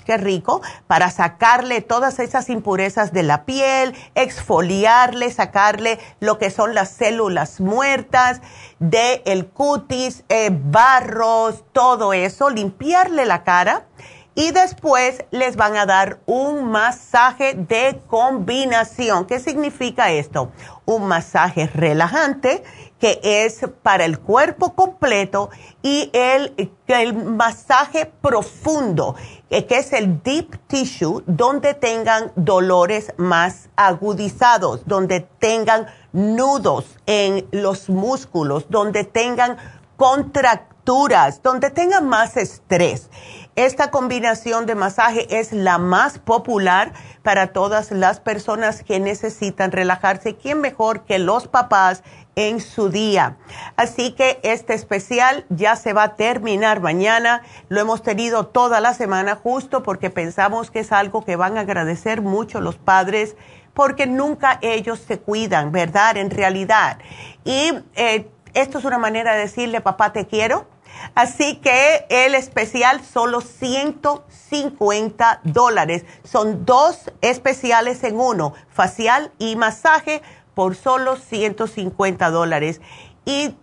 qué 0.03 0.17
rico, 0.17 0.61
para 0.87 1.09
sacarle 1.09 1.81
todas 1.81 2.19
esas 2.19 2.49
impurezas 2.49 3.13
de 3.13 3.23
la 3.23 3.45
piel, 3.45 3.95
exfoliarle, 4.15 5.31
sacarle 5.31 5.99
lo 6.19 6.37
que 6.37 6.49
son 6.49 6.73
las 6.75 6.89
células 6.89 7.59
muertas 7.59 8.41
del 8.79 9.21
el 9.25 9.47
cutis, 9.47 10.23
eh, 10.29 10.49
barros, 10.51 11.63
todo 11.71 12.13
eso, 12.13 12.49
limpiarle 12.49 13.25
la 13.25 13.43
cara 13.43 13.85
y 14.33 14.51
después 14.51 15.25
les 15.31 15.57
van 15.57 15.75
a 15.75 15.85
dar 15.85 16.19
un 16.25 16.71
masaje 16.71 17.53
de 17.53 18.01
combinación. 18.07 19.25
¿Qué 19.25 19.39
significa 19.39 20.11
esto? 20.11 20.51
Un 20.85 21.07
masaje 21.07 21.67
relajante 21.67 22.63
que 22.99 23.19
es 23.23 23.65
para 23.81 24.05
el 24.05 24.19
cuerpo 24.19 24.73
completo 24.73 25.49
y 25.81 26.09
el, 26.13 26.71
el 26.87 27.13
masaje 27.13 28.05
profundo, 28.05 29.15
que 29.51 29.77
es 29.77 29.91
el 29.91 30.23
deep 30.23 30.57
tissue, 30.67 31.23
donde 31.27 31.73
tengan 31.73 32.31
dolores 32.37 33.13
más 33.17 33.69
agudizados, 33.75 34.83
donde 34.85 35.19
tengan 35.39 35.87
nudos 36.13 36.85
en 37.05 37.45
los 37.51 37.89
músculos, 37.89 38.67
donde 38.69 39.03
tengan 39.03 39.57
contracturas, 39.97 41.43
donde 41.43 41.69
tengan 41.69 42.07
más 42.07 42.37
estrés. 42.37 43.09
Esta 43.57 43.91
combinación 43.91 44.65
de 44.65 44.75
masaje 44.75 45.27
es 45.37 45.51
la 45.51 45.77
más 45.77 46.17
popular 46.17 46.93
para 47.21 47.47
todas 47.47 47.91
las 47.91 48.21
personas 48.21 48.81
que 48.81 49.01
necesitan 49.01 49.73
relajarse. 49.73 50.37
¿Quién 50.37 50.61
mejor 50.61 51.03
que 51.03 51.19
los 51.19 51.49
papás 51.49 52.03
en 52.35 52.59
su 52.59 52.89
día? 52.89 53.37
Así 53.75 54.13
que 54.13 54.39
este 54.43 54.73
especial 54.73 55.45
ya 55.49 55.75
se 55.75 55.93
va 55.93 56.03
a 56.03 56.15
terminar 56.15 56.81
mañana. 56.81 57.43
Lo 57.69 57.81
hemos 57.81 58.03
tenido 58.03 58.47
toda 58.47 58.79
la 58.79 58.93
semana 58.93 59.35
justo 59.35 59.83
porque 59.83 60.09
pensamos 60.09 60.71
que 60.71 60.79
es 60.79 60.91
algo 60.91 61.25
que 61.25 61.35
van 61.35 61.57
a 61.57 61.61
agradecer 61.61 62.21
mucho 62.21 62.61
los 62.61 62.77
padres 62.77 63.35
porque 63.73 64.05
nunca 64.05 64.59
ellos 64.61 64.99
se 64.99 65.19
cuidan, 65.19 65.71
¿verdad? 65.71 66.17
En 66.17 66.29
realidad. 66.29 66.97
Y 67.45 67.73
eh, 67.95 68.29
esto 68.53 68.79
es 68.79 68.85
una 68.85 68.97
manera 68.97 69.33
de 69.33 69.39
decirle, 69.39 69.81
papá, 69.81 70.11
te 70.11 70.27
quiero 70.27 70.67
Así 71.15 71.55
que 71.55 72.05
el 72.09 72.35
especial 72.35 73.01
solo 73.03 73.41
150 73.41 75.41
dólares. 75.43 76.05
Son 76.23 76.65
dos 76.65 77.11
especiales 77.21 78.03
en 78.03 78.19
uno, 78.19 78.53
facial 78.69 79.31
y 79.37 79.55
masaje 79.55 80.21
por 80.53 80.75
solo 80.75 81.15
150 81.15 82.29
dólares. 82.29 82.81
Y 83.25 83.55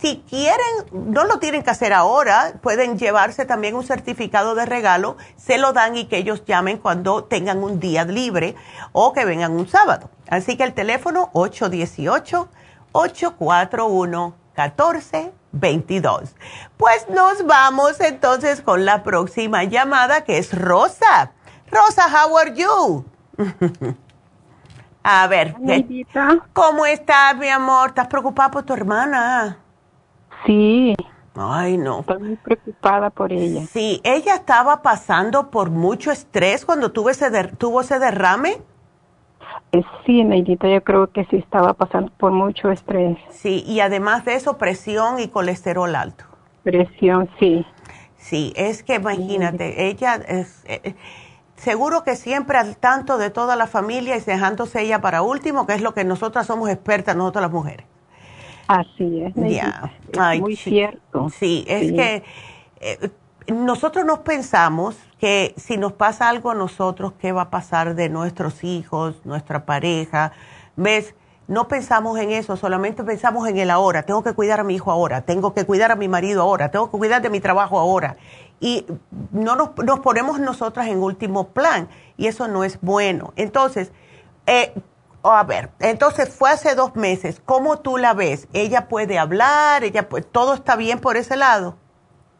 si 0.00 0.24
quieren, 0.28 0.66
no 0.92 1.24
lo 1.24 1.38
tienen 1.38 1.62
que 1.62 1.70
hacer 1.70 1.92
ahora, 1.92 2.54
pueden 2.62 2.98
llevarse 2.98 3.44
también 3.44 3.74
un 3.74 3.84
certificado 3.84 4.54
de 4.54 4.64
regalo, 4.64 5.18
se 5.36 5.58
lo 5.58 5.72
dan 5.72 5.96
y 5.96 6.06
que 6.06 6.16
ellos 6.16 6.44
llamen 6.46 6.78
cuando 6.78 7.24
tengan 7.24 7.62
un 7.62 7.80
día 7.80 8.04
libre 8.04 8.56
o 8.92 9.12
que 9.12 9.26
vengan 9.26 9.52
un 9.52 9.68
sábado. 9.68 10.08
Así 10.28 10.56
que 10.56 10.64
el 10.64 10.72
teléfono 10.72 11.28
818 11.34 12.48
841 12.92 14.34
1422. 14.56 16.34
Pues 16.76 17.08
nos 17.10 17.46
vamos 17.46 18.00
entonces 18.00 18.62
con 18.62 18.84
la 18.84 19.02
próxima 19.02 19.64
llamada 19.64 20.24
que 20.24 20.38
es 20.38 20.58
Rosa. 20.58 21.32
Rosa, 21.70 22.06
how 22.08 22.38
are 22.38 22.54
you? 22.54 23.04
A 25.02 25.26
ver, 25.28 25.56
¿cómo 26.52 26.84
estás, 26.86 27.36
mi 27.36 27.48
amor? 27.48 27.88
¿Estás 27.88 28.06
preocupada 28.08 28.50
por 28.50 28.64
tu 28.64 28.74
hermana? 28.74 29.58
Sí. 30.44 30.94
Ay, 31.34 31.78
no. 31.78 32.00
Estoy 32.00 32.18
muy 32.18 32.36
preocupada 32.36 33.08
por 33.08 33.32
ella. 33.32 33.66
Sí, 33.66 34.00
ella 34.04 34.34
estaba 34.34 34.82
pasando 34.82 35.50
por 35.50 35.70
mucho 35.70 36.10
estrés 36.10 36.66
cuando 36.66 36.92
tuvo 36.92 37.08
ese, 37.10 37.30
tuvo 37.56 37.80
ese 37.80 37.98
derrame. 37.98 38.58
Eh, 39.72 39.82
sí, 40.04 40.22
Neidita, 40.24 40.68
yo 40.68 40.82
creo 40.82 41.10
que 41.10 41.24
sí 41.26 41.36
estaba 41.36 41.72
pasando 41.72 42.12
por 42.18 42.32
mucho 42.32 42.70
estrés. 42.70 43.16
Sí, 43.30 43.64
y 43.66 43.80
además 43.80 44.24
de 44.24 44.34
eso, 44.34 44.58
presión 44.58 45.18
y 45.18 45.28
colesterol 45.28 45.94
alto. 45.94 46.24
Presión, 46.62 47.30
sí. 47.38 47.64
Sí, 48.16 48.52
es 48.54 48.82
que 48.82 48.96
imagínate, 48.96 49.88
ella 49.88 50.16
es, 50.16 50.62
eh, 50.66 50.94
seguro 51.60 52.02
que 52.04 52.16
siempre 52.16 52.58
al 52.58 52.76
tanto 52.76 53.18
de 53.18 53.30
toda 53.30 53.54
la 53.54 53.66
familia 53.66 54.16
y 54.16 54.20
dejándose 54.20 54.80
ella 54.80 55.00
para 55.00 55.22
último, 55.22 55.66
que 55.66 55.74
es 55.74 55.82
lo 55.82 55.94
que 55.94 56.04
nosotras 56.04 56.46
somos 56.46 56.70
expertas, 56.70 57.14
nosotras 57.16 57.42
las 57.42 57.52
mujeres. 57.52 57.86
Así 58.66 59.22
es. 59.22 59.34
Ya, 59.34 59.92
muy 60.38 60.56
cierto. 60.56 61.28
Sí, 61.30 61.64
es 61.68 61.92
que 61.92 62.22
eh, 62.80 63.10
nosotros 63.48 64.04
nos 64.04 64.20
pensamos 64.20 64.96
que 65.18 65.54
si 65.56 65.76
nos 65.76 65.92
pasa 65.92 66.28
algo 66.28 66.50
a 66.50 66.54
nosotros, 66.54 67.12
¿qué 67.20 67.32
va 67.32 67.42
a 67.42 67.50
pasar 67.50 67.94
de 67.94 68.08
nuestros 68.08 68.64
hijos, 68.64 69.20
nuestra 69.24 69.66
pareja? 69.66 70.32
¿Ves? 70.76 71.14
No 71.48 71.66
pensamos 71.66 72.16
en 72.20 72.30
eso, 72.30 72.56
solamente 72.56 73.02
pensamos 73.02 73.48
en 73.48 73.58
el 73.58 73.70
ahora. 73.70 74.04
Tengo 74.04 74.22
que 74.22 74.34
cuidar 74.34 74.60
a 74.60 74.64
mi 74.64 74.76
hijo 74.76 74.92
ahora, 74.92 75.22
tengo 75.22 75.52
que 75.52 75.66
cuidar 75.66 75.90
a 75.90 75.96
mi 75.96 76.06
marido 76.06 76.42
ahora, 76.42 76.70
tengo 76.70 76.90
que 76.92 76.96
cuidar 76.96 77.22
de 77.22 77.28
mi 77.28 77.40
trabajo 77.40 77.76
ahora. 77.76 78.16
Y 78.60 78.84
no 79.32 79.56
nos, 79.56 79.70
nos 79.78 80.00
ponemos 80.00 80.38
nosotras 80.38 80.88
en 80.88 81.02
último 81.02 81.48
plan 81.48 81.88
y 82.16 82.26
eso 82.26 82.46
no 82.46 82.62
es 82.62 82.78
bueno. 82.82 83.32
Entonces, 83.36 83.90
eh, 84.46 84.72
a 85.22 85.44
ver, 85.44 85.70
entonces 85.80 86.34
fue 86.34 86.50
hace 86.50 86.74
dos 86.74 86.94
meses. 86.96 87.40
¿Cómo 87.44 87.78
tú 87.78 87.96
la 87.96 88.14
ves? 88.14 88.48
¿Ella 88.52 88.88
puede 88.88 89.18
hablar? 89.18 89.84
¿Ella 89.84 90.08
¿Todo 90.30 90.54
está 90.54 90.76
bien 90.76 90.98
por 90.98 91.16
ese 91.16 91.36
lado? 91.36 91.76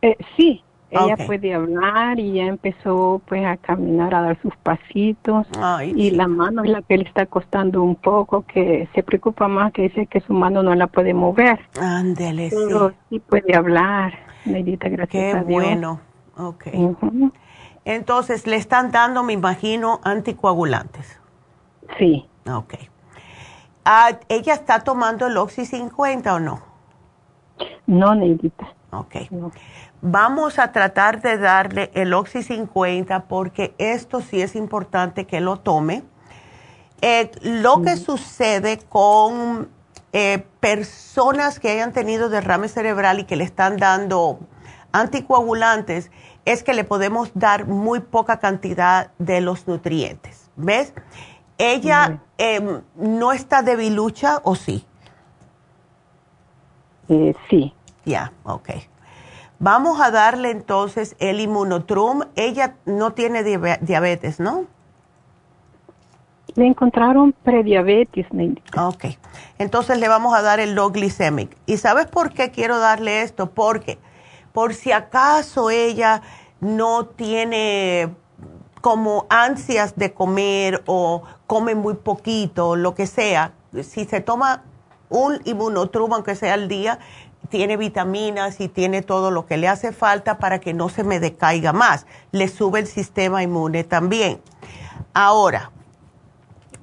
Eh, 0.03 0.17
sí, 0.37 0.63
ella 0.91 1.17
puede 1.27 1.55
hablar 1.55 2.19
y 2.19 2.33
ya 2.33 2.45
empezó 2.45 3.21
pues 3.27 3.45
a 3.45 3.57
caminar, 3.57 4.15
a 4.15 4.23
dar 4.23 4.43
sus 4.43 4.57
pasitos. 4.57 5.47
y 5.95 6.11
la 6.11 6.27
mano 6.27 6.65
es 6.65 6.71
la 6.71 6.83
que 6.83 6.97
le 6.97 7.05
está 7.05 7.27
costando 7.27 7.83
un 7.83 7.97
poco, 7.97 8.45
que 8.47 8.89
se 8.95 9.03
preocupa 9.03 9.47
más, 9.47 9.73
que 9.73 9.83
dice 9.83 10.07
que 10.07 10.21
su 10.21 10.33
mano 10.33 10.63
no 10.63 10.75
la 10.75 10.87
puede 10.89 11.15
mover. 11.15 11.61
Ándele, 11.81 12.51
Pero 12.51 12.93
sí. 13.09 13.21
puede 13.21 13.55
hablar. 13.55 14.19
Medita, 14.45 14.89
gracias 14.89 15.45
Qué 15.45 15.53
bueno. 15.53 16.01
Ok. 16.37 16.67
Entonces, 17.85 18.47
le 18.47 18.57
están 18.57 18.91
dando, 18.91 19.23
me 19.23 19.33
imagino, 19.33 20.01
anticoagulantes. 20.05 21.19
Sí. 21.99 22.29
Ok. 22.51 22.75
Ah, 23.85 24.19
¿Ella 24.29 24.55
está 24.55 24.81
tomando 24.81 25.27
el 25.27 25.37
Oxy 25.37 25.67
50 25.67 26.35
o 26.35 26.41
no? 26.41 26.63
No, 27.87 28.15
Neidita. 28.15 28.75
Ok. 28.93 29.17
Vamos 30.03 30.59
a 30.59 30.73
tratar 30.73 31.21
de 31.21 31.39
darle 31.39 31.91
el 31.95 32.13
Oxy 32.15 32.43
50 32.43 33.25
porque 33.25 33.75
esto 33.79 34.21
sí 34.21 34.41
es 34.43 34.57
importante 34.57 35.27
que 35.27 35.41
lo 35.41 35.59
tome. 35.59 36.05
Eh, 37.03 37.31
lo 37.43 37.83
que 37.83 37.97
sucede 37.97 38.79
con 38.89 39.69
eh, 40.13 40.45
personas 40.61 41.61
que 41.61 41.71
hayan 41.71 41.93
tenido 41.93 42.29
derrame 42.29 42.69
cerebral 42.69 43.21
y 43.21 43.25
que 43.25 43.37
le 43.37 43.45
están 43.45 43.77
dando 43.77 44.41
anticoagulantes 44.93 46.11
es 46.45 46.63
que 46.63 46.75
le 46.75 46.85
podemos 46.85 47.31
dar 47.35 47.67
muy 47.67 48.01
poca 48.01 48.39
cantidad 48.39 49.11
de 49.19 49.41
los 49.41 49.67
nutrientes. 49.67 50.51
¿Ves? 50.57 50.93
¿Ella 51.59 52.21
em, 52.39 52.83
no 52.97 53.33
está 53.33 53.63
debilucha 53.63 54.41
o 54.45 54.55
sí? 54.55 54.85
Eh, 57.09 57.35
sí. 57.49 57.75
Ya, 58.05 58.33
ok. 58.45 58.71
Vamos 59.59 60.01
a 60.01 60.11
darle 60.11 60.51
entonces 60.51 61.17
el 61.19 61.39
inmunotrum. 61.41 62.23
Ella 62.35 62.77
no 62.87 63.13
tiene 63.13 63.43
diabetes, 63.43 64.41
¿no? 64.41 64.65
Le 66.55 66.67
encontraron 66.67 67.35
prediabetes. 67.45 68.27
Ok. 68.77 69.05
Entonces 69.59 69.99
le 69.99 70.09
vamos 70.09 70.35
a 70.35 70.43
dar 70.43 70.61
el 70.61 70.75
low 70.75 70.91
glycemic. 70.91 71.57
¿Y 71.67 71.77
sabes 71.77 72.07
por 72.07 72.33
qué 72.33 72.51
quiero 72.51 72.79
darle 72.79 73.23
esto? 73.23 73.51
Porque 73.51 73.99
por 74.53 74.75
si 74.75 74.93
acaso 74.93 75.71
ella 75.71 76.23
no 76.61 77.07
tiene 77.07 78.15
como 78.81 79.27
ansias 79.29 79.97
de 79.97 80.13
comer 80.13 80.83
o 80.87 81.23
come 81.47 81.75
muy 81.75 81.95
poquito, 81.95 82.77
lo 82.77 82.95
que 82.95 83.07
sea, 83.07 83.53
si 83.83 84.05
se 84.05 84.21
toma 84.21 84.65
un 85.09 85.41
inmunotrubo, 85.45 86.15
aunque 86.15 86.35
sea 86.35 86.55
al 86.55 86.69
día, 86.69 86.99
tiene 87.49 87.77
vitaminas 87.77 88.61
y 88.61 88.69
tiene 88.69 89.03
todo 89.03 89.31
lo 89.31 89.45
que 89.45 89.57
le 89.57 89.69
hace 89.69 89.93
falta 89.93 90.39
para 90.39 90.61
que 90.61 90.73
no 90.73 90.89
se 90.89 91.05
me 91.05 91.21
decaiga 91.21 91.73
más. 91.73 92.07
Le 92.31 92.49
sube 92.49 92.79
el 92.79 92.87
sistema 92.87 93.43
inmune 93.43 93.85
también. 93.85 94.41
Ahora, 95.13 95.73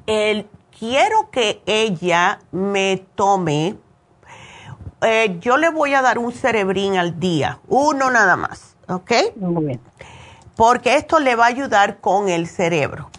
el, 0.06 0.48
quiero 0.77 1.30
que 1.31 1.61
ella 1.65 2.39
me 2.52 3.06
tome, 3.15 3.77
eh, 5.02 5.38
yo 5.40 5.57
le 5.57 5.69
voy 5.69 5.94
a 5.94 6.02
dar 6.02 6.18
un 6.18 6.32
cerebrín 6.32 6.98
al 6.98 7.19
día, 7.19 7.60
uno 7.68 8.10
nada 8.10 8.36
más, 8.36 8.76
¿ok? 8.88 9.11
Muy 9.36 9.65
bien. 9.65 9.82
Porque 10.56 10.95
esto 10.95 11.19
le 11.19 11.36
va 11.36 11.45
a 11.45 11.49
ayudar 11.49 11.99
con 11.99 12.30
el 12.30 12.48
cerebro. 12.48 13.11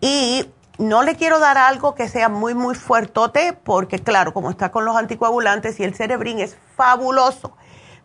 Y 0.00 0.46
no 0.78 1.02
le 1.02 1.14
quiero 1.16 1.38
dar 1.38 1.58
algo 1.58 1.94
que 1.94 2.08
sea 2.08 2.30
muy, 2.30 2.54
muy 2.54 2.74
fuertote, 2.74 3.52
porque 3.52 3.98
claro, 3.98 4.32
como 4.32 4.48
está 4.48 4.70
con 4.70 4.86
los 4.86 4.96
anticoagulantes 4.96 5.78
y 5.78 5.84
el 5.84 5.94
cerebrín 5.94 6.38
es 6.38 6.56
fabuloso 6.74 7.52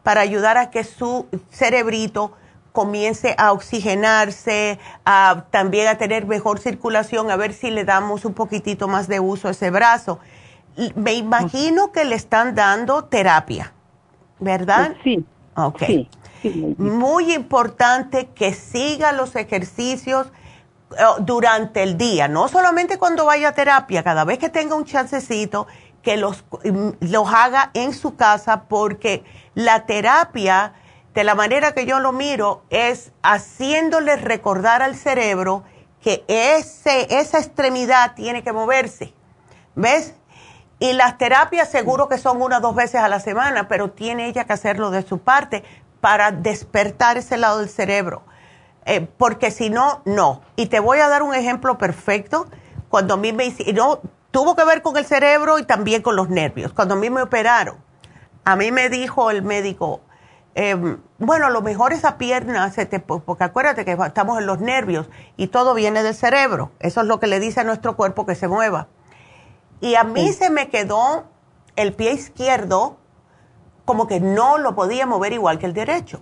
para 0.03 0.21
ayudar 0.21 0.57
a 0.57 0.69
que 0.69 0.83
su 0.83 1.27
cerebrito 1.49 2.33
comience 2.73 3.33
a 3.37 3.53
oxigenarse, 3.53 4.77
a, 5.05 5.45
también 5.49 5.87
a 5.87 5.97
tener 5.97 6.27
mejor 6.27 6.59
circulación, 6.59 7.31
a 7.31 7.37
ver 7.37 7.53
si 7.53 7.71
le 7.71 7.85
damos 7.85 8.25
un 8.25 8.33
poquitito 8.33 8.89
más 8.89 9.07
de 9.07 9.21
uso 9.21 9.47
a 9.47 9.51
ese 9.51 9.71
brazo. 9.71 10.19
Me 10.95 11.13
imagino 11.13 11.91
que 11.91 12.05
le 12.05 12.15
están 12.15 12.55
dando 12.55 13.05
terapia, 13.05 13.73
¿verdad? 14.39 14.95
Sí. 15.03 15.25
Ok. 15.55 15.83
Muy 16.77 17.33
importante 17.33 18.27
que 18.35 18.53
siga 18.53 19.11
los 19.11 19.35
ejercicios 19.35 20.27
eh, 20.91 21.03
durante 21.19 21.81
el 21.81 21.97
día, 21.97 22.27
no 22.27 22.47
solamente 22.47 22.97
cuando 22.97 23.25
vaya 23.25 23.49
a 23.49 23.51
terapia, 23.53 24.03
cada 24.03 24.25
vez 24.25 24.37
que 24.37 24.49
tenga 24.49 24.75
un 24.75 24.85
chancecito, 24.85 25.65
que 26.03 26.17
los, 26.17 26.45
mm, 26.63 26.89
los 26.99 27.33
haga 27.33 27.71
en 27.73 27.93
su 27.93 28.15
casa, 28.15 28.65
porque 28.69 29.23
la 29.55 29.85
terapia, 29.85 30.73
de 31.13 31.23
la 31.23 31.33
manera 31.35 31.73
que 31.73 31.85
yo 31.85 31.99
lo 31.99 32.11
miro, 32.11 32.63
es 32.69 33.11
haciéndole 33.23 34.15
recordar 34.17 34.81
al 34.81 34.95
cerebro 34.95 35.63
que 36.01 36.23
ese, 36.27 37.07
esa 37.19 37.39
extremidad 37.39 38.13
tiene 38.13 38.43
que 38.43 38.53
moverse. 38.53 39.13
¿Ves? 39.73 40.13
Y 40.79 40.93
las 40.93 41.17
terapias 41.17 41.69
seguro 41.69 42.09
que 42.09 42.17
son 42.17 42.41
una 42.41 42.57
o 42.57 42.61
dos 42.61 42.75
veces 42.75 43.01
a 43.01 43.07
la 43.07 43.19
semana, 43.19 43.67
pero 43.67 43.91
tiene 43.91 44.27
ella 44.27 44.45
que 44.45 44.53
hacerlo 44.53 44.91
de 44.91 45.03
su 45.03 45.19
parte 45.19 45.63
para 46.01 46.31
despertar 46.31 47.17
ese 47.17 47.37
lado 47.37 47.59
del 47.59 47.69
cerebro 47.69 48.23
eh, 48.85 49.07
porque 49.17 49.51
si 49.51 49.69
no, 49.69 50.01
no. 50.05 50.41
Y 50.55 50.67
te 50.67 50.79
voy 50.79 50.99
a 50.99 51.09
dar 51.09 51.23
un 51.23 51.33
ejemplo 51.33 51.77
perfecto. 51.77 52.47
Cuando 52.89 53.15
a 53.15 53.17
mí 53.17 53.33
me 53.33 53.45
hicieron, 53.45 53.99
tuvo 54.31 54.55
que 54.55 54.63
ver 54.63 54.81
con 54.81 54.95
el 54.97 55.05
cerebro 55.05 55.59
y 55.59 55.63
también 55.63 56.01
con 56.01 56.15
los 56.15 56.29
nervios. 56.29 56.71
Cuando 56.71 56.93
a 56.93 56.97
mí 56.97 57.09
me 57.09 57.23
operaron, 57.23 57.77
a 58.45 58.55
mí 58.55 58.71
me 58.71 58.89
dijo 58.89 59.31
el 59.31 59.41
médico, 59.41 60.01
em, 60.53 60.99
bueno, 61.17 61.47
a 61.47 61.49
lo 61.49 61.61
mejor 61.63 61.93
esa 61.93 62.17
pierna, 62.17 62.69
se 62.71 62.85
te, 62.85 62.99
porque 62.99 63.43
acuérdate 63.43 63.85
que 63.85 63.97
estamos 64.05 64.37
en 64.37 64.45
los 64.45 64.59
nervios 64.59 65.09
y 65.35 65.47
todo 65.47 65.73
viene 65.73 66.03
del 66.03 66.13
cerebro. 66.13 66.71
Eso 66.79 67.01
es 67.01 67.07
lo 67.07 67.19
que 67.19 67.27
le 67.27 67.39
dice 67.39 67.61
a 67.61 67.63
nuestro 67.63 67.95
cuerpo 67.95 68.25
que 68.25 68.35
se 68.35 68.47
mueva. 68.47 68.87
Y 69.81 69.95
a 69.95 70.03
mí 70.03 70.31
se 70.33 70.49
me 70.49 70.69
quedó 70.69 71.25
el 71.75 71.93
pie 71.93 72.13
izquierdo 72.13 72.97
como 73.85 74.07
que 74.07 74.19
no 74.19 74.57
lo 74.57 74.75
podía 74.75 75.05
mover 75.05 75.33
igual 75.33 75.59
que 75.59 75.65
el 75.65 75.73
derecho. 75.73 76.21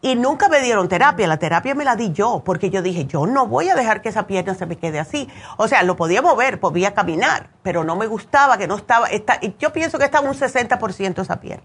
Y 0.00 0.16
nunca 0.16 0.50
me 0.50 0.60
dieron 0.60 0.86
terapia, 0.88 1.26
la 1.26 1.38
terapia 1.38 1.74
me 1.74 1.82
la 1.82 1.96
di 1.96 2.12
yo, 2.12 2.42
porque 2.44 2.68
yo 2.68 2.82
dije, 2.82 3.06
yo 3.06 3.26
no 3.26 3.46
voy 3.46 3.70
a 3.70 3.74
dejar 3.74 4.02
que 4.02 4.10
esa 4.10 4.26
pierna 4.26 4.54
se 4.54 4.66
me 4.66 4.76
quede 4.76 5.00
así. 5.00 5.30
O 5.56 5.66
sea, 5.66 5.82
lo 5.82 5.96
podía 5.96 6.20
mover, 6.20 6.60
podía 6.60 6.92
caminar, 6.92 7.48
pero 7.62 7.84
no 7.84 7.96
me 7.96 8.06
gustaba 8.06 8.58
que 8.58 8.66
no 8.66 8.76
estaba, 8.76 9.06
está, 9.06 9.40
yo 9.40 9.72
pienso 9.72 9.98
que 9.98 10.04
estaba 10.04 10.28
un 10.28 10.34
60% 10.34 11.22
esa 11.22 11.40
pierna. 11.40 11.64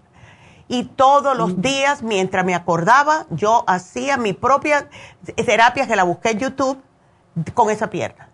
Y 0.68 0.84
todos 0.84 1.36
los 1.36 1.58
mm. 1.58 1.60
días, 1.60 2.02
mientras 2.02 2.46
me 2.46 2.54
acordaba, 2.54 3.26
yo 3.28 3.62
hacía 3.66 4.16
mi 4.16 4.32
propia 4.32 4.88
terapia 5.36 5.86
que 5.86 5.94
la 5.94 6.04
busqué 6.04 6.30
en 6.30 6.38
YouTube 6.38 6.82
con 7.52 7.68
esa 7.68 7.90
pierna. 7.90 8.29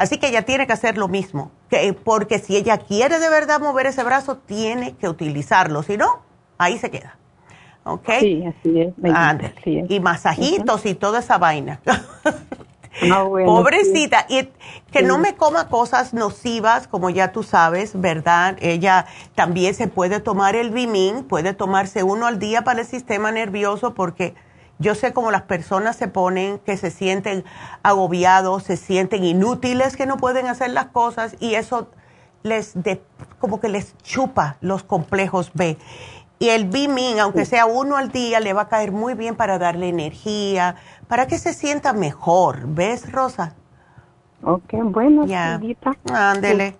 Así 0.00 0.16
que 0.16 0.28
ella 0.28 0.46
tiene 0.46 0.66
que 0.66 0.72
hacer 0.72 0.96
lo 0.96 1.08
mismo, 1.08 1.50
que, 1.68 1.92
porque 1.92 2.38
si 2.38 2.56
ella 2.56 2.78
quiere 2.78 3.18
de 3.18 3.28
verdad 3.28 3.60
mover 3.60 3.84
ese 3.84 4.02
brazo, 4.02 4.38
tiene 4.38 4.96
que 4.96 5.10
utilizarlo, 5.10 5.82
si 5.82 5.98
no, 5.98 6.20
ahí 6.56 6.78
se 6.78 6.90
queda. 6.90 7.18
¿ok? 7.84 8.08
Sí, 8.20 8.42
así 8.46 8.80
es. 8.80 8.94
Y 9.90 10.00
masajitos 10.00 10.86
y 10.86 10.94
toda 10.94 11.18
esa 11.18 11.36
vaina. 11.36 11.80
Ah, 13.02 13.24
Pobrecita, 13.24 14.26
y 14.28 14.48
que 14.90 15.02
no 15.02 15.16
me 15.16 15.36
coma 15.36 15.68
cosas 15.68 16.12
nocivas, 16.12 16.88
como 16.88 17.08
ya 17.08 17.30
tú 17.30 17.44
sabes, 17.44 17.98
¿verdad? 17.98 18.58
Ella 18.60 19.06
también 19.36 19.74
se 19.74 19.86
puede 19.86 20.18
tomar 20.18 20.56
el 20.56 20.70
Bimin, 20.70 21.22
puede 21.22 21.54
tomarse 21.54 22.02
uno 22.02 22.26
al 22.26 22.40
día 22.40 22.62
para 22.62 22.80
el 22.80 22.86
sistema 22.86 23.30
nervioso, 23.30 23.94
porque 23.94 24.34
yo 24.80 24.94
sé 24.94 25.12
cómo 25.12 25.30
las 25.30 25.42
personas 25.42 25.94
se 25.94 26.08
ponen, 26.08 26.58
que 26.58 26.76
se 26.76 26.90
sienten 26.90 27.44
agobiados, 27.82 28.64
se 28.64 28.76
sienten 28.76 29.22
inútiles, 29.22 29.96
que 29.96 30.06
no 30.06 30.16
pueden 30.16 30.46
hacer 30.46 30.70
las 30.70 30.86
cosas, 30.86 31.36
y 31.38 31.54
eso 31.54 31.88
les 32.42 32.82
de, 32.82 33.02
como 33.38 33.60
que 33.60 33.68
les 33.68 33.96
chupa 33.98 34.56
los 34.60 34.82
complejos 34.82 35.52
B. 35.54 35.76
Y 36.38 36.48
el 36.48 36.64
Bimin, 36.64 37.20
aunque 37.20 37.44
sea 37.44 37.66
uno 37.66 37.98
al 37.98 38.10
día, 38.10 38.40
le 38.40 38.54
va 38.54 38.62
a 38.62 38.68
caer 38.68 38.92
muy 38.92 39.12
bien 39.12 39.36
para 39.36 39.58
darle 39.58 39.90
energía, 39.90 40.76
para 41.06 41.26
que 41.26 41.38
se 41.38 41.52
sienta 41.52 41.92
mejor. 41.92 42.66
¿Ves, 42.66 43.12
Rosa? 43.12 43.54
Ok, 44.42 44.72
bueno, 44.84 45.26
ya. 45.26 45.60
Ándele. 46.10 46.76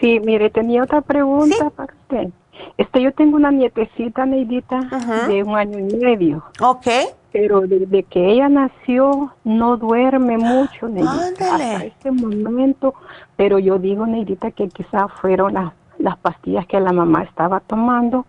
Sí, 0.00 0.18
mire, 0.18 0.50
tenía 0.50 0.82
otra 0.82 1.00
pregunta 1.00 1.70
para 1.70 1.94
usted. 1.94 2.32
Este, 2.76 3.02
yo 3.02 3.12
tengo 3.12 3.36
una 3.36 3.50
nietecita, 3.50 4.26
Neidita, 4.26 4.80
de 5.28 5.42
un 5.42 5.56
año 5.56 5.78
y 5.78 5.96
medio. 5.96 6.44
Ok. 6.60 6.86
Pero 7.32 7.62
desde 7.62 8.02
que 8.02 8.32
ella 8.32 8.48
nació, 8.48 9.32
no 9.44 9.76
duerme 9.76 10.38
mucho, 10.38 10.88
Neidita. 10.88 11.54
Hasta 11.54 11.84
este 11.84 12.10
momento. 12.10 12.94
Pero 13.36 13.58
yo 13.58 13.78
digo, 13.78 14.06
Neidita, 14.06 14.50
que 14.50 14.68
quizás 14.68 15.10
fueron 15.20 15.54
las, 15.54 15.72
las 15.98 16.16
pastillas 16.18 16.66
que 16.66 16.80
la 16.80 16.92
mamá 16.92 17.22
estaba 17.22 17.60
tomando 17.60 18.26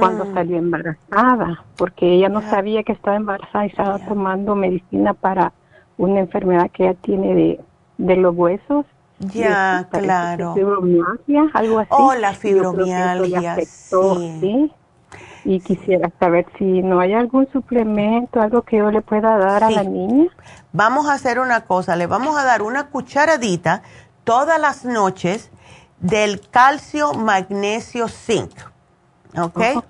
cuando 0.00 0.24
mm. 0.24 0.34
salió 0.34 0.58
embarazada, 0.58 1.62
porque 1.76 2.14
ella 2.14 2.28
no 2.28 2.42
sabía 2.42 2.82
que 2.82 2.92
estaba 2.92 3.16
embarazada 3.16 3.66
y 3.66 3.68
estaba 3.68 3.98
tomando 4.00 4.56
medicina 4.56 5.14
para 5.14 5.52
una 5.96 6.18
enfermedad 6.18 6.70
que 6.72 6.84
ella 6.84 6.94
tiene 7.00 7.34
de, 7.34 7.60
de 7.98 8.16
los 8.16 8.34
huesos. 8.34 8.84
Ya, 9.18 9.88
claro. 9.90 10.54
Fibromialgia, 10.54 11.50
algo 11.54 11.78
así. 11.78 11.88
Oh, 11.90 12.14
la 12.14 12.34
fibromialgia, 12.34 13.56
sí. 13.64 14.72
Y 15.44 15.60
quisiera 15.60 16.10
saber 16.18 16.44
si 16.58 16.82
no 16.82 16.98
hay 16.98 17.14
algún 17.14 17.48
suplemento, 17.52 18.40
algo 18.40 18.62
que 18.62 18.78
yo 18.78 18.90
le 18.90 19.00
pueda 19.00 19.38
dar 19.38 19.62
a 19.62 19.70
la 19.70 19.84
niña. 19.84 20.28
Vamos 20.72 21.08
a 21.08 21.14
hacer 21.14 21.38
una 21.38 21.62
cosa, 21.62 21.94
le 21.94 22.06
vamos 22.06 22.36
a 22.36 22.44
dar 22.44 22.62
una 22.62 22.88
cucharadita 22.88 23.82
todas 24.24 24.60
las 24.60 24.84
noches 24.84 25.50
del 26.00 26.40
calcio, 26.50 27.14
magnesio, 27.14 28.08
zinc 28.08 28.50
¿ok? 29.38 29.84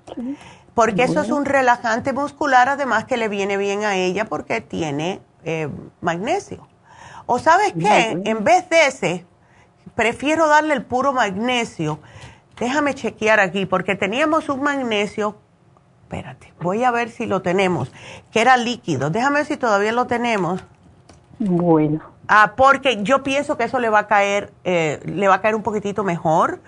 Porque 0.74 1.04
eso 1.04 1.22
es 1.22 1.30
un 1.30 1.46
relajante 1.46 2.12
muscular, 2.12 2.68
además 2.68 3.04
que 3.04 3.16
le 3.16 3.28
viene 3.28 3.56
bien 3.56 3.84
a 3.84 3.96
ella 3.96 4.26
porque 4.26 4.60
tiene 4.60 5.22
eh, 5.44 5.68
magnesio. 6.02 6.68
O 7.26 7.38
sabes 7.38 7.72
qué, 7.78 8.22
en 8.24 8.44
vez 8.44 8.68
de 8.70 8.86
ese, 8.86 9.26
prefiero 9.94 10.46
darle 10.46 10.74
el 10.74 10.84
puro 10.84 11.12
magnesio. 11.12 11.98
Déjame 12.58 12.94
chequear 12.94 13.40
aquí, 13.40 13.66
porque 13.66 13.96
teníamos 13.96 14.48
un 14.48 14.62
magnesio, 14.62 15.36
espérate, 16.02 16.52
voy 16.60 16.84
a 16.84 16.90
ver 16.90 17.10
si 17.10 17.26
lo 17.26 17.42
tenemos, 17.42 17.92
que 18.30 18.40
era 18.40 18.56
líquido. 18.56 19.10
Déjame 19.10 19.40
ver 19.40 19.46
si 19.46 19.56
todavía 19.56 19.92
lo 19.92 20.06
tenemos. 20.06 20.64
Bueno. 21.38 22.00
Ah, 22.28 22.54
porque 22.56 23.02
yo 23.02 23.22
pienso 23.22 23.56
que 23.56 23.64
eso 23.64 23.78
le 23.78 23.88
va 23.88 24.00
a 24.00 24.06
caer, 24.06 24.52
eh, 24.64 25.00
le 25.04 25.28
va 25.28 25.34
a 25.34 25.40
caer 25.40 25.54
un 25.54 25.62
poquitito 25.62 26.02
mejor, 26.04 26.60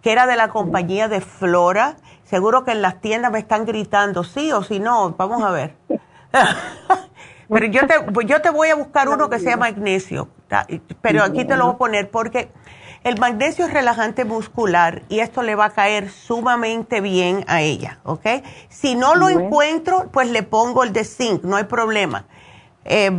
que 0.00 0.12
era 0.12 0.26
de 0.26 0.36
la 0.36 0.48
compañía 0.48 1.08
de 1.08 1.20
Flora 1.20 1.96
Seguro 2.24 2.64
que 2.64 2.72
en 2.72 2.82
las 2.82 3.00
tiendas 3.00 3.30
me 3.30 3.38
están 3.38 3.66
gritando, 3.66 4.24
sí 4.24 4.50
o 4.50 4.62
si 4.62 4.80
no, 4.80 5.10
vamos 5.10 5.42
a 5.42 5.50
ver. 5.50 5.76
pero 7.48 7.66
yo 7.66 7.86
te, 7.86 7.94
yo 8.26 8.40
te 8.42 8.50
voy 8.50 8.68
a 8.68 8.74
buscar 8.74 9.08
uno 9.08 9.28
que 9.28 9.38
sea 9.38 9.56
magnesio, 9.56 10.28
pero 11.00 11.22
aquí 11.22 11.44
te 11.44 11.56
lo 11.56 11.66
voy 11.66 11.74
a 11.74 11.78
poner 11.78 12.10
porque 12.10 12.50
el 13.04 13.18
magnesio 13.18 13.66
es 13.66 13.72
relajante 13.72 14.24
muscular 14.24 15.02
y 15.10 15.20
esto 15.20 15.42
le 15.42 15.54
va 15.54 15.66
a 15.66 15.70
caer 15.70 16.10
sumamente 16.10 17.00
bien 17.02 17.44
a 17.48 17.60
ella, 17.60 17.98
¿ok? 18.04 18.26
Si 18.70 18.94
no 18.94 19.14
lo 19.14 19.28
encuentro, 19.28 20.08
pues 20.10 20.30
le 20.30 20.42
pongo 20.42 20.84
el 20.84 20.92
de 20.92 21.04
zinc, 21.04 21.44
no 21.44 21.56
hay 21.56 21.64
problema. 21.64 22.24
Eh, 22.84 23.10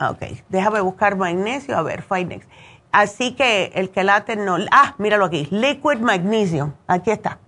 ok, 0.00 0.22
déjame 0.48 0.80
buscar 0.80 1.16
magnesio, 1.16 1.76
a 1.76 1.82
ver, 1.82 2.02
Finex. 2.02 2.46
Así 2.92 3.32
que 3.32 3.72
el 3.74 3.90
que 3.90 4.04
late 4.04 4.36
no, 4.36 4.56
ah, 4.70 4.94
míralo 4.98 5.24
aquí, 5.24 5.48
liquid 5.50 5.98
magnesium, 5.98 6.72
aquí 6.86 7.10
está. 7.10 7.40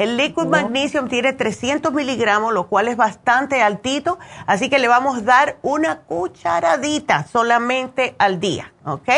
El 0.00 0.16
liquid 0.16 0.46
magnesium 0.46 1.10
tiene 1.10 1.34
300 1.34 1.92
miligramos, 1.92 2.54
lo 2.54 2.68
cual 2.68 2.88
es 2.88 2.96
bastante 2.96 3.60
altito, 3.60 4.18
así 4.46 4.70
que 4.70 4.78
le 4.78 4.88
vamos 4.88 5.18
a 5.18 5.20
dar 5.20 5.56
una 5.60 5.98
cucharadita 6.00 7.26
solamente 7.26 8.14
al 8.16 8.40
día, 8.40 8.72
¿ok? 8.86 9.10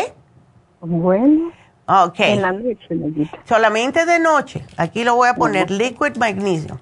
Bueno. 0.81 1.53
Ok. 1.87 2.19
En 2.19 2.41
la 2.41 2.51
noche, 2.51 3.29
Solamente 3.45 4.05
de 4.05 4.19
noche. 4.19 4.65
Aquí 4.75 5.05
lo 5.05 5.15
voy 5.15 5.29
a 5.29 5.35
poner, 5.35 5.71
liquid 5.71 6.17
magnesium. 6.17 6.77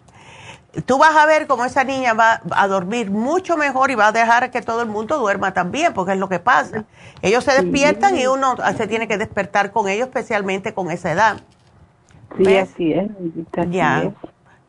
Tú 0.88 0.98
vas 0.98 1.15
a 1.15 1.28
ver 1.28 1.45
cómo 1.45 1.64
esa 1.65 1.84
niña 1.84 2.14
va 2.14 2.41
a 2.49 2.68
dormir 2.68 3.11
mucho 3.11 3.56
mejor 3.56 3.91
y 3.91 3.95
va 3.95 4.07
a 4.07 4.11
dejar 4.11 4.49
que 4.49 4.64
todo 4.64 4.82
el 4.82 4.88
mundo 4.88 5.19
duerma 5.19 5.53
también, 5.53 5.94
porque 5.94 6.14
es 6.14 6.18
lo 6.18 6.28
que 6.28 6.40
pasa. 6.40 6.86
Ellos 7.22 7.44
se 7.44 7.52
despiertan 7.52 8.18
y 8.18 8.26
uno 8.26 8.56
se 8.76 8.88
tiene 8.88 9.07
que 9.07 9.19
despertar 9.19 9.72
con 9.72 9.88
ellos, 9.88 10.07
especialmente 10.07 10.73
con 10.73 10.90
esa 10.90 11.11
edad. 11.11 11.38
Sí, 12.38 12.58
así 12.58 12.94
es. 12.94 13.10
ya. 13.70 14.12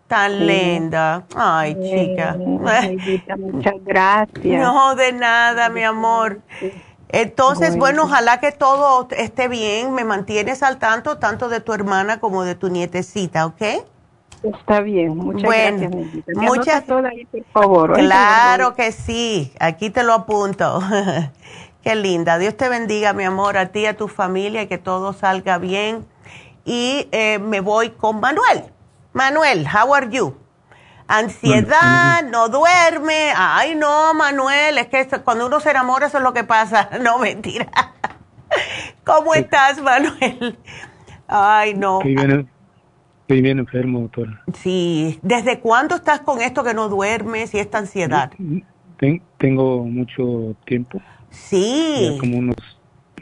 Tan 0.06 0.46
linda. 0.46 1.24
Ay, 1.34 1.74
chica. 1.74 2.36
muchas 3.38 3.74
gracias. 3.82 4.60
No, 4.60 4.94
de 4.94 5.12
nada, 5.12 5.70
mi 5.70 5.82
amor. 5.82 6.40
Entonces, 7.08 7.78
bueno. 7.78 8.04
ojalá 8.04 8.38
que 8.38 8.52
todo 8.52 9.08
esté 9.16 9.48
bien. 9.48 9.94
Me 9.94 10.04
mantienes 10.04 10.62
al 10.62 10.78
tanto, 10.78 11.18
tanto 11.18 11.48
de 11.48 11.60
tu 11.60 11.72
hermana 11.72 12.20
como 12.20 12.44
de 12.44 12.54
tu 12.54 12.68
nietecita, 12.68 13.46
¿ok? 13.46 13.62
Está 14.42 14.80
bien, 14.80 15.16
muchas 15.16 15.48
gracias. 15.48 15.92
Muchas 16.34 16.82
por 16.82 17.44
favor. 17.52 17.92
Claro 17.94 18.74
que 18.74 18.90
sí, 18.90 19.52
aquí 19.60 19.88
te 19.90 20.02
lo 20.02 20.12
apunto. 20.14 20.80
Qué 21.82 21.94
linda. 21.94 22.38
Dios 22.38 22.56
te 22.56 22.68
bendiga, 22.68 23.12
mi 23.12 23.24
amor, 23.24 23.56
a 23.56 23.66
ti 23.66 23.86
a 23.86 23.96
tu 23.96 24.08
familia, 24.08 24.62
y 24.62 24.66
que 24.66 24.78
todo 24.78 25.12
salga 25.12 25.58
bien. 25.58 26.04
Y 26.64 27.08
eh, 27.12 27.38
me 27.38 27.60
voy 27.60 27.90
con 27.90 28.20
Manuel. 28.20 28.64
Manuel, 29.12 29.66
how 29.66 29.94
are 29.94 30.08
you? 30.10 30.36
Ansiedad, 31.08 32.22
no 32.30 32.48
duerme. 32.48 33.32
Ay, 33.36 33.74
no, 33.74 34.14
Manuel, 34.14 34.78
es 34.78 34.86
que 34.86 35.06
cuando 35.22 35.46
uno 35.46 35.60
se 35.60 35.70
enamora 35.70 36.06
eso 36.06 36.18
es 36.18 36.24
lo 36.24 36.32
que 36.32 36.44
pasa. 36.44 36.88
No, 37.02 37.18
mentira. 37.18 37.68
¿Cómo 39.04 39.34
estás, 39.34 39.82
Manuel? 39.82 40.58
Ay, 41.26 41.74
no. 41.74 42.00
Estoy 42.00 43.40
bien, 43.40 43.58
enfermo, 43.58 44.00
doctora. 44.00 44.42
Sí. 44.54 45.18
¿Desde 45.22 45.60
cuándo 45.60 45.96
estás 45.96 46.20
con 46.20 46.40
esto 46.40 46.64
que 46.64 46.74
no 46.74 46.88
duermes 46.88 47.54
y 47.54 47.58
esta 47.58 47.78
ansiedad? 47.78 48.30
tengo 49.38 49.84
mucho 49.84 50.54
tiempo. 50.64 51.00
Sí. 51.30 52.16
como 52.20 52.38
unos 52.38 52.56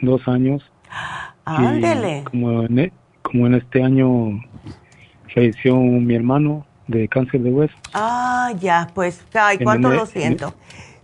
dos 0.02 0.20
años. 0.28 0.62
Ándele. 1.44 2.24
Como 2.30 2.64
e, 2.64 2.92
como 3.30 3.46
en 3.46 3.54
este 3.54 3.82
año 3.82 4.42
falleció 5.32 5.76
mi 5.76 6.14
hermano 6.14 6.66
de 6.88 7.06
cáncer 7.08 7.42
de 7.42 7.50
hueso. 7.50 7.74
Ah, 7.94 8.52
ya, 8.58 8.88
pues, 8.94 9.24
ay, 9.34 9.58
cuánto 9.58 9.90
lo 9.90 10.06
siento. 10.06 10.54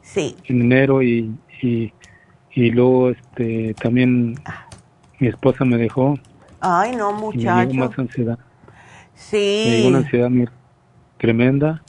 sí. 0.03 0.37
En 0.45 0.63
enero 0.63 1.03
y, 1.03 1.33
y, 1.63 1.93
y, 2.53 2.71
luego 2.71 3.11
este, 3.11 3.75
también 3.75 4.35
mi 5.21 5.29
esposa 5.29 5.65
me 5.65 5.77
dejó. 5.77 6.19
Ay, 6.61 6.97
no, 6.97 7.13
muchacho. 7.13 7.57
me 7.57 7.67
dio 7.67 7.89
más 7.89 7.99
ansiedad. 7.99 8.39
Sí. 9.15 9.65
Me 9.69 9.77
dio 9.77 9.89
una 9.89 9.99
ansiedad 9.99 10.31
tremenda. 11.19 11.83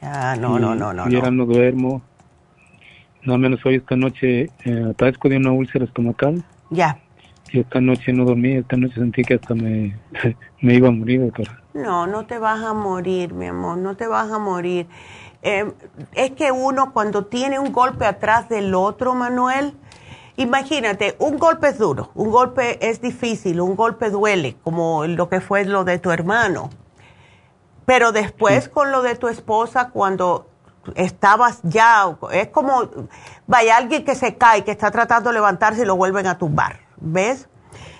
Ah, 0.00 0.36
no, 0.38 0.58
no, 0.58 0.74
no, 0.74 0.92
no. 0.94 1.10
Y 1.10 1.16
ahora 1.16 1.30
no 1.30 1.44
duermo. 1.44 2.02
No 3.22 3.38
menos 3.38 3.64
hoy 3.64 3.76
esta 3.76 3.96
noche 3.96 4.50
eh, 4.64 4.94
padezco 4.96 5.28
de 5.28 5.36
una 5.36 5.52
úlcera 5.52 5.84
estomacal. 5.84 6.44
Ya. 6.70 6.98
Y 7.54 7.60
esta 7.60 7.80
noche 7.80 8.12
no 8.12 8.24
dormí, 8.24 8.56
esta 8.56 8.76
noche 8.76 8.94
sentí 8.94 9.22
que 9.22 9.34
hasta 9.34 9.54
me, 9.54 9.96
me 10.60 10.74
iba 10.74 10.88
a 10.88 10.90
morir, 10.90 11.20
doctora. 11.20 11.62
No, 11.72 12.04
no 12.08 12.26
te 12.26 12.40
vas 12.40 12.60
a 12.64 12.74
morir, 12.74 13.32
mi 13.32 13.46
amor, 13.46 13.78
no 13.78 13.96
te 13.96 14.08
vas 14.08 14.28
a 14.32 14.40
morir. 14.40 14.88
Eh, 15.40 15.72
es 16.14 16.32
que 16.32 16.50
uno 16.50 16.92
cuando 16.92 17.26
tiene 17.26 17.60
un 17.60 17.72
golpe 17.72 18.06
atrás 18.06 18.48
del 18.48 18.74
otro, 18.74 19.14
Manuel, 19.14 19.72
imagínate, 20.36 21.14
un 21.20 21.38
golpe 21.38 21.68
es 21.68 21.78
duro, 21.78 22.10
un 22.16 22.32
golpe 22.32 22.90
es 22.90 23.00
difícil, 23.00 23.60
un 23.60 23.76
golpe 23.76 24.10
duele, 24.10 24.56
como 24.64 25.06
lo 25.06 25.28
que 25.28 25.40
fue 25.40 25.64
lo 25.64 25.84
de 25.84 26.00
tu 26.00 26.10
hermano. 26.10 26.70
Pero 27.86 28.10
después 28.10 28.68
con 28.68 28.90
lo 28.90 29.02
de 29.02 29.14
tu 29.14 29.28
esposa, 29.28 29.90
cuando 29.90 30.48
estabas 30.96 31.60
ya, 31.62 32.16
es 32.32 32.48
como, 32.48 32.88
vaya 33.46 33.76
alguien 33.76 34.04
que 34.04 34.16
se 34.16 34.34
cae, 34.34 34.64
que 34.64 34.72
está 34.72 34.90
tratando 34.90 35.30
de 35.30 35.34
levantarse 35.34 35.82
y 35.82 35.84
lo 35.84 35.94
vuelven 35.94 36.26
a 36.26 36.36
tumbar, 36.36 36.80
¿ves? 37.04 37.48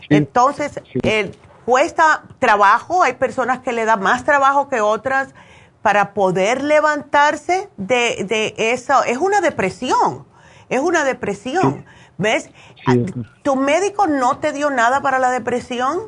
Entonces, 0.08 0.80
eh, 1.02 1.32
cuesta 1.64 2.24
trabajo, 2.38 3.02
hay 3.02 3.14
personas 3.14 3.60
que 3.60 3.72
le 3.72 3.84
da 3.84 3.96
más 3.96 4.24
trabajo 4.24 4.68
que 4.68 4.80
otras 4.80 5.34
para 5.82 6.14
poder 6.14 6.62
levantarse 6.62 7.68
de, 7.76 8.24
de 8.24 8.54
eso. 8.56 9.04
Es 9.04 9.18
una 9.18 9.40
depresión, 9.40 10.26
es 10.68 10.80
una 10.80 11.04
depresión, 11.04 11.84
¿ves? 12.18 12.50
¿Tu 13.42 13.56
médico 13.56 14.06
no 14.06 14.38
te 14.38 14.52
dio 14.52 14.70
nada 14.70 15.00
para 15.00 15.18
la 15.18 15.30
depresión? 15.30 15.98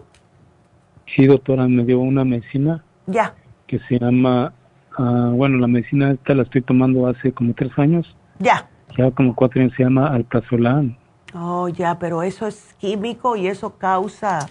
Sí, 1.14 1.27
doctora, 1.27 1.68
me 1.68 1.85
dio 1.85 2.01
una 2.01 2.24
medicina. 2.24 2.85
Ya. 3.06 3.35
Que 3.66 3.78
se 3.89 3.98
llama 3.98 4.52
Ah, 4.98 5.31
bueno, 5.32 5.59
la 5.59 5.66
medicina 5.66 6.12
esta 6.12 6.35
la 6.35 6.43
estoy 6.44 6.62
tomando 6.62 7.06
hace 7.06 7.32
como 7.32 7.52
tres 7.55 7.70
años. 7.78 8.16
Ya. 8.39 8.68
Ya 8.97 9.10
como 9.10 9.35
cuatro 9.35 9.60
años 9.60 9.74
se 9.77 9.82
llama 9.82 10.09
alprazolam. 10.09 10.97
Oh, 11.35 11.69
ya, 11.69 11.98
pero 11.98 12.23
eso 12.23 12.47
es 12.47 12.74
químico 12.78 13.36
y 13.36 13.48
eso 13.48 13.77
causa, 13.77 14.48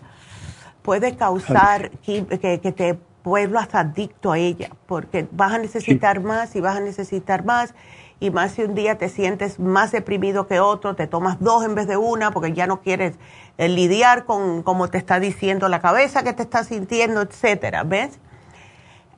puede 0.82 1.16
causar 1.16 1.92
que, 2.06 2.26
que, 2.26 2.72
te 2.72 3.00
vuelvas 3.24 3.74
adicto 3.74 4.32
a 4.32 4.38
ella, 4.38 4.70
porque 4.86 5.28
vas 5.32 5.54
a 5.54 5.58
necesitar 5.58 6.22
más 6.22 6.56
y 6.56 6.62
vas 6.62 6.78
a 6.78 6.82
necesitar 6.82 7.44
más, 7.44 7.74
y 8.20 8.30
más 8.30 8.52
si 8.52 8.64
un 8.64 8.76
día 8.76 8.98
te 8.98 9.10
sientes 9.10 9.60
más 9.60 9.92
deprimido 9.92 10.48
que 10.48 10.60
otro, 10.60 10.96
te 10.96 11.08
tomas 11.08 11.40
dos 11.40 11.66
en 11.66 11.76
vez 11.76 11.88
de 11.88 11.98
una, 11.98 12.32
porque 12.32 12.54
ya 12.54 12.68
no 12.68 12.82
quieres 12.82 13.18
eh, 13.58 13.68
lidiar 13.68 14.26
con 14.26 14.62
como 14.64 14.90
te 14.90 14.98
está 14.98 15.20
diciendo 15.20 15.70
la 15.70 15.80
cabeza 15.80 16.24
que 16.24 16.34
te 16.34 16.44
está 16.44 16.64
sintiendo, 16.64 17.22
etcétera, 17.22 17.84
¿ves? 17.84 18.20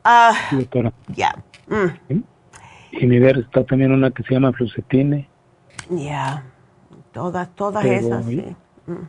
Ah, 0.03 0.33
doctora. 0.51 0.93
Ya. 1.09 1.35
Mm. 1.67 2.21
Y 2.91 3.05
mi 3.05 3.19
ver 3.19 3.39
está 3.39 3.65
también 3.65 3.91
una 3.91 4.11
que 4.11 4.23
se 4.23 4.33
llama 4.33 4.53
flucetine. 4.53 5.27
Ya. 5.89 6.43
Todas, 7.17 7.49
todas 7.55 7.83
esas, 7.83 8.25
sí. 8.25 8.55
Mm. 8.85 9.07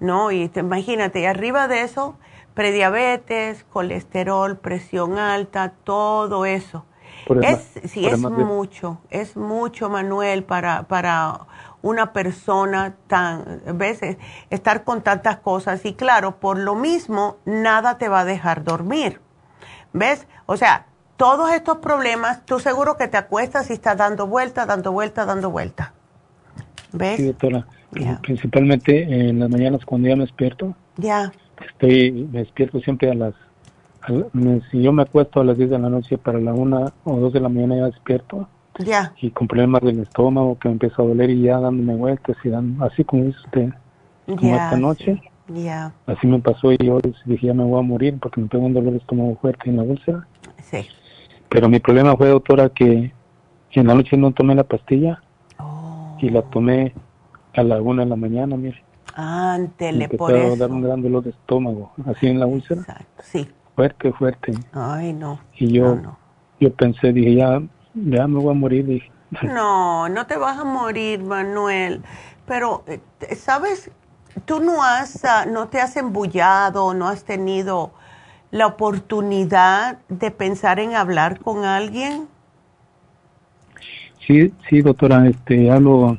No, 0.00 0.30
y 0.30 0.50
imagínate, 0.54 1.20
y 1.20 1.24
arriba 1.24 1.68
de 1.68 1.80
eso, 1.80 2.16
prediabetes, 2.52 3.64
colesterol, 3.64 4.58
presión 4.58 5.18
alta, 5.18 5.72
todo 5.84 6.44
eso. 6.44 6.84
es, 7.42 7.90
sí, 7.90 8.04
es 8.04 8.18
mucho, 8.18 8.98
es 9.08 9.38
mucho, 9.38 9.88
Manuel, 9.88 10.44
para, 10.44 10.82
para 10.82 11.46
una 11.80 12.12
persona 12.12 12.94
tan, 13.06 13.62
veces, 13.78 14.18
estar 14.50 14.84
con 14.84 15.00
tantas 15.00 15.38
cosas. 15.38 15.82
Y 15.86 15.94
claro, 15.94 16.38
por 16.40 16.58
lo 16.58 16.74
mismo, 16.74 17.38
nada 17.46 17.96
te 17.96 18.10
va 18.10 18.20
a 18.20 18.24
dejar 18.26 18.64
dormir. 18.64 19.22
¿Ves? 19.94 20.26
O 20.44 20.58
sea, 20.58 20.84
todos 21.16 21.50
estos 21.52 21.78
problemas, 21.78 22.44
tú 22.44 22.60
seguro 22.60 22.98
que 22.98 23.08
te 23.08 23.16
acuestas 23.16 23.70
y 23.70 23.72
estás 23.72 23.96
dando 23.96 24.26
vuelta, 24.26 24.66
dando 24.66 24.92
vuelta, 24.92 25.24
dando 25.24 25.50
vuelta. 25.50 25.94
¿Ves? 26.92 27.16
Sí, 27.16 27.26
doctora. 27.26 27.66
Principalmente 28.22 29.02
en 29.02 29.40
las 29.40 29.50
mañanas 29.50 29.84
cuando 29.84 30.08
ya 30.08 30.16
me 30.16 30.22
despierto. 30.22 30.74
Ya. 30.96 31.32
Estoy, 31.66 32.28
me 32.30 32.40
despierto 32.40 32.80
siempre 32.80 33.10
a 33.10 33.14
las, 33.14 33.34
si 34.70 34.82
yo 34.82 34.92
me 34.92 35.02
acuesto 35.02 35.40
a 35.40 35.44
las 35.44 35.58
10 35.58 35.70
de 35.70 35.78
la 35.78 35.88
noche 35.88 36.18
para 36.18 36.38
la 36.38 36.52
1 36.52 36.92
o 37.04 37.16
2 37.16 37.32
de 37.32 37.40
la 37.40 37.48
mañana 37.48 37.76
ya 37.76 37.86
despierto. 37.86 38.48
Ya. 38.78 39.12
Y 39.20 39.30
con 39.30 39.48
problemas 39.48 39.82
del 39.82 40.00
estómago 40.00 40.58
que 40.58 40.68
me 40.68 40.74
empieza 40.74 41.02
a 41.02 41.04
doler 41.04 41.30
y 41.30 41.42
ya 41.42 41.58
dándome 41.58 41.96
vueltas 41.96 42.36
y 42.44 42.48
dando, 42.48 42.84
así 42.84 43.02
como 43.04 43.24
dice 43.24 43.38
usted, 43.44 43.70
como 44.26 44.54
esta 44.54 44.76
noche. 44.76 45.20
Así 46.06 46.26
me 46.26 46.38
pasó 46.38 46.72
y 46.72 46.76
yo 46.78 47.00
dije, 47.24 47.46
ya 47.46 47.54
me 47.54 47.64
voy 47.64 47.80
a 47.80 47.82
morir 47.82 48.18
porque 48.20 48.40
me 48.40 48.48
pegó 48.48 48.66
un 48.66 48.74
dolor 48.74 48.92
de 48.92 48.98
estómago 48.98 49.36
fuerte 49.40 49.70
en 49.70 49.78
la 49.78 49.82
úlcera. 49.82 50.26
Sí. 50.62 50.86
Pero 51.48 51.68
mi 51.68 51.80
problema 51.80 52.16
fue, 52.16 52.28
doctora, 52.28 52.68
que 52.68 53.12
en 53.72 53.86
la 53.86 53.94
noche 53.94 54.16
no 54.16 54.32
tomé 54.32 54.54
la 54.54 54.64
pastilla 54.64 55.22
y 56.20 56.30
la 56.30 56.42
tomé 56.42 56.94
a 57.54 57.62
la 57.62 57.80
una 57.80 58.04
de 58.04 58.10
la 58.10 58.16
mañana, 58.16 58.56
mire. 58.56 58.82
Ántele, 59.14 60.08
por 60.08 60.32
eso. 60.32 60.54
a 60.54 60.56
dar 60.56 60.70
un 60.70 60.82
gran 60.82 61.02
dolor 61.02 61.24
de 61.24 61.30
estómago, 61.30 61.92
así 62.06 62.28
en 62.28 62.38
la 62.38 62.46
úlcera. 62.46 62.80
Exacto, 62.80 63.22
sí. 63.24 63.48
Fuerte, 63.74 64.12
fuerte. 64.12 64.52
Ay, 64.72 65.12
no. 65.12 65.40
Y 65.56 65.72
yo, 65.72 65.96
yo 66.60 66.72
pensé, 66.74 67.12
dije, 67.12 67.34
ya, 67.34 67.60
ya 67.94 68.26
me 68.26 68.40
voy 68.40 68.50
a 68.50 68.54
morir, 68.54 68.86
dije. 68.86 69.10
No, 69.42 70.08
no 70.08 70.26
te 70.26 70.36
vas 70.36 70.58
a 70.58 70.64
morir, 70.64 71.22
Manuel. 71.22 72.02
Pero, 72.46 72.82
eh, 72.86 73.00
¿sabes 73.34 73.90
tú 74.44 74.60
no 74.60 74.82
has, 74.82 75.24
ah, 75.24 75.46
no 75.46 75.68
te 75.68 75.80
has 75.80 75.96
embullado, 75.96 76.94
no 76.94 77.08
has 77.08 77.24
tenido 77.24 77.92
la 78.50 78.66
oportunidad 78.66 79.98
de 80.08 80.30
pensar 80.30 80.80
en 80.80 80.94
hablar 80.94 81.40
con 81.40 81.64
alguien? 81.64 82.28
Sí, 84.28 84.52
sí, 84.68 84.82
doctora, 84.82 85.26
este, 85.26 85.70
hablo 85.70 86.18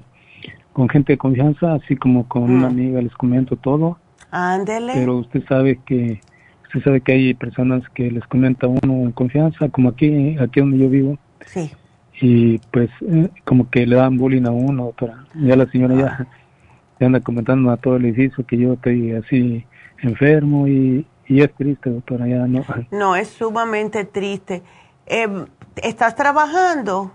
con 0.74 0.90
gente 0.90 1.14
de 1.14 1.18
confianza, 1.20 1.76
así 1.76 1.96
como 1.96 2.28
con 2.28 2.44
una 2.44 2.68
mm. 2.68 2.72
amiga, 2.72 3.02
les 3.04 3.14
comento 3.14 3.56
todo. 3.56 4.00
Ándele. 4.32 4.94
Pero 4.96 5.18
usted 5.18 5.44
sabe 5.48 5.80
que, 5.86 6.20
usted 6.66 6.84
sabe 6.84 7.02
que 7.02 7.12
hay 7.12 7.34
personas 7.36 7.84
que 7.94 8.10
les 8.10 8.26
comenta 8.26 8.66
uno 8.66 9.04
en 9.04 9.12
confianza, 9.12 9.70
como 9.70 9.90
aquí, 9.90 10.36
aquí 10.40 10.60
donde 10.60 10.80
yo 10.80 10.90
vivo. 10.90 11.20
Sí. 11.46 11.72
Y 12.20 12.58
pues, 12.72 12.90
eh, 13.08 13.30
como 13.46 13.70
que 13.70 13.86
le 13.86 13.98
dan 13.98 14.18
bullying 14.18 14.46
a 14.48 14.52
uno, 14.52 14.86
doctora. 14.86 15.26
Ya 15.36 15.56
la 15.56 15.70
señora 15.70 15.94
ya 15.96 16.28
anda 17.06 17.20
comentando 17.20 17.70
a 17.70 17.78
todo 17.78 17.98
el 17.98 18.06
edificio 18.06 18.44
que 18.44 18.58
yo 18.58 18.74
estoy 18.74 19.12
así 19.12 19.64
enfermo 20.02 20.68
y, 20.68 21.06
y 21.28 21.42
es 21.42 21.54
triste, 21.54 21.92
doctora, 21.92 22.28
ya 22.28 22.48
no. 22.48 22.66
No, 22.90 23.16
es 23.16 23.28
sumamente 23.28 24.04
triste. 24.04 24.64
Eh, 25.06 25.28
¿Estás 25.76 26.16
trabajando? 26.16 27.12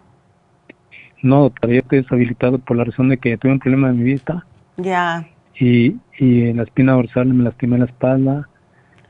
No, 1.25 1.49
todavía 1.49 1.81
estoy 1.81 2.03
deshabilitado 2.03 2.59
por 2.59 2.77
la 2.77 2.85
razón 2.85 3.09
de 3.09 3.17
que 3.17 3.39
tuve 3.39 3.53
un 3.53 3.59
problema 3.59 3.89
en 3.89 3.97
mi 3.97 4.05
vista. 4.05 4.45
Ya. 4.77 5.27
Y, 5.59 5.97
y 6.19 6.49
en 6.49 6.59
la 6.59 6.65
espina 6.65 6.93
dorsal 6.93 7.33
me 7.33 7.45
lastimé 7.45 7.79
la 7.79 7.87
espalda 7.87 8.47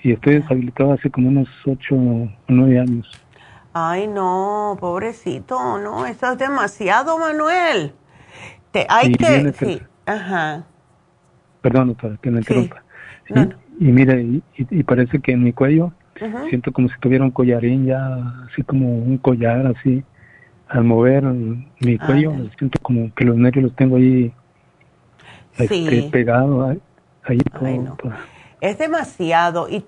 y 0.00 0.12
estoy 0.12 0.34
deshabilitado 0.34 0.92
hace 0.92 1.10
como 1.10 1.28
unos 1.28 1.48
ocho 1.66 1.96
o 1.96 2.28
nueve 2.46 2.78
años. 2.78 3.10
Ay, 3.72 4.06
no, 4.06 4.76
pobrecito, 4.78 5.80
no, 5.80 6.06
eso 6.06 6.30
es 6.30 6.38
demasiado, 6.38 7.18
Manuel. 7.18 7.92
Te, 8.70 8.86
hay 8.88 9.12
que, 9.12 9.52
sí, 9.52 9.82
ajá. 10.06 10.66
Perdón, 11.62 11.88
doctora, 11.88 12.16
que 12.22 12.30
me 12.30 12.38
interrumpa. 12.38 12.84
Y 13.80 13.86
mire, 13.86 14.40
y, 14.56 14.82
parece 14.84 15.18
que 15.18 15.32
en 15.32 15.42
mi 15.42 15.52
cuello 15.52 15.92
siento 16.48 16.72
como 16.72 16.88
si 16.88 16.94
tuviera 17.00 17.24
un 17.24 17.32
collarín 17.32 17.86
ya, 17.86 17.98
así 18.48 18.62
como 18.62 18.98
un 18.98 19.18
collar, 19.18 19.66
así. 19.66 20.04
Al 20.68 20.84
mover 20.84 21.24
mi 21.24 21.98
cuello, 21.98 22.32
siento 22.58 22.78
como 22.82 23.12
que 23.14 23.24
los 23.24 23.36
nervios 23.36 23.64
los 23.64 23.76
tengo 23.76 23.96
ahí 23.96 24.32
este, 25.58 26.08
pegados. 26.10 26.76
Ahí, 27.24 27.40
Es 28.60 28.78
demasiado 28.78 29.68
y 29.68 29.84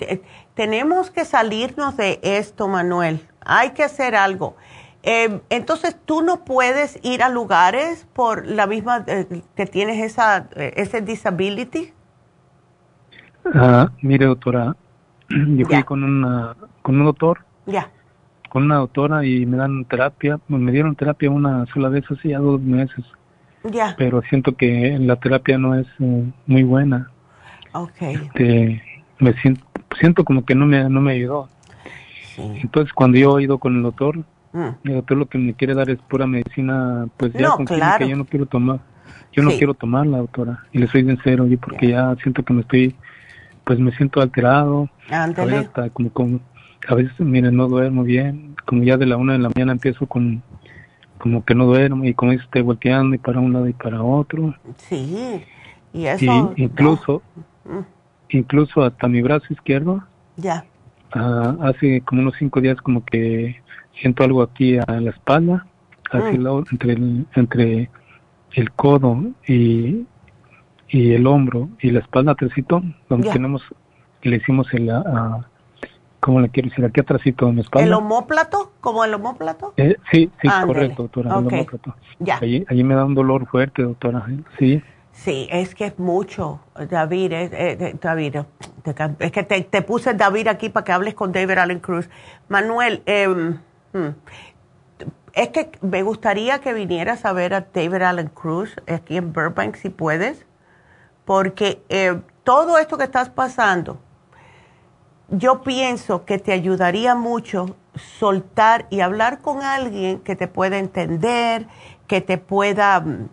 tenemos 0.54 1.10
que 1.10 1.24
salirnos 1.24 1.96
de 1.96 2.20
esto, 2.22 2.68
Manuel. 2.68 3.20
Hay 3.40 3.70
que 3.70 3.84
hacer 3.84 4.14
algo. 4.14 4.56
Eh, 5.02 5.40
entonces, 5.50 5.96
¿tú 6.04 6.22
no 6.22 6.44
puedes 6.44 6.98
ir 7.04 7.22
a 7.22 7.28
lugares 7.28 8.08
por 8.12 8.44
la 8.44 8.66
misma 8.66 9.04
eh, 9.06 9.42
que 9.54 9.66
tienes 9.66 10.02
esa 10.02 10.48
eh, 10.56 10.72
ese 10.76 11.00
disability? 11.00 11.92
Ah, 13.54 13.92
mire, 14.02 14.26
doctora, 14.26 14.74
yo 15.28 15.66
fui 15.66 15.82
con, 15.84 16.02
una, 16.02 16.56
con 16.82 16.98
un 16.98 17.06
doctor. 17.06 17.44
Ya. 17.66 17.90
Con 18.48 18.64
una 18.64 18.76
doctora 18.76 19.24
y 19.24 19.46
me 19.46 19.56
dan 19.56 19.84
terapia. 19.84 20.38
Me 20.48 20.72
dieron 20.72 20.94
terapia 20.94 21.30
una 21.30 21.66
sola 21.66 21.88
vez 21.88 22.04
hace 22.10 22.30
ya 22.30 22.38
dos 22.38 22.60
meses. 22.60 23.04
Ya. 23.64 23.94
Pero 23.98 24.22
siento 24.22 24.56
que 24.56 24.96
la 25.00 25.16
terapia 25.16 25.58
no 25.58 25.74
es 25.74 25.86
eh, 25.98 26.24
muy 26.46 26.62
buena. 26.62 27.10
Ok. 27.72 28.00
Este, 28.00 28.82
me 29.18 29.32
siento, 29.40 29.64
siento 29.98 30.24
como 30.24 30.44
que 30.44 30.54
no 30.54 30.66
me, 30.66 30.88
no 30.88 31.00
me 31.00 31.12
ayudó. 31.12 31.48
Entonces, 32.38 32.92
cuando 32.92 33.18
yo 33.18 33.38
he 33.38 33.44
ido 33.44 33.58
con 33.58 33.76
el 33.76 33.82
doctor, 33.82 34.18
mm. 34.52 34.68
el 34.84 34.94
doctor 34.94 35.16
lo 35.16 35.26
que 35.26 35.38
me 35.38 35.54
quiere 35.54 35.74
dar 35.74 35.88
es 35.88 35.98
pura 36.02 36.26
medicina, 36.26 37.06
pues 37.16 37.32
ya 37.32 37.50
con 37.52 37.64
claro. 37.64 38.04
que 38.04 38.10
yo 38.10 38.16
no 38.16 38.26
quiero 38.26 38.46
tomar. 38.46 38.80
Yo 39.32 39.42
no 39.42 39.50
quiero 39.50 39.74
tomarla, 39.74 40.18
doctora. 40.18 40.64
Y 40.72 40.78
le 40.78 40.86
soy 40.86 41.04
sincero, 41.04 41.46
yo 41.46 41.58
porque 41.58 41.88
ya 41.88 42.14
siento 42.22 42.42
que 42.42 42.54
me 42.54 42.60
estoy 42.62 42.94
pues 43.66 43.80
me 43.80 43.90
siento 43.96 44.20
alterado. 44.20 44.88
A 45.10 45.26
veces 45.26 45.70
como, 45.92 46.40
a 46.88 46.94
veces, 46.94 47.18
miren, 47.20 47.56
no 47.56 47.68
duermo 47.68 48.02
bien. 48.02 48.54
Como 48.64 48.82
ya 48.82 48.96
de 48.96 49.06
la 49.06 49.16
una 49.16 49.34
de 49.34 49.38
la 49.38 49.50
mañana 49.54 49.72
empiezo 49.72 50.06
con, 50.06 50.42
como 51.18 51.44
que 51.44 51.54
no 51.54 51.66
duermo 51.66 52.04
y 52.04 52.14
como 52.14 52.32
estoy 52.32 52.62
volteando 52.62 53.14
y 53.14 53.18
para 53.18 53.40
un 53.40 53.52
lado 53.52 53.68
y 53.68 53.72
para 53.72 54.02
otro. 54.02 54.54
Sí, 54.76 55.42
y 55.92 56.06
eso. 56.06 56.52
incluso, 56.56 57.22
mm. 57.64 57.80
incluso 58.30 58.82
hasta 58.82 59.08
mi 59.08 59.22
brazo 59.22 59.46
izquierdo. 59.50 60.02
Ya. 60.36 60.64
Ah, 61.12 61.56
hace 61.62 62.00
como 62.02 62.22
unos 62.22 62.34
cinco 62.38 62.60
días 62.60 62.80
como 62.80 63.04
que 63.04 63.60
siento 64.00 64.24
algo 64.24 64.42
aquí 64.42 64.78
a 64.78 65.00
la 65.00 65.10
espalda, 65.10 65.66
así 66.10 66.38
mm. 66.38 66.64
entre 66.70 66.92
el, 66.92 67.26
entre 67.34 67.90
el 68.52 68.70
codo 68.72 69.24
y, 69.46 70.06
y 70.88 71.12
el 71.12 71.26
hombro 71.26 71.68
y 71.80 71.90
la 71.90 72.00
espalda 72.00 72.32
atrásito, 72.32 72.82
donde 73.08 73.30
tenemos, 73.30 73.62
le 74.22 74.36
hicimos 74.36 74.72
el, 74.74 74.88
uh, 74.88 75.42
¿cómo 76.26 76.40
le 76.40 76.48
quiero 76.48 76.68
decir? 76.68 76.84
Aquí 76.84 77.00
atrásito 77.00 77.48
en 77.48 77.56
la 77.56 77.62
espalda. 77.62 77.86
¿El 77.86 77.92
homóplato? 77.94 78.72
¿Como 78.80 79.04
el 79.04 79.14
homóplato? 79.14 79.74
Eh, 79.76 79.94
sí, 80.10 80.28
sí, 80.42 80.48
correcto, 80.66 81.04
doctora, 81.04 81.30
el 81.30 81.46
homóplato. 81.46 81.94
Ya. 82.18 82.38
Allí, 82.42 82.66
allí 82.68 82.82
me 82.82 82.96
da 82.96 83.04
un 83.04 83.14
dolor 83.14 83.46
fuerte, 83.46 83.82
doctora, 83.82 84.26
sí. 84.58 84.82
Sí, 85.12 85.46
es 85.52 85.76
que 85.76 85.86
es 85.86 85.98
mucho, 86.00 86.60
David, 86.90 87.32
eh, 87.32 87.50
eh, 87.52 87.96
David, 88.02 88.38
es 89.20 89.30
que 89.30 89.44
te, 89.44 89.62
te, 89.62 89.82
puse 89.82 90.14
David 90.14 90.48
aquí 90.48 90.68
para 90.68 90.84
que 90.84 90.92
hables 90.92 91.14
con 91.14 91.30
David 91.30 91.58
Allen 91.58 91.78
Cruz. 91.78 92.10
Manuel, 92.48 93.02
eh, 93.06 93.54
es 95.32 95.48
que 95.50 95.70
me 95.80 96.02
gustaría 96.02 96.58
que 96.58 96.74
vinieras 96.74 97.24
a 97.24 97.32
ver 97.32 97.54
a 97.54 97.68
David 97.72 98.02
Allen 98.02 98.28
Cruz 98.28 98.76
aquí 98.88 99.16
en 99.16 99.32
Burbank, 99.32 99.76
si 99.76 99.90
puedes 99.90 100.44
porque 101.26 101.82
eh, 101.90 102.18
todo 102.44 102.78
esto 102.78 102.96
que 102.96 103.04
estás 103.04 103.28
pasando, 103.28 103.98
yo 105.28 105.62
pienso 105.62 106.24
que 106.24 106.38
te 106.38 106.52
ayudaría 106.52 107.14
mucho 107.14 107.76
soltar 108.18 108.86
y 108.90 109.00
hablar 109.00 109.40
con 109.40 109.62
alguien 109.62 110.20
que 110.20 110.36
te 110.36 110.48
pueda 110.48 110.78
entender, 110.78 111.66
que 112.06 112.20
te 112.20 112.38
pueda 112.38 113.00
mm, 113.00 113.28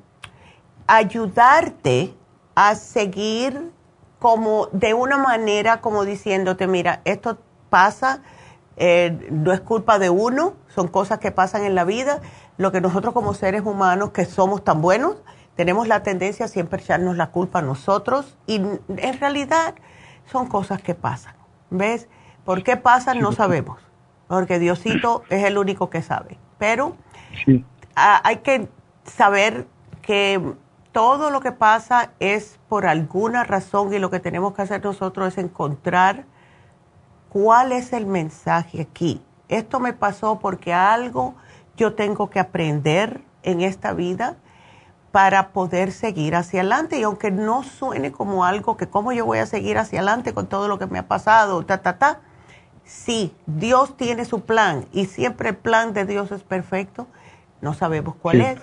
ayudarte 0.87 2.13
a 2.55 2.75
seguir 2.75 3.71
como 4.19 4.67
de 4.71 4.93
una 4.93 5.17
manera 5.17 5.81
como 5.81 6.05
diciéndote, 6.05 6.65
mira, 6.65 7.01
esto 7.03 7.37
pasa, 7.69 8.21
eh, 8.77 9.27
no 9.29 9.51
es 9.51 9.59
culpa 9.61 9.99
de 9.99 10.09
uno, 10.09 10.53
son 10.73 10.87
cosas 10.87 11.19
que 11.19 11.31
pasan 11.31 11.63
en 11.65 11.75
la 11.75 11.83
vida, 11.83 12.21
lo 12.57 12.71
que 12.71 12.81
nosotros 12.81 13.13
como 13.13 13.33
seres 13.33 13.63
humanos 13.65 14.11
que 14.11 14.25
somos 14.25 14.63
tan 14.63 14.81
buenos, 14.81 15.17
tenemos 15.55 15.87
la 15.87 16.01
tendencia 16.01 16.45
a 16.45 16.49
siempre 16.49 16.81
echarnos 16.81 17.17
la 17.17 17.31
culpa 17.31 17.59
a 17.59 17.61
nosotros 17.61 18.37
y 18.47 18.55
en 18.55 19.19
realidad 19.19 19.75
son 20.31 20.47
cosas 20.47 20.81
que 20.81 20.95
pasan. 20.95 21.42
¿Ves? 21.73 22.07
¿Por 22.45 22.63
qué 22.63 22.77
pasan? 22.77 23.19
No 23.19 23.31
sabemos, 23.31 23.81
porque 24.27 24.59
Diosito 24.59 25.23
es 25.29 25.43
el 25.43 25.57
único 25.57 25.89
que 25.89 26.03
sabe. 26.03 26.37
Pero 26.59 26.95
hay 27.95 28.37
que 28.37 28.69
saber 29.05 29.67
que 30.03 30.53
todo 30.91 31.31
lo 31.31 31.41
que 31.41 31.51
pasa 31.51 32.11
es 32.19 32.59
por 32.69 32.85
alguna 32.85 33.43
razón 33.43 33.91
y 33.91 33.97
lo 33.97 34.11
que 34.11 34.19
tenemos 34.19 34.53
que 34.53 34.61
hacer 34.61 34.83
nosotros 34.83 35.29
es 35.29 35.37
encontrar 35.39 36.25
cuál 37.29 37.71
es 37.71 37.91
el 37.91 38.05
mensaje 38.05 38.81
aquí. 38.81 39.19
Esto 39.47 39.79
me 39.79 39.93
pasó 39.93 40.37
porque 40.37 40.73
algo 40.73 41.33
yo 41.75 41.95
tengo 41.95 42.29
que 42.29 42.39
aprender 42.39 43.21
en 43.41 43.61
esta 43.61 43.93
vida 43.93 44.37
para 45.13 45.49
poder 45.49 45.91
seguir 45.91 46.35
hacia 46.35 46.61
adelante. 46.61 46.97
Y 46.97 47.03
aunque 47.03 47.29
no 47.29 47.61
suene 47.61 48.11
como 48.11 48.45
algo 48.45 48.77
que 48.77 48.89
cómo 48.89 49.11
yo 49.11 49.27
voy 49.27 49.37
a 49.37 49.45
seguir 49.45 49.77
hacia 49.77 49.99
adelante 49.99 50.33
con 50.33 50.47
todo 50.47 50.67
lo 50.67 50.79
que 50.79 50.87
me 50.87 50.97
ha 50.97 51.07
pasado, 51.07 51.63
ta, 51.63 51.83
ta, 51.83 51.99
ta, 51.99 52.21
sí, 52.83 53.35
Dios 53.45 53.95
tiene 53.95 54.25
su 54.25 54.41
plan 54.41 54.87
y 54.91 55.05
siempre 55.05 55.49
el 55.49 55.55
plan 55.55 55.93
de 55.93 56.05
Dios 56.05 56.31
es 56.31 56.41
perfecto. 56.41 57.05
No 57.61 57.75
sabemos 57.75 58.15
cuál 58.19 58.41
es, 58.41 58.59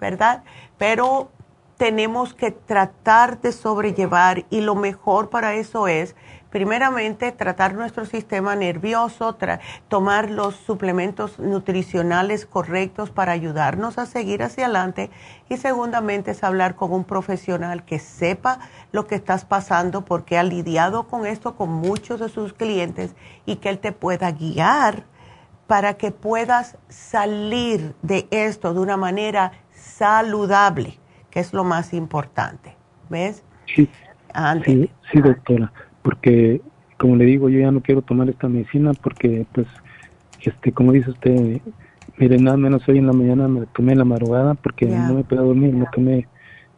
¿verdad? 0.00 0.42
Pero 0.76 1.30
tenemos 1.76 2.34
que 2.34 2.50
tratar 2.50 3.40
de 3.40 3.52
sobrellevar 3.52 4.44
y 4.50 4.60
lo 4.60 4.74
mejor 4.74 5.30
para 5.30 5.54
eso 5.54 5.86
es 5.86 6.16
primeramente, 6.52 7.32
tratar 7.32 7.72
nuestro 7.72 8.04
sistema 8.04 8.54
nervioso, 8.54 9.36
tomar 9.88 10.30
los 10.30 10.54
suplementos 10.54 11.38
nutricionales 11.38 12.44
correctos 12.44 13.10
para 13.10 13.32
ayudarnos 13.32 13.96
a 13.96 14.04
seguir 14.04 14.42
hacia 14.42 14.66
adelante. 14.66 15.10
Y 15.48 15.56
segundamente 15.56 16.32
es 16.32 16.44
hablar 16.44 16.76
con 16.76 16.92
un 16.92 17.04
profesional 17.04 17.84
que 17.84 17.98
sepa 17.98 18.58
lo 18.92 19.06
que 19.06 19.14
estás 19.14 19.46
pasando 19.46 20.04
porque 20.04 20.36
ha 20.36 20.42
lidiado 20.42 21.08
con 21.08 21.26
esto 21.26 21.56
con 21.56 21.70
muchos 21.70 22.20
de 22.20 22.28
sus 22.28 22.52
clientes 22.52 23.16
y 23.46 23.56
que 23.56 23.70
él 23.70 23.78
te 23.78 23.92
pueda 23.92 24.30
guiar 24.30 25.04
para 25.66 25.94
que 25.94 26.10
puedas 26.10 26.76
salir 26.88 27.94
de 28.02 28.28
esto 28.30 28.74
de 28.74 28.80
una 28.80 28.98
manera 28.98 29.52
saludable, 29.70 30.98
que 31.30 31.40
es 31.40 31.54
lo 31.54 31.64
más 31.64 31.94
importante. 31.94 32.76
¿Ves? 33.08 33.42
Sí, 33.74 33.88
sí, 34.64 34.90
sí, 35.10 35.20
doctora 35.20 35.72
porque 36.02 36.60
como 36.98 37.16
le 37.16 37.24
digo 37.24 37.48
yo 37.48 37.60
ya 37.60 37.70
no 37.70 37.80
quiero 37.80 38.02
tomar 38.02 38.28
esta 38.28 38.48
medicina 38.48 38.92
porque 38.94 39.46
pues 39.52 39.66
este 40.40 40.72
como 40.72 40.92
dice 40.92 41.10
usted 41.10 41.60
mire 42.18 42.38
nada 42.38 42.56
menos 42.56 42.86
hoy 42.88 42.98
en 42.98 43.06
la 43.06 43.12
mañana 43.12 43.48
me 43.48 43.66
tomé 43.66 43.94
la 43.94 44.04
madrugada 44.04 44.54
porque 44.54 44.86
no 44.86 45.14
me 45.14 45.24
puedo 45.24 45.46
dormir 45.46 45.74
me 45.74 45.86
tomé 45.92 46.28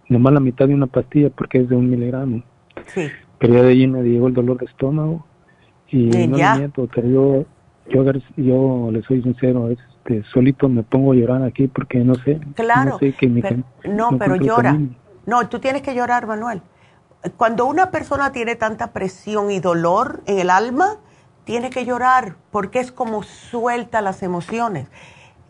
nomás 0.09 0.35
la 0.35 0.41
mitad 0.41 0.69
de 0.69 0.75
una 0.75 0.87
pastilla 0.87 1.31
porque 1.31 1.59
es 1.59 1.69
de 1.69 1.77
un 1.77 1.89
miligramo. 1.91 2.43
Sí. 2.87 3.09
pero 3.39 3.55
ya 3.55 3.63
de 3.63 3.71
allí 3.71 3.87
me 3.87 4.03
llegó 4.03 4.29
el 4.29 4.35
dolor 4.35 4.59
de 4.59 4.67
estómago 4.67 5.27
y 5.89 6.07
no 6.07 6.37
le 6.37 6.57
miento 6.59 6.89
pero 6.95 7.09
yo 7.09 7.45
yo 7.89 8.05
yo 8.37 8.91
le 8.91 9.03
soy 9.03 9.23
sincero 9.23 9.65
a 9.65 9.69
veces 9.69 9.85
este, 10.05 10.23
solito 10.25 10.69
me 10.69 10.83
pongo 10.83 11.13
a 11.13 11.15
llorar 11.15 11.43
aquí 11.43 11.67
porque 11.69 11.99
no 11.99 12.15
sé 12.17 12.41
claro 12.55 12.93
no 12.93 12.99
sé 12.99 13.13
que 13.13 13.29
no 13.89 14.19
pero 14.19 14.37
llora. 14.37 14.79
no 15.27 15.49
tú 15.49 15.59
tienes 15.59 15.83
que 15.83 15.95
llorar 15.95 16.27
Manuel 16.27 16.61
cuando 17.37 17.67
una 17.67 17.91
persona 17.91 18.33
tiene 18.33 18.57
tanta 18.57 18.93
presión 18.93 19.51
y 19.51 19.61
dolor 19.61 20.23
en 20.27 20.39
el 20.39 20.51
alma, 20.51 20.99
tiene 21.45 21.71
que 21.71 21.85
llorar 21.85 22.37
porque 22.51 22.81
es 22.81 22.93
como 22.93 23.23
suelta 23.23 24.01
las 24.01 24.23
emociones. 24.23 24.89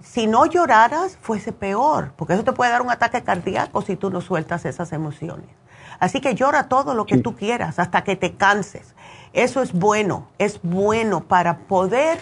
Si 0.03 0.27
no 0.27 0.45
lloraras, 0.47 1.17
fuese 1.17 1.53
peor, 1.53 2.13
porque 2.17 2.35
eso 2.35 2.45
te 2.45 2.53
puede 2.53 2.71
dar 2.71 2.83
un 2.83 2.91
ataque 2.91 3.23
cardíaco 3.23 3.83
si 3.83 3.97
tú 3.97 4.11
no 4.11 4.21
sueltas 4.21 4.65
esas 4.65 4.93
emociones. 4.93 5.49
Así 5.99 6.21
que 6.21 6.35
llora 6.35 6.69
todo 6.69 6.95
lo 6.95 7.07
que 7.07 7.19
tú 7.19 7.37
quieras 7.37 7.79
hasta 7.79 8.05
que 8.05 8.17
te 8.17 8.35
canses. 8.35 8.95
Eso 9.33 9.63
es 9.63 9.73
bueno, 9.73 10.29
es 10.39 10.61
bueno 10.63 11.25
para 11.25 11.59
poder, 11.59 12.21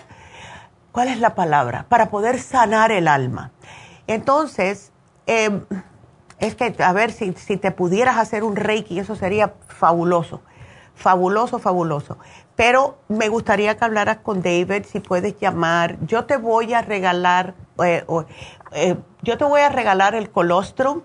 ¿cuál 0.93 1.09
es 1.09 1.19
la 1.19 1.35
palabra? 1.35 1.87
Para 1.89 2.09
poder 2.11 2.41
sanar 2.41 2.93
el 2.93 3.09
alma. 3.09 3.51
Entonces, 4.07 4.93
em, 5.27 5.65
es 6.43 6.57
que, 6.57 6.75
a 6.83 6.93
ver, 6.93 7.13
si, 7.13 7.33
si 7.35 7.57
te 7.57 7.71
pudieras 7.71 8.17
hacer 8.17 8.43
un 8.43 8.57
reiki, 8.57 8.99
eso 8.99 9.15
sería 9.15 9.55
fabuloso, 9.69 10.43
fabuloso, 10.97 11.61
fabuloso. 11.61 12.19
Pero 12.57 12.99
me 13.07 13.29
gustaría 13.29 13.77
que 13.77 13.85
hablaras 13.85 14.19
con 14.19 14.43
David, 14.43 14.85
si 14.85 14.99
puedes 14.99 15.39
llamar. 15.39 15.99
Yo 16.05 16.25
te 16.25 16.37
voy 16.37 16.75
a 16.75 16.83
regalar, 16.83 17.55
eh, 17.85 18.05
eh, 18.73 18.97
yo 19.23 19.39
te 19.39 19.45
voy 19.45 19.61
a 19.61 19.69
regalar 19.69 20.17
el 20.17 20.31
colostrum 20.31 21.03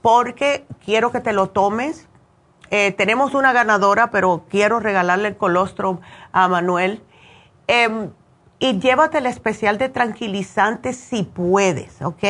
porque 0.00 0.64
quiero 0.82 1.12
que 1.12 1.20
te 1.20 1.34
lo 1.34 1.50
tomes. 1.50 2.08
Eh, 2.70 2.92
tenemos 2.92 3.34
una 3.34 3.52
ganadora, 3.52 4.10
pero 4.10 4.46
quiero 4.48 4.80
regalarle 4.80 5.28
el 5.28 5.36
colostrum 5.36 6.00
a 6.32 6.48
Manuel. 6.48 7.04
Em, 7.66 8.12
y 8.58 8.78
llévate 8.80 9.18
el 9.18 9.26
especial 9.26 9.76
de 9.76 9.90
tranquilizante 9.90 10.94
si 10.94 11.24
puedes, 11.24 12.00
¿ok? 12.00 12.24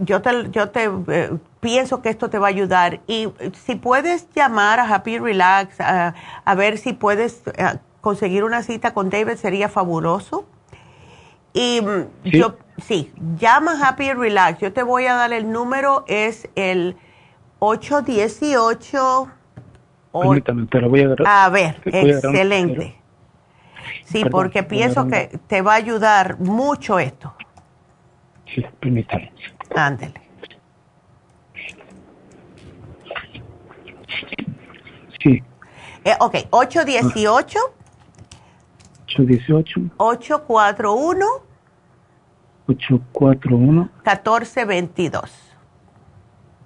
Yo 0.00 0.22
te, 0.22 0.50
yo 0.50 0.70
te 0.70 0.90
eh, 1.08 1.30
pienso 1.60 2.00
que 2.00 2.08
esto 2.08 2.30
te 2.30 2.38
va 2.38 2.46
a 2.46 2.50
ayudar. 2.50 3.00
Y 3.06 3.28
si 3.52 3.74
puedes 3.74 4.28
llamar 4.34 4.80
a 4.80 4.94
Happy 4.94 5.18
Relax 5.18 5.80
a, 5.80 6.14
ver 6.56 6.78
si 6.78 6.92
puedes 6.92 7.42
eh, 7.56 7.78
conseguir 8.00 8.44
una 8.44 8.62
cita 8.62 8.94
con 8.94 9.10
David, 9.10 9.34
sería 9.34 9.68
fabuloso. 9.68 10.46
Y 11.52 11.80
mm, 11.80 12.28
yo, 12.28 12.56
sí, 12.78 13.12
llama 13.38 13.72
a 13.72 13.88
Happy 13.88 14.12
Relax. 14.12 14.60
Yo 14.60 14.72
te 14.72 14.82
voy 14.82 15.06
a 15.06 15.14
dar 15.14 15.32
el 15.32 15.50
número, 15.50 16.04
es 16.06 16.48
el 16.54 16.96
818. 17.58 19.28
Permítame, 20.12 20.66
te 20.66 20.80
lo 20.80 20.88
voy 20.88 21.00
a 21.00 21.08
dar. 21.08 21.18
A 21.26 21.48
ver, 21.50 21.80
excelente. 21.84 22.96
Sí, 24.04 24.24
porque 24.30 24.62
pienso 24.62 25.08
que 25.08 25.38
te 25.46 25.62
va 25.62 25.72
a 25.72 25.76
ayudar 25.76 26.38
mucho 26.38 26.98
esto. 26.98 27.35
Sí, 28.54 28.64
permítame. 28.80 29.32
Ándele. 29.74 30.20
Sí. 35.22 35.42
Eh, 36.04 36.16
ok, 36.20 36.34
818. 36.50 37.58
818. 39.06 39.80
841. 39.96 41.26
841. 42.68 43.90
1422. 44.04 45.30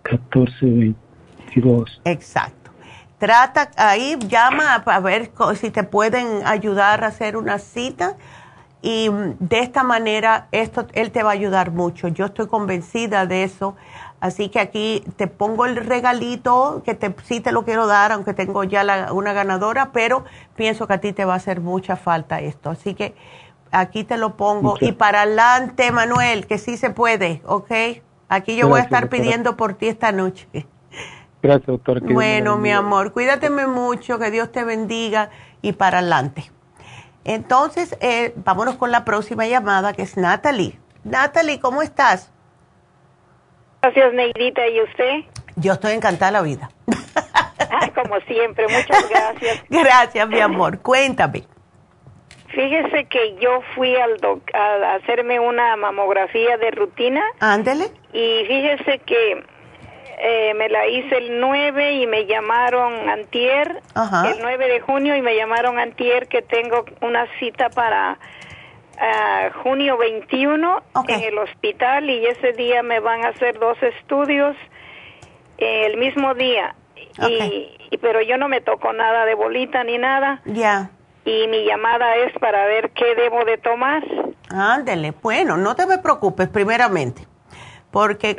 1422. 0.05 2.01
Exacto. 2.05 2.71
Trata 3.19 3.71
ahí, 3.77 4.17
llama 4.29 4.77
a 4.77 5.01
ver 5.01 5.31
si 5.55 5.71
te 5.71 5.85
pueden 5.85 6.47
ayudar 6.47 7.05
a 7.05 7.09
hacer 7.09 7.37
una 7.37 7.59
cita 7.59 8.17
y 8.83 9.11
mm, 9.11 9.37
de 9.39 9.61
esta 9.61 9.83
manera, 9.83 10.49
esto, 10.53 10.87
él 10.93 11.11
te 11.11 11.23
va 11.23 11.31
a 11.31 11.35
ayudar 11.35 11.71
mucho. 11.71 12.09
Yo 12.09 12.27
estoy 12.27 12.47
convencida 12.47 13.27
de 13.27 13.45
eso. 13.45 13.77
Así 14.21 14.51
que 14.51 14.61
aquí 14.61 15.03
te 15.17 15.27
pongo 15.27 15.65
el 15.65 15.77
regalito, 15.77 16.83
que 16.85 16.95
te, 16.95 17.15
sí 17.25 17.41
te 17.41 17.53
lo 17.53 17.65
quiero 17.65 17.87
dar, 17.87 18.13
aunque 18.13 18.35
tengo 18.35 18.65
ya 18.65 19.09
una 19.13 19.33
ganadora, 19.33 19.93
pero 19.93 20.25
pienso 20.57 20.87
que 20.87 20.93
a 20.95 20.99
ti 20.99 21.15
te 21.15 21.25
va 21.25 21.35
a 21.35 21.37
hacer 21.37 21.61
mucha 21.61 21.97
falta 21.97 22.41
esto. 22.41 22.69
Así 22.69 22.95
que 22.95 23.15
aquí 23.71 24.05
te 24.05 24.19
lo 24.19 24.37
pongo. 24.37 24.77
Y 24.81 24.93
para 24.93 25.23
adelante, 25.23 25.91
Manuel, 25.91 26.47
que 26.47 26.59
sí 26.59 26.77
se 26.77 26.91
puede, 26.91 27.41
¿ok? 27.47 27.71
Aquí 28.29 28.57
yo 28.57 28.69
voy 28.69 28.81
a 28.81 28.85
estar 28.85 29.09
pidiendo 29.09 29.57
por 29.57 29.75
ti 29.75 29.89
esta 29.89 30.13
noche. 30.13 30.49
Gracias, 31.43 31.67
doctor. 31.67 32.01
Bueno, 32.13 32.59
mi 32.59 32.71
amor, 32.71 33.13
cuídateme 33.13 33.67
mucho, 33.67 34.19
que 34.19 34.31
Dios 34.31 34.53
te 34.53 34.65
bendiga 34.65 35.31
y 35.63 35.73
para 35.73 35.99
adelante. 35.99 36.51
Entonces, 37.31 37.97
eh, 38.01 38.33
vámonos 38.35 38.75
con 38.75 38.91
la 38.91 39.05
próxima 39.05 39.47
llamada, 39.47 39.93
que 39.93 40.03
es 40.03 40.17
Natalie. 40.17 40.81
Natalie, 41.05 41.61
¿cómo 41.61 41.81
estás? 41.81 42.33
Gracias, 43.81 44.13
Neidita. 44.15 44.67
¿Y 44.67 44.81
usted? 44.83 45.21
Yo 45.55 45.75
estoy 45.75 45.93
encantada 45.93 46.27
de 46.27 46.33
la 46.33 46.43
vida. 46.43 46.71
Como 47.95 48.19
siempre, 48.23 48.67
muchas 48.67 49.09
gracias. 49.09 49.63
gracias, 49.71 50.29
mi 50.29 50.41
amor. 50.41 50.81
Cuéntame. 50.81 51.45
Fíjese 52.49 53.05
que 53.05 53.37
yo 53.41 53.61
fui 53.77 53.95
al 53.95 54.17
a 54.53 54.95
hacerme 54.97 55.39
una 55.39 55.77
mamografía 55.77 56.57
de 56.57 56.73
rutina. 56.73 57.23
Ándele. 57.39 57.93
Y 58.13 58.45
fíjese 58.49 58.99
que 59.07 59.45
eh, 60.23 60.53
me 60.55 60.69
la 60.69 60.87
hice 60.87 61.17
el 61.17 61.41
9 61.41 61.93
y 61.95 62.07
me 62.07 62.27
llamaron 62.27 63.09
antier, 63.09 63.81
el 64.27 64.39
9 64.43 64.69
de 64.69 64.81
junio 64.81 65.17
y 65.17 65.23
me 65.23 65.35
llamaron 65.35 65.79
antier 65.79 66.29
que 66.29 66.43
tengo 66.43 66.85
una 67.01 67.27
cita 67.39 67.71
para 67.71 68.19
uh, 68.97 69.63
junio 69.63 69.97
21 69.97 70.83
en 71.09 71.21
el 71.23 71.39
hospital 71.39 72.11
y 72.11 72.27
ese 72.27 72.53
día 72.53 72.83
me 72.83 73.01
van 73.01 73.25
a 73.25 73.29
hacer 73.29 73.59
dos 73.59 73.83
estudios 73.83 74.57
eh, 75.57 75.87
el 75.87 75.97
mismo 75.97 76.35
día. 76.35 76.75
Y, 77.27 77.97
pero 77.99 78.21
yo 78.21 78.37
no 78.37 78.49
me 78.49 78.61
toco 78.61 78.93
nada 78.93 79.25
de 79.25 79.35
bolita 79.35 79.85
ni 79.85 79.97
nada. 79.97 80.43
Ya. 80.45 80.91
Y 81.25 81.49
mi 81.49 81.65
llamada 81.65 82.17
es 82.17 82.33
para 82.39 82.67
ver 82.67 82.91
qué 82.91 83.15
debo 83.15 83.45
de 83.47 83.57
tomar. 83.57 84.03
Ándele, 84.51 85.15
bueno, 85.23 85.57
no 85.57 85.75
te 85.77 85.87
me 85.87 85.97
preocupes 85.97 86.49
primeramente. 86.49 87.30
Porque 87.91 88.37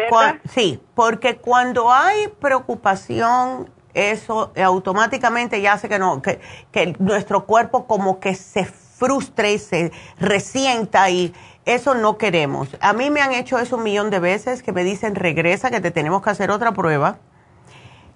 sí, 0.50 0.82
porque 0.96 1.38
cuando 1.38 1.92
hay 1.92 2.28
preocupación, 2.40 3.70
eso 3.94 4.52
automáticamente 4.64 5.62
ya 5.62 5.74
hace 5.74 5.90
que 5.90 6.00
no, 6.00 6.22
que, 6.22 6.40
que 6.72 6.96
nuestro 7.00 7.46
cuerpo 7.46 7.86
como 7.86 8.20
que 8.20 8.36
se 8.36 8.66
frustre 8.66 9.54
y 9.54 9.60
se 9.60 9.92
resienta 10.20 11.10
y 11.10 11.34
eso 11.66 11.94
no 11.96 12.18
queremos. 12.18 12.70
A 12.82 12.94
mí 12.94 13.10
me 13.10 13.22
han 13.22 13.34
hecho 13.34 13.60
eso 13.60 13.78
un 13.78 13.84
millón 13.84 14.10
de 14.10 14.20
veces 14.20 14.64
que 14.64 14.72
me 14.72 14.84
dicen 14.84 15.16
regresa, 15.16 15.70
que 15.70 15.82
te 15.82 15.92
tenemos 15.92 16.22
que 16.22 16.30
hacer 16.30 16.52
otra 16.52 16.72
prueba. 16.72 17.18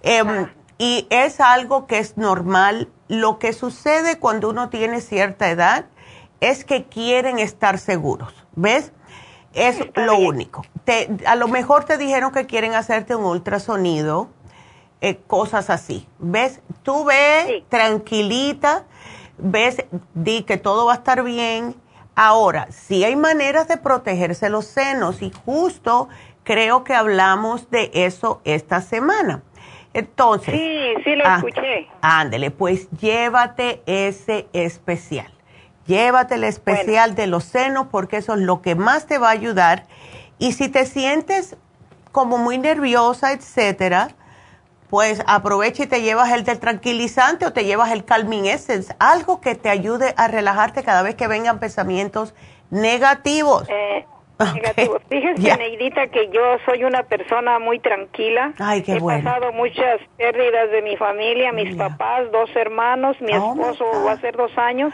Em, 0.04 0.48
y 0.78 1.08
es 1.10 1.40
algo 1.40 1.88
que 1.88 2.00
es 2.00 2.18
normal. 2.18 2.90
Lo 3.08 3.40
que 3.40 3.54
sucede 3.54 4.20
cuando 4.20 4.50
uno 4.50 4.70
tiene 4.70 5.02
cierta 5.02 5.50
edad 5.50 5.86
es 6.40 6.66
que 6.66 6.86
quieren 6.86 7.40
estar 7.40 7.80
seguros. 7.80 8.34
¿Ves? 8.56 8.92
Es 9.56 9.80
lo 9.96 10.18
único. 10.18 10.66
Te, 10.84 11.10
a 11.26 11.36
lo 11.36 11.48
mejor 11.48 11.86
te 11.86 11.98
dijeron 11.98 12.32
que 12.32 12.46
quieren 12.46 12.74
hacerte 12.74 13.16
un 13.16 13.24
ultrasonido, 13.26 14.30
eh, 15.02 15.18
cosas 15.28 15.70
así. 15.70 16.08
¿Ves? 16.20 16.62
Tú 16.84 17.06
ves 17.06 17.64
tranquilita, 17.70 18.84
ves, 19.38 19.86
di 20.14 20.44
que 20.44 20.58
todo 20.58 20.86
va 20.86 20.94
a 20.94 20.96
estar 20.98 21.24
bien. 21.24 21.76
Ahora, 22.16 22.68
sí 22.72 23.04
hay 23.04 23.16
maneras 23.16 23.68
de 23.68 23.78
protegerse 23.78 24.50
los 24.50 24.66
senos 24.66 25.22
y 25.22 25.32
justo 25.46 26.10
creo 26.44 26.84
que 26.84 26.94
hablamos 26.94 27.70
de 27.70 27.92
eso 27.94 28.42
esta 28.44 28.82
semana. 28.82 29.44
Entonces. 29.94 30.54
Sí, 30.54 31.04
sí 31.04 31.16
lo 31.16 31.26
ah, 31.26 31.38
escuché. 31.38 31.88
Ándele, 32.02 32.52
pues 32.52 32.90
llévate 32.92 33.82
ese 33.86 34.48
especial. 34.52 35.35
Llévate 35.88 36.36
el 36.36 36.44
especial 36.44 37.16
de 37.16 37.28
los 37.28 37.44
senos 37.44 37.88
porque 37.92 38.18
eso 38.18 38.34
es 38.34 38.42
lo 38.42 38.62
que 38.62 38.76
más 38.76 39.06
te 39.06 39.18
va 39.18 39.28
a 39.30 39.32
ayudar. 39.32 39.86
Y 40.40 40.54
si 40.54 40.70
te 40.70 40.86
sientes 40.86 41.56
como 42.12 42.38
muy 42.38 42.58
nerviosa, 42.58 43.34
etcétera, 43.34 44.10
pues 44.90 45.24
aprovecha 45.28 45.84
y 45.84 45.88
te 45.88 46.02
llevas 46.02 46.32
el 46.32 46.44
del 46.44 46.60
tranquilizante 46.60 47.46
o 47.46 47.54
te 47.54 47.66
llevas 47.66 47.92
el 47.92 48.06
Calming 48.06 48.46
Essence, 48.46 48.96
algo 49.00 49.42
que 49.42 49.56
te 49.56 49.70
ayude 49.70 50.14
a 50.18 50.28
relajarte 50.28 50.84
cada 50.84 51.04
vez 51.04 51.16
que 51.16 51.28
vengan 51.28 51.60
pensamientos 51.60 52.34
negativos. 52.70 53.68
Eh, 53.70 54.06
negativos. 54.54 55.02
Fíjese, 55.10 55.58
Neidita, 55.58 56.08
que 56.08 56.30
yo 56.30 56.42
soy 56.66 56.84
una 56.84 57.04
persona 57.04 57.60
muy 57.60 57.80
tranquila. 57.80 58.54
Ay, 58.60 58.84
qué 58.84 58.94
He 58.94 59.02
pasado 59.02 59.52
muchas 59.54 60.00
pérdidas 60.18 60.72
de 60.72 60.82
mi 60.82 60.98
familia, 60.98 61.52
mis 61.52 61.76
papás, 61.76 62.32
dos 62.32 62.50
hermanos, 62.56 63.20
mi 63.22 63.34
oh, 63.34 63.54
esposo 63.54 63.86
va 64.06 64.14
a 64.14 64.18
ser 64.22 64.36
dos 64.36 64.58
años. 64.58 64.94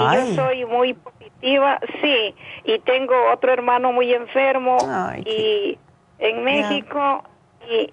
Y 0.00 0.16
yo 0.16 0.34
soy 0.34 0.64
muy 0.64 0.94
positiva, 0.94 1.80
sí, 2.00 2.34
y 2.64 2.78
tengo 2.80 3.14
otro 3.32 3.52
hermano 3.52 3.92
muy 3.92 4.12
enfermo 4.12 4.78
y 5.24 5.78
en 6.18 6.44
México 6.44 7.24
y, 7.68 7.92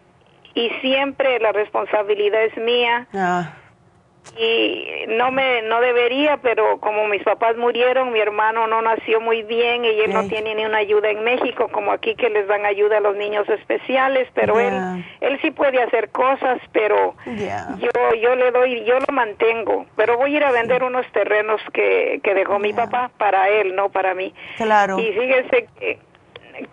y 0.53 0.69
siempre 0.82 1.40
la 1.40 1.52
responsabilidad 1.52 2.44
es 2.44 2.57
mía. 2.57 3.07
Ah 3.14 3.53
y 4.38 5.06
no 5.07 5.31
me 5.31 5.61
no 5.64 5.81
debería 5.81 6.38
pero 6.38 6.80
como 6.80 7.07
mis 7.07 7.23
papás 7.23 7.57
murieron 7.57 8.14
mi 8.14 8.19
hermano 8.19 8.68
no 8.68 8.81
nació 8.81 9.19
muy 9.19 9.43
bien 9.43 9.84
y 9.84 9.99
él 9.99 10.14
no 10.14 10.27
tiene 10.27 10.56
ni 10.56 10.65
una 10.65 10.77
ayuda 10.77 11.10
en 11.10 11.23
México 11.23 11.68
como 11.72 11.91
aquí 11.91 12.15
que 12.15 12.30
les 12.30 12.48
dan 12.48 12.65
ayuda 12.65 12.98
a 12.98 13.02
los 13.02 13.15
niños 13.15 13.48
especiales 13.49 14.27
pero 14.34 14.60
él 14.60 15.03
él 15.22 15.39
sí 15.41 15.52
puede 15.52 15.81
hacer 15.81 16.10
cosas 16.10 16.60
pero 16.72 17.15
yo 17.26 18.15
yo 18.22 18.35
le 18.35 18.52
doy 18.52 18.85
yo 18.85 18.99
lo 18.99 19.14
mantengo 19.14 19.85
pero 19.95 20.18
voy 20.18 20.34
a 20.34 20.38
ir 20.38 20.43
a 20.43 20.52
vender 20.52 20.84
unos 20.84 21.06
terrenos 21.11 21.61
que, 21.73 22.22
que 22.23 22.34
dejó 22.34 22.60
mi 22.60 22.73
papá 22.73 23.11
para 23.18 23.49
él 23.49 23.76
no 23.76 23.89
para 23.89 24.14
mí. 24.14 24.34
Claro. 24.57 24.99
Y 24.99 25.11
fíjese 25.11 25.68
que 25.80 25.99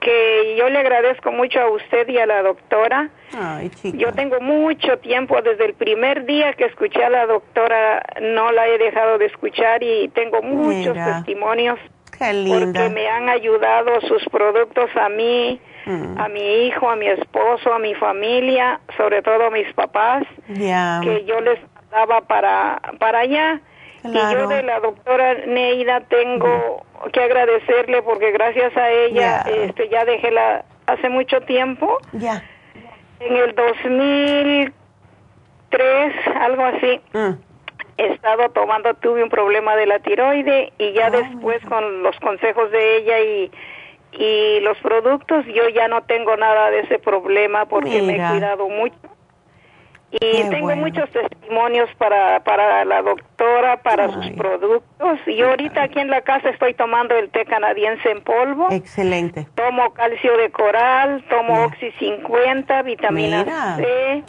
que 0.00 0.56
yo 0.56 0.68
le 0.68 0.78
agradezco 0.78 1.32
mucho 1.32 1.60
a 1.60 1.70
usted 1.70 2.08
y 2.08 2.18
a 2.18 2.26
la 2.26 2.42
doctora. 2.42 3.10
Ay, 3.36 3.70
yo 3.94 4.12
tengo 4.12 4.40
mucho 4.40 4.98
tiempo, 4.98 5.40
desde 5.42 5.66
el 5.66 5.74
primer 5.74 6.24
día 6.24 6.52
que 6.54 6.64
escuché 6.64 7.04
a 7.04 7.10
la 7.10 7.26
doctora, 7.26 8.02
no 8.20 8.52
la 8.52 8.66
he 8.68 8.78
dejado 8.78 9.18
de 9.18 9.26
escuchar 9.26 9.82
y 9.82 10.08
tengo 10.08 10.42
muchos 10.42 10.94
testimonios. 10.94 11.78
Porque 12.18 12.90
me 12.90 13.08
han 13.08 13.28
ayudado 13.28 14.00
sus 14.00 14.24
productos 14.30 14.90
a 14.96 15.08
mí, 15.08 15.60
mm. 15.86 16.18
a 16.18 16.28
mi 16.28 16.66
hijo, 16.66 16.90
a 16.90 16.96
mi 16.96 17.06
esposo, 17.06 17.72
a 17.72 17.78
mi 17.78 17.94
familia, 17.94 18.80
sobre 18.96 19.22
todo 19.22 19.46
a 19.46 19.50
mis 19.50 19.72
papás, 19.74 20.24
que 20.46 21.24
yo 21.26 21.40
les 21.40 21.60
daba 21.90 22.22
para, 22.22 22.80
para 22.98 23.20
allá. 23.20 23.60
Y 24.12 24.34
yo 24.34 24.48
de 24.48 24.62
la 24.62 24.80
doctora 24.80 25.34
Neida 25.46 26.00
tengo 26.00 26.84
que 27.12 27.20
agradecerle 27.20 28.02
porque 28.02 28.32
gracias 28.32 28.76
a 28.76 28.90
ella 28.90 29.44
este 29.46 29.88
ya 29.88 30.04
dejé 30.04 30.30
la 30.30 30.64
hace 30.86 31.08
mucho 31.08 31.40
tiempo. 31.42 31.98
Ya. 32.12 32.42
En 33.20 33.36
el 33.36 33.54
2003, 33.54 34.72
algo 36.40 36.64
así. 36.64 37.00
Mm. 37.12 37.34
He 37.98 38.06
estado 38.12 38.48
tomando, 38.50 38.94
tuve 38.94 39.24
un 39.24 39.28
problema 39.28 39.74
de 39.74 39.86
la 39.86 39.98
tiroide 39.98 40.72
y 40.78 40.92
ya 40.92 41.10
después 41.10 41.64
con 41.66 42.02
los 42.02 42.16
consejos 42.20 42.70
de 42.70 42.96
ella 42.98 43.20
y 43.20 43.50
y 44.12 44.60
los 44.60 44.78
productos 44.78 45.44
yo 45.46 45.68
ya 45.68 45.86
no 45.88 46.02
tengo 46.02 46.36
nada 46.36 46.70
de 46.70 46.80
ese 46.80 46.98
problema 46.98 47.66
porque 47.66 48.02
me 48.02 48.14
he 48.14 48.30
cuidado 48.30 48.68
mucho 48.68 48.96
y 50.10 50.48
tengo 50.48 50.74
muchos 50.76 51.10
testimonios 51.10 51.90
para, 51.98 52.40
para 52.40 52.84
la 52.84 53.02
doctora, 53.02 53.82
para 53.82 54.10
sus 54.10 54.30
productos. 54.30 55.18
Y 55.26 55.42
ahorita 55.42 55.82
aquí 55.82 56.00
en 56.00 56.08
la 56.08 56.22
casa 56.22 56.48
estoy 56.48 56.74
tomando 56.74 57.14
el 57.14 57.28
té 57.30 57.44
canadiense 57.44 58.10
en 58.10 58.22
polvo. 58.22 58.68
Excelente. 58.70 59.46
Tomo 59.54 59.92
calcio 59.92 60.36
de 60.38 60.50
coral, 60.50 61.24
tomo 61.28 61.64
Oxy 61.64 61.90
50, 61.98 62.82
vitamina 62.82 63.76
C. 63.76 64.24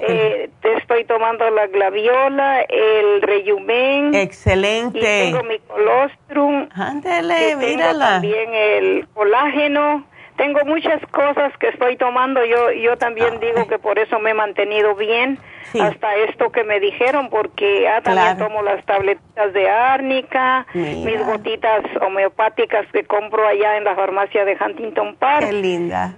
Eh, 0.00 0.50
te 0.62 0.76
estoy 0.78 1.04
tomando 1.04 1.48
la 1.50 1.66
glaviola, 1.68 2.62
el 2.62 3.22
reyumen. 3.22 4.14
Excelente. 4.14 4.98
Y 4.98 5.32
tengo 5.32 5.44
mi 5.44 5.58
colostrum. 5.60 6.68
Ándale, 6.72 7.56
mírala. 7.56 8.06
también 8.14 8.52
el 8.54 9.08
colágeno 9.14 10.04
tengo 10.40 10.64
muchas 10.64 11.02
cosas 11.10 11.52
que 11.58 11.68
estoy 11.68 11.98
tomando. 11.98 12.42
Yo 12.46 12.72
yo 12.72 12.96
también 12.96 13.34
ah, 13.34 13.38
digo 13.38 13.68
que 13.68 13.78
por 13.78 13.98
eso 13.98 14.18
me 14.20 14.30
he 14.30 14.34
mantenido 14.34 14.94
bien 14.94 15.38
hasta 15.78 16.16
esto 16.16 16.50
que 16.50 16.64
me 16.64 16.80
dijeron, 16.80 17.28
porque 17.28 17.86
ah, 17.86 18.00
también 18.00 18.38
tomo 18.38 18.62
las 18.62 18.82
tabletas 18.86 19.52
de 19.52 19.68
árnica, 19.68 20.66
mis 20.72 21.26
gotitas 21.26 21.84
homeopáticas 22.00 22.86
que 22.90 23.04
compro 23.04 23.46
allá 23.46 23.76
en 23.76 23.84
la 23.84 23.94
farmacia 23.94 24.46
de 24.46 24.56
Huntington 24.58 25.16
Park. 25.16 25.44
Qué 25.44 25.52
linda. 25.52 26.14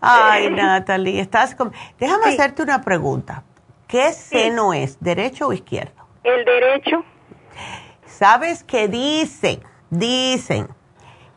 Ay, 0.00 0.48
Natalie, 0.50 1.20
estás 1.20 1.54
con... 1.54 1.72
Déjame 1.98 2.28
hacerte 2.28 2.62
una 2.62 2.80
pregunta. 2.80 3.42
¿Qué 3.86 4.12
seno 4.12 4.72
es, 4.72 4.98
derecho 5.00 5.48
o 5.48 5.52
izquierdo? 5.52 6.06
El 6.24 6.44
derecho. 6.44 7.04
¿Sabes 8.06 8.64
qué 8.64 8.88
dicen? 8.88 9.60
Dicen 9.90 10.68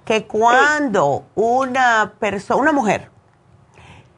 que 0.10 0.26
cuando 0.26 1.27
una 1.36 2.14
persona, 2.18 2.60
una 2.60 2.72
mujer, 2.72 3.11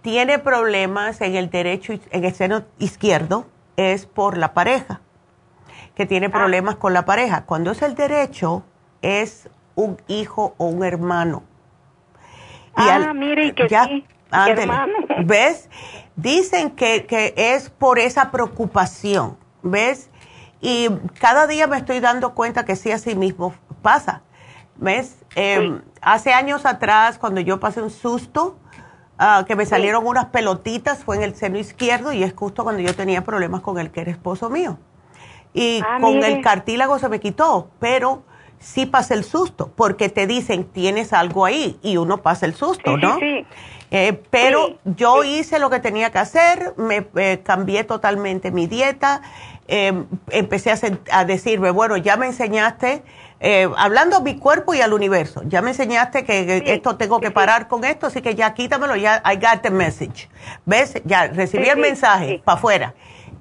tiene 0.02 0.40
problemas 0.40 1.20
en 1.20 1.36
el 1.36 1.50
derecho, 1.50 1.92
en 2.12 2.24
el 2.24 2.34
seno 2.34 2.64
izquierdo, 2.80 3.46
es 3.76 4.06
por 4.06 4.38
la 4.38 4.54
pareja, 4.54 5.02
que 5.94 6.06
tiene 6.06 6.28
ah. 6.28 6.32
problemas 6.32 6.78
con 6.78 6.94
la 6.94 7.04
pareja. 7.04 7.44
Cuando 7.44 7.72
es 7.72 7.82
el 7.82 7.96
derecho, 7.96 8.64
es 9.02 9.50
un 9.76 10.02
hijo 10.08 10.56
o 10.56 10.68
un 10.68 10.86
hermano. 10.86 11.44
ah, 12.74 13.12
mire, 13.14 13.48
y 13.48 13.52
que 13.52 13.68
ya, 13.68 13.84
sí, 13.84 14.06
hermano. 14.32 14.94
¿Ves? 15.26 15.70
Dicen 16.16 16.72
que, 16.72 17.06
que 17.06 17.34
es 17.36 17.70
por 17.70 18.00
esa 18.00 18.32
preocupación, 18.32 19.36
¿ves? 19.62 20.10
Y 20.62 20.88
cada 21.20 21.48
día 21.48 21.68
me 21.68 21.76
estoy 21.76 22.00
dando 22.00 22.34
cuenta 22.34 22.64
que 22.64 22.78
sí, 22.78 22.94
así 22.94 23.14
mismo 23.14 23.54
pasa. 23.82 24.22
¿Ves? 24.78 25.21
Em, 25.36 25.82
hace 26.02 26.34
años 26.34 26.66
atrás, 26.66 27.18
cuando 27.18 27.40
yo 27.42 27.60
pasé 27.60 27.82
un 27.82 27.90
susto, 27.90 28.58
ah, 29.18 29.46
que 29.48 29.56
me 29.56 29.66
salieron 29.66 30.06
unas 30.06 30.26
pelotitas, 30.26 31.04
fue 31.04 31.18
en 31.18 31.24
el 31.24 31.36
seno 31.36 31.58
izquierdo 31.58 32.12
y 32.12 32.24
es 32.24 32.34
justo 32.34 32.64
cuando 32.64 32.82
yo 32.82 32.94
tenía 32.96 33.24
problemas 33.24 33.62
con 33.62 33.80
el 33.80 33.92
que 33.92 34.02
era 34.02 34.12
esposo 34.12 34.50
mío. 34.50 34.78
Y 35.54 35.82
ah, 35.86 36.00
con 36.02 36.24
el 36.24 36.42
cartílago 36.42 37.00
se 37.00 37.10
me 37.10 37.20
quitó, 37.20 37.70
pero 37.80 38.24
sí 38.60 38.86
pasé 38.86 39.16
el 39.16 39.24
susto, 39.24 39.72
porque 39.76 40.10
te 40.10 40.28
dicen, 40.28 40.66
tienes 40.66 41.14
algo 41.14 41.46
ahí, 41.46 41.80
y 41.82 41.98
uno 41.98 42.22
pasa 42.22 42.46
el 42.46 42.54
susto, 42.54 42.96
¿no? 42.98 43.18
Sí, 43.18 43.46
eh, 43.90 44.22
pero 44.30 44.78
yo 44.86 45.24
hice 45.24 45.60
lo 45.60 45.70
que 45.70 45.80
tenía 45.80 46.12
que 46.12 46.20
hacer, 46.20 46.74
me 46.78 47.08
eh, 47.16 47.42
cambié 47.44 47.84
totalmente 47.84 48.52
mi 48.52 48.68
dieta, 48.68 49.22
em, 49.68 50.06
empecé 50.30 50.72
a, 50.72 50.78
a 51.12 51.26
decirme, 51.26 51.72
bueno, 51.72 51.98
ya 51.98 52.18
me 52.18 52.28
enseñaste 52.28 53.04
eh, 53.44 53.68
hablando 53.76 54.18
a 54.18 54.20
mi 54.20 54.38
cuerpo 54.38 54.76
y 54.76 54.82
al 54.82 54.94
universo. 54.94 55.42
Ya 55.46 55.64
me 55.64 55.72
enseñaste 55.72 56.24
que 56.24 56.64
esto 56.68 56.96
tengo 56.96 57.20
que 57.20 57.32
parar 57.32 57.68
con 57.68 57.84
esto, 57.84 58.06
así 58.06 58.22
que 58.22 58.36
ya 58.36 58.54
quítamelo, 58.54 58.96
ya 58.96 59.24
I 59.26 59.36
got 59.36 59.64
the 59.64 59.72
message. 59.72 60.30
¿Ves? 60.66 61.02
Ya 61.06 61.28
recibí 61.28 61.68
el 61.68 61.80
mensaje 61.80 62.42
para 62.46 62.60
afuera. 62.60 62.94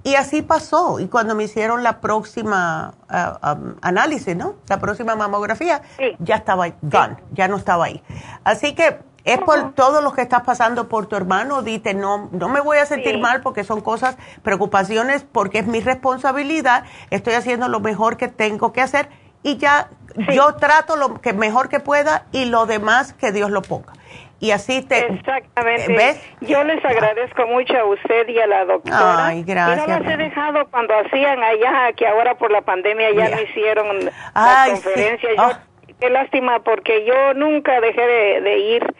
Y 0.02 0.14
así 0.14 0.40
pasó. 0.40 1.00
Y 1.00 1.08
cuando 1.08 1.34
me 1.34 1.44
hicieron 1.44 1.82
la 1.82 2.00
próxima 2.00 2.94
uh, 3.10 3.46
um, 3.46 3.74
análisis, 3.82 4.34
¿no? 4.34 4.54
La 4.68 4.80
próxima 4.80 5.14
mamografía, 5.14 5.82
ya 6.18 6.36
estaba 6.36 6.68
gone, 6.80 7.18
ya 7.32 7.48
no 7.48 7.58
estaba 7.58 7.84
ahí. 7.84 8.02
Así 8.42 8.74
que 8.74 9.00
es 9.24 9.38
por 9.40 9.74
todo 9.74 10.00
lo 10.00 10.14
que 10.14 10.22
estás 10.22 10.44
pasando 10.44 10.88
por 10.88 11.04
tu 11.04 11.16
hermano. 11.16 11.60
Dite, 11.60 11.92
no, 11.92 12.30
no 12.32 12.48
me 12.48 12.60
voy 12.60 12.78
a 12.78 12.86
sentir 12.86 13.18
mal 13.18 13.42
porque 13.42 13.64
son 13.64 13.82
cosas, 13.82 14.16
preocupaciones, 14.42 15.26
porque 15.30 15.58
es 15.58 15.66
mi 15.66 15.80
responsabilidad. 15.80 16.84
Estoy 17.10 17.34
haciendo 17.34 17.68
lo 17.68 17.80
mejor 17.80 18.16
que 18.16 18.28
tengo 18.28 18.72
que 18.72 18.80
hacer 18.80 19.10
y 19.42 19.56
ya 19.56 19.88
yo 20.32 20.54
trato 20.56 20.96
lo 20.96 21.20
que 21.20 21.32
mejor 21.32 21.68
que 21.68 21.80
pueda 21.80 22.26
y 22.32 22.46
lo 22.46 22.66
demás 22.66 23.12
que 23.14 23.32
Dios 23.32 23.50
lo 23.50 23.62
ponga. 23.62 23.92
Y 24.40 24.52
así 24.52 24.80
te... 24.80 25.06
Exactamente. 25.06 25.94
¿Ves? 25.94 26.20
Yo 26.40 26.64
les 26.64 26.82
agradezco 26.82 27.46
mucho 27.46 27.76
a 27.76 27.84
usted 27.84 28.26
y 28.28 28.38
a 28.38 28.46
la 28.46 28.64
doctora. 28.64 29.26
Ay, 29.26 29.42
gracias. 29.42 29.86
Y 29.86 29.90
no 29.90 29.98
las 29.98 30.12
he 30.12 30.16
dejado 30.16 30.66
cuando 30.70 30.94
hacían 30.98 31.42
allá, 31.42 31.92
que 31.94 32.06
ahora 32.06 32.36
por 32.36 32.50
la 32.50 32.62
pandemia 32.62 33.12
ya 33.12 33.28
no 33.28 33.42
hicieron 33.42 34.06
la 34.34 34.66
conferencia. 34.70 35.28
Ah. 35.36 35.60
Qué 36.00 36.08
lástima, 36.08 36.60
porque 36.60 37.04
yo 37.04 37.34
nunca 37.34 37.78
dejé 37.82 38.00
de, 38.40 38.58
ir. 38.58 38.94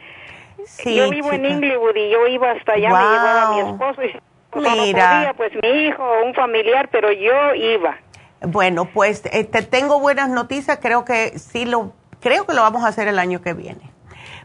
yo 0.85 1.09
vivo 1.09 1.33
en 1.33 1.47
Inglewood 1.47 1.97
y 1.97 2.11
yo 2.11 2.27
iba 2.27 2.51
hasta 2.51 2.73
allá, 2.73 2.91
me 2.91 2.99
llevaba 2.99 3.55
mi 3.55 3.71
esposo 3.71 4.03
y 4.03 4.21
Mira. 4.55 5.33
pues 5.37 5.53
mi 5.63 5.69
hijo, 5.69 6.05
un 6.25 6.35
familiar, 6.35 6.89
pero 6.91 7.13
yo 7.13 7.55
iba. 7.55 7.97
Bueno, 8.43 8.87
pues 8.87 9.23
te 9.23 9.41
este, 9.41 9.63
tengo 9.63 10.01
buenas 10.01 10.29
noticias, 10.29 10.79
creo 10.81 11.05
que 11.05 11.39
sí 11.39 11.67
lo, 11.67 11.93
creo 12.21 12.47
que 12.47 12.55
lo 12.55 12.63
vamos 12.63 12.85
a 12.85 12.89
hacer 12.89 13.09
el 13.09 13.19
año 13.19 13.43
que 13.43 13.53
viene. 13.53 13.91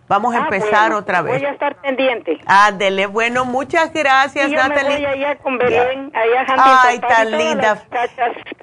Vamos 0.08 0.36
a 0.36 0.40
ah, 0.40 0.42
empezar 0.44 0.94
otra 0.94 1.24
vez. 1.24 1.40
Voy 1.40 1.50
a 1.50 1.54
estar 1.54 1.76
pendiente. 1.82 2.40
Ándele, 2.46 3.08
bueno, 3.08 3.44
muchas 3.44 3.92
gracias, 3.92 4.50
y 4.50 4.56
yo 4.56 4.62
Me 4.70 4.84
voy 4.84 5.06
allá 5.06 5.36
con 5.38 5.58
Belén, 5.58 6.12
allá 6.14 6.46
Ay, 6.58 7.00
tan 7.00 7.32
linda. 7.32 7.84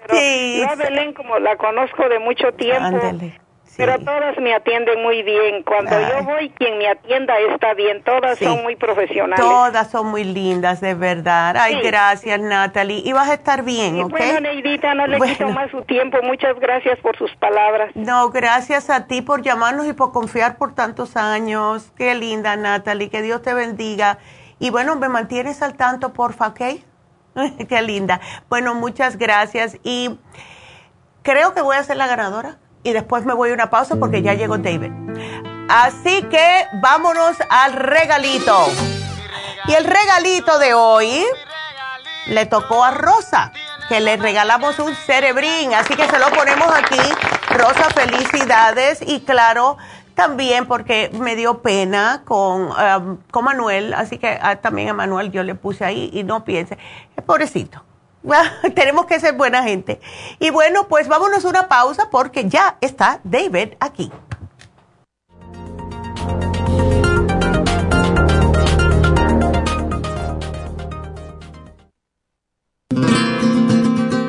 sí. 0.09 0.60
Yo 0.60 0.70
a 0.70 0.74
Belén 0.76 1.12
como 1.14 1.38
la 1.40 1.56
conozco 1.56 2.09
de 2.09 2.20
mucho 2.20 2.52
tiempo. 2.52 2.84
Ándele. 2.84 3.40
Pero 3.77 3.99
todas 4.01 4.36
me 4.39 4.55
atienden 4.55 5.03
muy 5.03 5.23
bien. 5.23 5.62
Cuando 5.62 5.99
yo 6.01 6.24
voy, 6.24 6.51
quien 6.51 6.78
me 6.78 6.89
atienda 6.89 7.35
está 7.53 7.74
bien. 7.74 8.03
Todas 8.03 8.39
son 8.39 8.62
muy 8.62 8.77
profesionales. 8.77 9.44
Todas 9.44 9.90
son 9.90 10.09
muy 10.09 10.24
lindas, 10.24 10.81
de 10.81 10.94
verdad. 10.94 11.57
Ay, 11.57 11.81
gracias, 11.82 12.39
Natalie. 12.40 13.03
Y 13.05 13.12
vas 13.12 13.31
a 13.31 13.35
estar 13.35 13.62
bien, 13.62 14.03
¿ok? 14.03 14.11
Bueno, 14.11 14.40
Neidita, 14.40 14.94
no 14.94 15.07
le 15.07 15.19
quito 15.20 15.49
más 15.49 15.70
su 15.70 15.82
tiempo. 15.82 16.19
Muchas 16.23 16.59
gracias 16.61 16.99
por 17.01 17.16
sus 17.16 17.35
palabras. 17.36 17.90
No, 17.94 18.31
gracias 18.31 18.90
a 18.90 19.07
ti 19.07 19.23
por 19.23 19.43
llamarnos 19.43 19.86
y 19.86 19.94
por 19.94 20.12
confiar 20.12 20.57
por 20.57 20.74
tantos 20.74 21.16
años. 21.16 21.93
Qué 21.97 22.15
linda, 22.15 22.57
Natalie. 22.57 23.09
Que 23.09 23.23
Dios 23.23 23.43
te 23.43 23.55
bendiga. 23.55 24.19
Y 24.59 24.70
bueno, 24.70 24.97
me 24.97 25.09
mantienes 25.09 25.62
al 25.62 25.77
tanto, 25.77 26.12
porfa, 26.12 26.49
¿ok? 26.49 26.61
Qué 27.69 27.82
linda. 27.82 28.20
Bueno, 28.49 28.74
muchas 28.74 29.16
gracias. 29.16 29.78
Y 29.82 30.19
creo 31.23 31.55
que 31.55 31.62
voy 31.62 31.77
a 31.77 31.82
ser 31.82 31.97
la 31.97 32.07
ganadora 32.07 32.59
y 32.84 32.92
después 32.92 33.24
me 33.24 33.34
voy 33.34 33.50
a 33.50 33.54
una 33.54 33.70
pausa 33.70 33.96
porque 33.96 34.22
ya 34.22 34.34
llegó 34.34 34.59
David. 34.59 34.92
Así 35.68 36.22
que 36.24 36.66
vámonos 36.80 37.36
al 37.48 37.74
regalito. 37.74 38.66
Y 39.66 39.74
el 39.74 39.84
regalito 39.84 40.59
de 40.59 40.74
hoy 40.74 41.24
le 42.26 42.46
tocó 42.46 42.84
a 42.84 42.90
Rosa, 42.90 43.52
que 43.88 44.00
le 44.00 44.16
regalamos 44.16 44.78
un 44.80 44.94
cerebrín. 44.94 45.72
Así 45.74 45.94
que 45.94 46.06
se 46.09 46.18
lo 46.18 46.30
ponemos 46.30 46.68
aquí. 46.74 47.00
Rosa, 47.50 47.88
felicidades. 47.94 49.00
Y 49.06 49.20
claro, 49.20 49.78
también 50.14 50.66
porque 50.66 51.10
me 51.14 51.36
dio 51.36 51.62
pena 51.62 52.22
con, 52.24 52.70
um, 52.70 53.18
con 53.30 53.44
Manuel. 53.44 53.94
Así 53.94 54.18
que 54.18 54.38
ah, 54.42 54.56
también 54.56 54.88
a 54.88 54.94
Manuel 54.94 55.30
yo 55.30 55.44
le 55.44 55.54
puse 55.54 55.84
ahí 55.84 56.10
y 56.12 56.24
no 56.24 56.44
piense, 56.44 56.76
pobrecito 57.24 57.82
Tenemos 58.74 59.07
que 59.07 59.20
ser 59.20 59.35
buena 59.35 59.62
gente. 59.62 60.01
Y 60.39 60.51
bueno, 60.51 60.89
pues 60.89 61.09
vámonos 61.09 61.44
a 61.44 61.49
una 61.49 61.69
pausa 61.69 62.09
porque 62.11 62.49
ya 62.49 62.78
está 62.81 63.20
David 63.24 63.74
aquí. 63.81 64.11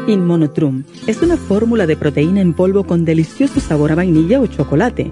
Inmonotrum 0.07 0.83
es 1.07 1.21
una 1.21 1.37
fórmula 1.37 1.87
de 1.87 1.95
proteína 1.95 2.41
en 2.41 2.53
polvo 2.53 2.83
con 2.83 3.05
delicioso 3.05 3.59
sabor 3.59 3.93
a 3.93 3.95
vainilla 3.95 4.41
o 4.41 4.47
chocolate 4.47 5.11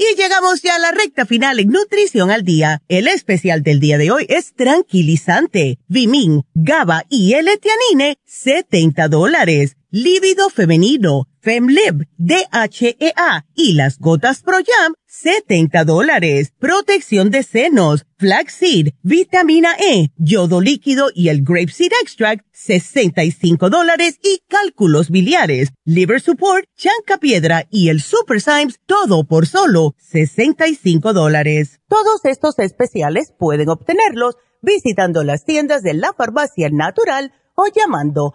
Y 0.00 0.14
llegamos 0.14 0.62
ya 0.62 0.76
a 0.76 0.78
la 0.78 0.92
recta 0.92 1.26
final 1.26 1.58
en 1.58 1.70
Nutrición 1.70 2.30
al 2.30 2.44
Día. 2.44 2.82
El 2.86 3.08
especial 3.08 3.64
del 3.64 3.80
día 3.80 3.98
de 3.98 4.12
hoy 4.12 4.26
es 4.28 4.54
tranquilizante. 4.54 5.80
Vimin, 5.88 6.44
GABA 6.54 7.02
y 7.08 7.32
L-Tianine, 7.32 8.16
70 8.24 9.08
dólares 9.08 9.77
lívido 9.90 10.50
femenino, 10.50 11.28
FemLib, 11.40 12.06
DHEA 12.18 13.46
y 13.54 13.72
las 13.72 13.98
gotas 13.98 14.42
Pro 14.42 14.56
Jam, 14.56 14.94
70 15.06 15.84
dólares. 15.84 16.52
Protección 16.58 17.30
de 17.30 17.42
senos, 17.42 18.04
flaxseed, 18.18 18.88
vitamina 19.02 19.74
E, 19.78 20.10
yodo 20.16 20.60
líquido 20.60 21.08
y 21.14 21.28
el 21.28 21.42
grapeseed 21.42 21.92
extract, 22.02 22.44
65 22.52 23.70
dólares 23.70 24.18
y 24.22 24.42
cálculos 24.48 25.10
biliares, 25.10 25.70
liver 25.84 26.20
support, 26.20 26.66
chanca 26.76 27.18
piedra 27.18 27.66
y 27.70 27.88
el 27.88 28.02
super 28.02 28.40
Symes, 28.40 28.80
todo 28.84 29.24
por 29.24 29.46
solo 29.46 29.94
65 29.98 31.12
dólares. 31.14 31.80
Todos 31.88 32.24
estos 32.24 32.58
especiales 32.58 33.32
pueden 33.38 33.70
obtenerlos 33.70 34.36
visitando 34.60 35.24
las 35.24 35.44
tiendas 35.44 35.82
de 35.82 35.94
la 35.94 36.12
farmacia 36.12 36.68
natural 36.70 37.32
o 37.54 37.66
llamando 37.74 38.34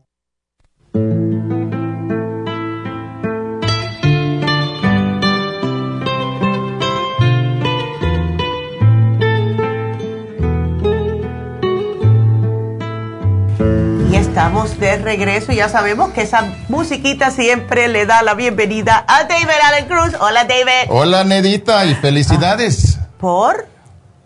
Estamos 14.31 14.79
de 14.79 14.95
regreso 14.95 15.51
y 15.51 15.57
ya 15.57 15.67
sabemos 15.67 16.11
que 16.11 16.21
esa 16.21 16.53
musiquita 16.69 17.31
siempre 17.31 17.89
le 17.89 18.05
da 18.05 18.21
la 18.21 18.33
bienvenida 18.33 19.03
a 19.05 19.25
David 19.25 19.49
Allen 19.61 19.87
Cruz. 19.89 20.15
Hola, 20.21 20.45
David. 20.45 20.87
Hola, 20.87 21.25
Nedita, 21.25 21.85
y 21.85 21.95
felicidades. 21.95 22.97
¿Por? 23.19 23.67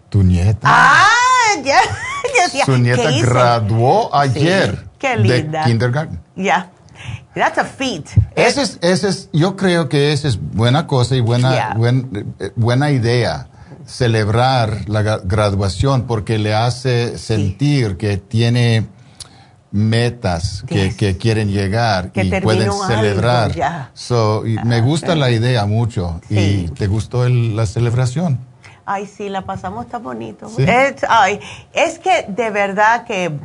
Tu 0.10 0.22
nieta. 0.22 0.60
Ah, 0.62 1.08
ya. 1.64 1.80
Su 2.66 2.78
nieta 2.78 3.10
graduó 3.20 4.16
ayer. 4.16 4.86
Qué 5.00 5.18
linda. 5.18 5.62
De 5.62 5.72
kindergarten. 5.72 6.20
Ya. 6.36 6.70
That's 7.34 7.58
a 7.58 7.66
feat. 7.66 8.06
Ese 8.36 8.62
es, 8.62 8.78
ese 8.84 9.10
es, 9.10 9.30
yo 9.34 9.56
creo 9.56 9.90
que 9.90 10.14
esa 10.14 10.28
es 10.28 10.38
buena 10.40 10.86
cosa 10.86 11.16
y 11.16 11.22
buena, 11.22 11.76
eh, 12.40 12.52
buena 12.56 12.92
idea 12.92 13.48
celebrar 13.88 14.88
la 14.88 15.02
graduación 15.02 16.04
porque 16.04 16.38
le 16.38 16.54
hace 16.54 17.18
sentir 17.18 17.98
que 17.98 18.18
tiene 18.18 18.88
metas 19.76 20.64
que, 20.68 21.18
quieren 21.18 21.50
llegar 21.50 22.10
y 22.16 22.32
pueden 22.40 22.72
celebrar. 22.88 23.92
so, 23.94 24.44
me 24.64 24.80
gusta 24.82 25.16
la 25.16 25.30
idea 25.30 25.66
mucho 25.66 26.22
y 26.30 26.70
te 26.70 26.88
gustó 26.88 27.28
la 27.28 27.66
celebración. 27.66 28.40
Ay, 28.86 29.06
sí, 29.06 29.30
la 29.30 29.42
pasamos 29.42 29.88
tan 29.88 30.04
bonito. 30.04 30.50
Es, 30.58 31.06
ay, 31.10 31.40
es 31.74 32.00
que 32.00 32.26
de 32.30 32.52
verdad 32.52 33.04
que 33.04 33.38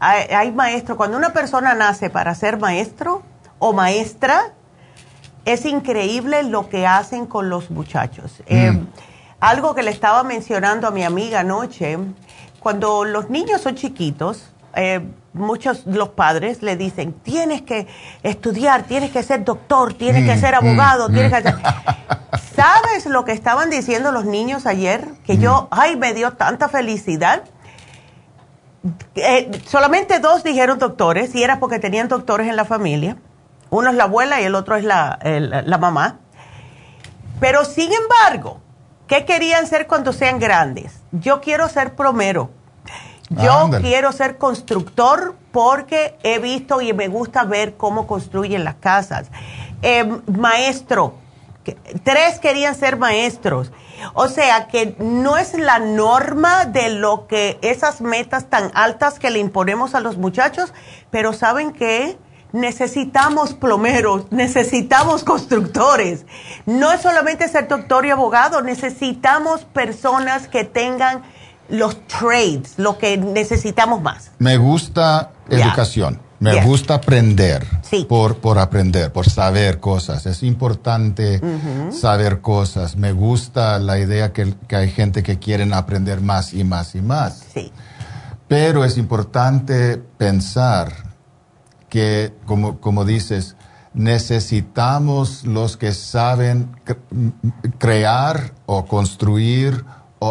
hay, 0.00 0.52
maestro, 0.52 0.96
cuando 0.96 1.18
una 1.18 1.32
persona 1.32 1.74
nace 1.74 2.10
para 2.10 2.34
ser 2.34 2.58
maestro 2.58 3.22
o 3.58 3.72
maestra, 3.72 4.52
es 5.44 5.66
increíble 5.66 6.44
lo 6.44 6.68
que 6.70 6.86
hacen 6.86 7.26
con 7.26 7.50
los 7.50 7.70
muchachos. 7.70 8.42
Eh, 8.46 8.70
mm. 8.70 8.86
algo 9.40 9.74
que 9.74 9.82
le 9.82 9.90
estaba 9.90 10.22
mencionando 10.22 10.86
a 10.86 10.90
mi 10.90 11.04
amiga 11.04 11.40
anoche, 11.40 11.98
cuando 12.60 13.04
los 13.04 13.28
niños 13.28 13.60
son 13.60 13.74
chiquitos, 13.74 14.50
eh, 14.76 15.02
muchos 15.34 15.84
los 15.86 16.10
padres 16.10 16.62
le 16.62 16.76
dicen, 16.76 17.12
tienes 17.12 17.62
que 17.62 17.86
estudiar, 18.22 18.84
tienes 18.84 19.10
que 19.10 19.22
ser 19.22 19.44
doctor, 19.44 19.92
tienes 19.92 20.24
que 20.24 20.36
mm, 20.36 20.40
ser 20.40 20.54
abogado, 20.54 21.08
tienes 21.08 21.32
que 21.32 21.42
ser... 21.42 21.54
Mm. 21.54 21.62
¿Sabes 22.56 23.06
lo 23.06 23.24
que 23.24 23.32
estaban 23.32 23.68
diciendo 23.68 24.12
los 24.12 24.24
niños 24.24 24.64
ayer? 24.64 25.06
Que 25.26 25.38
yo, 25.38 25.62
mm. 25.62 25.66
ay, 25.72 25.96
me 25.96 26.14
dio 26.14 26.32
tanta 26.32 26.68
felicidad. 26.68 27.42
Eh, 29.16 29.50
solamente 29.66 30.20
dos 30.20 30.44
dijeron 30.44 30.78
doctores 30.78 31.34
y 31.34 31.42
era 31.42 31.58
porque 31.58 31.80
tenían 31.80 32.08
doctores 32.08 32.48
en 32.48 32.56
la 32.56 32.64
familia. 32.64 33.16
Uno 33.70 33.90
es 33.90 33.96
la 33.96 34.04
abuela 34.04 34.40
y 34.40 34.44
el 34.44 34.54
otro 34.54 34.76
es 34.76 34.84
la, 34.84 35.18
la 35.22 35.78
mamá. 35.78 36.20
Pero 37.40 37.64
sin 37.64 37.90
embargo, 37.92 38.60
¿qué 39.08 39.24
querían 39.24 39.66
ser 39.66 39.88
cuando 39.88 40.12
sean 40.12 40.38
grandes? 40.38 41.00
Yo 41.10 41.40
quiero 41.40 41.68
ser 41.68 41.96
promero 41.96 42.50
yo 43.30 43.70
quiero 43.80 44.12
ser 44.12 44.38
constructor 44.38 45.36
porque 45.52 46.16
he 46.22 46.38
visto 46.38 46.80
y 46.80 46.92
me 46.92 47.08
gusta 47.08 47.44
ver 47.44 47.76
cómo 47.76 48.06
construyen 48.06 48.64
las 48.64 48.76
casas. 48.76 49.28
Em, 49.82 50.20
maestro, 50.26 51.14
tres 52.02 52.38
querían 52.38 52.74
ser 52.74 52.96
maestros. 52.96 53.72
O 54.12 54.28
sea 54.28 54.66
que 54.68 54.96
no 54.98 55.36
es 55.38 55.54
la 55.54 55.78
norma 55.78 56.66
de 56.66 56.90
lo 56.90 57.26
que 57.26 57.58
esas 57.62 58.00
metas 58.00 58.50
tan 58.50 58.70
altas 58.74 59.18
que 59.18 59.30
le 59.30 59.38
imponemos 59.38 59.94
a 59.94 60.00
los 60.00 60.18
muchachos, 60.18 60.74
pero 61.10 61.32
¿saben 61.32 61.72
qué? 61.72 62.18
Necesitamos 62.52 63.54
plomeros, 63.54 64.26
necesitamos 64.30 65.24
constructores. 65.24 66.26
No 66.66 66.92
es 66.92 67.00
solamente 67.00 67.48
ser 67.48 67.68
doctor 67.68 68.04
y 68.04 68.10
abogado, 68.10 68.60
necesitamos 68.60 69.64
personas 69.64 70.48
que 70.48 70.64
tengan 70.64 71.22
los 71.68 72.06
trades, 72.06 72.74
lo 72.78 72.98
que 72.98 73.16
necesitamos 73.16 74.02
más. 74.02 74.30
Me 74.38 74.56
gusta 74.56 75.32
educación. 75.48 76.20
Me 76.40 76.62
gusta 76.62 76.94
aprender 76.94 77.66
por, 78.06 78.36
por 78.36 78.58
aprender, 78.58 79.10
por 79.12 79.30
saber 79.30 79.80
cosas. 79.80 80.26
Es 80.26 80.42
importante 80.42 81.40
saber 81.90 82.40
cosas. 82.42 82.96
Me 82.96 83.12
gusta 83.12 83.78
la 83.78 83.98
idea 83.98 84.32
que, 84.32 84.54
que, 84.68 84.76
hay 84.76 84.90
gente 84.90 85.22
que 85.22 85.38
quieren 85.38 85.72
aprender 85.72 86.20
más 86.20 86.52
y 86.52 86.64
más 86.64 86.94
y 86.94 87.00
más. 87.00 87.44
Sí. 87.54 87.72
Pero 88.46 88.84
es 88.84 88.98
importante 88.98 89.96
pensar 89.96 90.92
que, 91.88 92.34
como, 92.44 92.78
como 92.78 93.06
dices, 93.06 93.56
necesitamos 93.94 95.44
los 95.44 95.76
que 95.76 95.92
saben 95.92 96.76
crear 97.78 98.52
o 98.66 98.84
construir 98.84 99.84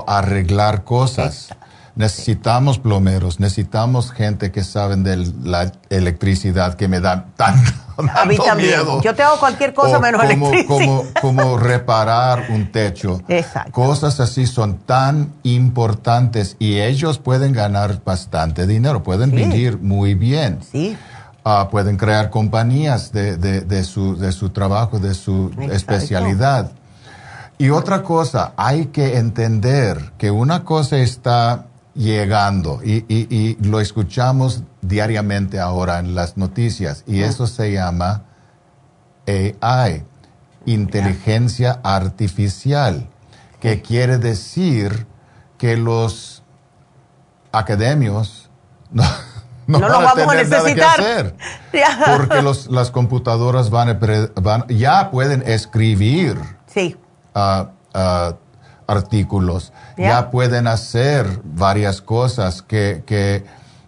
arreglar 0.08 0.84
cosas. 0.84 1.50
Necesitamos 1.96 2.80
plomeros, 2.80 3.40
necesitamos 3.40 4.12
gente 4.12 4.52
que 4.52 4.64
saben 4.64 5.04
de 5.04 5.32
la 5.44 5.72
electricidad 5.92 6.74
que 6.74 6.88
me 6.88 7.00
da 7.00 7.26
tanto, 7.36 7.72
A 8.16 8.26
mí 8.26 8.38
también. 8.38 8.80
Yo 9.04 9.14
tengo 9.14 9.38
cualquier 9.40 9.74
cosa 9.74 10.00
menos 10.00 10.22
como, 10.24 10.52
como, 10.68 11.04
como, 11.22 11.58
reparar 11.58 12.48
un 12.50 12.72
techo. 12.72 13.22
Exacto. 13.28 13.72
Cosas 13.72 14.20
así 14.20 14.48
son 14.48 14.78
tan 14.78 15.34
importantes 15.44 16.56
y 16.60 16.80
ellos 16.80 17.20
pueden 17.20 17.54
ganar 17.54 18.02
bastante 18.04 18.66
dinero, 18.68 19.04
pueden 19.04 19.32
vivir 19.32 19.78
muy 19.80 20.16
bien. 20.16 20.60
Sí. 20.72 20.98
Ah, 21.46 21.68
pueden 21.70 21.98
crear 21.98 22.30
compañías 22.30 23.12
de, 23.12 23.36
de, 23.38 23.84
su, 23.84 24.16
de 24.18 24.32
su 24.32 24.50
trabajo, 24.50 25.00
de 25.00 25.14
su 25.14 25.52
especialidad. 25.72 26.72
Y 27.58 27.70
otra 27.70 28.04
cosa, 28.04 28.54
hay 28.58 28.88
que 28.88 29.18
entender 29.18 30.14
que 30.18 30.32
una 30.32 30.64
cosa 30.64 30.98
está 30.98 31.68
llegando 31.94 32.82
y, 32.84 33.58
lo 33.62 33.80
escuchamos 33.80 34.64
diariamente 34.82 35.60
ahora 35.60 36.00
en 36.00 36.16
las 36.16 36.38
noticias 36.38 37.04
y 37.06 37.22
eso 37.22 37.46
se 37.46 37.72
llama 37.72 38.24
AI, 39.28 40.04
inteligencia 40.66 41.80
artificial, 41.84 43.08
que 43.60 43.82
quiere 43.82 44.18
decir 44.18 45.06
que 45.58 45.78
los 45.78 46.44
academios 47.52 48.50
no, 48.92 49.04
no, 49.68 49.80
van 49.80 50.08
a 50.08 50.14
tener 50.14 50.50
nada 50.50 50.74
que 50.74 50.84
hacer. 50.84 51.36
Porque 52.18 52.42
los, 52.42 52.68
las 52.68 52.92
computadoras 52.92 53.70
van, 53.70 53.98
van, 54.42 54.68
ya 54.68 55.10
pueden 55.12 55.44
escribir. 55.46 56.38
Sí 56.66 56.98
artículos. 58.88 59.74
Ya 59.98 60.32
pueden 60.32 60.68
hacer 60.68 61.28
varias 61.44 62.02
cosas 62.02 62.62
que, 62.62 63.04
que, 63.06 63.46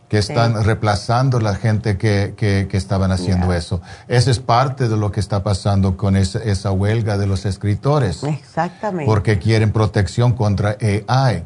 que 0.07 0.17
están 0.17 0.63
reemplazando 0.63 1.39
la 1.39 1.55
gente 1.55 1.97
que, 1.97 2.33
que, 2.37 2.67
que 2.69 2.77
estaban 2.77 3.11
haciendo 3.11 3.53
eso. 3.53 3.81
Eso 4.07 4.31
es 4.31 4.39
parte 4.39 4.87
de 4.87 4.97
lo 4.97 5.11
que 5.11 5.19
está 5.19 5.43
pasando 5.43 5.97
con 5.97 6.15
esa, 6.15 6.39
esa 6.39 6.71
huelga 6.71 7.17
de 7.17 7.27
los 7.27 7.45
escritores. 7.45 8.23
Exactamente. 8.23 9.05
Porque 9.05 9.39
quieren 9.39 9.71
protección 9.71 10.33
contra 10.33 10.77
AI. 11.07 11.45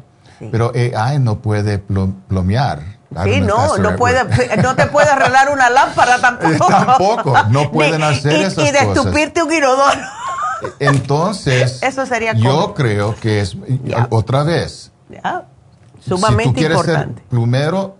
Pero 0.50 0.72
AI 0.74 1.18
no 1.18 1.40
puede 1.40 1.78
plomear. 1.78 3.00
Sí, 3.24 3.40
no, 3.40 3.76
no, 3.76 3.96
puede, 3.96 4.24
no 4.62 4.76
te 4.76 4.86
puede 4.86 5.10
arreglar 5.10 5.50
una 5.50 5.68
lámpara 5.68 6.18
tampoco. 6.20 6.66
tampoco, 6.68 7.34
no 7.50 7.72
pueden 7.72 8.02
hacer 8.02 8.32
esas 8.32 8.54
cosas. 8.54 8.68
Y 8.68 8.72
destupirte 8.72 9.42
un 9.42 9.52
inodoro. 9.52 10.00
Entonces, 10.78 11.80
yo 12.36 12.74
creo 12.74 13.14
que 13.16 13.40
es 13.40 13.56
otra 14.10 14.42
vez. 14.42 14.92
Sumamente 16.00 16.44
si 16.44 16.48
tú 16.48 16.54
quieres 16.54 16.78
importante. 16.78 17.20
Ser 17.20 17.28
plumero, 17.28 17.96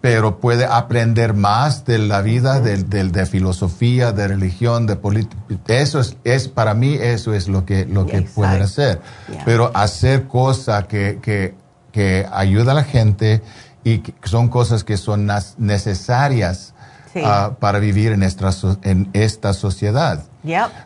pero 0.00 0.40
puede 0.40 0.64
aprender 0.64 1.32
más 1.32 1.84
de 1.84 1.98
la 1.98 2.22
vida, 2.22 2.60
de, 2.60 2.76
de, 2.82 3.26
filosofía, 3.26 4.12
de 4.12 4.28
religión, 4.28 4.86
de 4.86 4.96
política. 4.96 5.40
Eso 5.68 6.00
es, 6.00 6.16
es, 6.24 6.48
para 6.48 6.74
mí, 6.74 6.94
eso 6.94 7.34
es 7.34 7.48
lo 7.48 7.64
que, 7.64 7.86
lo 7.86 8.06
que 8.06 8.22
puede 8.22 8.60
hacer. 8.60 9.00
Pero 9.44 9.70
hacer 9.74 10.26
cosas 10.26 10.86
que, 10.86 11.20
que, 11.22 11.54
que 11.92 12.26
ayuda 12.32 12.72
a 12.72 12.74
la 12.74 12.84
gente 12.84 13.42
y 13.84 13.98
que 13.98 14.12
son 14.24 14.48
cosas 14.48 14.82
que 14.82 14.96
son 14.96 15.28
necesarias 15.58 16.74
ah, 17.24 17.52
para 17.60 17.78
vivir 17.78 18.10
en 18.12 18.24
esta, 18.24 18.50
en 18.82 19.08
esta 19.12 19.52
sociedad. 19.52 20.24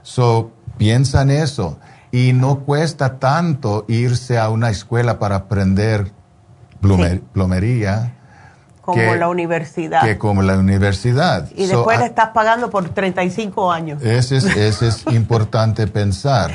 So, 0.02 0.52
piensa 0.76 1.22
en 1.22 1.30
eso. 1.30 1.78
Y 2.12 2.32
no 2.32 2.60
cuesta 2.60 3.18
tanto 3.18 3.84
irse 3.88 4.38
a 4.38 4.48
una 4.48 4.70
escuela 4.70 5.18
para 5.18 5.36
aprender 5.36 6.12
plomería 7.32 8.14
como 8.86 9.14
la 9.16 9.28
universidad. 9.28 10.02
Que 10.02 10.16
como 10.16 10.42
la 10.42 10.56
universidad. 10.56 11.48
Y 11.54 11.66
después 11.66 11.98
le 11.98 12.06
estás 12.06 12.30
pagando 12.30 12.70
por 12.70 12.88
35 12.88 13.72
años. 13.72 14.02
Ese 14.02 14.36
es, 14.36 14.44
ese 14.44 14.88
es 14.88 15.04
importante 15.10 15.86
pensar. 15.88 16.52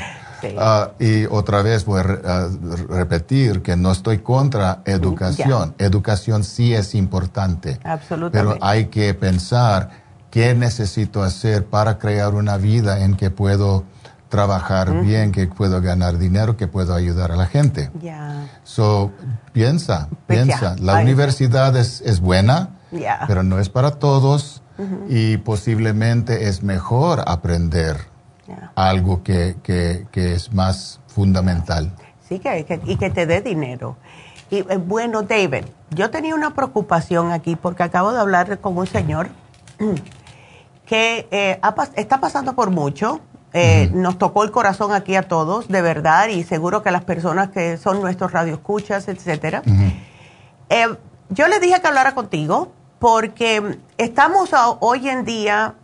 Ah, 0.58 0.90
y 0.98 1.26
otra 1.26 1.62
vez 1.62 1.84
voy 1.84 2.00
a 2.00 2.48
repetir 2.88 3.62
que 3.62 3.76
no 3.76 3.92
estoy 3.92 4.18
contra 4.18 4.80
educación. 4.86 5.74
Educación 5.78 6.42
sí 6.42 6.74
es 6.74 6.94
importante. 6.94 7.78
Absolutamente. 7.84 8.38
Pero 8.38 8.66
hay 8.66 8.86
que 8.86 9.14
pensar 9.14 9.90
qué 10.30 10.54
necesito 10.54 11.22
hacer 11.22 11.66
para 11.66 11.98
crear 11.98 12.34
una 12.34 12.56
vida 12.56 13.04
en 13.04 13.14
que 13.14 13.30
puedo 13.30 13.84
trabajar 14.32 15.02
bien, 15.02 15.30
que 15.30 15.46
puedo 15.46 15.82
ganar 15.82 16.16
dinero, 16.16 16.56
que 16.56 16.66
puedo 16.66 16.94
ayudar 16.94 17.32
a 17.32 17.36
la 17.36 17.44
gente. 17.44 17.90
Ya. 18.00 18.48
So, 18.64 19.12
piensa, 19.52 20.08
piensa. 20.26 20.74
La 20.80 21.00
universidad 21.00 21.76
es, 21.76 22.00
es 22.00 22.20
buena, 22.20 22.70
pero 23.28 23.42
no 23.42 23.60
es 23.60 23.68
para 23.68 23.90
todos 23.90 24.62
y 25.06 25.36
posiblemente 25.36 26.48
es 26.48 26.62
mejor 26.62 27.22
aprender 27.26 27.98
algo 28.74 29.22
que, 29.22 29.56
que, 29.62 30.06
que, 30.10 30.32
es 30.32 30.54
más 30.54 30.98
fundamental. 31.08 31.92
Sí, 32.26 32.38
que, 32.38 32.80
y 32.86 32.96
que 32.96 33.10
te 33.10 33.26
dé 33.26 33.42
dinero. 33.42 33.98
Y 34.50 34.60
eh, 34.60 34.78
bueno, 34.78 35.22
David, 35.22 35.66
yo 35.90 36.10
tenía 36.10 36.34
una 36.34 36.54
preocupación 36.54 37.32
aquí 37.32 37.54
porque 37.54 37.82
acabo 37.82 38.12
de 38.12 38.20
hablar 38.20 38.58
con 38.60 38.78
un 38.78 38.86
señor 38.86 39.28
que 40.86 41.28
eh, 41.30 41.60
está 41.96 42.18
pasando 42.18 42.54
por 42.54 42.70
mucho 42.70 43.20
eh, 43.54 43.90
nos 43.92 44.18
tocó 44.18 44.44
el 44.44 44.50
corazón 44.50 44.92
aquí 44.92 45.14
a 45.14 45.22
todos, 45.22 45.68
de 45.68 45.82
verdad, 45.82 46.28
y 46.28 46.42
seguro 46.42 46.82
que 46.82 46.90
las 46.90 47.04
personas 47.04 47.50
que 47.50 47.76
son 47.76 48.00
nuestros 48.00 48.32
radioescuchas, 48.32 49.08
etcétera. 49.08 49.62
Eh, 50.70 50.96
yo 51.28 51.48
le 51.48 51.60
dije 51.60 51.80
que 51.80 51.86
hablara 51.86 52.14
contigo 52.14 52.72
porque 52.98 53.78
estamos 53.98 54.50
hoy 54.80 55.08
en 55.08 55.24
día 55.24 55.74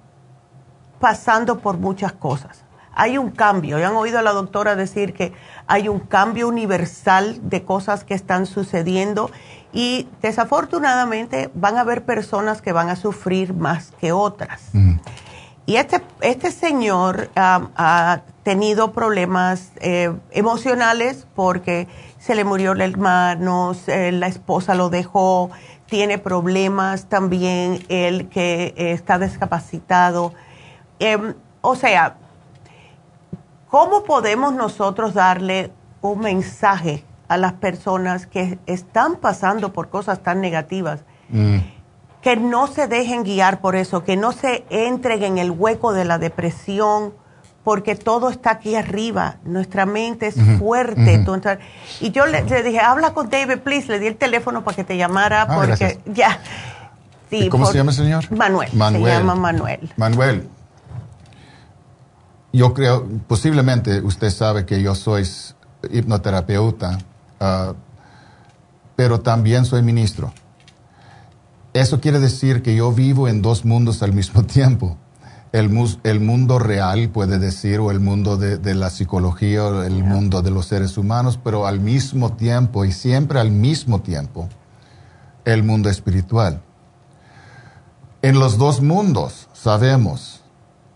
pasando 1.01 1.59
por 1.59 1.78
muchas 1.78 2.12
cosas. 2.12 2.65
Hay 2.95 3.16
un 3.16 3.31
cambio, 3.31 3.78
ya 3.78 3.89
han 3.89 3.97
oído 3.97 4.19
a 4.19 4.23
la 4.23 4.32
doctora 4.32 4.74
decir 4.74 5.15
que 5.15 5.32
hay 5.66 5.89
un 5.89 6.01
cambio 6.01 6.49
universal 6.49 7.39
de 7.43 7.65
cosas 7.65 8.03
que 8.03 8.15
están 8.15 8.47
sucediendo 8.47 9.31
y 9.73 10.09
desafortunadamente 10.20 11.51
van 11.55 11.77
a 11.77 11.82
haber 11.82 12.05
personas 12.05 12.61
que 12.61 12.73
van 12.73 12.89
a 12.89 12.97
sufrir 12.97 13.55
más 13.55 13.93
que 14.01 14.12
otras. 14.12 14.62
Y 15.69 15.77
este, 15.77 16.01
este 16.23 16.51
señor 16.51 17.28
ha 17.36 18.23
tenido 18.43 18.93
problemas 18.93 19.73
eh, 19.82 20.11
emocionales 20.31 21.27
porque 21.35 21.89
se 22.19 22.35
le 22.35 22.45
murió 22.45 22.73
el 22.73 22.81
hermano, 22.81 23.74
la 23.86 24.28
esposa 24.28 24.74
lo 24.74 24.89
dejó, 24.89 25.51
tiene 25.85 26.16
problemas 26.16 27.05
también, 27.11 27.85
él 27.90 28.31
que 28.31 28.73
está 28.78 29.19
discapacitado. 29.19 30.32
Em, 31.01 31.35
o 31.61 31.77
sea, 31.77 32.16
¿cómo 33.69 34.05
podemos 34.05 34.55
nosotros 34.55 35.12
darle 35.12 35.70
un 36.01 36.20
mensaje 36.20 37.05
a 37.28 37.36
las 37.36 37.53
personas 37.53 38.27
que 38.27 38.59
están 38.65 39.16
pasando 39.16 39.74
por 39.74 39.90
cosas 39.90 40.23
tan 40.23 40.40
negativas? 40.40 41.01
Mm 41.28 41.59
que 42.23 42.36
no 42.36 42.66
se 42.66 42.86
dejen 42.86 43.23
guiar 43.23 43.61
por 43.61 43.77
eso, 43.77 44.05
que 44.05 44.16
no 44.16 44.32
se 44.32 44.65
entren 44.70 45.23
en 45.23 45.39
el 45.39 45.51
hueco 45.51 45.93
de 45.93 46.05
la 46.05 46.19
depresión, 46.19 47.12
porque 47.65 47.97
todo 47.97 48.31
está 48.31 48.53
aquí 48.53 48.74
arriba, 48.74 49.36
nuestra 49.45 49.85
mente 49.86 50.28
es 50.28 50.36
fuerte. 50.59 51.23
y 52.01 52.11
yo 52.11 52.27
le, 52.27 52.43
dije, 52.62 52.81
habla 52.81 53.12
con 53.12 53.28
David, 53.28 53.59
please, 53.59 53.89
le 53.89 53.99
di 53.99 54.07
el 54.07 54.16
teléfono 54.16 54.65
para 54.65 54.77
que 54.77 54.85
te 54.85 54.97
llamara, 54.97 55.43
ah, 55.43 55.55
porque 55.55 56.01
ya. 56.07 56.40
¿Cómo 57.51 57.66
se 57.66 57.77
llama 57.77 57.90
el 57.90 57.97
señor? 57.97 58.32
Manuel, 58.32 58.70
Manuel. 58.73 59.05
Se 59.05 59.19
llama 59.19 59.35
Manuel. 59.35 59.93
Manuel, 59.97 60.49
yo 62.53 62.73
creo, 62.73 63.07
posiblemente 63.27 64.01
usted 64.01 64.31
sabe 64.31 64.65
que 64.65 64.82
yo 64.82 64.95
soy 64.95 65.28
hipnoterapeuta, 65.90 66.99
ah, 67.39 67.74
pero 68.97 69.20
también 69.20 69.65
soy 69.66 69.82
ministro. 69.82 70.32
Eso 71.74 72.01
quiere 72.01 72.19
decir 72.19 72.62
que 72.62 72.74
yo 72.74 72.93
vivo 72.93 73.28
en 73.28 73.43
dos 73.43 73.65
mundos 73.65 74.03
al 74.03 74.12
mismo 74.12 74.43
tiempo. 74.45 74.97
El, 75.53 75.70
el 76.05 76.20
mundo 76.20 76.59
real, 76.59 77.09
puede 77.09 77.39
decir, 77.39 77.81
o 77.81 77.90
el 77.90 78.01
mundo 78.01 78.36
de, 78.36 78.74
la 78.74 78.90
psicología, 78.90 79.65
o 79.65 79.82
el 79.82 80.05
mundo 80.05 80.43
de 80.43 80.51
los 80.51 80.66
seres 80.66 80.99
humanos, 80.99 81.39
pero 81.43 81.66
al 81.66 81.81
mismo 81.81 82.35
tiempo 82.35 82.85
y 82.85 82.93
siempre 82.93 83.40
al 83.40 83.51
mismo 83.51 84.03
tiempo, 84.03 84.49
el 85.47 85.62
mundo 85.62 85.89
espiritual. 85.89 86.61
En 88.20 88.39
los 88.39 88.59
dos 88.59 88.82
mundos 88.82 89.49
sabemos 89.55 90.43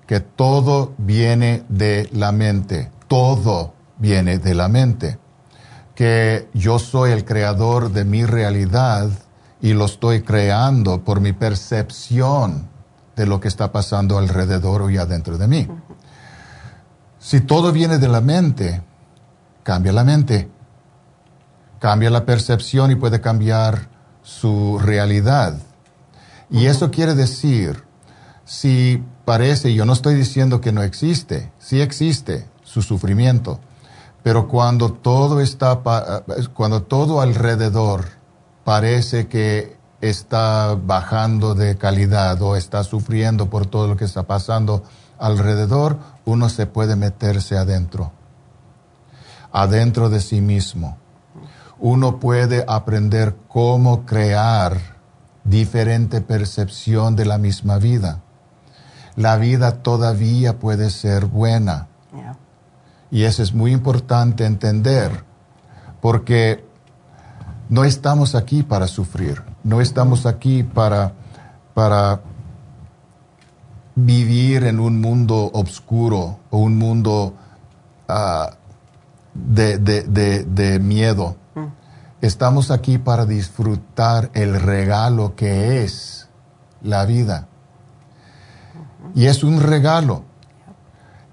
que 0.07 0.20
todo 0.20 0.93
viene 0.99 1.65
de 1.70 2.11
la 2.12 2.32
mente, 2.32 2.90
todo 3.09 3.73
viene 3.97 4.39
de 4.39 4.55
la 4.55 4.69
mente, 4.69 5.19
que 5.94 6.49
yo 6.53 6.78
soy 6.78 7.12
el 7.12 7.24
creador 7.24 7.90
de 7.93 8.05
mi 8.05 8.27
realidad 8.27 9.09
y 9.62 9.74
lo 9.74 9.84
estoy 9.84 10.22
creando 10.22 11.05
por 11.05 11.20
mi 11.20 11.32
percepción 11.32 12.68
de 13.14 13.26
lo 13.26 13.40
que 13.40 13.47
está 13.47 13.70
pasando 13.70 14.18
alrededor 14.18 14.90
y 14.90 14.98
adentro 14.98 15.39
de 15.39 15.47
mí. 15.47 15.68
Si 17.20 17.40
todo 17.40 17.70
viene 17.70 17.98
de 17.98 18.09
la 18.09 18.20
mente, 18.20 18.82
cambia 19.62 19.93
la 19.93 20.02
mente, 20.02 20.51
cambia 21.78 22.10
la 22.10 22.24
percepción 22.26 22.90
y 22.90 22.97
puede 22.97 23.20
cambiar 23.20 23.89
su 24.22 24.80
realidad. 24.80 25.56
Y 26.51 26.66
eso 26.66 26.90
quiere 26.90 27.14
decir, 27.14 27.84
si 28.44 29.02
parece, 29.24 29.72
yo 29.72 29.84
no 29.84 29.93
estoy 29.93 30.16
diciendo 30.16 30.60
que 30.60 30.72
no 30.72 30.82
existe, 30.82 31.52
sí 31.60 31.80
existe 31.80 32.48
su 32.64 32.82
sufrimiento, 32.82 33.60
pero 34.24 34.48
cuando 34.48 34.93
todo 34.93 35.40
está, 35.40 35.80
cuando 36.52 36.82
todo 36.82 37.20
alrededor 37.20 38.22
parece 38.64 39.28
que 39.28 39.76
está 40.01 40.74
bajando 40.74 41.55
de 41.55 41.76
calidad 41.76 42.40
o 42.43 42.56
está 42.56 42.84
sufriendo 42.84 43.48
por 43.48 43.66
todo 43.66 43.86
lo 43.86 43.97
que 43.97 44.05
está 44.05 44.24
pasando 44.24 44.82
alrededor, 45.18 45.98
uno 46.24 46.48
se 46.48 46.66
puede 46.66 46.97
meterse 46.97 47.56
adentro, 47.56 48.12
adentro 49.52 50.10
de 50.10 50.20
sí 50.20 50.40
mismo. 50.40 50.98
Uno 51.78 52.18
puede 52.20 52.64
aprender 52.68 53.36
cómo 53.48 54.05
crear 54.05 54.78
diferente 55.44 56.20
percepción 56.20 57.16
de 57.16 57.24
la 57.24 57.39
misma 57.39 57.78
vida. 57.78 58.20
La 59.16 59.36
vida 59.36 59.82
todavía 59.82 60.59
puede 60.59 60.90
ser 60.90 61.26
buena. 61.26 61.89
Y 63.10 63.24
eso 63.24 63.43
es 63.43 63.52
muy 63.52 63.72
importante 63.72 64.47
entender, 64.47 65.24
porque 66.01 66.64
no 67.73 67.85
estamos 67.85 68.35
aquí 68.35 68.62
para 68.62 68.86
sufrir, 68.86 69.43
no 69.65 69.81
estamos 69.81 70.27
aquí 70.27 70.62
para, 70.62 71.15
para 71.73 72.20
vivir 73.94 74.65
en 74.65 74.78
un 74.78 75.01
mundo 75.01 75.51
oscuro 75.55 76.39
o 76.51 76.59
un 76.59 76.77
mundo 76.77 77.35
ah, 78.09 78.51
de, 79.32 80.81
miedo. 80.82 81.36
Mm. 81.55 81.65
Estamos 82.20 82.70
aquí 82.70 82.99
para 82.99 83.24
disfrutar 83.24 84.31
el 84.35 84.61
regalo 84.61 85.35
que 85.35 85.82
es 85.82 86.28
la 86.82 87.07
vida. 87.07 87.49
Y 89.15 89.28
es 89.28 89.43
un 89.43 89.62
regalo. 89.62 90.24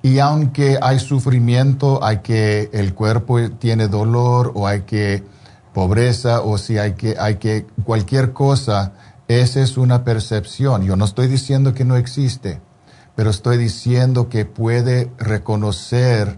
Y 0.02 0.20
aunque 0.20 0.80
hay 0.82 1.00
sufrimiento, 1.00 2.02
hay 2.02 2.20
que 2.20 2.70
el 2.72 2.94
cuerpo 2.94 3.42
tiene 3.60 3.90
dolor 3.90 4.54
o 4.56 4.68
hay 4.68 4.84
que 4.84 5.38
pobreza 5.80 6.42
o 6.42 6.58
si 6.58 6.78
hay 6.78 6.96
que, 6.96 7.16
hay 7.18 7.36
que 7.36 7.66
cualquier 7.86 8.34
cosa, 8.34 8.92
esa 9.30 9.62
es 9.62 9.78
una 9.78 10.04
percepción. 10.04 10.84
Yo 10.84 10.98
no 10.98 11.06
estoy 11.06 11.30
diciendo 11.30 11.74
que 11.74 11.86
no 11.86 11.96
existe, 11.96 12.60
pero 13.16 13.30
estoy 13.30 13.58
diciendo 13.58 14.28
que 14.28 14.44
puede 14.44 15.10
reconocer 15.18 16.38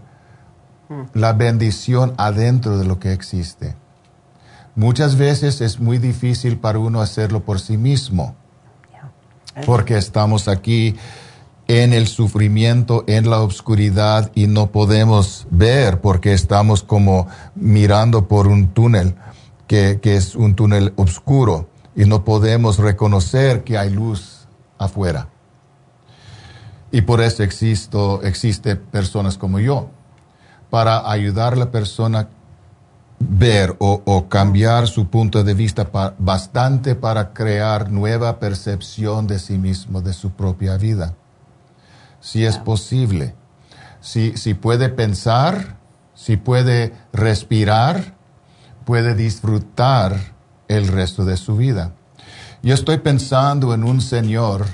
la 1.12 1.32
bendición 1.32 2.14
adentro 2.18 2.78
de 2.78 2.84
lo 2.84 3.00
que 3.00 3.12
existe. 3.12 3.74
Muchas 4.76 5.16
veces 5.16 5.60
es 5.60 5.80
muy 5.80 5.98
difícil 5.98 6.56
para 6.56 6.78
uno 6.78 7.00
hacerlo 7.00 7.40
por 7.40 7.58
sí 7.58 7.76
mismo, 7.76 8.36
porque 9.66 9.96
estamos 9.96 10.46
aquí 10.46 10.94
en 11.66 11.92
el 11.92 12.06
sufrimiento, 12.06 13.02
en 13.08 13.28
la 13.28 13.40
oscuridad 13.40 14.30
y 14.36 14.46
no 14.46 14.70
podemos 14.70 15.48
ver 15.50 16.00
porque 16.00 16.32
estamos 16.32 16.84
como 16.84 17.26
mirando 17.56 18.28
por 18.28 18.46
un 18.46 18.68
túnel 18.68 19.16
que, 19.72 20.16
es 20.16 20.34
un 20.36 20.54
túnel 20.54 20.92
oscuro 20.96 21.70
y 21.96 22.04
no 22.04 22.24
podemos 22.24 22.76
reconocer 22.76 23.64
que 23.64 23.78
hay 23.78 23.88
luz 23.88 24.46
afuera. 24.76 25.28
Y 26.90 27.00
por 27.00 27.22
eso 27.22 27.42
existo, 27.42 28.22
existe 28.22 28.76
personas 28.76 29.38
como 29.38 29.60
yo, 29.60 29.88
para 30.68 31.10
ayudar 31.10 31.54
a 31.54 31.56
la 31.56 31.70
persona 31.70 32.28
ver 33.18 33.74
o, 33.78 34.26
cambiar 34.28 34.88
su 34.88 35.08
punto 35.08 35.42
de 35.42 35.54
vista 35.54 35.88
bastante 36.18 36.94
para 36.94 37.32
crear 37.32 37.90
nueva 37.90 38.38
percepción 38.38 39.26
de 39.26 39.38
sí 39.38 39.56
mismo, 39.56 40.02
de 40.02 40.12
su 40.12 40.32
propia 40.32 40.76
vida. 40.76 41.14
Si 42.20 42.44
es 42.44 42.58
posible, 42.58 43.34
si, 44.02 44.36
si 44.36 44.52
puede 44.52 44.90
pensar, 44.90 45.78
si 46.14 46.36
puede 46.36 46.92
respirar, 47.12 48.20
puede 48.84 49.14
disfrutar 49.14 50.16
el 50.68 50.88
resto 50.88 51.24
de 51.24 51.36
su 51.36 51.56
vida. 51.56 51.92
Yo 52.62 52.74
estoy 52.74 52.98
pensando 52.98 53.74
en 53.74 53.84
un 53.84 54.00
señor, 54.00 54.66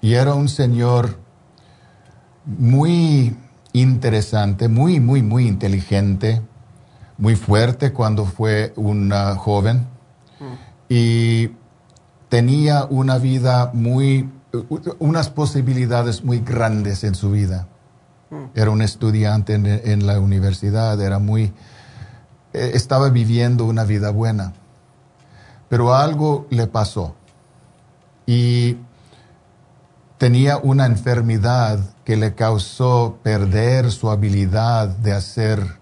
y 0.00 0.14
era 0.14 0.34
un 0.34 0.48
señor 0.48 1.18
muy 2.44 3.36
interesante, 3.72 4.68
muy, 4.68 5.00
muy, 5.00 5.22
muy 5.22 5.46
inteligente, 5.46 6.42
muy 7.16 7.34
fuerte 7.34 7.92
cuando 7.92 8.24
fue 8.24 8.72
una 8.76 9.34
joven 9.34 9.86
mm. 10.38 10.44
y 10.88 11.50
tenía 12.28 12.84
una 12.84 13.18
vida 13.18 13.70
muy, 13.74 14.30
unas 14.98 15.30
posibilidades 15.30 16.24
muy 16.24 16.40
grandes 16.40 17.04
en 17.04 17.14
su 17.14 17.30
vida. 17.30 17.66
Mm. 18.30 18.44
Era 18.54 18.70
un 18.70 18.82
estudiante 18.82 19.54
en, 19.54 20.06
la 20.06 20.20
universidad, 20.20 21.00
era 21.00 21.18
muy, 21.18 21.52
estaba 22.52 23.10
viviendo 23.10 23.64
una 23.64 23.84
vida 23.84 24.10
buena. 24.10 24.52
Pero 25.68 25.94
algo 25.94 26.46
le 26.50 26.66
pasó 26.66 27.14
y 28.26 28.76
tenía 30.18 30.58
una 30.58 30.86
enfermedad 30.86 31.78
que 32.04 32.16
le 32.16 32.34
causó 32.34 33.18
perder 33.22 33.90
su 33.90 34.10
habilidad 34.10 34.88
de 34.88 35.12
hacer 35.12 35.78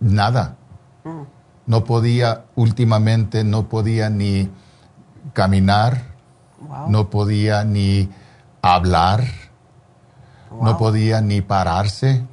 nada. 0.00 0.56
No 1.66 1.84
podía, 1.84 2.44
últimamente 2.54 3.44
no 3.44 3.68
podía 3.68 4.10
ni 4.10 4.50
caminar, 5.32 6.04
no 6.88 7.10
podía 7.10 7.64
ni 7.64 8.10
hablar, 8.62 9.24
no 10.60 10.76
podía 10.78 11.20
ni 11.20 11.40
pararse. 11.40 12.26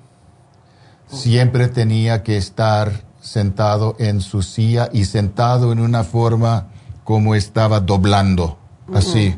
Siempre 1.09 1.67
tenía 1.67 2.23
que 2.23 2.37
estar 2.37 3.03
sentado 3.19 3.95
en 3.99 4.21
su 4.21 4.41
silla 4.41 4.89
y 4.93 5.05
sentado 5.05 5.71
en 5.71 5.79
una 5.79 6.03
forma 6.03 6.67
como 7.03 7.35
estaba 7.35 7.79
doblando, 7.79 8.57
así. 8.93 9.35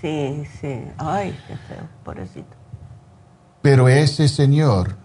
Sí, 0.00 0.44
sí. 0.60 0.84
Ay, 0.98 1.38
qué 1.46 1.56
feo, 1.56 1.88
pobrecito. 2.04 2.56
Pero 3.62 3.88
ese 3.88 4.28
señor 4.28 4.96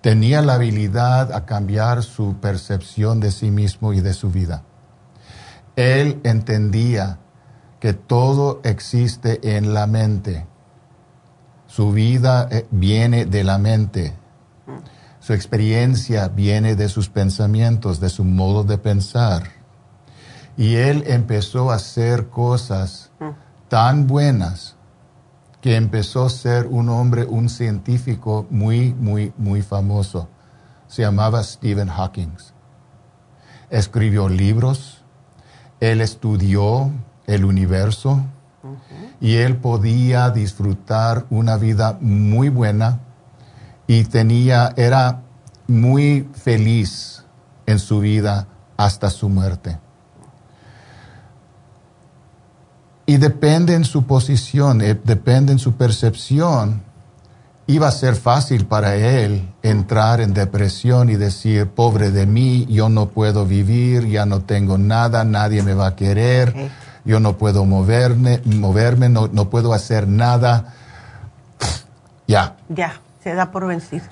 tenía 0.00 0.42
la 0.42 0.54
habilidad 0.54 1.32
a 1.32 1.44
cambiar 1.46 2.02
su 2.02 2.36
percepción 2.36 3.20
de 3.20 3.30
sí 3.30 3.50
mismo 3.50 3.92
y 3.92 4.00
de 4.00 4.14
su 4.14 4.30
vida. 4.30 4.62
Él 5.76 6.20
entendía 6.24 7.18
que 7.80 7.92
todo 7.92 8.60
existe 8.64 9.56
en 9.56 9.74
la 9.74 9.86
mente. 9.86 10.46
Su 11.66 11.92
vida 11.92 12.48
eh, 12.50 12.66
viene 12.70 13.24
de 13.24 13.44
la 13.44 13.58
mente. 13.58 14.14
Su 15.24 15.32
experiencia 15.32 16.28
viene 16.28 16.76
de 16.76 16.90
sus 16.90 17.08
pensamientos, 17.08 17.98
de 17.98 18.10
su 18.10 18.24
modo 18.24 18.62
de 18.62 18.76
pensar. 18.76 19.44
Y 20.58 20.74
él 20.74 21.02
empezó 21.06 21.70
a 21.70 21.76
hacer 21.76 22.28
cosas 22.28 23.10
tan 23.68 24.06
buenas 24.06 24.76
que 25.62 25.76
empezó 25.76 26.26
a 26.26 26.28
ser 26.28 26.66
un 26.66 26.90
hombre, 26.90 27.24
un 27.24 27.48
científico 27.48 28.46
muy, 28.50 28.92
muy, 28.92 29.32
muy 29.38 29.62
famoso. 29.62 30.28
Se 30.88 31.00
llamaba 31.00 31.42
Stephen 31.42 31.88
Hawking. 31.88 32.36
Escribió 33.70 34.28
libros, 34.28 35.04
él 35.80 36.02
estudió 36.02 36.90
el 37.26 37.46
universo 37.46 38.20
y 39.22 39.36
él 39.36 39.56
podía 39.56 40.28
disfrutar 40.28 41.24
una 41.30 41.56
vida 41.56 41.96
muy 42.02 42.50
buena 42.50 43.00
y 43.86 44.04
tenía, 44.04 44.72
era 44.76 45.22
muy 45.66 46.28
feliz 46.34 47.24
en 47.66 47.78
su 47.78 48.00
vida 48.00 48.46
hasta 48.76 49.10
su 49.10 49.28
muerte. 49.28 49.78
Y 53.06 53.18
depende 53.18 53.74
en 53.74 53.84
su 53.84 54.04
posición, 54.04 54.80
eh, 54.80 54.98
depende 55.04 55.52
en 55.52 55.58
su 55.58 55.74
percepción, 55.74 56.82
iba 57.66 57.88
a 57.88 57.92
ser 57.92 58.16
fácil 58.16 58.66
para 58.66 58.96
él 58.96 59.50
entrar 59.62 60.20
en 60.20 60.32
depresión 60.32 61.10
y 61.10 61.16
decir, 61.16 61.68
pobre 61.68 62.10
de 62.10 62.26
mí, 62.26 62.66
yo 62.70 62.88
no 62.88 63.10
puedo 63.10 63.44
vivir, 63.46 64.06
ya 64.08 64.24
no 64.24 64.40
tengo 64.40 64.78
nada, 64.78 65.24
nadie 65.24 65.62
me 65.62 65.74
va 65.74 65.88
a 65.88 65.96
querer, 65.96 66.54
yo 67.04 67.20
no 67.20 67.36
puedo 67.36 67.66
moverme, 67.66 68.40
moverme 68.44 69.10
no, 69.10 69.28
no 69.28 69.50
puedo 69.50 69.74
hacer 69.74 70.08
nada. 70.08 70.74
Ya. 72.26 72.56
Ya, 72.70 73.00
se 73.24 73.34
da 73.34 73.50
por 73.50 73.66
vencido. 73.66 74.04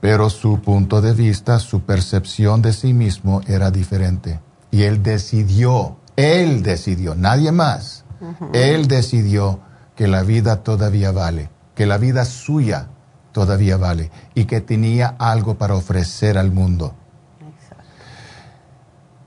Pero 0.00 0.30
su 0.30 0.60
punto 0.60 1.00
de 1.00 1.12
vista, 1.12 1.58
su 1.58 1.80
percepción 1.80 2.62
de 2.62 2.72
sí 2.72 2.94
mismo 2.94 3.40
era 3.48 3.70
diferente. 3.70 4.40
Y 4.70 4.84
él 4.84 5.02
decidió, 5.02 5.96
él 6.16 6.62
decidió, 6.62 7.16
nadie 7.16 7.50
más 7.50 8.04
él 8.52 8.86
decidió 8.86 9.60
que 9.96 10.06
la 10.06 10.22
vida 10.22 10.62
todavía 10.62 11.12
vale, 11.12 11.50
que 11.74 11.86
la 11.86 11.98
vida 11.98 12.24
suya 12.24 12.88
todavía 13.32 13.76
vale 13.76 14.10
y 14.34 14.44
que 14.44 14.60
tenía 14.60 15.16
algo 15.18 15.54
para 15.54 15.74
ofrecer 15.74 16.36
al 16.36 16.50
mundo. 16.50 16.94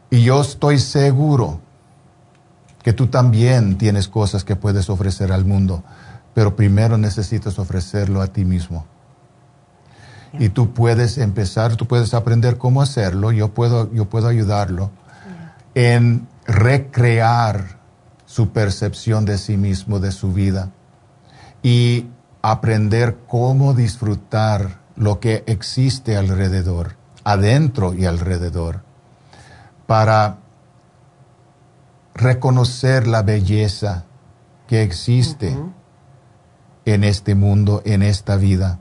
Y 0.10 0.24
yo 0.24 0.42
estoy 0.42 0.78
seguro 0.78 1.60
que 2.84 2.94
tú 2.94 3.08
también 3.08 3.78
tienes 3.78 4.08
cosas 4.08 4.44
que 4.44 4.56
puedes 4.56 4.90
ofrecer 4.90 5.32
al 5.32 5.46
mundo, 5.46 5.84
pero 6.36 6.56
primero 6.56 6.98
necesitas 6.98 7.58
ofrecerlo 7.58 8.22
a 8.22 8.28
ti 8.28 8.46
mismo. 8.46 8.86
Y 10.40 10.50
tú 10.50 10.74
puedes 10.74 11.18
empezar, 11.18 11.76
tú 11.76 11.88
puedes 11.88 12.14
aprender 12.14 12.58
cómo 12.58 12.82
hacerlo, 12.82 13.32
yo 13.32 13.54
puedo, 13.54 13.92
yo 13.94 14.10
puedo 14.10 14.28
ayudarlo 14.28 14.92
en 15.76 16.28
recrear 16.46 17.80
su 18.26 18.50
percepción 18.50 19.26
de 19.26 19.38
sí 19.38 19.58
mismo, 19.58 20.00
de 20.00 20.12
su 20.12 20.34
vida, 20.34 20.72
y 21.62 22.08
aprender 22.42 23.18
cómo 23.28 23.74
disfrutar 23.74 24.82
lo 24.96 25.20
que 25.20 25.44
existe 25.48 26.18
alrededor, 26.18 26.96
adentro 27.24 27.94
y 27.94 28.06
alrededor, 28.06 28.82
para 29.88 30.38
reconocer 32.14 33.08
la 33.08 33.22
belleza 33.22 34.06
que 34.68 34.82
existe 34.82 35.58
en 36.86 37.04
este 37.04 37.36
mundo, 37.36 37.82
en 37.86 38.02
esta 38.04 38.36
vida, 38.36 38.80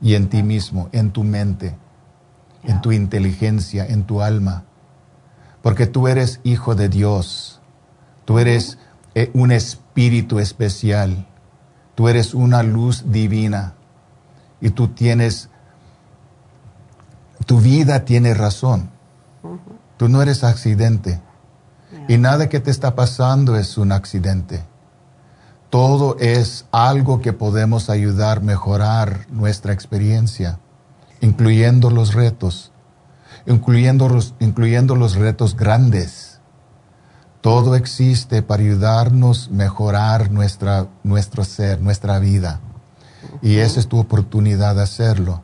y 0.00 0.14
en 0.14 0.28
ti 0.28 0.42
mismo, 0.42 0.88
en 0.92 1.10
tu 1.10 1.24
mente, 1.24 1.76
en 2.64 2.80
tu 2.80 2.92
inteligencia, 2.92 3.86
en 3.86 4.04
tu 4.04 4.22
alma, 4.22 4.64
porque 5.62 5.86
tú 5.86 6.08
eres 6.08 6.40
hijo 6.44 6.74
de 6.74 6.88
Dios 6.88 7.60
Tú 8.30 8.38
eres 8.38 8.78
eh, 9.16 9.28
un 9.34 9.50
espíritu 9.50 10.38
especial. 10.38 11.26
Tú 11.96 12.08
eres 12.08 12.32
una 12.32 12.62
luz 12.62 13.10
divina. 13.10 13.74
Y 14.60 14.70
tú 14.70 14.86
tienes, 14.86 15.48
tu 17.44 17.58
vida 17.58 18.04
tiene 18.04 18.34
razón. 18.34 18.88
Tú 19.96 20.08
no 20.08 20.22
eres 20.22 20.44
accidente. 20.44 21.20
Y 22.06 22.18
nada 22.18 22.48
que 22.48 22.60
te 22.60 22.70
está 22.70 22.94
pasando 22.94 23.56
es 23.56 23.76
un 23.76 23.90
accidente. 23.90 24.62
Todo 25.70 26.16
es 26.18 26.66
algo 26.72 27.20
que 27.20 27.32
podemos 27.32 27.90
ayudar 27.90 28.38
a 28.38 28.40
mejorar 28.40 29.26
nuestra 29.30 29.72
experiencia, 29.72 30.58
incluyendo 31.20 31.90
los 31.90 32.14
retos, 32.14 32.72
incluyendo 33.46 34.08
los, 34.08 34.34
incluyendo 34.40 34.96
los 34.96 35.14
retos 35.14 35.56
grandes 35.56 36.30
todo 37.40 37.74
existe 37.74 38.42
para 38.42 38.62
ayudarnos 38.62 39.48
a 39.48 39.54
mejorar 39.54 40.30
nuestra, 40.30 40.88
nuestro 41.02 41.44
ser, 41.44 41.80
nuestra 41.80 42.18
vida. 42.18 42.60
Y 43.40 43.56
esa 43.56 43.80
es 43.80 43.88
tu 43.88 43.98
oportunidad 43.98 44.74
de 44.76 44.82
hacerlo. 44.82 45.42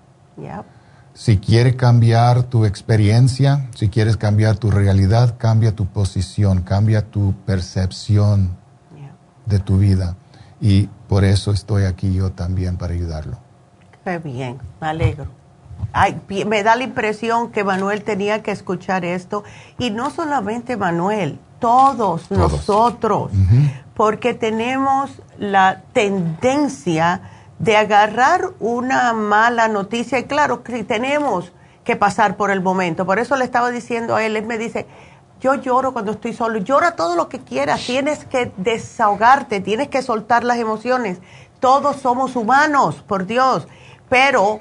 Si 1.14 1.38
quieres 1.38 1.76
cambiar 1.76 2.42
tu 2.42 2.66
experiencia, 2.66 3.70
si 3.74 3.88
quieres 3.88 4.18
cambiar 4.18 4.58
tu 4.58 4.70
realidad, 4.70 5.36
cambia 5.38 5.74
tu 5.74 5.86
posición, 5.86 6.60
cambia 6.60 7.10
tu 7.10 7.34
percepción 7.46 8.58
de 9.46 9.58
tu 9.58 9.78
vida. 9.78 10.16
Y 10.60 10.88
por 11.08 11.24
eso 11.24 11.52
estoy 11.52 11.84
aquí 11.84 12.12
yo 12.12 12.32
también 12.32 12.76
para 12.76 12.94
ayudarlo. 12.94 13.38
Qué 14.04 14.18
bien, 14.18 14.58
me 14.80 14.88
alegro. 14.88 15.26
Ay, 15.92 16.20
me 16.46 16.62
da 16.62 16.76
la 16.76 16.84
impresión 16.84 17.50
que 17.50 17.64
Manuel 17.64 18.02
tenía 18.02 18.42
que 18.42 18.50
escuchar 18.50 19.04
esto. 19.04 19.44
Y 19.78 19.90
no 19.90 20.10
solamente 20.10 20.76
Manuel, 20.76 21.38
todos, 21.58 22.30
nosotros, 22.30 23.30
porque 23.94 24.34
tenemos 24.34 25.22
la 25.38 25.82
tendencia 25.92 27.22
de 27.58 27.76
agarrar 27.76 28.50
una 28.60 29.12
mala 29.12 29.68
noticia. 29.68 30.18
Y 30.18 30.24
claro, 30.24 30.62
tenemos 30.86 31.52
que 31.84 31.96
pasar 31.96 32.36
por 32.36 32.50
el 32.50 32.60
momento. 32.60 33.06
Por 33.06 33.18
eso 33.18 33.36
le 33.36 33.44
estaba 33.44 33.70
diciendo 33.70 34.16
a 34.16 34.24
él, 34.24 34.36
él 34.36 34.44
me 34.44 34.58
dice, 34.58 34.86
yo 35.40 35.54
lloro 35.54 35.92
cuando 35.92 36.12
estoy 36.12 36.32
solo, 36.32 36.58
llora 36.58 36.96
todo 36.96 37.14
lo 37.14 37.28
que 37.28 37.40
quieras, 37.40 37.84
tienes 37.84 38.24
que 38.24 38.52
desahogarte, 38.56 39.60
tienes 39.60 39.88
que 39.88 40.02
soltar 40.02 40.44
las 40.44 40.58
emociones. 40.58 41.18
Todos 41.60 41.96
somos 41.96 42.36
humanos, 42.36 43.02
por 43.06 43.26
Dios, 43.26 43.66
pero 44.08 44.60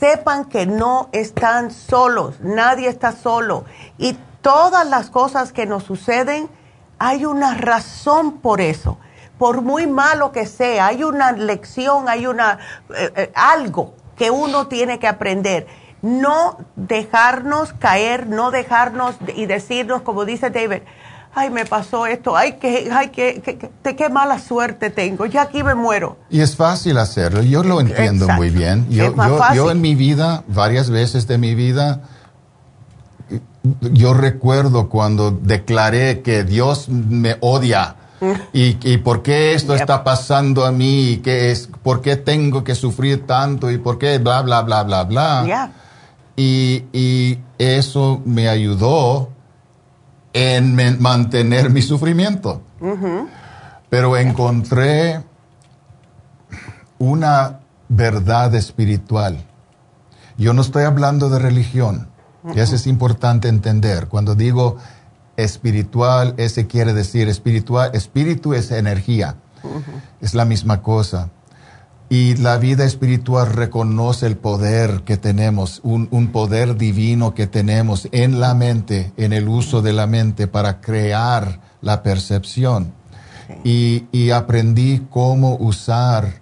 sepan 0.00 0.46
que 0.46 0.66
no 0.66 1.08
están 1.12 1.70
solos, 1.70 2.40
nadie 2.40 2.88
está 2.88 3.12
solo. 3.12 3.64
Y 3.98 4.16
todas 4.40 4.86
las 4.86 5.10
cosas 5.10 5.52
que 5.52 5.66
nos 5.66 5.84
suceden, 5.84 6.48
hay 6.98 7.24
una 7.24 7.54
razón 7.54 8.38
por 8.38 8.60
eso. 8.60 8.98
Por 9.38 9.62
muy 9.62 9.86
malo 9.86 10.32
que 10.32 10.46
sea, 10.46 10.86
hay 10.86 11.02
una 11.02 11.32
lección, 11.32 12.08
hay 12.08 12.26
una 12.26 12.58
eh, 12.94 13.12
eh, 13.16 13.32
algo 13.34 13.94
que 14.16 14.30
uno 14.30 14.66
tiene 14.66 14.98
que 14.98 15.08
aprender. 15.08 15.66
No 16.02 16.58
dejarnos 16.76 17.72
caer, 17.74 18.26
no 18.26 18.50
dejarnos 18.50 19.16
y 19.36 19.46
decirnos, 19.46 20.02
como 20.02 20.24
dice 20.24 20.50
David, 20.50 20.82
ay, 21.34 21.50
me 21.50 21.64
pasó 21.64 22.06
esto, 22.06 22.36
ay, 22.36 22.54
que, 22.54 22.90
ay, 22.92 23.08
que, 23.08 23.42
qué 23.82 24.08
mala 24.08 24.38
suerte 24.38 24.90
tengo, 24.90 25.26
ya 25.26 25.42
aquí 25.42 25.62
me 25.62 25.74
muero. 25.74 26.16
Y 26.30 26.40
es 26.40 26.56
fácil 26.56 26.98
hacerlo, 26.98 27.42
yo 27.42 27.62
lo 27.62 27.80
entiendo 27.80 28.28
muy 28.28 28.50
bien. 28.50 28.86
Yo, 28.90 29.14
yo, 29.14 29.40
yo, 29.54 29.70
en 29.70 29.80
mi 29.80 29.94
vida, 29.94 30.44
varias 30.48 30.90
veces 30.90 31.26
de 31.26 31.38
mi 31.38 31.54
vida, 31.54 32.00
yo 33.80 34.14
recuerdo 34.14 34.88
cuando 34.88 35.30
declaré 35.30 36.22
que 36.22 36.44
Dios 36.44 36.88
me 36.88 37.36
odia. 37.40 37.96
Mm. 38.20 38.32
Y, 38.52 38.92
y 38.92 38.98
por 38.98 39.22
qué 39.22 39.54
esto 39.54 39.74
está 39.74 40.04
pasando 40.04 40.66
a 40.66 40.72
mí, 40.72 41.10
y 41.10 41.16
qué 41.18 41.50
es, 41.50 41.68
por 41.82 42.02
qué 42.02 42.16
tengo 42.16 42.64
que 42.64 42.74
sufrir 42.74 43.26
tanto 43.26 43.70
y 43.70 43.78
por 43.78 43.98
qué 43.98 44.18
bla, 44.18 44.42
bla, 44.42 44.62
bla, 44.62 44.82
bla, 44.82 45.04
bla. 45.04 45.70
Y, 46.36 46.84
y 46.92 47.38
eso 47.58 48.22
me 48.24 48.48
ayudó 48.48 49.30
en 50.32 51.00
mantener 51.00 51.70
mi 51.70 51.82
sufrimiento. 51.82 52.62
Pero 53.88 54.16
encontré 54.16 55.22
una 56.98 57.60
verdad 57.88 58.54
espiritual. 58.54 59.44
Yo 60.38 60.54
no 60.54 60.62
estoy 60.62 60.84
hablando 60.84 61.28
de 61.28 61.38
religión. 61.38 62.08
Y 62.54 62.60
eso 62.60 62.74
es 62.74 62.86
importante 62.86 63.48
entender. 63.48 64.08
Cuando 64.08 64.34
digo 64.34 64.76
espiritual, 65.36 66.34
ese 66.38 66.66
quiere 66.66 66.94
decir 66.94 67.28
espiritual. 67.28 67.90
Espíritu 67.94 68.54
es 68.54 68.70
energía. 68.70 69.36
Es 70.20 70.34
la 70.34 70.44
misma 70.44 70.82
cosa. 70.82 71.30
Y 72.12 72.34
la 72.38 72.58
vida 72.58 72.84
espiritual 72.84 73.52
reconoce 73.52 74.26
el 74.26 74.36
poder 74.36 75.02
que 75.04 75.16
tenemos, 75.16 75.80
un, 75.84 76.08
poder 76.32 76.76
divino 76.76 77.34
que 77.34 77.46
tenemos 77.46 78.08
en 78.10 78.40
la 78.40 78.52
mente, 78.52 79.12
en 79.16 79.32
el 79.32 79.48
uso 79.48 79.80
de 79.80 79.92
la 79.92 80.08
mente 80.08 80.48
para 80.48 80.80
crear 80.80 81.60
la 81.80 82.02
percepción. 82.02 82.92
Y, 83.62 84.08
y, 84.10 84.30
aprendí 84.30 85.06
cómo 85.08 85.54
usar 85.54 86.40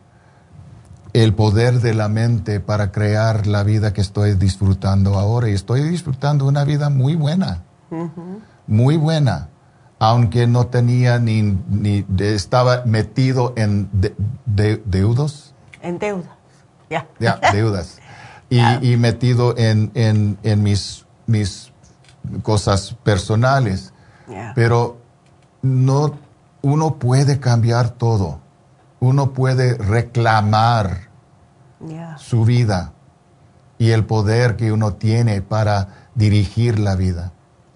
el 1.13 1.35
poder 1.35 1.81
de 1.81 1.93
la 1.93 2.09
mente 2.09 2.61
para 2.61 2.91
crear 2.91 3.47
la 3.47 3.63
vida 3.63 3.93
que 3.93 4.01
estoy 4.01 4.37
disfrutando 4.37 5.19
ahora. 5.19 5.51
Y 5.51 5.53
estoy 5.53 5.83
disfrutando 5.83 6.47
una 6.47 6.65
vida 6.65 6.89
muy 6.89 7.15
buena, 7.15 7.65
muy 8.67 8.97
buena. 8.97 9.51
Aunque 9.99 10.47
no 10.47 10.69
tenía 10.69 11.19
ni, 11.19 11.43
ni 11.43 12.07
estaba 12.21 12.85
metido 12.87 13.53
en 13.57 13.91
deudos 14.47 15.55
en 15.83 15.99
deudas. 15.99 16.31
Ya. 16.91 17.07
deudas. 17.53 17.99
Y, 18.51 18.97
metido 18.97 19.55
en, 19.59 19.91
en, 19.93 20.63
mis, 20.63 21.05
mis 21.27 21.71
cosas 22.43 22.97
personales. 23.03 23.93
Pero 24.55 24.97
no, 25.61 26.15
uno 26.63 26.95
puede 26.95 27.41
cambiar 27.41 27.91
todo. 27.91 28.41
Uno 29.01 29.35
puede 29.35 29.75
reclamar 29.75 31.09
su 32.17 32.47
vida 32.47 32.95
y 33.77 33.91
el 33.91 34.07
poder 34.07 34.57
que 34.57 34.73
uno 34.73 34.95
tiene 34.95 35.43
para 35.43 36.09
dirigir 36.15 36.79
la 36.79 36.97
vida. 36.97 37.33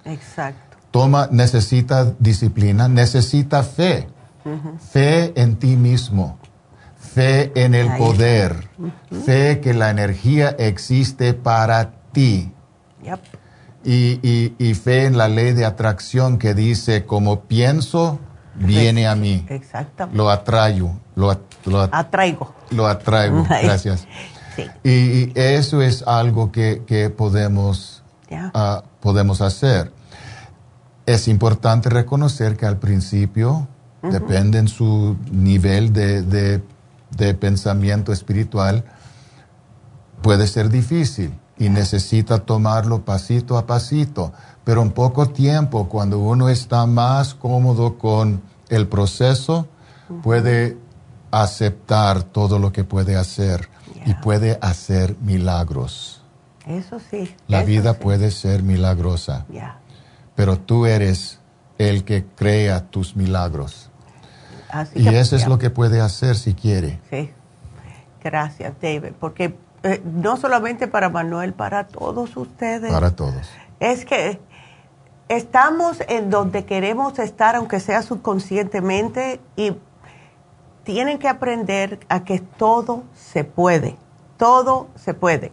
Exacto. 0.07 0.79
Toma, 0.91 1.29
necesita 1.31 2.15
disciplina, 2.19 2.89
necesita 2.89 3.63
fe. 3.63 4.09
Fe 4.91 5.39
en 5.39 5.57
ti 5.57 5.77
mismo 5.77 6.39
fe 7.15 7.53
en 7.55 7.75
el 7.75 7.95
poder, 7.97 8.69
fe 9.25 9.61
que 9.61 9.75
la 9.75 9.91
energía 9.91 10.51
existe 10.59 11.35
para 11.35 11.93
ti. 12.13 12.53
Y, 13.85 14.75
fe 14.75 15.07
en 15.07 15.19
la 15.19 15.29
ley 15.29 15.53
de 15.53 15.65
atracción 15.65 16.39
que 16.39 16.55
dice, 16.55 17.05
como 17.05 17.43
pienso, 17.43 18.19
viene 18.55 19.07
a 19.07 19.15
mí. 19.15 19.45
Exactamente. 19.49 20.17
Lo 20.17 20.31
atraigo. 20.31 20.99
Lo, 21.15 21.31
atraigo. 21.91 22.55
Lo 22.71 22.87
atraigo, 22.87 23.45
gracias. 23.45 24.07
Y, 24.83 25.39
eso 25.39 25.83
es 25.83 26.03
algo 26.07 26.51
que, 26.53 27.13
podemos, 27.17 28.03
ah, 28.55 28.85
podemos 29.01 29.41
hacer. 29.41 29.93
Es 31.05 31.29
importante 31.29 31.91
reconocer 31.91 32.57
que 32.57 32.65
al 32.65 32.79
principio, 32.79 33.69
depende 34.03 34.59
en 34.59 34.67
su 34.67 35.17
nivel 35.31 35.93
de 35.93 36.23
de 36.23 36.61
pensamiento 37.35 38.13
espiritual 38.13 38.85
puede 40.23 40.47
ser 40.47 40.69
difícil 40.69 41.35
y 41.59 41.69
necesita 41.69 42.41
tomarlo 42.41 43.05
pasito 43.05 43.57
a 43.57 43.67
pasito, 43.67 44.33
pero 44.65 44.83
en 44.83 44.91
poco 44.91 45.29
tiempo, 45.29 45.89
cuando 45.89 46.19
uno 46.19 46.49
está 46.49 46.87
más 46.87 47.35
cómodo 47.35 47.99
con 47.99 48.43
el 48.69 48.89
proceso, 48.89 49.69
puede 50.23 50.77
aceptar 51.31 52.23
todo 52.23 52.59
lo 52.59 52.73
que 52.73 52.85
puede 52.85 53.17
hacer 53.17 53.69
y 54.05 54.15
puede 54.15 54.59
hacer 54.61 55.17
milagros. 55.21 56.23
Eso 56.67 56.99
sí. 57.11 57.35
La 57.49 57.63
vida 57.63 57.95
puede 57.95 58.31
ser 58.31 58.63
milagrosa, 58.63 59.47
pero 60.35 60.59
tú 60.59 60.87
eres 60.87 61.39
el 61.79 62.05
que 62.05 62.25
crea 62.25 62.91
tus 62.91 63.17
milagros 63.17 63.92
y 64.95 65.09
eso 65.09 65.37
es 65.37 65.47
lo 65.47 65.59
que 65.59 65.71
puede 65.71 66.01
hacer 66.01 66.37
si 66.37 66.55
quiere. 66.55 67.01
Sí. 67.11 67.31
Gracias, 68.23 68.75
David, 68.81 69.13
porque 69.19 69.57
eh, 69.83 70.01
no 70.05 70.37
solamente 70.37 70.87
para 70.87 71.09
Manuel, 71.09 71.53
para 71.53 71.89
todos 71.89 72.37
ustedes. 72.37 72.93
Para 72.93 73.17
todos. 73.17 73.51
Es 73.81 74.05
que 74.05 74.41
estamos 75.29 75.99
en 76.09 76.31
donde 76.31 76.65
queremos 76.65 77.19
estar, 77.19 77.57
aunque 77.57 77.81
sea 77.81 78.03
subconscientemente, 78.03 79.41
y 79.57 79.77
tienen 80.85 81.19
que 81.19 81.29
aprender 81.29 81.99
a 82.09 82.25
que 82.25 82.39
todo 82.39 83.03
se 83.15 83.45
puede, 83.45 83.97
todo 84.37 84.89
se 84.95 85.15
puede 85.15 85.53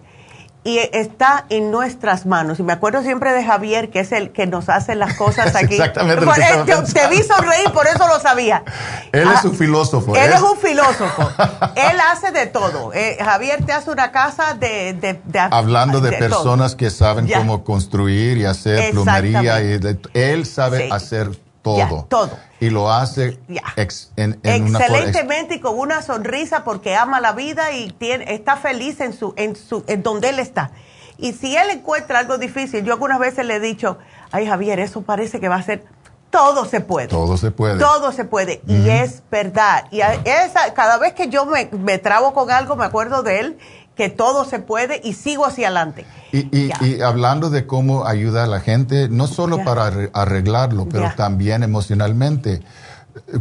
y 0.64 0.78
está 0.92 1.46
en 1.50 1.72
nuestras 1.72 2.26
manos. 2.26 2.60
Y 2.60 2.64
me 2.64 2.74
acuerdo 2.74 3.02
siempre 3.02 3.32
de 3.32 3.44
Javier, 3.44 3.90
que 3.90 4.02
es 4.02 4.12
el 4.12 4.32
que 4.32 4.46
nos 4.46 4.68
hace 4.70 4.96
las 4.96 5.16
cosas 5.16 5.56
aquí. 5.56 5.76
Exactamente. 5.76 6.26
te, 6.26 7.08
vi 7.08 7.24
sonreír, 7.24 7.72
por 7.74 7.88
eso 7.88 8.08
lo 8.08 8.20
sabía. 8.20 8.64
Él 9.12 9.28
es 9.30 9.46
ah, 9.46 9.48
un 9.48 9.56
filósofo. 9.56 10.16
Él 10.16 10.32
es 10.34 10.42
un 10.42 10.58
filósofo. 10.58 11.30
él 11.76 11.98
hace 12.12 12.32
de 12.32 12.48
todo. 12.48 12.94
Eh, 12.94 13.18
Javier 13.24 13.64
te 13.66 13.72
hace 13.72 13.90
una 13.90 14.12
casa 14.12 14.54
de... 14.54 14.94
de, 14.94 15.40
Hablando 15.40 16.02
de, 16.02 16.12
personas 16.12 16.76
que 16.76 16.90
saben 16.90 17.30
cómo 17.30 17.64
construir 17.64 18.38
y 18.38 18.46
hacer 18.46 18.92
plomería. 18.92 19.62
Y 19.62 19.80
él 20.14 20.46
sabe 20.46 20.90
hacer 20.92 21.32
todo. 21.62 22.06
todo. 22.10 22.32
Y 22.60 22.70
lo 22.70 22.92
hace 22.92 23.40
excelentemente 23.76 25.56
y 25.56 25.60
con 25.60 25.78
una 25.78 26.02
sonrisa 26.02 26.64
porque 26.64 26.96
ama 26.96 27.20
la 27.20 27.34
vida 27.34 27.72
y 27.72 27.92
tiene, 27.92 28.34
está 28.34 28.58
feliz 28.58 29.00
en, 29.00 29.14
su, 29.14 29.34
en, 29.38 29.56
su, 29.56 29.84
en 29.88 30.04
donde 30.04 30.30
él 30.30 30.40
está. 30.40 30.72
Y 31.18 31.34
si 31.34 31.56
él 31.56 31.70
encuentra 31.70 32.20
algo 32.20 32.38
difícil, 32.38 32.84
yo 32.86 32.94
algunas 32.94 33.20
veces 33.20 33.46
le 33.46 33.56
he 33.56 33.60
dicho, 33.60 33.98
ay 34.32 34.48
Javier, 34.48 34.80
eso 34.80 35.02
parece 35.02 35.40
que 35.40 35.50
va 35.50 35.56
a 35.56 35.64
ser, 35.64 35.84
todo 36.30 36.66
se 36.66 36.80
puede. 36.80 37.08
Todo 37.08 37.38
se 37.38 37.52
puede. 37.52 37.80
Todo 37.80 38.12
se 38.12 38.24
puede. 38.24 38.62
Y 38.68 38.90
es 38.90 39.24
verdad. 39.32 39.86
Y 39.92 40.02
esa, 40.02 40.74
cada 40.74 40.98
vez 40.98 41.14
que 41.14 41.28
yo 41.28 41.46
me, 41.46 41.70
me 41.72 41.98
trabo 41.98 42.34
con 42.34 42.52
algo, 42.52 42.76
me 42.76 42.86
acuerdo 42.86 43.24
de 43.24 43.40
él 43.40 43.58
que 44.00 44.08
todo 44.08 44.46
se 44.46 44.60
puede 44.60 45.02
y 45.04 45.12
sigo 45.12 45.46
hacia 45.46 45.68
adelante. 45.68 46.06
Y, 46.32 46.48
y, 46.56 47.02
hablando 47.02 47.50
de 47.50 47.68
cómo 47.68 48.08
ayuda 48.08 48.46
a 48.46 48.48
la 48.48 48.62
gente, 48.62 49.10
no 49.10 49.28
solo 49.28 49.66
para 49.66 49.92
arreglarlo, 50.14 50.88
pero 50.88 51.12
también 51.18 51.64
emocionalmente 51.64 52.62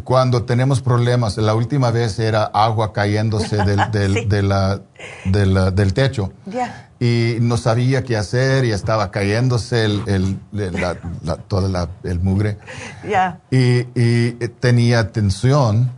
cuando 0.02 0.42
tenemos 0.42 0.80
problemas, 0.80 1.36
la 1.36 1.54
última 1.54 1.92
vez 1.92 2.18
era 2.18 2.42
agua 2.42 2.92
cayéndose 2.92 3.56
del, 3.92 4.28
del, 5.26 5.74
del 5.76 5.94
techo. 5.94 6.32
Y 6.98 7.36
no 7.40 7.56
sabía 7.56 8.02
qué 8.02 8.16
hacer 8.16 8.64
y 8.64 8.72
estaba 8.72 9.12
cayéndose 9.12 9.84
el, 9.84 10.02
el, 10.08 10.40
la, 10.52 11.36
toda 11.46 11.88
el 12.02 12.18
mugre. 12.18 12.58
Y, 13.52 13.86
y, 13.94 14.32
tenía 14.58 15.12
tensión. 15.12 15.97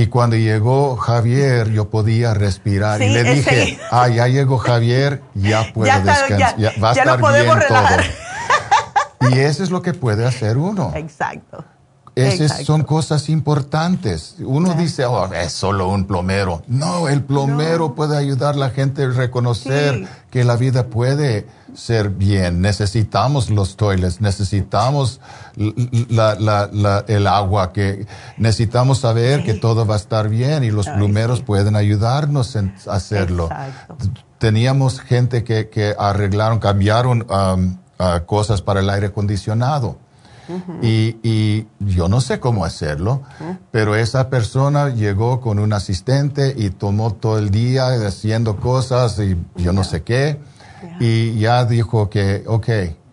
Y 0.00 0.06
cuando 0.06 0.34
llegó 0.34 0.96
Javier, 0.96 1.70
yo 1.72 1.90
podía 1.90 2.32
respirar. 2.32 3.02
y 3.02 3.10
le 3.10 3.22
dije, 3.22 3.78
ah, 3.90 4.08
ya 4.08 4.28
llegó 4.28 4.56
Javier, 4.56 5.20
ya 5.34 5.74
puedo 5.74 5.92
descansar. 5.92 6.56
Ya, 6.56 6.72
va 6.82 6.88
a 6.88 6.92
estar 6.92 7.20
bien 7.20 7.58
todo. 7.68 9.30
y 9.30 9.40
eso 9.40 9.62
es 9.62 9.70
lo 9.70 9.82
que 9.82 9.92
puede 9.92 10.26
hacer 10.26 10.56
uno. 10.56 10.90
Exacto. 10.96 11.62
Esas 12.14 12.64
son 12.64 12.82
cosas 12.82 13.28
importantes. 13.28 14.36
Uno 14.38 14.72
dice, 14.72 15.04
oh, 15.04 15.30
es 15.34 15.52
solo 15.52 15.88
un 15.88 16.06
plomero. 16.06 16.62
No, 16.66 17.06
el 17.06 17.22
plomero 17.22 17.94
puede 17.94 18.16
ayudar 18.16 18.54
a 18.54 18.58
la 18.58 18.70
gente 18.70 19.02
a 19.02 19.08
reconocer 19.10 20.08
que 20.30 20.44
la 20.44 20.56
vida 20.56 20.86
puede 20.86 21.46
ser 21.74 22.10
bien. 22.10 22.60
Necesitamos 22.60 23.50
los 23.50 23.76
toilets, 23.76 24.20
necesitamos 24.20 25.20
el 25.56 27.26
agua, 27.26 27.72
que 27.72 28.06
necesitamos 28.36 28.98
saber 28.98 29.44
que 29.44 29.54
todo 29.54 29.86
va 29.86 29.94
a 29.94 29.98
estar 29.98 30.28
bien 30.28 30.64
y 30.64 30.70
los 30.70 30.88
plomeros 30.88 31.42
pueden 31.42 31.76
ayudarnos 31.76 32.56
a 32.56 32.94
hacerlo. 32.94 33.48
Teníamos 34.38 35.00
gente 35.00 35.44
que, 35.44 35.94
arreglaron, 35.98 36.58
cambiaron 36.58 37.26
um, 37.30 37.78
uh, 37.98 38.24
cosas 38.26 38.62
para 38.62 38.80
el 38.80 38.90
aire 38.90 39.08
acondicionado. 39.08 39.98
Y, 40.82 41.16
y, 41.22 41.68
yo 41.78 42.08
no 42.08 42.20
sé 42.20 42.40
cómo 42.40 42.64
hacerlo, 42.64 43.22
pero 43.70 43.94
esa 43.94 44.30
persona 44.30 44.88
llegó 44.88 45.40
con 45.40 45.60
un 45.60 45.72
asistente 45.72 46.54
y 46.56 46.70
tomó 46.70 47.14
todo 47.14 47.38
el 47.38 47.50
día 47.50 47.86
haciendo 48.04 48.56
cosas 48.56 49.16
y 49.20 49.36
yo 49.54 49.72
no 49.72 49.84
sé 49.84 50.02
qué. 50.02 50.40
Y 50.98 51.38
ya. 51.38 51.64
dijo 51.64 52.10
que, 52.10 52.44
ok, 52.46 52.68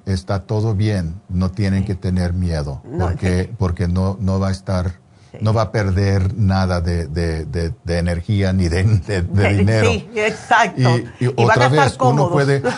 está 0.06 0.44
todo 0.44 0.74
bien, 0.74 1.22
no 1.30 1.52
tienen 1.52 1.86
que 1.86 1.96
tener 1.96 2.34
miedo, 2.34 2.82
porque, 3.00 3.52
porque 3.58 3.88
no, 3.88 4.18
no 4.20 4.40
va 4.40 4.50
a 4.50 4.52
estar 4.52 4.94
no 5.42 5.54
va 5.54 5.64
a 5.64 5.72
perder 5.72 6.36
nada 6.36 6.82
de, 6.82 7.06
de, 7.08 7.46
de, 7.46 7.98
energía 7.98 8.54
ni 8.54 8.70
de, 8.70 8.84
dinero. 9.56 9.92
Sí, 9.92 10.10
exacto. 10.16 10.98
Y, 11.20 11.28
otra 11.36 11.68
vez 11.68 11.98
uno 12.00 12.30
puede... 12.30 12.64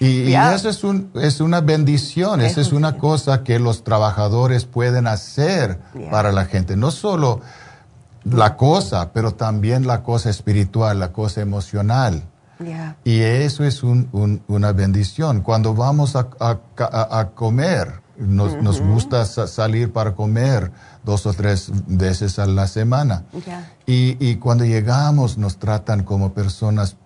Y, 0.00 0.34
eso 0.34 0.68
es, 0.68 0.82
un, 0.82 1.12
es 1.14 1.40
una 1.40 1.60
bendición, 1.60 2.40
esa 2.40 2.60
es 2.60 2.72
una 2.72 2.98
cosa 2.98 3.44
que 3.44 3.60
los 3.60 3.84
trabajadores 3.84 4.64
pueden 4.64 5.06
hacer 5.06 5.78
para 6.10 6.32
la 6.32 6.46
gente. 6.46 6.76
No 6.76 6.90
solo 6.90 7.40
la 8.24 8.56
cosa, 8.56 9.12
pero 9.12 9.32
también 9.34 9.86
la 9.86 10.02
cosa 10.02 10.30
espiritual, 10.30 10.98
la 10.98 11.12
cosa 11.12 11.40
emocional. 11.40 12.22
Y 13.04 13.20
eso 13.20 13.64
es 13.64 13.82
un, 13.82 14.42
una 14.46 14.72
bendición. 14.72 15.40
Cuando 15.42 15.74
vamos 15.74 16.14
a, 16.16 16.28
a, 16.38 17.30
comer, 17.34 18.00
nos, 18.16 18.60
nos, 18.62 18.80
gusta 18.80 19.24
salir 19.24 19.92
para 19.92 20.14
comer 20.14 20.70
dos 21.02 21.26
o 21.26 21.32
tres 21.32 21.70
veces 21.86 22.38
a 22.38 22.46
la 22.46 22.66
semana. 22.68 23.24
Y, 23.86 24.16
y, 24.24 24.36
cuando 24.36 24.64
llegamos 24.64 25.38
nos 25.38 25.58
tratan 25.58 26.04
como 26.04 26.32
personas 26.32 26.96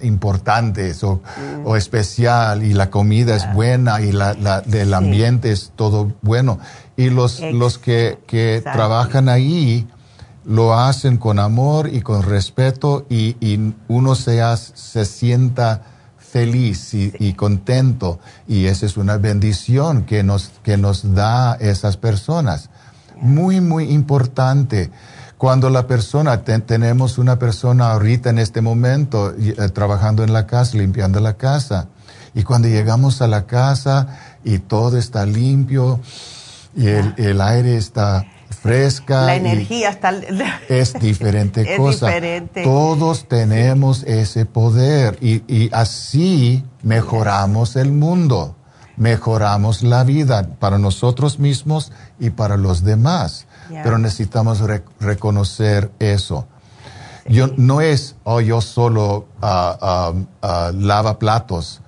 importantes 0.00 1.02
o, 1.04 1.20
o, 1.64 1.76
especial 1.76 2.62
y 2.62 2.72
la 2.72 2.88
comida 2.88 3.36
es 3.36 3.52
buena 3.52 4.00
y 4.00 4.12
la, 4.12 4.34
la 4.34 4.60
del 4.60 4.94
ambiente 4.94 5.50
es 5.50 5.72
todo 5.76 6.12
bueno. 6.22 6.58
Y 6.96 7.10
los, 7.10 7.40
los 7.40 7.78
que, 7.78 8.18
que 8.26 8.62
trabajan 8.62 9.28
ahí 9.28 9.86
lo 10.48 10.72
hacen 10.72 11.18
con 11.18 11.38
amor 11.38 11.90
y 11.92 12.00
con 12.00 12.22
respeto 12.22 13.06
y, 13.10 13.36
y 13.38 13.74
uno 13.86 14.14
se, 14.14 14.40
se 14.56 15.04
sienta 15.04 15.82
feliz 16.18 16.94
y, 16.94 17.12
y, 17.18 17.34
contento 17.34 18.18
y 18.46 18.64
esa 18.64 18.86
es 18.86 18.96
una 18.96 19.18
bendición 19.18 20.04
que 20.04 20.22
nos, 20.22 20.50
que 20.62 20.78
nos 20.78 21.14
da 21.14 21.54
esas 21.54 21.98
personas. 21.98 22.70
Muy, 23.20 23.60
muy 23.60 23.84
importante. 23.90 24.90
Cuando 25.36 25.68
la 25.68 25.86
persona, 25.86 26.42
tenemos 26.42 27.18
una 27.18 27.38
persona 27.38 27.92
ahorita 27.92 28.30
en 28.30 28.38
este 28.38 28.62
momento 28.62 29.34
eh, 29.38 29.54
trabajando 29.68 30.24
en 30.24 30.32
la 30.32 30.46
casa, 30.46 30.78
limpiando 30.78 31.20
la 31.20 31.34
casa, 31.34 31.88
y 32.34 32.42
cuando 32.42 32.68
llegamos 32.68 33.20
a 33.20 33.28
la 33.28 33.46
casa 33.46 34.18
y 34.44 34.58
todo 34.58 34.96
está 34.96 35.26
limpio 35.26 36.00
y 36.76 36.86
el, 36.86 37.40
aire 37.40 37.76
está 37.76 38.24
fresca. 38.68 39.22
La 39.22 39.36
energía 39.36 39.90
está... 39.90 40.12
Es 40.68 40.94
diferente 40.94 41.76
cosa. 41.76 42.10
Todos 42.62 43.26
tenemos 43.28 44.02
ese 44.04 44.44
poder 44.46 45.18
y, 45.20 45.42
y 45.52 45.70
así 45.72 46.64
mejoramos 46.82 47.76
el 47.76 47.92
mundo, 47.92 48.56
mejoramos 48.96 49.82
la 49.82 50.04
vida 50.04 50.48
para 50.58 50.78
nosotros 50.78 51.38
mismos 51.38 51.92
y 52.18 52.30
para 52.30 52.56
los 52.56 52.84
demás. 52.84 53.46
Pero 53.68 53.98
necesitamos 53.98 54.62
reconocer 54.98 55.90
eso. 55.98 56.46
Yo, 57.26 57.48
no 57.56 57.82
es, 57.82 58.16
oh, 58.24 58.40
yo 58.40 58.62
solo 58.62 59.26
uh, 59.42 60.72
lava 60.72 61.18
platos. 61.18 61.82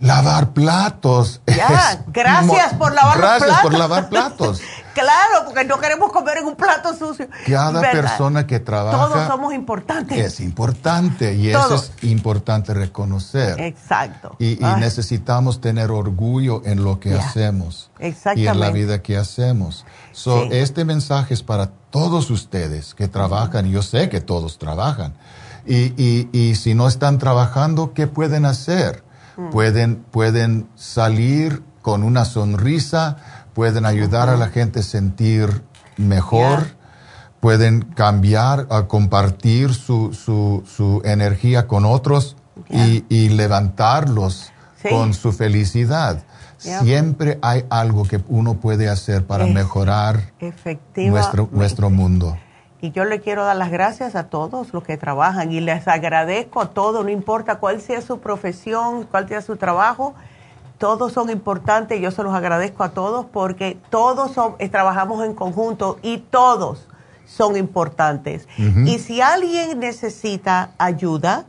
Lavar 0.00 0.50
platos. 0.50 1.40
Ya, 1.46 2.04
gracias 2.08 2.74
por 2.74 2.94
lavar 2.94 3.18
Gracias 3.18 3.60
por 3.60 3.74
lavar 3.74 4.08
platos. 4.08 4.60
Claro, 4.96 5.44
porque 5.44 5.64
no 5.64 5.78
queremos 5.78 6.10
comer 6.10 6.38
en 6.38 6.46
un 6.46 6.56
plato 6.56 6.96
sucio. 6.96 7.28
Cada 7.46 7.82
persona 7.82 8.46
que 8.46 8.60
trabaja. 8.60 8.96
Todos 8.96 9.26
somos 9.26 9.52
importantes. 9.52 10.18
Es 10.18 10.40
importante 10.40 11.34
y 11.34 11.50
eso 11.50 11.74
es 11.74 11.92
importante 12.02 12.72
reconocer. 12.72 13.60
Exacto. 13.60 14.36
Y, 14.38 14.58
necesitamos 14.78 15.60
tener 15.60 15.90
orgullo 15.90 16.62
en 16.64 16.82
lo 16.82 16.98
que 16.98 17.14
hacemos. 17.14 17.90
Y 18.34 18.46
en 18.46 18.58
la 18.58 18.70
vida 18.70 19.02
que 19.02 19.18
hacemos. 19.18 19.84
So, 20.12 20.44
Este 20.50 20.86
mensaje 20.86 21.34
es 21.34 21.42
para 21.42 21.66
todos 21.90 22.30
ustedes 22.30 22.94
que 22.94 23.06
trabajan, 23.06 23.66
y 23.66 23.72
yo 23.72 23.82
sé 23.82 24.08
que 24.08 24.22
todos 24.22 24.58
trabajan. 24.58 25.14
Y, 25.66 25.92
y, 26.02 26.28
y 26.32 26.54
si 26.54 26.74
no 26.74 26.88
están 26.88 27.18
trabajando, 27.18 27.92
¿qué 27.92 28.06
pueden 28.06 28.46
hacer? 28.46 29.04
Mm. 29.36 29.50
Pueden, 29.50 29.96
pueden 29.96 30.68
salir 30.74 31.62
con 31.82 32.02
una 32.02 32.24
sonrisa 32.24 33.16
pueden 33.56 33.86
ayudar 33.86 34.28
a 34.28 34.36
la 34.36 34.48
gente 34.48 34.80
a 34.80 34.82
sentir 34.82 35.62
mejor, 35.96 36.76
pueden 37.40 37.80
cambiar, 37.80 38.66
a 38.68 38.86
compartir 38.86 39.72
su, 39.72 40.12
su, 40.12 40.62
su 40.66 41.00
energía 41.06 41.66
con 41.66 41.86
otros 41.86 42.36
y, 42.68 43.30
levantarlos 43.30 44.52
con 44.90 45.14
su 45.14 45.32
felicidad. 45.32 46.22
Siempre 46.58 47.38
hay 47.40 47.64
algo 47.70 48.04
que 48.04 48.22
uno 48.28 48.60
puede 48.60 48.90
hacer 48.90 49.26
para 49.26 49.46
mejorar 49.46 50.34
nuestro, 50.94 51.48
nuestro 51.50 51.88
mundo. 51.88 52.36
Y 52.82 52.90
yo 52.90 53.06
le 53.06 53.20
quiero 53.20 53.46
dar 53.46 53.56
las 53.56 53.70
gracias 53.70 54.16
a 54.16 54.24
todos 54.24 54.74
los 54.74 54.82
que 54.82 54.98
trabajan 54.98 55.50
y 55.50 55.60
les 55.60 55.88
agradezco 55.88 56.60
a 56.60 56.68
todos, 56.74 57.02
no 57.06 57.10
importa 57.10 57.56
cuál 57.56 57.80
sea 57.80 58.02
su 58.02 58.20
profesión, 58.20 59.04
cuál 59.04 59.26
sea 59.28 59.40
su 59.40 59.56
trabajo 59.56 60.14
todos 60.78 61.12
son 61.12 61.30
importantes, 61.30 62.00
yo 62.00 62.10
se 62.10 62.22
los 62.22 62.34
agradezco 62.34 62.84
a 62.84 62.90
todos 62.90 63.26
porque 63.26 63.78
todos 63.90 64.32
eh, 64.58 64.68
trabajamos 64.68 65.24
en 65.24 65.34
conjunto 65.34 65.98
y 66.02 66.18
todos 66.18 66.88
son 67.24 67.56
importantes. 67.56 68.46
Y 68.84 69.00
si 69.00 69.20
alguien 69.20 69.80
necesita 69.80 70.70
ayuda, 70.78 71.46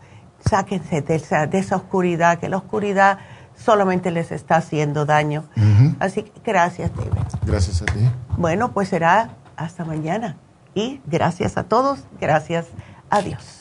Sáquense 0.50 1.02
de 1.02 1.16
esa, 1.16 1.46
de 1.46 1.60
esa 1.60 1.76
oscuridad, 1.76 2.40
que 2.40 2.50
la 2.50 2.58
oscuridad 2.58 3.20
solamente 3.56 4.10
les 4.10 4.32
está 4.32 4.56
haciendo 4.56 5.06
daño. 5.06 5.44
Así 6.00 6.24
que 6.24 6.32
gracias, 6.44 6.90
David. 6.96 7.12
Gracias 7.46 7.84
a 7.84 7.86
ti. 7.86 8.10
Bueno, 8.38 8.72
pues 8.72 8.90
será 8.90 9.36
hasta 9.56 9.86
mañana. 9.86 10.38
Y 10.74 11.02
gracias 11.06 11.58
a 11.58 11.64
todos, 11.64 12.00
gracias 12.20 12.68
a 13.10 13.22
Dios. 13.22 13.61